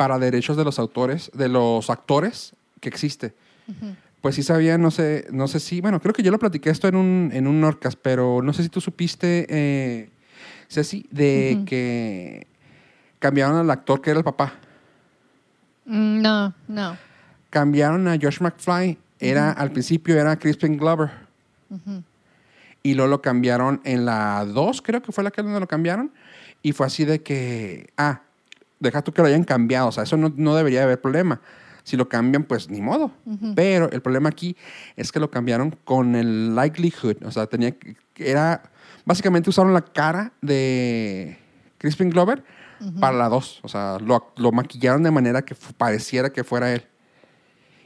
para 0.01 0.19
derechos 0.19 0.57
de 0.57 0.65
los 0.65 0.79
autores, 0.79 1.31
de 1.35 1.51
los 1.51 1.91
actores 1.91 2.55
que 2.81 2.89
existe. 2.89 3.35
Pues 4.23 4.35
sí 4.35 4.43
sabía, 4.43 4.79
no 4.79 4.91
sé, 4.91 5.27
no 5.31 5.47
sé 5.47 5.61
si, 5.61 5.83
bueno, 5.83 6.01
creo 6.01 6.15
que 6.15 6.23
yo 6.23 6.31
lo 6.31 6.39
platiqué 6.39 6.71
esto 6.71 6.89
en 6.89 6.97
un, 6.97 7.31
en 7.35 7.47
un 7.47 7.61
Norcas, 7.61 7.97
pero 7.97 8.41
no 8.41 8.55
sé 8.55 8.63
si 8.63 8.71
tú 8.71 8.81
supiste, 8.81 9.45
eh, 9.51 10.09
Ceci, 10.71 11.07
de 11.11 11.65
que 11.67 12.47
cambiaron 13.19 13.59
al 13.59 13.71
actor 13.71 14.01
que 14.01 14.09
era 14.09 14.21
el 14.21 14.25
papá. 14.25 14.55
Mm, 15.85 16.23
No, 16.23 16.55
no. 16.67 16.97
Cambiaron 17.51 18.09
a 18.09 18.13
Josh 18.13 18.41
McFly, 18.41 18.97
era, 19.19 19.53
al 19.53 19.71
principio 19.71 20.19
era 20.19 20.39
Crispin 20.39 20.79
Glover. 20.79 21.11
Y 22.83 22.95
luego 22.95 23.11
lo 23.11 23.21
cambiaron 23.21 23.83
en 23.85 24.07
la 24.07 24.47
2, 24.47 24.81
creo 24.81 25.03
que 25.03 25.13
fue 25.13 25.25
la 25.25 25.31
que 25.31 25.43
donde 25.43 25.61
lo 25.61 25.69
cambiaron. 25.69 26.11
Y 26.63 26.73
fue 26.73 26.87
así 26.87 27.05
de 27.05 27.23
que, 27.23 27.91
ah, 27.99 28.23
deja 28.81 29.03
tú 29.03 29.13
que 29.13 29.23
lo 29.23 29.29
hayan 29.29 29.45
cambiado. 29.45 29.89
O 29.89 29.93
sea, 29.93 30.03
eso 30.03 30.17
no, 30.17 30.33
no 30.37 30.57
debería 30.57 30.83
haber 30.83 31.01
problema. 31.01 31.41
Si 31.85 31.97
lo 31.97 32.09
cambian, 32.09 32.45
pues 32.45 32.69
ni 32.69 32.81
modo. 32.81 33.13
Pero 33.55 33.91
el 33.91 34.03
problema 34.03 34.29
aquí 34.29 34.57
es 34.97 35.13
que 35.13 35.21
lo 35.21 35.31
cambiaron 35.31 35.77
con 35.85 36.15
el 36.15 36.55
likelihood. 36.55 37.25
O 37.25 37.31
sea, 37.31 37.47
tenía 37.47 37.75
era, 38.17 38.63
básicamente 39.05 39.51
usaron 39.51 39.73
la 39.73 39.83
cara 39.83 40.33
de 40.43 41.39
Crispin 41.79 42.11
Glover 42.11 42.45
para 43.01 43.17
la 43.17 43.29
2. 43.29 43.61
O 43.63 43.69
sea, 43.69 43.99
lo, 43.99 44.33
lo 44.37 44.53
maquillaron 44.53 45.03
de 45.03 45.11
manera 45.11 45.43
que 45.43 45.55
pareciera 45.77 46.31
que 46.31 46.45
fuera 46.45 46.73
él. 46.73 46.87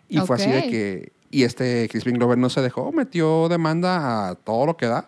Y 0.09 0.19
fue 0.21 0.37
así 0.37 0.51
de 0.51 0.69
que, 0.69 1.13
Y 1.31 1.45
este 1.45 1.89
Crispin 1.89 2.17
Glover 2.17 2.39
no 2.39 2.51
se 2.51 2.61
dejó, 2.61 2.93
metió 2.93 3.49
demanda 3.49 4.29
a 4.29 4.35
todo 4.35 4.67
lo 4.67 4.77
que 4.77 4.87
da. 4.87 5.07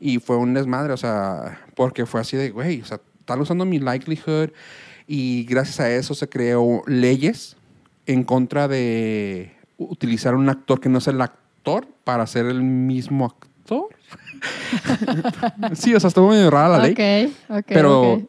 Y 0.00 0.18
fue 0.18 0.36
un 0.36 0.54
desmadre, 0.54 0.92
o 0.92 0.96
sea, 0.96 1.60
porque 1.76 2.04
fue 2.04 2.20
así 2.20 2.36
de, 2.36 2.50
güey, 2.50 2.82
o 2.82 2.84
sea, 2.84 3.00
están 3.20 3.40
usando 3.40 3.64
mi 3.64 3.78
likelihood. 3.78 4.50
Y 5.06 5.44
gracias 5.44 5.80
a 5.80 5.90
eso 5.90 6.14
se 6.14 6.28
creó 6.28 6.82
leyes 6.86 7.56
en 8.06 8.24
contra 8.24 8.68
de 8.68 9.52
utilizar 9.76 10.34
un 10.34 10.48
actor 10.48 10.80
que 10.80 10.88
no 10.88 10.98
es 10.98 11.08
el 11.08 11.20
actor 11.20 11.86
para 12.04 12.26
ser 12.26 12.46
el 12.46 12.62
mismo 12.62 13.26
actor. 13.26 13.88
sí, 15.74 15.94
o 15.94 16.00
sea, 16.00 16.08
estuvo 16.08 16.28
muy 16.28 16.48
rara 16.48 16.78
la 16.78 16.78
ley. 16.84 16.92
Ok, 16.92 17.56
ok. 17.58 17.64
Pero 17.68 18.22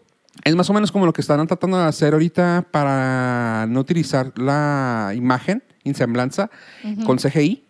es 0.44 0.56
más 0.56 0.70
o 0.70 0.74
menos 0.74 0.92
como 0.92 1.06
lo 1.06 1.14
que 1.14 1.22
están 1.22 1.46
tratando 1.48 1.78
de 1.78 1.86
hacer 1.86 2.14
ahorita 2.14 2.66
para 2.72 3.66
no 3.68 3.80
utilizar 3.80 4.32
la 4.38 5.14
imagen 5.16 5.64
en 5.84 5.96
semblanza 5.96 6.50
con 7.06 7.18
CGI, 7.20 7.64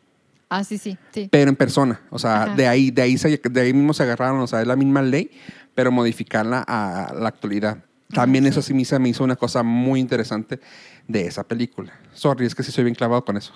Ah, 0.47 0.63
sí, 0.63 0.77
sí, 0.77 0.95
sí. 1.11 1.27
pero 1.31 1.49
en 1.49 1.55
persona. 1.55 2.01
O 2.11 2.19
sea, 2.19 2.43
Ajá. 2.43 2.55
de 2.55 2.67
ahí, 2.67 2.91
de, 2.91 3.01
ahí 3.01 3.17
se- 3.17 3.41
de 3.43 3.61
ahí 3.61 3.73
mismo 3.73 3.93
se 3.93 4.03
agarraron, 4.03 4.39
o 4.39 4.47
sea, 4.47 4.61
es 4.61 4.67
la 4.67 4.75
misma 4.75 5.01
ley, 5.01 5.31
pero 5.73 5.91
modificarla 5.91 6.63
a 6.67 7.13
la 7.19 7.27
actualidad. 7.27 7.79
También 8.11 8.45
eso 8.45 8.61
sí 8.61 8.73
me 8.73 8.81
hizo, 8.81 8.99
me 8.99 9.09
hizo 9.09 9.23
una 9.23 9.35
cosa 9.35 9.63
muy 9.63 9.99
interesante 9.99 10.59
de 11.07 11.25
esa 11.27 11.43
película. 11.43 11.93
Sorry, 12.13 12.45
es 12.45 12.55
que 12.55 12.63
sí 12.63 12.71
soy 12.71 12.83
bien 12.83 12.95
clavado 12.95 13.25
con 13.25 13.35
eso. 13.37 13.51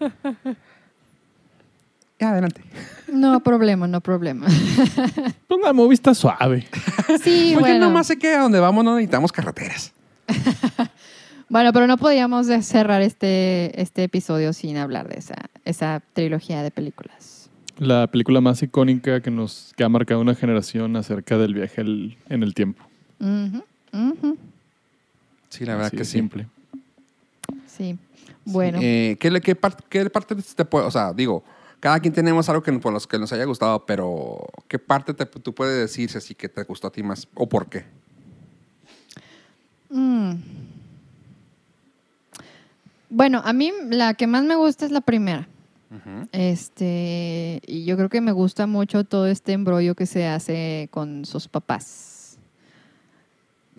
ya, 2.18 2.30
adelante. 2.30 2.62
No 3.12 3.40
problema, 3.40 3.86
no 3.86 4.00
problema. 4.00 4.46
La 5.62 5.72
movie 5.72 5.94
está 5.94 6.14
suave. 6.14 6.66
Sí, 7.22 7.54
Oye, 7.54 7.60
bueno. 7.60 7.86
nomás 7.86 8.08
sé 8.08 8.18
que 8.18 8.34
a 8.34 8.40
donde 8.40 8.58
vamos 8.58 8.84
no 8.84 8.94
necesitamos 8.96 9.32
carreteras. 9.32 9.92
Bueno, 11.48 11.74
pero 11.74 11.86
no 11.86 11.98
podíamos 11.98 12.46
cerrar 12.62 13.02
este, 13.02 13.78
este 13.78 14.04
episodio 14.04 14.54
sin 14.54 14.78
hablar 14.78 15.06
de 15.08 15.18
esa, 15.18 15.34
esa 15.66 16.00
trilogía 16.14 16.62
de 16.62 16.70
películas. 16.70 17.50
La 17.76 18.06
película 18.06 18.40
más 18.40 18.62
icónica 18.62 19.20
que 19.20 19.30
nos 19.30 19.74
que 19.76 19.84
ha 19.84 19.88
marcado 19.90 20.22
una 20.22 20.34
generación 20.34 20.96
acerca 20.96 21.36
del 21.36 21.52
viaje 21.52 21.82
en 21.82 22.42
el 22.42 22.54
tiempo. 22.54 22.82
Sí, 25.48 25.66
la 25.66 25.74
verdad 25.74 25.88
Así 25.88 25.96
que 25.96 26.04
sí. 26.04 26.12
simple. 26.12 26.46
Sí. 27.66 27.98
Bueno. 28.44 28.78
Eh, 28.80 29.16
¿qué, 29.20 29.54
parte 29.54 30.34
te 30.34 30.64
puede, 30.64 30.86
o 30.86 30.90
sea, 30.90 31.12
digo, 31.12 31.44
cada 31.80 32.00
quien 32.00 32.14
tenemos 32.14 32.48
algo 32.48 32.62
que 32.62 32.72
por 32.74 32.92
los 32.92 33.06
que 33.06 33.18
nos 33.18 33.32
haya 33.32 33.44
gustado, 33.44 33.84
pero 33.84 34.46
¿qué 34.68 34.78
parte 34.78 35.14
te, 35.14 35.26
tú 35.26 35.54
puedes 35.54 35.78
decir 35.78 36.10
si 36.10 36.18
así 36.18 36.34
que 36.34 36.48
te 36.48 36.62
gustó 36.64 36.88
a 36.88 36.92
ti 36.92 37.02
más 37.02 37.28
o 37.34 37.48
por 37.48 37.66
qué? 37.66 37.84
Mm. 39.90 40.34
Bueno, 43.10 43.42
a 43.44 43.52
mí 43.52 43.72
la 43.90 44.14
que 44.14 44.26
más 44.26 44.42
me 44.44 44.56
gusta 44.56 44.86
es 44.86 44.90
la 44.90 45.02
primera. 45.02 45.48
Este, 46.32 47.60
y 47.66 47.84
yo 47.84 47.98
creo 47.98 48.08
que 48.08 48.22
me 48.22 48.32
gusta 48.32 48.66
mucho 48.66 49.04
todo 49.04 49.26
este 49.26 49.52
embrollo 49.52 49.94
que 49.94 50.06
se 50.06 50.26
hace 50.26 50.88
con 50.90 51.26
sus 51.26 51.48
papás. 51.48 52.11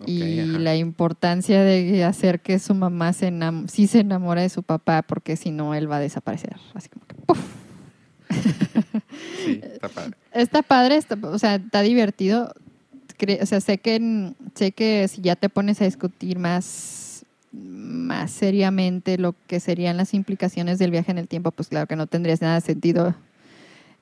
Y 0.06 0.40
ajá. 0.40 0.58
la 0.58 0.76
importancia 0.76 1.62
de 1.62 2.02
hacer 2.04 2.40
que 2.40 2.58
su 2.58 2.74
mamá 2.74 3.12
se 3.12 3.28
enam- 3.30 3.68
sí 3.68 3.86
se 3.86 4.00
enamore 4.00 4.42
de 4.42 4.48
su 4.48 4.62
papá, 4.62 5.02
porque 5.02 5.36
si 5.36 5.50
no, 5.50 5.74
él 5.74 5.90
va 5.90 5.96
a 5.96 6.00
desaparecer. 6.00 6.56
Así 6.74 6.88
como 6.88 7.06
que, 7.06 7.14
¡puf! 7.14 7.38
Sí, 9.44 9.60
está 9.62 9.88
padre. 9.88 10.16
Está 10.32 10.62
padre, 10.62 10.96
está- 10.96 11.18
o 11.22 11.38
sea, 11.38 11.56
está 11.56 11.82
divertido. 11.82 12.52
O 13.40 13.46
sea, 13.46 13.60
sé 13.60 13.78
que, 13.78 14.32
sé 14.54 14.72
que 14.72 15.06
si 15.08 15.22
ya 15.22 15.36
te 15.36 15.48
pones 15.48 15.80
a 15.80 15.84
discutir 15.84 16.38
más, 16.38 17.24
más 17.52 18.30
seriamente 18.32 19.16
lo 19.18 19.34
que 19.46 19.60
serían 19.60 19.96
las 19.96 20.12
implicaciones 20.14 20.78
del 20.78 20.90
viaje 20.90 21.12
en 21.12 21.18
el 21.18 21.28
tiempo, 21.28 21.50
pues 21.52 21.68
claro 21.68 21.86
que 21.86 21.96
no 21.96 22.06
tendrías 22.06 22.40
nada 22.42 22.56
de 22.56 22.60
sentido. 22.62 23.14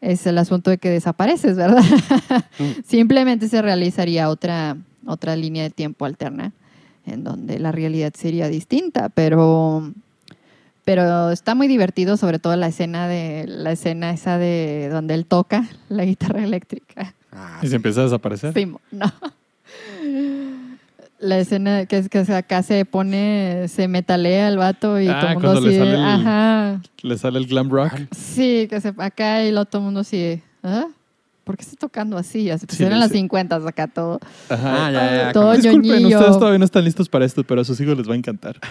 Es 0.01 0.27
el 0.27 0.39
asunto 0.39 0.71
de 0.71 0.79
que 0.79 0.89
desapareces, 0.91 1.57
¿verdad? 1.57 1.83
Simplemente 2.87 3.49
se 3.49 3.61
realizaría 3.63 4.29
otra, 4.29 4.77
otra 5.07 5.37
línea 5.37 5.63
de 5.65 5.71
tiempo 5.71 6.05
alterna 6.05 6.53
en 7.07 7.25
donde 7.25 7.59
la 7.59 7.73
realidad 7.73 8.13
sería 8.17 8.49
distinta, 8.49 9.09
pero 9.09 9.93
pero 10.85 11.31
está 11.31 11.55
muy 11.55 11.69
divertido, 11.69 12.17
sobre 12.17 12.39
todo 12.41 12.57
la 12.57 12.67
escena 12.67 13.07
de 13.07 13.45
la 13.47 13.71
escena 13.73 14.11
esa 14.11 14.37
de 14.39 14.89
donde 14.91 15.15
él 15.15 15.27
toca 15.27 15.65
la 15.89 16.05
guitarra 16.05 16.43
eléctrica. 16.43 17.15
Ah, 17.31 17.61
Y 17.63 17.69
se 17.69 17.77
empieza 17.77 18.01
a 18.01 18.05
desaparecer. 18.05 18.53
Sí, 18.53 18.67
no. 18.91 19.07
La 21.21 21.39
escena 21.39 21.87
que 21.87 21.99
es 21.99 22.09
que 22.09 22.19
acá 22.19 22.63
se 22.65 22.85
pone, 22.85 23.69
se 23.69 23.87
metalea 23.87 24.49
el 24.49 24.59
vato 24.59 25.01
y 25.01 25.07
Ah, 25.09 25.21
todo 25.21 25.31
el 25.31 25.35
mundo 25.35 25.49
cuando 25.53 25.61
le 25.71 25.79
sale 25.79 25.95
el- 25.95 26.01
ajá, 26.05 26.83
Le 27.03 27.19
sale 27.19 27.39
el 27.39 27.47
glam 27.47 27.71
rock. 27.71 27.93
sí, 28.11 28.67
que 28.69 28.81
se 28.81 28.93
acá 28.99 29.45
y 29.45 29.53
lo 29.53 29.65
todo 29.65 29.83
el 29.83 29.85
mundo 29.87 30.01
así, 30.01 30.43
¿ah? 30.65 30.87
¿Por 31.45 31.57
qué 31.57 31.63
está 31.63 31.77
tocando 31.77 32.17
así? 32.17 32.51
Así, 32.51 32.67
pues 32.67 32.79
Sí, 32.79 32.85
eran 32.85 33.01
las 33.01 33.09
dice- 33.11 33.21
50 33.23 33.57
acá 33.57 33.89
todo. 33.89 34.21
Ajá. 34.49 34.87
Ah, 34.87 34.91
ya, 34.93 35.17
ya, 35.17 35.33
Todo 35.33 35.53
Disculpen, 35.55 35.91
ñoñillo. 35.91 36.19
ustedes 36.19 36.39
todavía 36.39 36.59
no 36.59 36.65
están 36.65 36.85
listos 36.85 37.09
para 37.09 37.25
esto, 37.25 37.43
pero 37.45 37.63
a 37.63 37.65
sus 37.65 37.81
hijos 37.81 37.97
les 37.99 38.09
va 38.09 38.15
a 38.15 38.17
encantar. 38.17 38.61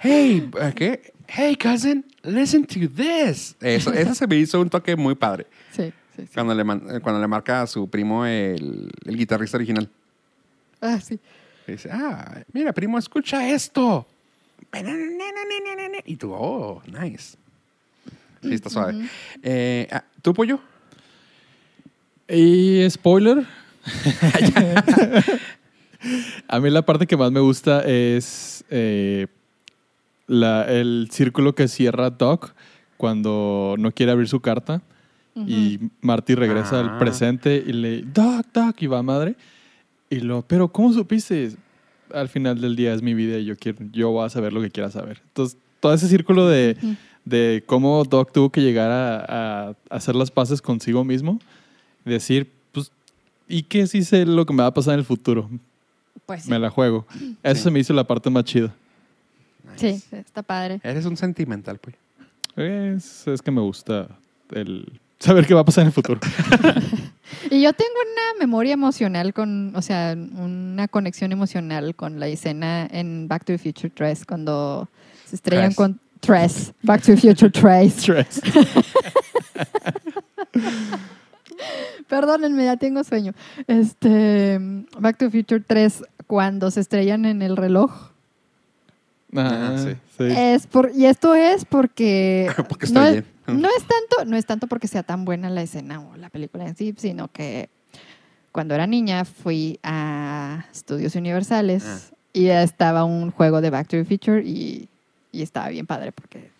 Hey, 0.00 0.48
¿eh, 0.60 0.72
¿qué? 0.76 1.12
Hey, 1.26 1.56
cousin, 1.56 2.04
listen 2.22 2.64
to 2.64 2.88
this. 2.88 3.56
Eso, 3.60 3.92
eso 3.92 4.14
se 4.14 4.26
me 4.28 4.36
hizo 4.36 4.60
un 4.60 4.70
toque 4.70 4.94
muy 4.94 5.16
padre. 5.16 5.46
Sí, 5.72 5.92
sí, 6.14 6.22
sí. 6.22 6.28
Cuando 6.32 6.54
le, 6.54 6.62
eh, 6.62 7.00
cuando 7.00 7.20
le 7.20 7.26
marca 7.26 7.62
a 7.62 7.66
su 7.66 7.88
primo 7.90 8.24
el, 8.24 8.90
el 9.04 9.16
guitarrista 9.16 9.56
original. 9.56 9.88
Ah, 10.80 11.00
sí. 11.00 11.18
Y 11.66 11.72
dice, 11.72 11.90
ah, 11.92 12.42
mira, 12.52 12.72
primo, 12.72 12.96
escucha 12.96 13.48
esto. 13.48 14.06
Y 16.06 16.16
tú, 16.16 16.32
oh, 16.32 16.80
nice. 16.86 17.36
Sí, 18.42 18.54
está 18.54 18.70
suave. 18.70 19.08
Eh, 19.42 19.88
ah, 19.90 20.04
¿Tú, 20.22 20.32
Pollo? 20.34 20.60
Y 22.28 22.88
spoiler. 22.90 23.46
a 26.48 26.60
mí 26.60 26.70
la 26.70 26.82
parte 26.82 27.06
que 27.06 27.16
más 27.16 27.32
me 27.32 27.40
gusta 27.40 27.82
es 27.82 28.64
eh, 28.70 29.26
la- 30.26 30.64
el 30.64 31.08
círculo 31.10 31.54
que 31.54 31.68
cierra 31.68 32.10
Doc 32.10 32.54
cuando 32.96 33.76
no 33.78 33.92
quiere 33.92 34.12
abrir 34.12 34.28
su 34.28 34.40
carta. 34.40 34.82
Y 35.46 35.78
Marty 36.00 36.34
regresa 36.34 36.78
Ah. 36.78 36.80
al 36.80 36.98
presente 36.98 37.62
y 37.64 37.72
le 37.72 38.02
Doc, 38.02 38.46
Doc, 38.52 38.82
y 38.82 38.88
va 38.88 38.98
a 38.98 39.02
madre. 39.04 39.36
Y 40.10 40.16
lo, 40.18 40.42
pero 40.42 40.66
¿cómo 40.72 40.92
supiste? 40.92 41.52
Al 42.12 42.28
final 42.28 42.60
del 42.60 42.74
día 42.74 42.92
es 42.92 43.02
mi 43.02 43.14
vida 43.14 43.38
y 43.38 43.44
yo 43.44 43.54
quiero, 43.56 43.78
yo 43.92 44.10
voy 44.10 44.26
a 44.26 44.30
saber 44.30 44.52
lo 44.52 44.60
que 44.60 44.70
quiera 44.72 44.90
saber. 44.90 45.20
Entonces, 45.28 45.56
todo 45.78 45.94
ese 45.94 46.08
círculo 46.08 46.48
de, 46.48 46.76
de 47.28 47.62
cómo 47.66 48.04
Doc 48.04 48.32
tuvo 48.32 48.50
que 48.50 48.60
llegar 48.60 48.90
a, 48.90 49.68
a 49.70 49.74
hacer 49.90 50.14
las 50.14 50.30
paces 50.30 50.60
consigo 50.62 51.04
mismo, 51.04 51.38
decir, 52.04 52.50
pues, 52.72 52.90
¿y 53.48 53.62
qué 53.62 53.86
si 53.86 54.02
sé 54.04 54.24
lo 54.26 54.46
que 54.46 54.52
me 54.52 54.62
va 54.62 54.68
a 54.68 54.74
pasar 54.74 54.94
en 54.94 55.00
el 55.00 55.04
futuro? 55.06 55.48
Pues 56.26 56.44
sí. 56.44 56.50
Me 56.50 56.58
la 56.58 56.70
juego. 56.70 57.06
Eso 57.42 57.56
Sí. 57.56 57.62
se 57.64 57.70
me 57.70 57.78
hizo 57.80 57.92
la 57.94 58.04
parte 58.04 58.28
más 58.30 58.44
chida. 58.44 58.74
Sí, 59.76 60.02
está 60.12 60.42
padre. 60.42 60.80
Eres 60.82 61.04
un 61.06 61.16
sentimental, 61.16 61.78
pues. 61.78 61.94
Es, 62.56 63.26
es 63.28 63.40
que 63.42 63.50
me 63.50 63.60
gusta 63.60 64.08
el 64.52 65.00
saber 65.20 65.46
qué 65.46 65.54
va 65.54 65.60
a 65.60 65.64
pasar 65.64 65.82
en 65.82 65.88
el 65.88 65.92
futuro. 65.92 66.20
Y 67.50 67.62
yo 67.62 67.72
tengo 67.72 67.90
una 68.12 68.38
memoria 68.40 68.72
emocional 68.72 69.32
con, 69.32 69.74
o 69.76 69.80
sea, 69.82 70.14
una 70.16 70.88
conexión 70.88 71.30
emocional 71.32 71.94
con 71.94 72.18
la 72.20 72.26
escena 72.26 72.86
en 72.90 73.28
Back 73.28 73.44
to 73.44 73.52
the 73.52 73.58
Future 73.58 73.90
3 73.94 74.24
cuando 74.26 74.88
se 75.26 75.36
estrellan 75.36 75.72
con 75.74 76.00
tres, 76.20 76.72
Back 76.82 77.02
to 77.02 77.14
the 77.14 77.20
Future 77.20 77.50
3. 77.50 77.90
Stress. 77.90 78.40
Perdónenme, 82.08 82.64
ya 82.64 82.76
tengo 82.76 83.02
sueño. 83.04 83.32
Este, 83.66 84.58
Back 84.98 85.18
to 85.18 85.26
the 85.26 85.30
Future 85.30 85.60
3 85.60 86.04
cuando 86.26 86.70
se 86.70 86.80
estrellan 86.80 87.24
en 87.24 87.42
el 87.42 87.56
reloj. 87.56 87.92
Ah, 89.36 89.76
sí. 89.76 89.94
sí. 90.16 90.24
Es 90.34 90.66
por, 90.66 90.90
y 90.94 91.04
esto 91.04 91.34
es 91.34 91.64
porque 91.66 92.50
Porque 92.68 92.86
está 92.86 93.00
no, 93.00 93.06
es, 93.06 93.12
bien. 93.46 93.60
no 93.60 93.68
es 93.68 93.84
tanto, 93.84 94.24
no 94.24 94.36
es 94.38 94.46
tanto 94.46 94.66
porque 94.68 94.88
sea 94.88 95.02
tan 95.02 95.26
buena 95.26 95.50
la 95.50 95.60
escena 95.62 96.00
o 96.00 96.16
la 96.16 96.30
película 96.30 96.66
en 96.66 96.74
sí, 96.76 96.94
sino 96.96 97.28
que 97.28 97.68
cuando 98.52 98.74
era 98.74 98.86
niña 98.86 99.26
fui 99.26 99.78
a 99.82 100.64
Estudios 100.72 101.14
Universales 101.14 101.84
Ah. 101.86 101.98
y 102.32 102.46
estaba 102.46 103.04
un 103.04 103.30
juego 103.30 103.60
de 103.60 103.68
Back 103.68 103.88
to 103.88 103.96
the 103.98 104.04
Future 104.06 104.42
y, 104.42 104.88
y 105.32 105.42
estaba 105.42 105.68
bien 105.68 105.86
padre 105.86 106.12
porque 106.12 106.50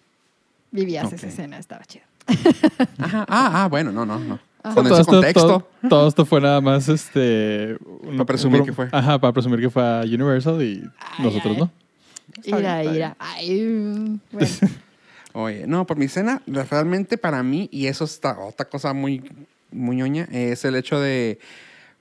vivías 0.71 1.13
esa 1.13 1.27
escena, 1.27 1.59
estaba 1.59 1.85
chido. 1.85 2.05
Ajá. 2.99 3.25
Ah, 3.29 3.65
ah, 3.65 3.69
bueno, 3.69 3.91
no, 3.93 4.05
no, 4.05 4.19
no. 4.19 4.39
Ajá. 4.63 4.75
Con 4.75 4.85
todo, 4.85 4.95
ese 4.95 5.01
esto, 5.03 5.13
contexto. 5.13 5.41
todo, 5.47 5.89
todo 5.89 6.09
esto 6.09 6.27
fue 6.27 6.41
nada 6.41 6.61
más 6.61 6.89
este. 6.89 7.77
un- 8.03 8.13
Para 8.17 8.25
presumir 8.27 8.61
un- 8.61 8.67
que 8.67 8.73
fue. 8.73 8.89
Ajá, 8.93 9.19
para 9.19 9.33
presumir 9.33 9.61
que 9.61 9.71
fue 9.71 9.83
a 9.83 10.01
Universal 10.03 10.61
y 10.63 10.83
Ay, 10.99 11.25
nosotros 11.25 11.57
ay. 11.57 11.61
no. 11.63 12.59
Ira, 12.59 12.85
ira. 12.85 13.17
Ay, 13.19 14.21
bueno. 14.33 14.49
Oye, 15.33 15.67
no, 15.67 15.87
por 15.87 15.97
mi 15.97 16.07
escena, 16.07 16.43
realmente 16.47 17.17
para 17.19 17.43
mí, 17.43 17.69
y 17.73 17.87
eso 17.87 18.05
está 18.05 18.39
otra 18.41 18.67
cosa 18.69 18.93
muy, 18.93 19.23
muy 19.71 19.97
ñoña, 19.97 20.27
es 20.33 20.65
el 20.65 20.75
hecho 20.75 20.99
de 21.01 21.39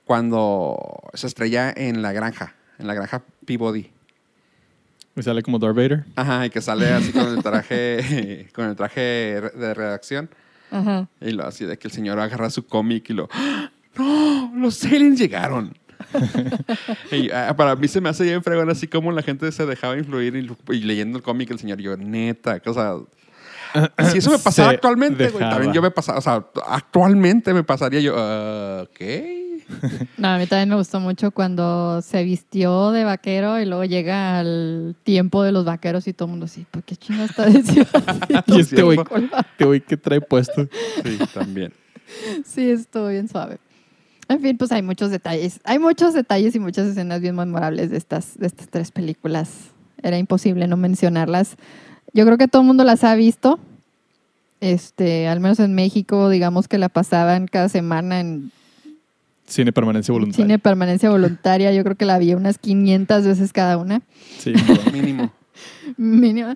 cuando 0.04 1.00
se 1.14 1.26
estrella 1.26 1.72
en 1.74 2.02
la 2.02 2.12
granja, 2.12 2.54
en 2.78 2.86
la 2.86 2.94
granja 2.94 3.22
Peabody. 3.46 3.90
Y 5.18 5.22
sale 5.22 5.42
como 5.42 5.58
Darth 5.58 5.74
Vader. 5.74 6.04
Ajá, 6.16 6.46
y 6.46 6.50
que 6.50 6.60
sale 6.60 6.88
así 6.92 7.12
con 7.12 7.26
el 7.26 7.42
traje, 7.42 8.48
con 8.54 8.66
el 8.66 8.76
traje 8.76 9.00
de 9.00 9.74
redacción. 9.74 10.30
Ajá. 10.70 11.08
Y 11.20 11.32
lo 11.32 11.44
así 11.44 11.64
de 11.64 11.78
que 11.78 11.88
el 11.88 11.92
señor 11.92 12.20
agarra 12.20 12.50
su 12.50 12.66
cómic 12.66 13.10
y 13.10 13.14
lo. 13.14 13.28
¡Ah! 13.32 13.70
¡No! 13.96 14.52
¡Los 14.54 14.84
aliens 14.84 15.18
llegaron! 15.18 15.76
y, 17.12 17.30
ah, 17.30 17.54
para 17.56 17.74
mí 17.74 17.88
se 17.88 18.00
me 18.00 18.08
hace 18.08 18.22
bien 18.24 18.42
fregón 18.42 18.70
así 18.70 18.86
como 18.86 19.10
la 19.10 19.22
gente 19.22 19.50
se 19.50 19.66
dejaba 19.66 19.98
influir 19.98 20.36
y, 20.36 20.74
y 20.74 20.80
leyendo 20.82 21.18
el 21.18 21.24
cómic 21.24 21.50
el 21.50 21.58
señor. 21.58 21.78
Yo, 21.78 21.96
neta, 21.96 22.60
o 22.64 22.74
sea. 22.74 22.94
Si 24.12 24.18
eso 24.18 24.30
me 24.30 24.38
pasara 24.44 24.68
Se 24.70 24.74
actualmente, 24.76 25.28
güey, 25.28 25.50
también 25.50 25.72
yo 25.72 25.82
me 25.82 25.90
pasaba, 25.90 26.18
o 26.18 26.22
sea, 26.22 26.46
actualmente 26.66 27.52
me 27.52 27.64
pasaría 27.64 28.00
yo, 28.00 28.14
ah, 28.16 28.86
¿qué? 28.94 29.37
No, 30.16 30.28
a 30.28 30.38
mí 30.38 30.46
también 30.46 30.68
me 30.70 30.76
gustó 30.76 31.00
mucho 31.00 31.30
cuando 31.30 32.00
se 32.02 32.24
vistió 32.24 32.90
de 32.90 33.04
vaquero 33.04 33.60
y 33.60 33.66
luego 33.66 33.84
llega 33.84 34.38
al 34.38 34.96
tiempo 35.04 35.42
de 35.42 35.52
los 35.52 35.64
vaqueros 35.64 36.08
y 36.08 36.12
todo 36.12 36.26
el 36.26 36.30
mundo 36.30 36.46
así, 36.46 36.66
¿por 36.70 36.82
qué 36.82 36.96
chingo 36.96 37.24
está 37.24 37.46
diciendo? 37.46 37.90
Y 38.46 38.60
este 38.60 38.82
güey, 38.82 38.98
este 38.98 39.80
que 39.82 39.96
trae 39.96 40.20
puesto. 40.20 40.68
Sí, 41.04 41.18
también. 41.34 41.72
Sí, 42.44 42.70
estuvo 42.70 43.08
bien 43.08 43.28
suave. 43.28 43.58
En 44.28 44.40
fin, 44.40 44.56
pues 44.58 44.72
hay 44.72 44.82
muchos 44.82 45.10
detalles. 45.10 45.60
Hay 45.64 45.78
muchos 45.78 46.14
detalles 46.14 46.54
y 46.54 46.60
muchas 46.60 46.86
escenas 46.86 47.20
bien 47.20 47.34
memorables 47.34 47.90
de 47.90 47.96
estas, 47.96 48.38
de 48.38 48.46
estas 48.46 48.68
tres 48.68 48.90
películas. 48.90 49.70
Era 50.02 50.18
imposible 50.18 50.66
no 50.66 50.76
mencionarlas. 50.76 51.56
Yo 52.12 52.24
creo 52.24 52.38
que 52.38 52.48
todo 52.48 52.62
el 52.62 52.68
mundo 52.68 52.84
las 52.84 53.04
ha 53.04 53.14
visto. 53.14 53.58
Este, 54.60 55.28
al 55.28 55.40
menos 55.40 55.60
en 55.60 55.74
México, 55.74 56.28
digamos 56.28 56.68
que 56.68 56.78
la 56.78 56.88
pasaban 56.88 57.46
cada 57.46 57.68
semana 57.68 58.20
en 58.20 58.50
Cine 59.48 59.72
permanencia 59.72 60.12
voluntaria. 60.12 60.44
cine 60.44 60.58
permanencia 60.58 61.10
voluntaria. 61.10 61.72
Yo 61.72 61.82
creo 61.82 61.96
que 61.96 62.04
la 62.04 62.18
vi 62.18 62.34
unas 62.34 62.58
500 62.58 63.24
veces 63.26 63.52
cada 63.52 63.76
una. 63.78 64.02
Sí. 64.38 64.52
Mínimo. 64.92 65.32
Mínimo. 65.96 66.54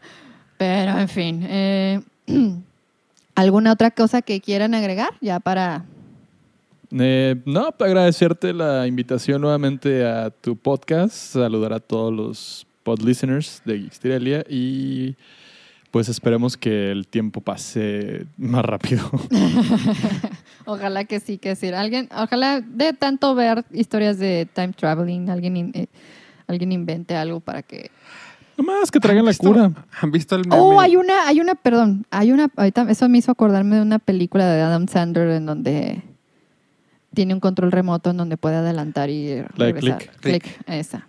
Pero, 0.59 0.98
en 0.98 1.09
fin. 1.09 1.47
eh, 1.48 2.01
¿Alguna 3.35 3.73
otra 3.73 3.90
cosa 3.90 4.20
que 4.23 4.40
quieran 4.40 4.74
agregar 4.74 5.10
ya 5.20 5.40
para 5.40 5.85
Eh, 6.90 7.36
no, 7.47 7.73
para 7.73 7.90
agradecerte 7.90 8.52
la 8.52 8.86
invitación 8.86 9.40
nuevamente 9.40 10.06
a 10.06 10.28
tu 10.31 10.55
podcast, 10.56 11.14
saludar 11.14 11.73
a 11.73 11.81
todos 11.81 12.12
los 12.12 12.66
pod 12.82 13.01
listeners 13.01 13.62
de 13.64 13.78
Geeksterelia 13.78 14.44
y 14.51 15.16
pues 15.93 16.09
esperemos 16.09 16.56
que 16.56 16.90
el 16.90 17.06
tiempo 17.06 17.40
pase 17.43 18.27
más 18.36 18.64
rápido. 18.64 19.09
Ojalá 20.64 21.05
que 21.05 21.20
sí, 21.20 21.39
que 21.39 21.55
sí. 21.55 21.69
Alguien, 21.69 22.09
ojalá 22.16 22.60
de 22.60 22.93
tanto 22.93 23.35
ver 23.35 23.64
historias 23.73 24.19
de 24.19 24.48
time 24.52 24.73
traveling, 24.73 25.28
alguien, 25.28 25.56
in- 25.56 25.70
eh, 25.74 25.86
alguien 26.47 26.73
invente 26.73 27.14
algo 27.16 27.40
para 27.40 27.62
que. 27.62 27.90
Nomás 28.56 28.90
que 28.90 29.01
traigan 29.01 29.20
¿Han 29.20 29.24
la 29.27 29.31
visto- 29.31 29.47
cura. 29.48 29.70
¿Han 30.01 30.10
visto 30.12 30.36
el 30.36 30.43
meme? 30.47 30.56
Oh, 30.60 30.81
hay 30.81 30.97
una, 30.97 31.27
hay 31.27 31.40
una, 31.40 31.55
perdón, 31.55 32.06
hay 32.10 32.32
una. 32.32 32.48
Ahorita 32.56 32.86
eso 32.90 33.09
me 33.09 33.19
hizo 33.19 33.31
acordarme 33.32 33.77
de 33.77 33.82
una 33.82 33.98
película 33.98 34.47
de 34.47 34.60
Adam 34.62 34.86
Sandler 34.89 35.28
en 35.31 35.47
donde 35.47 36.02
tiene 37.12 37.35
un 37.35 37.40
control 37.40 37.73
remoto 37.73 38.10
en 38.10 38.16
donde 38.16 38.36
puede 38.36 38.56
adelantar 38.56 39.10
y 39.10 39.43
regresar. 39.56 39.98
Click. 39.98 40.20
Click, 40.20 40.60
esa. 40.69 41.06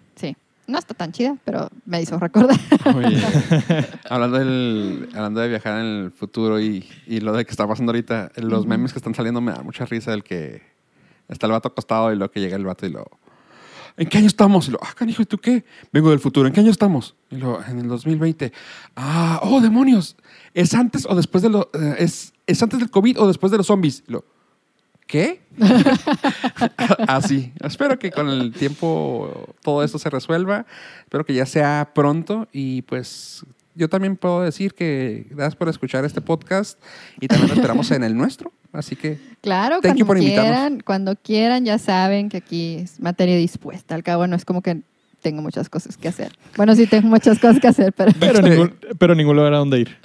No 0.66 0.80
está 0.80 0.94
tan 0.94 1.12
chida, 1.12 1.36
pero 1.44 1.70
me 1.86 2.02
hizo 2.02 2.18
recordar. 2.18 2.58
Oye, 2.96 3.22
hablando, 4.10 4.40
del, 4.40 5.10
hablando 5.14 5.42
de 5.42 5.50
viajar 5.50 5.80
en 5.80 5.86
el 5.86 6.12
futuro 6.12 6.60
y, 6.62 6.88
y 7.06 7.20
lo 7.20 7.34
de 7.34 7.46
que 7.46 7.52
está 7.52 7.68
pasando 7.68 7.92
ahorita, 7.92 8.32
los 8.38 8.66
memes 8.66 8.94
que 8.94 9.00
están 9.00 9.14
saliendo 9.14 9.42
me 9.42 9.52
da 9.52 9.62
mucha 9.62 9.86
risa 9.86 10.14
el 10.14 10.24
que 10.24 10.62
está 11.28 11.48
el 11.48 11.52
vato 11.52 11.68
acostado 11.68 12.14
y 12.14 12.16
luego 12.16 12.32
que 12.32 12.40
llega 12.40 12.56
el 12.56 12.66
vato 12.66 12.86
y 12.86 12.92
lo... 12.92 13.06
¿En 13.96 14.08
qué 14.08 14.18
año 14.18 14.28
estamos? 14.28 14.68
Y 14.68 14.72
lo, 14.72 14.80
ah, 14.82 14.94
canijo, 14.96 15.22
¿y 15.22 15.26
tú 15.26 15.38
qué? 15.38 15.66
Vengo 15.92 16.10
del 16.10 16.20
futuro. 16.20 16.48
¿En 16.48 16.54
qué 16.54 16.62
año 16.62 16.72
estamos? 16.72 17.16
Y 17.30 17.36
lo, 17.36 17.64
en 17.64 17.80
el 17.80 17.88
2020. 17.88 18.52
Ah, 18.96 19.40
oh, 19.44 19.62
demonios. 19.62 20.16
¿Es 20.54 20.74
antes 20.74 21.06
o 21.08 21.14
después 21.14 21.44
de 21.44 21.50
lo... 21.50 21.70
eh, 21.74 21.98
es, 22.00 22.34
¿Es 22.48 22.64
antes 22.64 22.80
del 22.80 22.90
COVID 22.90 23.20
o 23.20 23.28
después 23.28 23.52
de 23.52 23.58
los 23.58 23.68
zombies? 23.68 24.04
Y 24.08 24.14
lo, 24.14 24.26
¿qué? 25.08 25.42
Así. 27.08 27.52
Espero 27.64 28.00
que 28.00 28.12
con 28.12 28.30
el 28.30 28.52
tiempo 28.54 29.56
todo 29.62 29.84
esto 29.84 30.00
se 30.00 30.10
resuelva. 30.10 30.66
Espero 31.02 31.26
que 31.26 31.34
ya 31.34 31.46
sea 31.46 31.92
pronto 31.94 32.48
y 32.52 32.82
pues 32.84 33.46
yo 33.76 33.90
también 33.90 34.16
puedo 34.18 34.42
decir 34.44 34.74
que 34.74 35.26
gracias 35.32 35.56
por 35.56 35.70
escuchar 35.70 36.06
este 36.06 36.22
podcast 36.22 36.80
y 37.20 37.28
también 37.28 37.50
lo 37.50 37.56
esperamos 37.56 37.92
en 37.92 38.04
el 38.04 38.16
nuestro. 38.16 38.52
Así 38.72 38.96
que 38.96 39.20
Claro, 39.42 39.82
Thank 39.82 39.98
you 39.98 40.06
cuando 40.06 40.24
por 40.24 40.32
quieran, 40.34 40.80
cuando 40.82 41.16
quieran, 41.16 41.66
ya 41.66 41.78
saben 41.78 42.30
que 42.30 42.38
aquí 42.38 42.76
es 42.78 43.00
materia 43.00 43.36
dispuesta. 43.38 43.94
Al 43.96 44.04
cabo, 44.04 44.26
no 44.28 44.36
es 44.36 44.46
como 44.46 44.62
que 44.62 44.82
tengo 45.22 45.42
muchas 45.42 45.70
cosas 45.70 45.96
que 45.96 46.08
hacer. 46.08 46.34
Bueno, 46.58 46.76
sí 46.76 46.86
tengo 46.88 47.08
muchas 47.08 47.40
cosas 47.40 47.60
que 47.60 47.68
hacer, 47.68 47.94
pero 47.94 48.12
Pero 48.20 48.34
Este- 48.40 48.50
ningún, 48.50 48.76
pero 48.98 49.16
ningún 49.16 49.36
lugar 49.38 49.54
a 49.54 49.58
donde 49.58 49.80
ir. 49.82 49.98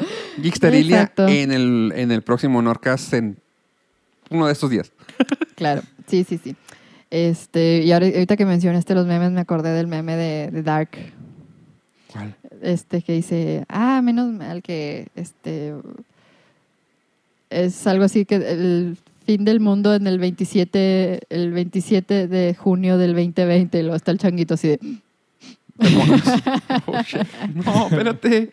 Geeksterilia 0.42 0.96
Exacto. 1.02 1.26
en 1.28 1.50
el, 1.50 1.92
en 1.96 2.12
el 2.12 2.22
próximo 2.22 2.60
Norcas 2.62 3.12
en 3.12 3.38
uno 4.30 4.46
de 4.46 4.52
estos 4.52 4.70
días. 4.70 4.92
claro, 5.56 5.82
sí, 6.06 6.24
sí, 6.24 6.38
sí. 6.42 6.54
Este, 7.10 7.82
y 7.82 7.92
ahora- 7.92 8.06
ahorita 8.06 8.36
que 8.36 8.44
mencionaste 8.44 8.94
los 8.94 9.06
memes, 9.06 9.30
me 9.30 9.40
acordé 9.40 9.70
del 9.70 9.86
meme 9.86 10.16
de, 10.16 10.50
de 10.50 10.62
Dark, 10.62 10.90
¿Cuál? 12.12 12.34
este 12.62 13.02
que 13.02 13.12
dice, 13.14 13.64
ah, 13.68 14.00
menos 14.02 14.30
mal 14.32 14.62
que 14.62 15.08
este 15.14 15.72
es 17.50 17.86
algo 17.86 18.04
así 18.04 18.24
que 18.24 18.36
el 18.36 18.98
fin 19.24 19.44
del 19.44 19.60
mundo 19.60 19.94
en 19.94 20.06
el 20.06 20.18
27, 20.18 21.20
el 21.30 21.52
27 21.52 22.28
de 22.28 22.54
junio 22.54 22.98
del 22.98 23.12
2020, 23.14 23.78
y 23.78 23.82
luego 23.82 23.96
está 23.96 24.10
el 24.10 24.18
changuito 24.18 24.54
así 24.54 24.68
de. 24.68 24.80
Oh, 26.86 26.92
no, 27.54 27.86
espérate. 27.86 28.50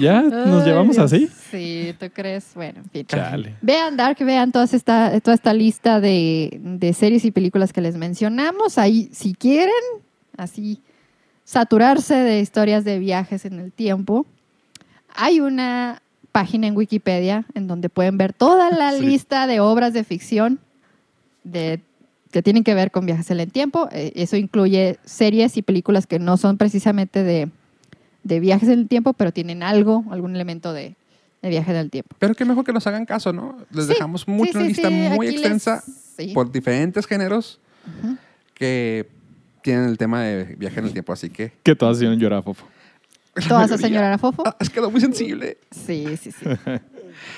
¿Ya? 0.00 0.22
¿Nos 0.22 0.62
Ay, 0.62 0.68
llevamos 0.68 0.96
Dios. 0.96 1.12
así? 1.12 1.28
Sí, 1.50 1.94
¿tú 1.98 2.06
crees? 2.12 2.52
Bueno, 2.54 2.80
en 2.80 2.90
fin. 2.90 3.06
Chale. 3.06 3.54
Vean 3.62 3.96
Dark, 3.96 4.18
vean 4.24 4.52
toda 4.52 4.64
esta, 4.64 5.18
toda 5.20 5.34
esta 5.34 5.52
lista 5.54 6.00
de, 6.00 6.58
de 6.62 6.92
series 6.92 7.24
y 7.24 7.30
películas 7.30 7.72
que 7.72 7.80
les 7.80 7.96
mencionamos. 7.96 8.78
Ahí, 8.78 9.08
si 9.12 9.34
quieren, 9.34 9.72
así, 10.36 10.80
saturarse 11.44 12.14
de 12.14 12.40
historias 12.40 12.84
de 12.84 12.98
viajes 12.98 13.44
en 13.44 13.58
el 13.60 13.72
tiempo, 13.72 14.26
hay 15.14 15.40
una 15.40 16.02
página 16.32 16.66
en 16.66 16.76
Wikipedia 16.76 17.46
en 17.54 17.66
donde 17.66 17.88
pueden 17.88 18.18
ver 18.18 18.32
toda 18.34 18.70
la 18.70 18.92
Sí. 18.98 19.06
lista 19.06 19.46
de 19.46 19.60
obras 19.60 19.92
de 19.94 20.04
ficción 20.04 20.58
de, 21.44 21.80
que 22.30 22.42
tienen 22.42 22.64
que 22.64 22.74
ver 22.74 22.90
con 22.90 23.06
viajes 23.06 23.30
en 23.30 23.40
el 23.40 23.50
tiempo. 23.50 23.88
Eh, 23.92 24.12
Eso 24.16 24.36
incluye 24.36 24.98
series 25.04 25.56
y 25.56 25.62
películas 25.62 26.06
que 26.06 26.18
no 26.18 26.36
son 26.36 26.56
precisamente 26.58 27.22
de, 27.22 27.48
de 28.24 28.40
viajes 28.40 28.68
en 28.68 28.80
el 28.80 28.88
tiempo, 28.88 29.12
pero 29.14 29.32
tienen 29.32 29.62
algo, 29.62 30.04
algún 30.10 30.34
elemento 30.34 30.72
de, 30.72 30.94
de 31.42 31.48
viaje 31.48 31.70
en 31.70 31.76
el 31.78 31.90
tiempo. 31.90 32.14
Pero 32.18 32.34
qué 32.34 32.44
mejor 32.44 32.64
que 32.64 32.72
nos 32.72 32.86
hagan 32.86 33.06
caso, 33.06 33.32
¿no? 33.32 33.56
Les 33.72 33.86
Sí, 33.86 33.92
dejamos 33.94 34.28
mucho 34.28 34.52
sí, 34.52 34.58
una 34.58 34.66
sí, 34.66 34.72
lista 34.74 34.88
sí, 34.88 34.94
muy 34.94 35.26
aquí 35.26 35.26
les- 35.26 35.34
extensa 35.36 35.82
sí. 36.16 36.32
por 36.34 36.50
diferentes 36.52 37.06
géneros 37.06 37.60
que 38.54 39.08
tienen 39.62 39.84
el 39.86 39.98
tema 39.98 40.22
de 40.22 40.44
viaje 40.56 40.80
en 40.80 40.86
el 40.86 40.92
tiempo. 40.92 41.12
Así 41.12 41.30
que. 41.30 41.52
Que 41.62 41.74
todas 41.74 41.96
hicieron 41.96 42.18
llorar, 42.18 42.42
Fofo. 42.42 42.66
Todas 43.48 43.70
a 43.70 43.78
señora 43.78 44.18
Fofo. 44.18 44.42
Ah, 44.46 44.56
es 44.58 44.68
quedó 44.68 44.90
muy 44.90 45.00
sensible. 45.00 45.58
Sí, 45.70 46.04
sí, 46.20 46.32
sí. 46.32 46.44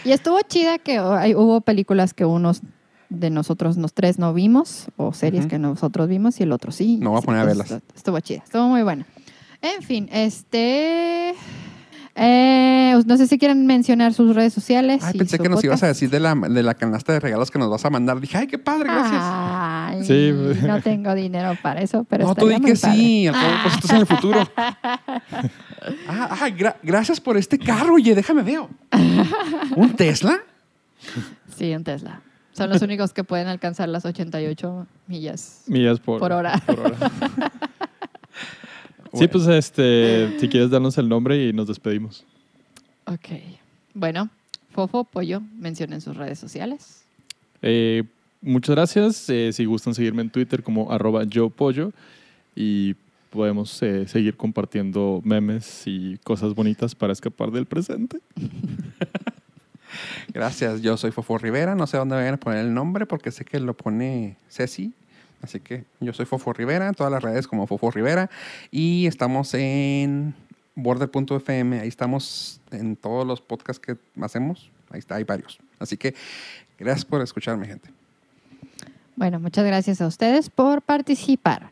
Y 0.05 0.13
estuvo 0.13 0.41
chida 0.43 0.79
que 0.79 0.99
hay- 0.99 1.35
hubo 1.35 1.61
películas 1.61 2.15
que 2.15 2.25
unos 2.25 2.63
de 3.11 3.29
nosotros, 3.31 3.77
los 3.77 3.93
tres, 3.93 4.19
no 4.19 4.33
vimos, 4.33 4.87
o 4.97 5.13
series 5.13 5.47
que 5.47 5.59
nosotros 5.59 6.09
vimos 6.09 6.41
y 6.41 6.45
el 6.45 6.53
otro 6.53 6.73
sí. 6.73 6.97
No 6.97 7.11
voy 7.11 7.19
a 7.19 7.23
poner 7.23 7.41
a 7.41 7.51
entonces, 7.51 7.71
verlas. 7.71 7.83
Estuvo 7.97 8.19
chida, 8.21 8.43
estuvo 8.45 8.69
muy 8.69 8.83
buena. 8.83 9.05
En 9.63 9.83
fin, 9.83 10.09
este... 10.13 11.35
eh, 12.15 13.03
no 13.07 13.17
sé 13.17 13.27
si 13.27 13.39
quieren 13.39 13.67
mencionar 13.67 14.15
sus 14.15 14.35
redes 14.35 14.53
sociales. 14.53 15.03
Ay, 15.05 15.13
y 15.15 15.19
pensé 15.19 15.37
su 15.37 15.43
que 15.43 15.49
nos 15.49 15.63
ibas 15.65 15.81
a 15.83 15.87
podcast. 15.87 16.01
decir 16.01 16.11
de 16.11 16.21
la, 16.21 16.35
de 16.35 16.63
la 16.63 16.75
canasta 16.75 17.13
de 17.13 17.21
regalos 17.21 17.51
que 17.51 17.59
nos 17.59 17.69
vas 17.69 17.85
a 17.85 17.91
mandar. 17.91 18.21
Dije, 18.21 18.39
ay, 18.39 18.47
qué 18.47 18.59
padre, 18.59 18.85
gracias. 18.85 19.21
Ay, 19.23 20.05
Sí. 20.05 20.33
no 20.67 20.81
tengo 20.81 21.15
dinero 21.15 21.53
para 21.63 21.81
eso, 21.83 22.05
pero 22.05 22.27
no, 22.27 22.35
tú 22.35 22.47
di 22.49 22.55
que 22.61 22.75
padre. 22.75 22.97
sí, 22.97 23.27
al 23.27 23.35
cabo, 23.35 23.53
pues 23.65 23.75
estás 23.75 23.91
en 23.91 23.97
el 23.99 24.07
futuro. 24.07 24.41
ah, 24.57 25.49
ah, 26.09 26.49
gra- 26.57 26.77
gracias 26.83 27.21
por 27.21 27.37
este 27.37 27.59
carro, 27.59 27.95
oye, 27.95 28.15
déjame 28.15 28.43
veo. 28.43 28.71
¿Un 29.77 29.95
Tesla? 29.97 30.39
Sí, 31.59 31.75
un 31.75 31.85
Tesla. 31.85 32.21
Son 32.61 32.69
los 32.69 32.83
únicos 32.83 33.15
que 33.15 33.25
pueden 33.25 33.49
alcanzar 33.49 33.89
las 33.89 34.05
88 34.05 34.87
millas. 35.07 35.63
Millas 35.67 35.99
por, 35.99 36.21
Por 36.21 36.31
hora. 36.33 36.63
por 36.67 36.79
hora. 36.79 36.99
Sí, 39.13 39.27
Bueno. 39.27 39.33
pues 39.33 39.47
este, 39.49 40.39
si 40.39 40.49
quieres 40.49 40.69
darnos 40.71 40.97
el 40.99 41.09
nombre 41.09 41.43
y 41.49 41.53
nos 41.55 41.67
despedimos. 41.67 42.25
Ok. 43.07 43.29
Bueno, 43.95 44.29
Fofo, 44.73 45.03
Pollo, 45.05 45.41
mencionen 45.59 46.01
sus 46.03 46.17
redes 46.17 46.39
sociales. 46.39 47.07
Eh, 47.63 48.05
muchas 48.43 48.77
gracias. 48.77 49.29
Eh, 49.31 49.53
si 49.53 49.65
gustan 49.65 49.95
seguirme 49.95 50.21
en 50.23 50.31
Twitter 50.31 50.63
como 50.63 50.93
arroba 50.93 51.25
yo 51.25 51.49
pollo 51.51 51.93
y 52.55 52.95
podemos 53.31 53.83
eh, 53.83 54.07
seguir 54.07 54.37
compartiendo 54.37 55.23
memes 55.25 55.85
y 55.87 56.19
cosas 56.19 56.55
bonitas 56.55 56.95
para 56.95 57.13
escapar 57.15 57.51
del 57.51 57.65
presente. 57.67 58.21
Gracias, 60.33 60.83
yo 60.83 60.97
soy 60.97 61.11
Fofo 61.11 61.39
Rivera. 61.39 61.75
No 61.75 61.87
sé 61.87 61.97
dónde 61.97 62.17
vayan 62.17 62.35
a 62.35 62.37
poner 62.37 62.61
el 62.61 62.75
nombre 62.75 63.07
porque 63.07 63.31
sé 63.31 63.45
que 63.45 63.61
lo 63.61 63.75
pone 63.75 64.37
Ceci. 64.49 64.93
Así 65.43 65.61
que 65.61 65.85
yo 66.01 66.13
soy 66.13 66.27
Fofo 66.27 66.53
Rivera, 66.53 66.89
en 66.89 66.95
todas 66.95 67.13
las 67.13 67.23
redes 67.23 67.47
como 67.47 67.67
Fofo 67.67 67.91
Rivera. 67.91 68.31
Y 68.71 69.07
estamos 69.07 69.55
en 69.55 70.35
border.fm. 70.75 71.81
Ahí 71.81 71.89
estamos 71.89 72.61
en 72.71 72.97
todos 72.97 73.27
los 73.27 73.41
podcasts 73.41 73.85
que 73.85 73.97
hacemos. 74.21 74.71
Ahí 74.91 74.99
está, 74.99 75.17
hay 75.17 75.25
varios. 75.25 75.59
Así 75.79 75.97
que 75.97 76.15
gracias 76.79 77.05
por 77.05 77.23
escucharme, 77.23 77.67
gente. 77.67 77.91
Bueno, 79.17 79.41
muchas 79.41 79.65
gracias 79.65 80.01
a 80.01 80.07
ustedes 80.07 80.51
por 80.51 80.83
participar. 80.83 81.71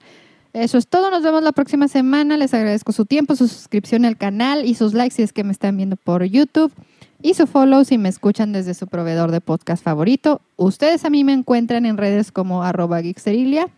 Eso 0.53 0.79
es 0.79 0.87
todo. 0.87 1.11
Nos 1.11 1.23
vemos 1.23 1.43
la 1.43 1.53
próxima 1.53 1.89
semana. 1.89 2.37
Les 2.37 2.55
agradezco 2.55 2.93
su 2.93 3.05
tiempo, 3.07 3.37
su 3.37 3.49
suscripción 3.49 4.05
al 4.05 4.17
canal 4.17 4.65
y 4.65 4.75
sus 4.75 4.95
likes 4.95 5.17
si 5.17 5.23
es 5.23 5.33
que 5.33 5.45
me 5.45 5.53
están 5.53 5.77
viendo 5.77 5.97
por 5.97 6.25
YouTube. 6.25 6.73
Y 7.21 7.35
su 7.35 7.47
follow 7.47 7.85
si 7.85 7.99
me 7.99 8.09
escuchan 8.09 8.53
desde 8.53 8.75
su 8.75 8.87
proveedor 8.87 9.33
de 9.33 9.41
podcast 9.41 9.83
favorito. 9.83 10.41
Ustedes 10.57 11.05
a 11.05 11.11
mí 11.11 11.25
me 11.25 11.33
encuentran 11.33 11.85
en 11.85 11.97
redes 11.97 12.31
como 12.31 12.63
arroba 12.63 13.03
geeksterilia. 13.03 13.69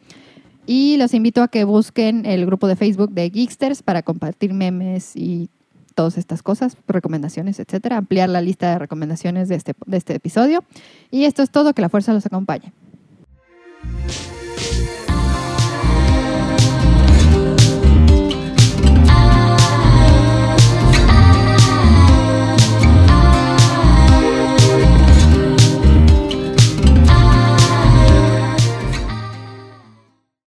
Y 0.66 0.98
los 0.98 1.14
invito 1.14 1.42
a 1.42 1.48
que 1.48 1.64
busquen 1.64 2.26
el 2.26 2.44
grupo 2.44 2.68
de 2.68 2.76
Facebook 2.76 3.10
de 3.12 3.30
Geeksters 3.30 3.82
para 3.82 4.02
compartir 4.02 4.52
memes 4.52 5.16
y 5.16 5.48
todas 5.94 6.18
estas 6.18 6.42
cosas, 6.42 6.76
recomendaciones, 6.86 7.58
etcétera. 7.58 7.96
Ampliar 7.96 8.28
la 8.28 8.42
lista 8.42 8.70
de 8.70 8.78
recomendaciones 8.78 9.48
de 9.48 9.56
este, 9.56 9.74
de 9.86 9.96
este 9.96 10.14
episodio. 10.14 10.62
Y 11.10 11.24
esto 11.24 11.42
es 11.42 11.50
todo. 11.50 11.72
Que 11.72 11.82
la 11.82 11.88
fuerza 11.88 12.12
los 12.12 12.26
acompañe. 12.26 12.72